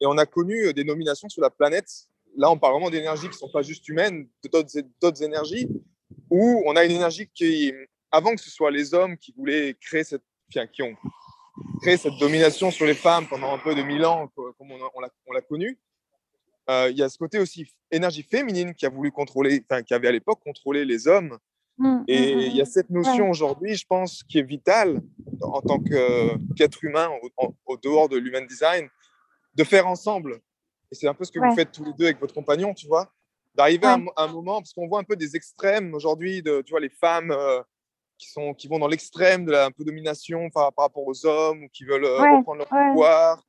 Et 0.00 0.06
on 0.06 0.18
a 0.18 0.26
connu 0.26 0.66
euh, 0.66 0.72
des 0.72 0.84
nominations 0.84 1.28
sur 1.28 1.42
la 1.42 1.50
planète. 1.50 1.88
Là, 2.36 2.50
on 2.50 2.58
parle 2.58 2.74
vraiment 2.74 2.90
d'énergies 2.90 3.28
qui 3.28 3.34
ne 3.34 3.46
sont 3.46 3.50
pas 3.50 3.62
juste 3.62 3.88
humaines, 3.88 4.28
d'autres 5.00 5.22
énergies, 5.22 5.68
où 6.30 6.62
on 6.66 6.74
a 6.76 6.84
une 6.84 6.92
énergie 6.92 7.28
qui, 7.32 7.72
avant 8.10 8.34
que 8.34 8.40
ce 8.40 8.50
soit 8.50 8.70
les 8.70 8.92
hommes 8.92 9.16
qui 9.16 9.32
voulaient 9.36 9.76
créer 9.80 10.04
cette, 10.04 10.22
qui 10.72 10.82
ont 10.82 10.96
créé 11.80 11.96
cette 11.96 12.16
domination 12.18 12.70
sur 12.70 12.86
les 12.86 12.94
femmes 12.94 13.26
pendant 13.28 13.54
un 13.54 13.58
peu 13.58 13.74
de 13.74 13.82
mille 13.82 14.04
ans, 14.04 14.28
co- 14.34 14.52
comme 14.58 14.70
on, 14.72 14.78
on 14.94 15.00
l'a 15.00 15.10
on 15.26 15.32
l'a 15.32 15.40
connu, 15.42 15.68
euh, 15.70 15.74
il 16.68 16.96
y 16.96 17.02
a 17.02 17.08
ce 17.08 17.18
côté 17.18 17.38
aussi 17.38 17.66
énergie 17.90 18.22
féminine 18.22 18.74
qui 18.74 18.84
a 18.86 18.90
voulu 18.90 19.10
contrôler, 19.10 19.64
enfin, 19.70 19.82
qui 19.82 19.94
avait 19.94 20.08
à 20.08 20.12
l'époque 20.12 20.40
contrôlé 20.44 20.84
les 20.84 21.08
hommes. 21.08 21.38
Mm, 21.78 22.02
Et 22.08 22.34
mm, 22.34 22.38
il 22.40 22.56
y 22.56 22.60
a 22.60 22.64
cette 22.64 22.90
notion 22.90 23.30
aujourd'hui, 23.30 23.74
je 23.74 23.86
pense, 23.86 24.22
qui 24.24 24.38
est 24.38 24.42
vitale 24.42 25.00
en 25.42 25.60
tant 25.62 25.78
qu'être 25.80 26.84
humain 26.84 27.08
au, 27.22 27.30
en- 27.46 27.54
au 27.66 27.76
dehors 27.76 28.08
de 28.08 28.16
l'human 28.18 28.46
design, 28.46 28.88
de 29.54 29.64
faire 29.64 29.86
ensemble. 29.86 30.40
Et 30.90 30.94
c'est 30.94 31.08
un 31.08 31.14
peu 31.14 31.24
ce 31.24 31.32
que 31.32 31.38
Ouais. 31.38 31.48
vous 31.48 31.54
faites 31.54 31.72
tous 31.72 31.84
les 31.84 31.92
deux 31.92 32.04
avec 32.06 32.20
votre 32.20 32.34
compagnon, 32.34 32.74
tu 32.74 32.86
vois, 32.86 33.12
d'arriver 33.54 33.86
à, 33.86 33.94
un 33.94 33.98
Ouais. 33.98 34.04
mo- 34.04 34.12
à 34.16 34.24
un 34.24 34.28
moment, 34.28 34.58
parce 34.60 34.72
qu'on 34.72 34.88
voit 34.88 35.00
un 35.00 35.04
peu 35.04 35.16
des 35.16 35.36
extrêmes 35.36 35.94
aujourd'hui, 35.94 36.42
de, 36.42 36.62
tu 36.62 36.70
vois, 36.70 36.80
les 36.80 36.88
femmes 36.90 37.30
euh, 37.30 37.62
qui, 38.18 38.28
sont, 38.30 38.52
qui 38.54 38.68
vont 38.68 38.78
dans 38.78 38.88
l'extrême 38.88 39.44
de 39.46 39.52
la 39.52 39.66
un 39.66 39.70
peu 39.70 39.84
domination 39.84 40.50
par, 40.50 40.72
par 40.72 40.86
rapport 40.86 41.06
aux 41.06 41.24
hommes 41.26 41.64
ou 41.64 41.68
qui 41.68 41.84
veulent 41.84 42.04
euh, 42.04 42.20
reprendre 42.38 42.58
leur 42.58 42.68
pouvoir. 42.92 43.42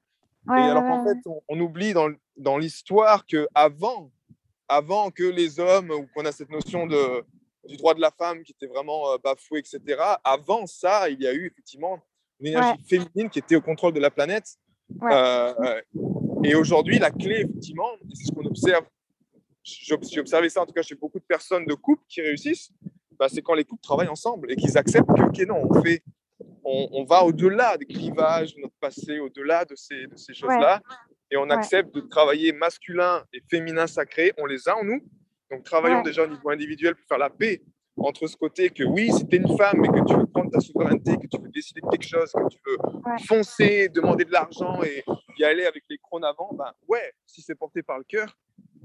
Et 0.58 0.62
alors 0.70 0.84
qu'en 0.86 1.04
fait, 1.04 1.18
on, 1.26 1.42
on 1.50 1.60
oublie 1.60 1.94
dans, 1.94 2.10
dans 2.40 2.58
l'histoire 2.58 3.26
que 3.26 3.48
avant, 3.54 4.12
avant 4.68 5.12
que 5.12 5.24
les 5.24 5.60
hommes, 5.60 5.92
ou 5.92 6.08
qu'on 6.14 6.26
a 6.26 6.32
cette 6.32 6.50
notion 6.50 6.88
de, 6.88 7.24
du 7.68 7.78
droit 7.78 7.94
de 7.94 8.02
la 8.02 8.12
femme 8.12 8.44
qui 8.44 8.54
était 8.54 8.68
vraiment 8.68 9.12
euh, 9.12 9.18
bafoué, 9.24 9.60
etc., 9.60 10.02
avant 10.24 10.66
ça, 10.66 11.10
il 11.10 11.22
y 11.22 11.28
a 11.28 11.34
eu 11.34 11.48
effectivement 11.48 12.00
une 12.40 12.48
énergie 12.48 12.84
féminine 12.88 13.30
qui 13.30 13.40
était 13.40 13.56
au 13.56 13.62
contrôle 13.62 13.94
de 13.94 14.00
la 14.00 14.10
planète. 14.10 14.56
Ouais. 15.02 15.12
Euh, 15.14 15.82
et 16.44 16.56
aujourd'hui, 16.56 16.98
la 16.98 17.12
clé, 17.12 17.42
effectivement, 17.42 17.90
c'est 18.14 18.26
ce 18.26 18.32
qu'on 18.32 18.46
observe, 18.46 18.86
j'ai 19.62 20.20
observé 20.20 20.50
ça 20.50 20.62
en 20.62 20.66
tout 20.66 20.74
cas 20.74 20.82
chez 20.82 20.96
beaucoup 20.96 21.20
de 21.20 21.26
personnes 21.26 21.66
de 21.66 21.74
couples 21.74 22.04
qui 22.08 22.22
réussissent, 22.22 22.72
bah, 23.20 23.28
c'est 23.28 23.42
quand 23.42 23.54
les 23.54 23.66
couples 23.66 23.84
travaillent 23.84 24.08
ensemble 24.08 24.52
et 24.52 24.56
qu'ils 24.56 24.78
acceptent 24.78 25.10
que, 25.14 25.22
ok, 25.22 25.48
non, 25.48 25.68
on 25.70 25.84
fait, 25.84 26.02
on, 26.64 26.88
on 26.94 27.04
va 27.04 27.24
au-delà 27.24 27.78
des 27.78 27.86
clivages 27.86 28.56
de 28.56 28.62
notre 28.62 28.76
passé, 28.80 29.20
au-delà 29.20 29.66
de 29.66 29.76
ces, 29.76 30.08
de 30.08 30.16
ces 30.16 30.34
choses-là, 30.34 30.82
et 31.32 31.38
on 31.38 31.44
Ouais. 31.44 31.54
accepte 31.54 31.94
de 31.94 32.02
travailler 32.02 32.52
masculin 32.54 33.24
et 33.34 33.42
féminin 33.50 33.88
sacré, 33.88 34.34
on 34.38 34.46
les 34.46 34.68
a 34.68 34.78
en 34.78 34.84
nous. 34.84 35.02
Donc 35.52 35.64
travaillons 35.64 35.98
Ouais. 35.98 36.04
déjà 36.04 36.24
au 36.24 36.28
niveau 36.28 36.50
individuel 36.50 36.96
pour 36.96 37.06
faire 37.08 37.18
la 37.18 37.30
paix 37.30 37.62
entre 37.98 38.28
ce 38.28 38.38
côté 38.38 38.70
que 38.70 38.84
oui, 38.84 39.12
si 39.12 39.28
tu 39.28 39.36
es 39.36 39.40
une 39.40 39.58
femme 39.58 39.84
et 39.84 39.88
que 39.90 40.06
tu 40.08 40.16
veux 40.16 40.26
prendre 40.28 40.50
ta 40.52 40.60
souveraineté, 40.62 41.18
que 41.18 41.28
tu 41.28 41.42
veux 41.42 41.50
décider 41.50 41.82
de 41.82 41.88
quelque 41.90 42.08
chose, 42.08 42.32
que 42.32 42.48
tu 42.50 42.60
veux 42.66 42.78
Ouais. 43.06 43.18
foncer, 43.28 43.90
demander 43.90 44.24
de 44.26 44.32
l'argent 44.32 44.82
et 44.84 45.04
y 45.38 45.44
aller 45.44 45.66
avec 45.66 45.84
les 45.90 45.98
crônes 45.98 46.24
avant, 46.24 46.54
ben 46.54 46.72
ouais, 46.88 47.14
si 47.26 47.42
c'est 47.42 47.56
porté 47.56 47.84
par 47.84 47.98
le 47.98 48.04
cœur, 48.06 48.38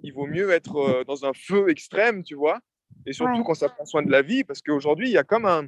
il 0.03 0.12
vaut 0.12 0.26
mieux 0.26 0.51
être 0.51 0.76
euh, 0.76 1.05
dans 1.05 1.24
un 1.24 1.32
feu 1.32 1.68
extrême, 1.70 2.22
tu 2.24 2.34
vois, 2.34 2.59
et 3.07 3.12
surtout 3.12 3.45
quand 3.45 3.55
ça 3.55 3.68
prend 3.68 3.84
soin 3.84 4.03
de 4.03 4.11
la 4.11 4.22
vie, 4.22 4.42
parce 4.42 4.61
qu'aujourd'hui, 4.62 5.09
il 5.09 5.12
y 5.12 5.18
a 5.18 5.24
comme 5.24 5.47
un... 5.47 5.66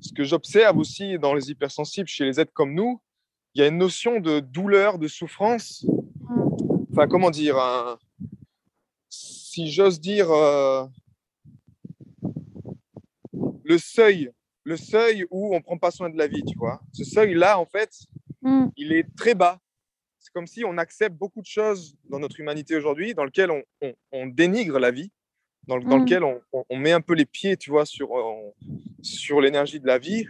Ce 0.00 0.12
que 0.14 0.22
j'observe 0.24 0.78
aussi 0.78 1.18
dans 1.18 1.34
les 1.34 1.50
hypersensibles, 1.50 2.08
chez 2.08 2.24
les 2.24 2.38
êtres 2.40 2.52
comme 2.54 2.72
nous, 2.72 3.00
il 3.58 3.62
y 3.62 3.64
a 3.64 3.66
une 3.66 3.78
notion 3.78 4.20
de 4.20 4.38
douleur, 4.38 5.00
de 5.00 5.08
souffrance, 5.08 5.84
enfin, 6.92 7.08
comment 7.08 7.28
dire, 7.32 7.56
si 9.08 9.72
j'ose 9.72 9.98
dire, 10.00 10.30
euh, 10.30 10.86
le 13.64 13.78
seuil, 13.78 14.30
le 14.62 14.76
seuil 14.76 15.26
où 15.32 15.56
on 15.56 15.60
prend 15.60 15.76
pas 15.76 15.90
soin 15.90 16.08
de 16.08 16.16
la 16.16 16.28
vie, 16.28 16.44
tu 16.44 16.56
vois. 16.56 16.80
Ce 16.92 17.02
seuil-là, 17.02 17.58
en 17.58 17.66
fait, 17.66 17.90
Mm. 18.42 18.66
il 18.76 18.92
est 18.92 19.06
très 19.16 19.34
bas. 19.34 19.58
C'est 20.20 20.32
comme 20.32 20.46
si 20.46 20.64
on 20.64 20.78
accepte 20.78 21.16
beaucoup 21.16 21.40
de 21.40 21.46
choses 21.46 21.96
dans 22.08 22.20
notre 22.20 22.38
humanité 22.38 22.76
aujourd'hui, 22.76 23.12
dans 23.12 23.24
lequel 23.24 23.50
on, 23.50 23.62
on- 23.82 23.94
on 24.12 24.26
dénigre 24.28 24.78
la 24.78 24.92
vie, 24.92 25.10
dans, 25.66 25.76
le- 25.78 25.82
dans 25.84 25.96
Mm. 25.96 26.00
lequel 26.04 26.22
on, 26.22 26.40
met 26.76 26.92
un 26.92 27.00
peu 27.00 27.14
les 27.14 27.26
pieds, 27.26 27.56
tu 27.56 27.70
vois, 27.70 27.84
sur, 27.86 28.10
sur 29.02 29.40
l'énergie 29.40 29.80
de 29.80 29.86
la 29.88 29.98
vie. 29.98 30.26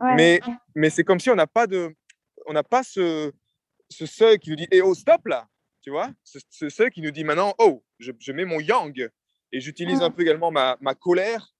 Ouais. 0.00 0.14
Mais, 0.16 0.40
mais 0.74 0.88
c'est 0.90 1.04
comme 1.04 1.20
si 1.20 1.28
on 1.30 1.34
n'a 1.34 1.46
pas 1.46 1.66
de, 1.66 1.94
on 2.52 2.54
n'a 2.54 2.62
pas 2.62 2.82
ce, 2.82 3.32
ce 3.88 4.06
seuil 4.06 4.38
qui 4.38 4.50
nous 4.50 4.56
dit, 4.56 4.68
eh 4.70 4.82
oh, 4.82 4.94
stop 4.94 5.26
là, 5.26 5.48
tu 5.80 5.90
vois, 5.90 6.10
ce, 6.22 6.38
ce 6.50 6.68
seuil 6.68 6.90
qui 6.90 7.00
nous 7.02 7.10
dit 7.10 7.24
maintenant, 7.24 7.54
oh, 7.58 7.82
je, 7.98 8.12
je 8.18 8.32
mets 8.32 8.44
mon 8.44 8.60
yang 8.60 9.10
et 9.52 9.60
j'utilise 9.60 10.00
Mm. 10.00 10.02
un 10.02 10.10
peu 10.10 10.22
également 10.22 10.50
ma, 10.50 10.76
ma 10.80 10.94
colère 10.94 11.52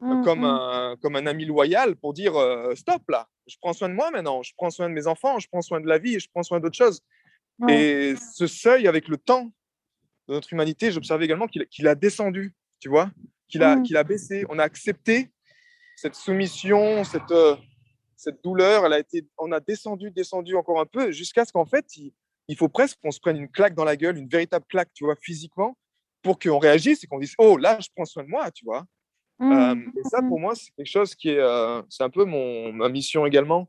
Mm, 0.00 0.24
comme, 0.24 0.40
mm. 0.40 0.44
un, 0.44 0.96
comme 1.02 1.16
un 1.16 1.26
ami 1.26 1.44
loyal 1.44 1.94
pour 1.94 2.14
dire 2.14 2.34
euh, 2.36 2.74
stop 2.74 3.02
là, 3.08 3.28
je 3.46 3.56
prends 3.60 3.74
soin 3.74 3.88
de 3.88 3.94
moi 3.94 4.10
maintenant, 4.10 4.42
je 4.42 4.52
prends 4.56 4.70
soin 4.70 4.88
de 4.88 4.94
mes 4.94 5.06
enfants, 5.06 5.38
je 5.38 5.46
prends 5.48 5.60
soin 5.60 5.80
de 5.80 5.86
la 5.86 5.98
vie, 5.98 6.18
je 6.18 6.28
prends 6.32 6.42
soin 6.42 6.58
d'autres 6.58 6.76
choses. 6.76 7.00
Et 7.68 8.14
ce 8.34 8.46
seuil, 8.46 8.88
avec 8.88 9.06
le 9.08 9.18
temps 9.18 9.52
de 10.28 10.32
notre 10.32 10.50
humanité, 10.54 10.90
j'observais 10.90 11.26
également 11.26 11.46
qu'il 11.46 11.86
a 11.86 11.94
descendu, 11.94 12.54
tu 12.78 12.88
vois, 12.88 13.10
qu'il 13.48 13.62
a, 13.62 13.78
qu'il 13.82 13.98
a 13.98 14.02
baissé. 14.02 14.46
On 14.48 14.58
a 14.58 14.62
accepté 14.62 15.30
cette 15.96 16.14
soumission, 16.14 17.04
cette, 17.04 17.30
euh, 17.32 17.56
cette 18.20 18.42
douleur. 18.44 18.84
Elle 18.86 18.92
a 18.92 18.98
été, 18.98 19.26
on 19.38 19.50
a 19.52 19.60
descendu, 19.60 20.10
descendu 20.10 20.54
encore 20.56 20.80
un 20.80 20.86
peu, 20.86 21.10
jusqu'à 21.10 21.44
ce 21.44 21.52
qu'en 21.52 21.64
fait, 21.64 21.86
il, 21.96 22.12
il 22.48 22.56
faut 22.56 22.68
presque 22.68 22.98
qu'on 23.02 23.10
se 23.10 23.20
prenne 23.20 23.36
une 23.38 23.48
claque 23.48 23.74
dans 23.74 23.84
la 23.84 23.96
gueule, 23.96 24.18
une 24.18 24.28
véritable 24.28 24.64
claque, 24.68 24.90
tu 24.92 25.04
vois, 25.04 25.16
physiquement, 25.20 25.76
pour 26.22 26.38
qu'on 26.38 26.58
réagisse 26.58 27.02
et 27.02 27.06
qu'on 27.06 27.18
dise 27.18 27.34
oh 27.38 27.56
là, 27.56 27.78
je 27.80 27.88
prends 27.94 28.04
soin 28.04 28.22
de 28.24 28.28
moi, 28.28 28.50
tu 28.50 28.64
vois. 28.64 28.84
Mm. 29.38 29.52
Euh, 29.52 29.74
et 29.98 30.08
ça, 30.08 30.20
Mm. 30.20 30.28
pour 30.28 30.38
moi, 30.40 30.54
c'est 30.54 30.70
quelque 30.76 30.86
chose 30.86 31.14
qui 31.14 31.30
est, 31.30 31.38
euh, 31.38 31.80
c'est 31.88 32.02
un 32.02 32.10
peu 32.10 32.24
mon, 32.24 32.72
ma 32.74 32.88
mission 32.90 33.24
également, 33.24 33.68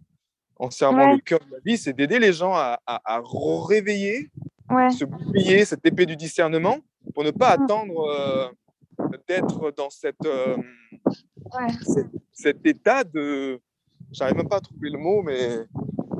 en 0.57 0.69
servant 0.69 1.07
Ouais. 1.11 1.15
le 1.15 1.21
cœur 1.21 1.39
de 1.39 1.51
la 1.53 1.59
vie, 1.65 1.77
c'est 1.77 1.93
d'aider 1.93 2.19
les 2.19 2.33
gens 2.33 2.53
à, 2.53 2.79
à- 2.85 3.01
à 3.15 3.21
réveiller, 3.69 4.29
Ouais. 4.69 4.89
se 4.89 5.05
bouclier 5.05 5.63
cette 5.65 5.85
épée 5.85 6.05
du 6.05 6.15
discernement, 6.17 6.77
pour 7.13 7.23
ne 7.23 7.31
pas 7.31 7.49
attendre 7.51 7.99
euh, 8.09 8.49
d'être 9.27 9.71
dans 9.71 9.89
cette, 9.89 10.25
Ouais. 10.25 11.67
cet, 11.83 12.07
cet 12.31 12.65
état 12.65 13.03
de, 13.03 13.59
j'arrive 14.11 14.35
même 14.35 14.49
pas 14.49 14.57
à 14.57 14.61
trouver 14.61 14.89
le 14.89 14.97
mot, 14.97 15.21
mais 15.23 15.57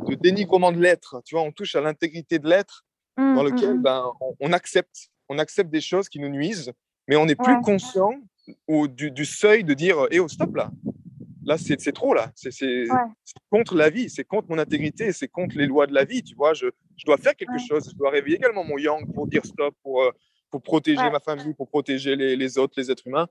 de 0.08 0.16
dénigrement 0.16 0.72
de 0.72 0.80
l'être. 0.80 1.22
Tu 1.26 1.36
vois, 1.36 1.44
on 1.44 1.52
touche 1.52 1.76
à 1.76 1.82
l'intégrité 1.82 2.40
de 2.40 2.48
l'être, 2.50 2.86
Mm, 3.18 3.36
dans 3.36 3.44
mm, 3.44 3.48
lequel 3.48 3.74
mm. 3.76 3.82
ben, 3.82 4.12
on, 4.22 4.36
on 4.40 4.54
accepte, 4.54 5.10
on 5.28 5.38
accepte 5.38 5.70
des 5.70 5.82
choses 5.82 6.08
qui 6.08 6.20
nous 6.20 6.30
nuisent, 6.30 6.72
mais 7.08 7.16
on 7.18 7.26
n'est 7.26 7.36
plus 7.36 7.60
conscient 7.62 8.14
au, 8.68 8.88
du, 8.88 9.12
du 9.12 9.26
seuil 9.26 9.64
de 9.64 9.74
dire 9.74 9.98
eh 10.12 10.20
oh 10.20 10.28
stop 10.28 10.56
là 10.56 10.72
là 11.44 11.58
c'est 11.58 11.78
trop 11.92 12.14
là 12.14 12.32
c'est 12.36 12.50
Ouais. 12.90 13.08
contre 13.50 13.76
la 13.76 13.90
vie 13.90 14.10
c'est 14.10 14.24
contre 14.24 14.48
mon 14.50 14.58
intégrité 14.58 15.12
c'est 15.12 15.28
contre 15.28 15.58
les 15.58 15.68
lois 15.68 15.88
de 15.88 15.94
la 15.94 16.06
vie 16.06 16.24
tu 16.24 16.36
vois 16.36 16.54
je, 16.54 16.68
je 16.98 17.06
dois 17.06 17.18
faire 17.18 17.36
quelque 17.36 17.52
Ouais. 17.52 17.68
chose 17.68 17.90
je 17.92 17.96
dois 17.98 18.10
réveiller 18.12 18.38
également 18.38 18.64
mon 18.64 18.78
yang 18.78 19.06
pour 19.14 19.28
dire 19.28 19.46
stop 19.46 19.76
pour 19.84 20.02
euh, 20.04 20.12
pour 20.50 20.62
protéger 20.62 21.10
ma 21.10 21.20
famille 21.20 21.54
pour 21.54 21.68
protéger 21.68 22.16
les, 22.16 22.36
les 22.36 22.58
autres 22.58 22.74
les 22.78 22.90
êtres 22.92 23.08
humains 23.08 23.28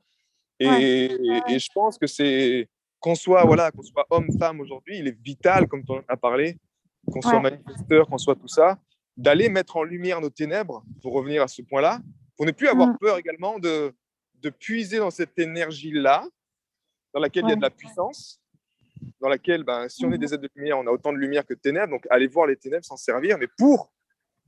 et, 0.60 1.10
et 1.48 1.58
je 1.58 1.68
pense 1.74 1.98
que 1.98 2.06
c'est 2.06 2.68
qu'on 3.00 3.14
soit 3.14 3.44
voilà 3.44 3.70
qu'on 3.70 3.82
soit 3.82 4.06
homme 4.10 4.28
femme 4.38 4.60
aujourd'hui 4.60 4.98
il 4.98 5.08
est 5.08 5.18
vital 5.20 5.66
comme 5.66 5.84
tu 5.84 5.92
en 5.92 6.02
as 6.08 6.16
parlé 6.16 6.58
qu'on 7.10 7.22
soit 7.22 7.34
Ouais. 7.36 7.50
manifesteur 7.50 8.06
qu'on 8.08 8.18
soit 8.18 8.36
tout 8.36 8.48
ça 8.48 8.78
d'aller 9.16 9.48
mettre 9.48 9.76
en 9.76 9.82
lumière 9.82 10.20
nos 10.20 10.30
ténèbres 10.30 10.84
pour 11.02 11.12
revenir 11.14 11.42
à 11.42 11.48
ce 11.48 11.62
point 11.62 11.80
là 11.80 12.00
pour 12.36 12.46
ne 12.46 12.52
plus 12.52 12.68
avoir 12.68 12.88
Mm. 12.88 12.98
peur 12.98 13.18
également 13.18 13.58
de 13.58 13.92
de 14.42 14.48
puiser 14.48 14.96
dans 14.96 15.10
cette 15.10 15.38
énergie-là, 15.38 16.26
dans 17.12 17.20
laquelle 17.20 17.44
il 17.44 17.50
y 17.50 17.52
a 17.52 17.56
de 17.56 17.60
la 17.60 17.68
puissance, 17.68 18.40
dans 19.20 19.28
laquelle, 19.28 19.64
ben, 19.64 19.86
si 19.86 20.02
on 20.06 20.08
est 20.08 20.12
Mhm. 20.14 20.18
des 20.18 20.32
êtres 20.32 20.42
de 20.44 20.50
lumière, 20.54 20.78
on 20.78 20.86
a 20.86 20.90
autant 20.90 21.12
de 21.12 21.18
lumière 21.18 21.44
que 21.44 21.52
de 21.52 21.58
ténèbres, 21.58 21.90
donc 21.90 22.06
aller 22.08 22.26
voir 22.26 22.46
les 22.46 22.56
ténèbres, 22.56 22.82
s'en 22.82 22.96
servir, 22.96 23.36
mais 23.36 23.48
pour 23.58 23.92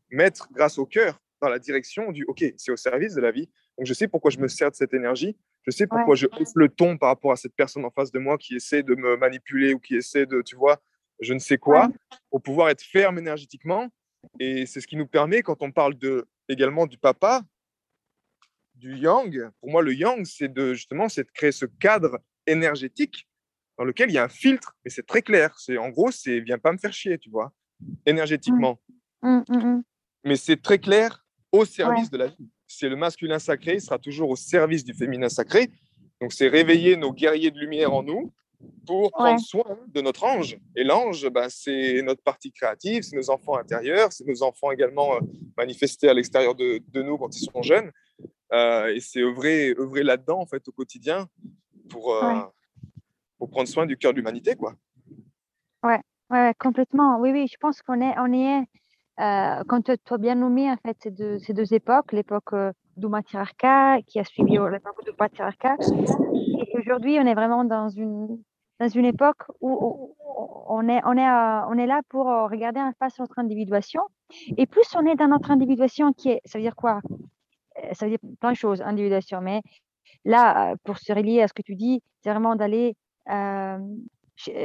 mettre, 0.09 0.49
grâce 0.51 0.79
au 0.79 0.87
cœur, 0.87 1.20
dans 1.43 1.51
la 1.51 1.59
direction 1.59 2.11
du 2.11 2.24
OK, 2.24 2.43
c'est 2.57 2.73
au 2.73 2.77
service 2.79 3.12
de 3.15 3.20
la 3.20 3.33
vie. 3.33 3.51
Donc 3.77 3.87
je 3.87 3.93
sais 3.93 4.09
pourquoi 4.09 4.31
je 4.31 4.39
me 4.39 4.49
sers 4.49 4.70
de 4.70 4.77
cette 4.77 4.95
énergie, 4.95 5.37
je 5.64 5.70
sais 5.70 5.86
pourquoi 5.86 6.14
je 6.14 6.26
hausse 6.26 6.52
le 6.55 6.68
ton 6.68 6.98
par 6.98 7.09
rapport 7.09 7.32
à 7.32 7.36
cette 7.36 7.55
personne 7.55 7.84
en 7.84 7.90
face 7.90 8.10
de 8.10 8.18
moi 8.18 8.36
qui 8.39 8.56
essaie 8.56 8.82
de 8.82 8.94
me 8.94 9.16
manipuler 9.16 9.74
ou 9.74 9.78
qui 9.78 9.94
essaie 9.94 10.26
de, 10.26 10.43
tu 10.43 10.56
vois, 10.56 10.82
je 11.20 11.32
ne 11.34 11.39
sais 11.39 11.59
quoi, 11.59 11.89
pour 12.30 12.43
pouvoir 12.43 12.68
être 12.70 12.82
ferme 12.82 13.18
énergétiquement. 13.18 13.89
Et 14.40 14.66
c'est 14.66 14.80
ce 14.80 14.86
qui 14.86 14.97
nous 14.97 15.06
permet, 15.06 15.43
quand 15.43 15.62
on 15.62 15.70
parle 15.70 15.94
de, 15.94 16.26
également 16.48 16.86
du 16.86 16.98
papa, 16.98 17.43
du 18.74 18.97
yang, 18.97 19.51
pour 19.60 19.70
moi, 19.70 19.82
le 19.82 19.94
yang, 19.94 20.24
c'est 20.24 20.52
de 20.52 20.74
justement 20.74 21.09
c'est 21.09 21.24
de 21.24 21.30
créer 21.30 21.52
ce 21.52 21.66
cadre 21.66 22.18
énergétique 22.47 23.28
dans 23.78 23.84
lequel 23.84 24.10
il 24.10 24.14
y 24.14 24.18
a 24.18 24.24
un 24.24 24.28
filtre, 24.28 24.76
mais 24.84 24.90
c'est 24.90 25.06
très 25.06 25.22
clair. 25.22 25.56
C'est 25.59 25.78
en 25.78 25.89
gros, 25.89 26.10
c'est 26.10 26.40
viens 26.40 26.59
pas 26.59 26.72
me 26.72 26.78
faire 26.78 26.93
chier, 26.93 27.18
tu 27.18 27.30
vois, 27.30 27.52
énergétiquement. 28.06 28.80
Mm, 29.22 29.43
mm, 29.48 29.56
mm. 29.56 29.82
Mais 30.24 30.36
c'est 30.36 30.60
très 30.60 30.78
clair 30.78 31.24
au 31.52 31.64
service 31.64 32.10
de 32.10 32.16
la 32.16 32.26
vie. 32.28 32.51
C'est 32.78 32.89
le 32.89 32.97
masculin 32.97 33.39
sacré, 33.39 33.74
il 33.74 33.81
sera 33.81 33.99
toujours 33.99 34.31
au 34.31 34.36
service 34.36 34.82
du 34.82 34.94
féminin 34.94 35.28
sacré. 35.28 35.70
Donc, 36.20 36.32
c'est 36.32 36.49
réveiller 36.49 36.97
nos 36.97 37.12
guerriers 37.12 37.51
de 37.51 37.59
lumière 37.59 37.93
en 37.93 38.03
nous 38.03 38.32
pour 38.86 39.11
prendre 39.11 39.40
soin 39.40 39.78
de 39.89 40.01
notre 40.01 40.24
ange. 40.24 40.57
Et 40.74 40.82
l'ange, 40.82 41.28
ben, 41.28 41.49
c'est 41.51 42.01
notre 42.03 42.23
partie 42.23 42.51
créative, 42.51 43.03
c'est 43.03 43.16
nos 43.16 43.28
enfants 43.31 43.57
intérieurs, 43.57 44.12
c'est 44.12 44.27
nos 44.27 44.43
enfants 44.43 44.70
également 44.70 45.16
euh, 45.16 45.20
manifestés 45.57 46.09
à 46.09 46.15
l'extérieur 46.15 46.55
de, 46.55 46.81
de, 46.89 47.03
nous 47.03 47.19
quand 47.19 47.36
ils 47.36 47.44
sont 47.44 47.62
jeunes. 47.62 47.90
Euh, 48.53 48.94
et 48.94 49.01
c'est 49.01 49.20
œuvrer, 49.20 49.74
œuvrer 49.78 50.03
là-dedans, 50.03 50.40
en 50.40 50.47
fait, 50.47 50.66
au 50.69 50.73
quotidien 50.73 51.27
pour, 51.90 52.15
euh, 52.15 52.40
pour 53.39 53.51
prendre 53.51 53.69
soin 53.69 53.85
du 53.85 53.99
cœur 53.99 54.12
de 54.12 54.16
l'humanité, 54.16 54.55
quoi. 54.57 54.74
Ouais, 55.82 56.01
ouais, 56.31 56.55
complètement. 56.59 57.19
Oui, 57.20 57.32
oui, 57.32 57.49
je 57.53 57.57
pense 57.59 57.82
qu'on 57.82 58.01
est, 58.01 58.15
on 58.19 58.32
est 58.32 58.65
quand 59.18 59.82
tu 59.82 59.93
as 60.14 60.18
bien 60.18 60.34
nommé, 60.34 60.70
en 60.70 60.76
fait, 60.76 60.97
ces 61.01 61.10
deux, 61.10 61.39
ces 61.39 61.52
deux 61.52 61.74
époques, 61.74 62.12
l'époque 62.12 62.55
du 62.97 63.06
matriarcat 63.06 64.02
qui 64.06 64.18
a 64.18 64.24
suivi 64.24 64.52
l'époque 64.52 65.05
du 65.05 65.12
patriarcat. 65.12 65.76
Et 66.34 66.78
aujourd'hui, 66.78 67.18
on 67.20 67.26
est 67.26 67.34
vraiment 67.34 67.64
dans 67.64 67.89
une, 67.89 68.39
dans 68.80 68.89
une 68.89 69.05
époque 69.05 69.43
où 69.60 70.14
on 70.68 70.89
est, 70.89 71.01
on 71.05 71.16
est, 71.16 71.30
on 71.68 71.78
est 71.78 71.86
là 71.86 72.01
pour 72.09 72.26
regarder 72.26 72.80
en 72.80 72.93
face 72.98 73.18
notre 73.18 73.39
individuation. 73.39 74.02
Et 74.56 74.66
plus 74.66 74.94
on 74.97 75.05
est 75.06 75.14
dans 75.14 75.28
notre 75.28 75.51
individuation 75.51 76.12
qui 76.12 76.30
est, 76.30 76.40
ça 76.44 76.59
veut 76.59 76.64
dire 76.64 76.76
quoi? 76.76 77.01
Euh, 77.78 77.93
Ça 77.93 78.06
veut 78.06 78.10
dire 78.10 78.20
plein 78.40 78.52
de 78.52 78.56
choses, 78.56 78.82
individuation. 78.82 79.40
Mais 79.40 79.60
là, 80.24 80.74
pour 80.84 80.98
se 80.98 81.12
relier 81.12 81.43
à 81.43 81.48
ce 81.48 81.52
que 81.52 81.62
tu 81.62 81.74
dis, 81.74 82.02
c'est 82.22 82.30
vraiment 82.30 82.56
d'aller 82.56 82.97
euh, 83.30 83.78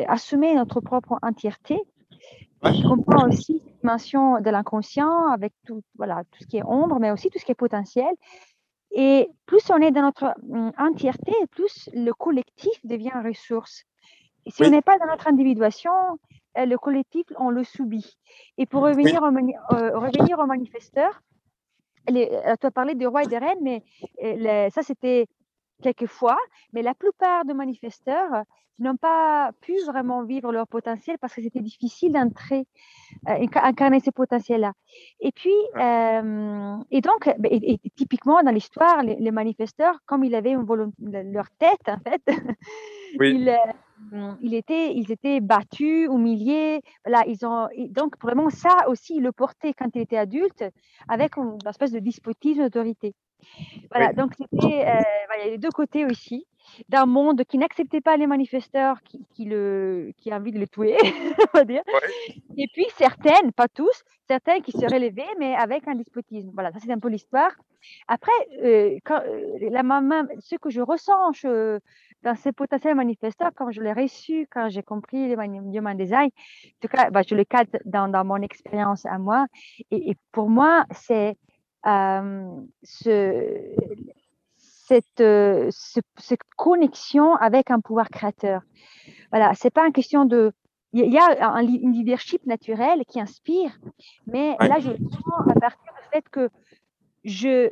assumer 0.07 0.55
notre 0.55 0.81
propre 0.81 1.19
entièreté. 1.21 1.79
Je 2.63 2.87
comprends 2.87 3.27
aussi 3.27 3.61
la 3.65 3.71
dimension 3.81 4.41
de 4.41 4.49
l'inconscient 4.49 5.27
avec 5.29 5.53
tout, 5.65 5.81
voilà, 5.95 6.23
tout 6.31 6.43
ce 6.43 6.47
qui 6.47 6.57
est 6.57 6.65
ombre, 6.65 6.99
mais 6.99 7.11
aussi 7.11 7.29
tout 7.29 7.39
ce 7.39 7.45
qui 7.45 7.51
est 7.51 7.55
potentiel. 7.55 8.13
Et 8.91 9.29
plus 9.45 9.69
on 9.69 9.77
est 9.77 9.91
dans 9.91 10.01
notre 10.01 10.33
hum, 10.49 10.71
entièreté, 10.77 11.33
plus 11.51 11.89
le 11.93 12.11
collectif 12.13 12.73
devient 12.83 13.11
ressource. 13.23 13.83
Et 14.45 14.51
si 14.51 14.63
on 14.63 14.69
n'est 14.69 14.81
pas 14.81 14.97
dans 14.97 15.07
notre 15.07 15.27
individuation, 15.27 15.91
euh, 16.57 16.65
le 16.65 16.77
collectif, 16.77 17.25
on 17.37 17.49
le 17.49 17.63
subit. 17.63 18.17
Et 18.57 18.65
pour 18.65 18.81
revenir, 18.83 19.21
au, 19.21 19.25
euh, 19.25 19.99
revenir 19.99 20.39
aux 20.39 20.45
manifesteurs, 20.45 21.21
les, 22.07 22.29
euh, 22.31 22.55
tu 22.59 22.67
as 22.67 22.71
parlé 22.71 22.95
des 22.95 23.05
rois 23.05 23.23
et 23.23 23.27
des 23.27 23.37
reines, 23.37 23.59
mais 23.61 23.83
ça, 24.71 24.81
c'était 24.81 25.27
quelquefois, 25.81 26.37
mais 26.73 26.81
la 26.81 26.93
plupart 26.93 27.45
des 27.45 27.53
manifesteurs 27.53 28.43
n'ont 28.79 28.97
pas 28.97 29.51
pu 29.61 29.73
vraiment 29.85 30.23
vivre 30.23 30.51
leur 30.51 30.67
potentiel 30.67 31.17
parce 31.19 31.33
que 31.33 31.41
c'était 31.41 31.61
difficile 31.61 32.13
d'entrer, 32.13 32.67
euh, 33.27 33.45
incarner 33.55 33.99
ces 33.99 34.11
potentiels-là. 34.11 34.73
Et 35.19 35.31
puis, 35.31 35.53
euh, 35.77 36.77
et 36.91 37.01
donc, 37.01 37.29
et, 37.45 37.79
typiquement 37.95 38.43
dans 38.43 38.51
l'histoire, 38.51 39.01
les, 39.03 39.31
manifesteurs, 39.31 39.99
comme 40.05 40.23
ils 40.23 40.35
avaient 40.35 40.55
leur 40.99 41.49
tête, 41.57 41.87
en 41.87 41.97
fait, 41.97 42.21
ils, 43.21 43.49
euh, 43.49 44.33
ils, 44.41 44.53
étaient, 44.53 44.93
ils 44.93 45.11
étaient 45.11 45.39
battus, 45.39 46.07
humiliés. 46.07 46.81
Voilà, 47.03 47.23
ils 47.27 47.45
ont, 47.45 47.67
donc, 47.89 48.13
vraiment, 48.21 48.49
ça 48.49 48.87
aussi, 48.89 49.15
ils 49.17 49.23
le 49.23 49.31
portaient 49.31 49.73
quand 49.73 49.89
ils 49.95 50.01
étaient 50.01 50.17
adultes 50.17 50.63
avec 51.07 51.37
une 51.37 51.57
espèce 51.67 51.91
de 51.91 51.99
despotisme 51.99 52.61
d'autorité. 52.61 53.15
Voilà, 53.91 54.13
donc 54.13 54.33
c'était, 54.37 54.87
euh, 54.87 55.01
il 55.37 55.45
y 55.45 55.47
a 55.47 55.51
les 55.51 55.57
deux 55.57 55.71
côtés 55.71 56.05
aussi 56.05 56.45
d'un 56.89 57.05
monde 57.05 57.43
qui 57.45 57.57
n'acceptait 57.57 58.01
pas 58.01 58.17
les 58.17 58.27
manifesteurs, 58.27 59.01
qui, 59.03 59.25
qui, 59.33 59.45
le, 59.45 60.11
qui 60.17 60.31
a 60.31 60.37
envie 60.37 60.51
de 60.51 60.59
le 60.59 60.67
tuer, 60.67 60.97
on 61.53 61.57
va 61.57 61.63
dire. 61.63 61.81
Et 62.57 62.67
puis 62.73 62.85
certaines, 62.97 63.51
pas 63.53 63.67
tous, 63.67 64.03
certains 64.27 64.59
qui 64.59 64.71
se 64.71 64.85
relevaient, 64.85 65.33
mais 65.39 65.55
avec 65.55 65.87
un 65.87 65.95
despotisme. 65.95 66.51
Voilà, 66.53 66.71
ça 66.71 66.79
c'est 66.83 66.91
un 66.91 66.99
peu 66.99 67.09
l'histoire. 67.09 67.51
Après, 68.07 68.31
euh, 68.63 68.97
quand, 69.05 69.21
euh, 69.25 69.69
la 69.69 69.83
maman, 69.83 70.23
ce 70.39 70.55
que 70.55 70.69
je 70.69 70.81
ressens 70.81 71.31
dans 72.23 72.35
ces 72.35 72.51
potentiels 72.51 72.95
manifesteurs, 72.95 73.53
comme 73.55 73.71
je 73.71 73.81
l'ai 73.81 73.93
reçu, 73.93 74.47
quand 74.51 74.69
j'ai 74.69 74.83
compris 74.83 75.29
le 75.29 75.35
human 75.35 75.95
design, 75.95 76.29
en 76.29 76.69
tout 76.81 76.87
cas, 76.89 77.09
bah, 77.11 77.21
je 77.27 77.35
le 77.35 77.45
cadre 77.45 77.77
dans, 77.85 78.07
dans 78.07 78.25
mon 78.25 78.41
expérience 78.41 79.05
à 79.05 79.17
moi. 79.19 79.45
Et, 79.91 80.09
et 80.11 80.15
pour 80.31 80.49
moi, 80.49 80.85
c'est 80.91 81.37
ce, 81.83 83.75
cette, 84.87 85.23
cette, 86.17 86.43
connexion 86.55 87.35
avec 87.35 87.71
un 87.71 87.79
pouvoir 87.79 88.09
créateur. 88.09 88.61
Voilà, 89.31 89.53
c'est 89.53 89.69
pas 89.69 89.85
une 89.85 89.93
question 89.93 90.25
de. 90.25 90.53
Il 90.93 91.11
y 91.11 91.17
a 91.17 91.53
un, 91.53 91.61
leadership 91.61 92.45
naturel 92.45 93.03
qui 93.07 93.19
inspire, 93.19 93.77
mais 94.25 94.55
là, 94.59 94.79
je 94.79 94.91
le 94.91 94.97
sens 94.97 95.55
à 95.55 95.59
partir 95.59 95.93
du 95.93 96.09
fait 96.11 96.29
que 96.29 96.49
je, 97.25 97.69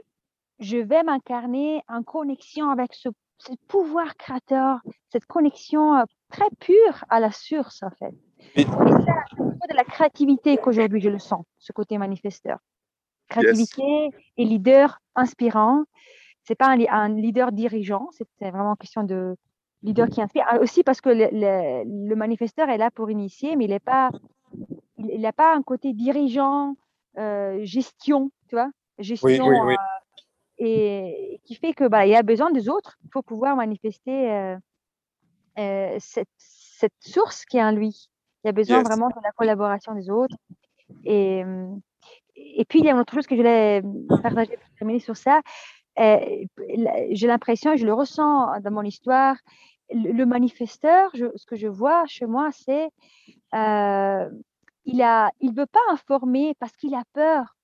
je 0.60 0.77
vais 0.77 1.02
m'incarner 1.02 1.82
en 1.88 2.03
connexion 2.03 2.69
avec 2.69 2.94
ce, 2.94 3.07
pouvoir 3.68 4.15
créateur, 4.18 4.80
cette 5.10 5.26
connexion 5.26 6.03
très 6.30 6.49
pure 6.60 7.06
à 7.10 7.22
la 7.22 7.32
source, 7.32 7.84
en 7.84 7.91
fait. 7.91 8.14
Et, 8.56 8.64
c'est 8.64 9.72
de 9.72 9.76
la 9.76 9.84
créativité 9.86 10.57
qu'aujourd'hui 10.57 11.02
je 11.02 11.10
le 11.10 11.19
sens, 11.19 11.45
ce 11.57 11.72
côté 11.72 11.98
manifesteur 11.98 12.60
créativité 13.27 14.10
et 14.38 14.45
leader 14.45 15.02
inspirant. 15.15 15.84
C'est 16.43 16.56
pas 16.56 16.68
un, 16.68 17.10
leader 17.10 17.52
dirigeant, 17.52 18.10
c'est 18.11 18.27
vraiment 18.39 18.76
question 18.76 19.03
de 19.03 19.35
leader 19.81 20.10
qui 20.10 20.22
inspire. 20.22 20.45
Ah, 20.47 20.60
aussi 20.60 20.84
parce 20.84 21.02
que 21.02 21.10
le, 21.10 22.15
manifesteur 22.15 22.69
est 22.69 22.77
là 22.77 22.91
pour 22.91 23.10
initier, 23.10 23.56
mais 23.56 23.65
il 23.65 23.72
n'a 23.72 23.80
pas, 23.80 24.11
il, 24.99 25.27
pas 25.35 25.56
un 25.56 25.64
côté 25.64 25.93
dirigeant, 25.93 26.76
euh, 27.18 27.60
gestion, 27.64 28.31
tu 28.47 28.56
vois, 28.56 28.69
gestion. 28.99 29.47
Oui, 29.47 29.57
oui, 29.65 29.73
euh, 29.73 29.76
et 30.57 31.41
qui 31.43 31.56
fait 31.56 31.73
que 31.73 31.88
bah, 31.88 32.06
il 32.06 32.15
a 32.15 32.23
besoin 32.23 32.52
des 32.52 32.69
autres. 32.69 32.97
Il 33.03 33.10
faut 33.11 33.23
pouvoir 33.23 33.56
manifester 33.56 34.57
euh, 35.57 35.95
cette, 35.99 36.30
cette, 36.38 36.93
source 36.99 37.45
qui 37.45 37.57
est 37.57 37.64
en 37.64 37.72
lui. 37.72 38.10
Il 38.43 38.49
a 38.49 38.52
besoin 38.52 38.84
vraiment 38.84 39.10
de 39.10 39.15
la 39.23 39.31
collaboration 39.31 39.95
des 39.95 40.10
autres. 40.10 40.35
Et, 41.03 41.43
et 42.36 42.66
puis, 42.66 42.80
il 42.80 42.86
y 42.86 42.90
a 42.90 42.91
une 42.91 42.99
autre 42.99 43.14
chose 43.14 43.28
que 43.28 43.36
je 43.36 43.41
voulais 43.41 43.82
partager 44.22 44.57
pour 44.57 44.70
terminer 44.78 44.99
sur 44.99 45.16
ça. 45.16 45.41
Euh, 45.99 46.45
j'ai 47.12 47.28
l'impression, 47.28 47.76
je 47.76 47.86
le 47.86 47.94
ressens 47.94 48.60
dans 48.62 48.72
mon 48.72 48.84
histoire, 48.84 49.38
le, 49.91 50.26
manifesteur, 50.26 51.12
ce 51.14 51.45
que 51.45 51.56
je 51.56 51.68
vois 51.68 52.06
chez 52.07 52.26
moi, 52.26 52.49
c'est 52.52 52.90
euh, 53.53 54.30
il 54.86 54.98
ne 54.98 55.30
il 55.41 55.53
veut 55.53 55.66
pas 55.66 55.80
informer 55.90 56.56
parce 56.60 56.76
qu'il 56.76 56.95
a 56.95 57.03
peur. 57.14 57.56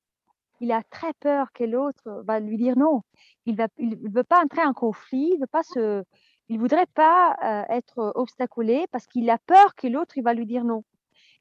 Il 0.59 0.71
a 0.71 0.83
très 0.83 1.13
peur 1.13 1.51
que 1.53 1.63
l'autre 1.63 2.23
va 2.25 2.39
lui 2.39 2.57
dire 2.57 2.77
non. 2.77 3.01
Il 3.45 3.55
ne 3.55 3.65
il 3.77 3.97
veut 4.09 4.23
pas 4.23 4.43
entrer 4.43 4.63
en 4.63 4.73
conflit, 4.73 5.31
il 5.33 5.41
ne 5.41 5.45
pas 5.47 5.63
se, 5.63 6.03
il 6.49 6.59
voudrait 6.59 6.87
pas 6.93 7.35
euh, 7.43 7.63
être 7.69 8.11
obstaculé 8.15 8.85
parce 8.91 9.07
qu'il 9.07 9.29
a 9.29 9.39
peur 9.39 9.75
que 9.75 9.87
l'autre 9.87 10.17
il 10.17 10.23
va 10.23 10.33
lui 10.33 10.45
dire 10.45 10.63
non. 10.63 10.83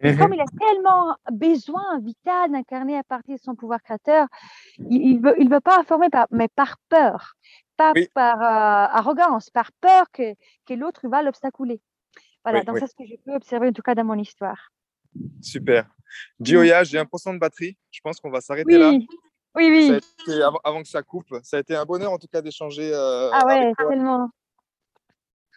Et 0.02 0.16
comme 0.16 0.32
il 0.32 0.40
a 0.40 0.44
tellement 0.58 1.14
besoin 1.30 1.98
vital 2.00 2.52
d'incarner 2.52 2.96
à 2.96 3.02
partir 3.02 3.36
de 3.36 3.40
son 3.40 3.54
pouvoir 3.54 3.82
créateur, 3.82 4.26
il 4.78 5.20
ne 5.20 5.22
veut, 5.22 5.34
il 5.38 5.50
veut 5.50 5.60
pas 5.60 5.78
informer, 5.78 6.08
par, 6.08 6.26
mais 6.30 6.48
par 6.48 6.76
peur, 6.88 7.34
pas 7.76 7.92
par 8.14 8.40
euh, 8.40 8.96
arrogance, 8.96 9.50
par 9.50 9.70
peur 9.80 10.06
que, 10.12 10.34
que 10.66 10.74
l'autre 10.74 11.06
va 11.08 11.22
l'obstaculer. 11.22 11.80
Voilà, 12.44 12.64
donc 12.64 12.78
c'est 12.78 12.86
ce 12.86 12.94
que 12.94 13.04
je 13.06 13.16
peux 13.24 13.34
observer 13.34 13.68
en 13.68 13.72
tout 13.72 13.82
cas 13.82 13.94
dans 13.94 14.04
mon 14.04 14.18
histoire. 14.18 14.70
Super. 15.42 15.86
Gioia, 16.40 16.84
j'ai 16.84 16.98
un 16.98 17.04
de 17.04 17.38
batterie. 17.38 17.76
Je 17.90 18.00
pense 18.02 18.20
qu'on 18.20 18.30
va 18.30 18.40
s'arrêter 18.40 18.78
là. 18.78 18.92
Oui, 19.56 19.90
oui. 20.26 20.42
avant, 20.64 20.82
que 20.82 20.88
ça 20.88 21.02
coupe, 21.02 21.34
ça 21.42 21.56
a 21.56 21.60
été 21.60 21.74
un 21.74 21.84
bonheur 21.84 22.12
en 22.12 22.18
tout 22.18 22.28
cas 22.28 22.40
d'échanger. 22.40 22.92
Euh, 22.94 23.30
ah 23.32 23.44
ouais, 23.46 23.72
tellement. 23.76 24.30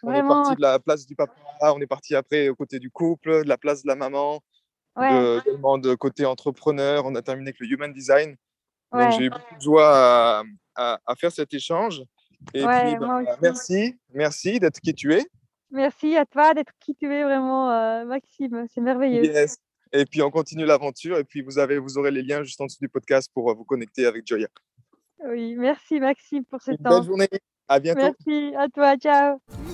On 0.06 0.12
est 0.12 0.22
parti 0.22 0.54
de 0.56 0.60
la 0.60 0.78
place 0.78 1.06
du 1.06 1.14
papa, 1.14 1.32
on 1.62 1.80
est 1.80 1.86
parti 1.86 2.14
après 2.14 2.48
au 2.48 2.54
côté 2.54 2.78
du 2.78 2.90
couple, 2.90 3.44
de 3.44 3.48
la 3.48 3.58
place 3.58 3.82
de 3.82 3.88
la 3.88 3.96
maman, 3.96 4.42
de, 4.96 5.78
de 5.78 5.94
côté 5.94 6.24
entrepreneur. 6.24 7.04
On 7.06 7.14
a 7.14 7.22
terminé 7.22 7.48
avec 7.48 7.60
le 7.60 7.66
human 7.66 7.92
design. 7.92 8.36
Donc 8.92 9.12
j'ai 9.12 9.24
eu 9.24 9.30
beaucoup 9.30 9.54
de 9.56 9.60
joie 9.60 10.44
à, 10.76 11.14
faire 11.16 11.32
cet 11.32 11.52
échange. 11.54 12.02
Et 12.52 12.60
puis 12.60 12.96
bah, 13.00 13.22
merci, 13.40 13.96
merci 14.12 14.60
d'être 14.60 14.80
qui 14.80 14.94
tu 14.94 15.14
es. 15.14 15.24
Merci 15.70 16.16
à 16.16 16.24
toi 16.24 16.54
d'être 16.54 16.72
qui 16.78 16.94
tu 16.94 17.12
es 17.12 17.24
vraiment, 17.24 17.70
euh, 17.70 18.04
Maxime. 18.04 18.66
C'est 18.72 18.80
merveilleux. 18.80 19.24
Et 19.92 20.04
puis 20.04 20.22
on 20.22 20.30
continue 20.30 20.64
l'aventure. 20.64 21.18
Et 21.18 21.24
puis 21.24 21.42
vous 21.42 21.58
avez, 21.58 21.78
vous 21.78 21.98
aurez 21.98 22.10
les 22.10 22.22
liens 22.22 22.42
juste 22.42 22.60
en 22.60 22.66
dessous 22.66 22.78
du 22.80 22.88
podcast 22.88 23.30
pour 23.32 23.50
euh, 23.50 23.54
vous 23.54 23.64
connecter 23.64 24.06
avec 24.06 24.26
Joya. 24.26 24.48
Oui, 25.26 25.54
merci 25.56 26.00
Maxime 26.00 26.44
pour 26.44 26.60
ce 26.60 26.72
Une 26.72 26.78
temps. 26.78 26.90
Bonne 26.90 27.04
journée. 27.04 27.28
À 27.66 27.80
bientôt. 27.80 28.02
Merci 28.02 28.54
à 28.56 28.68
toi. 28.68 28.96
Ciao. 28.96 29.73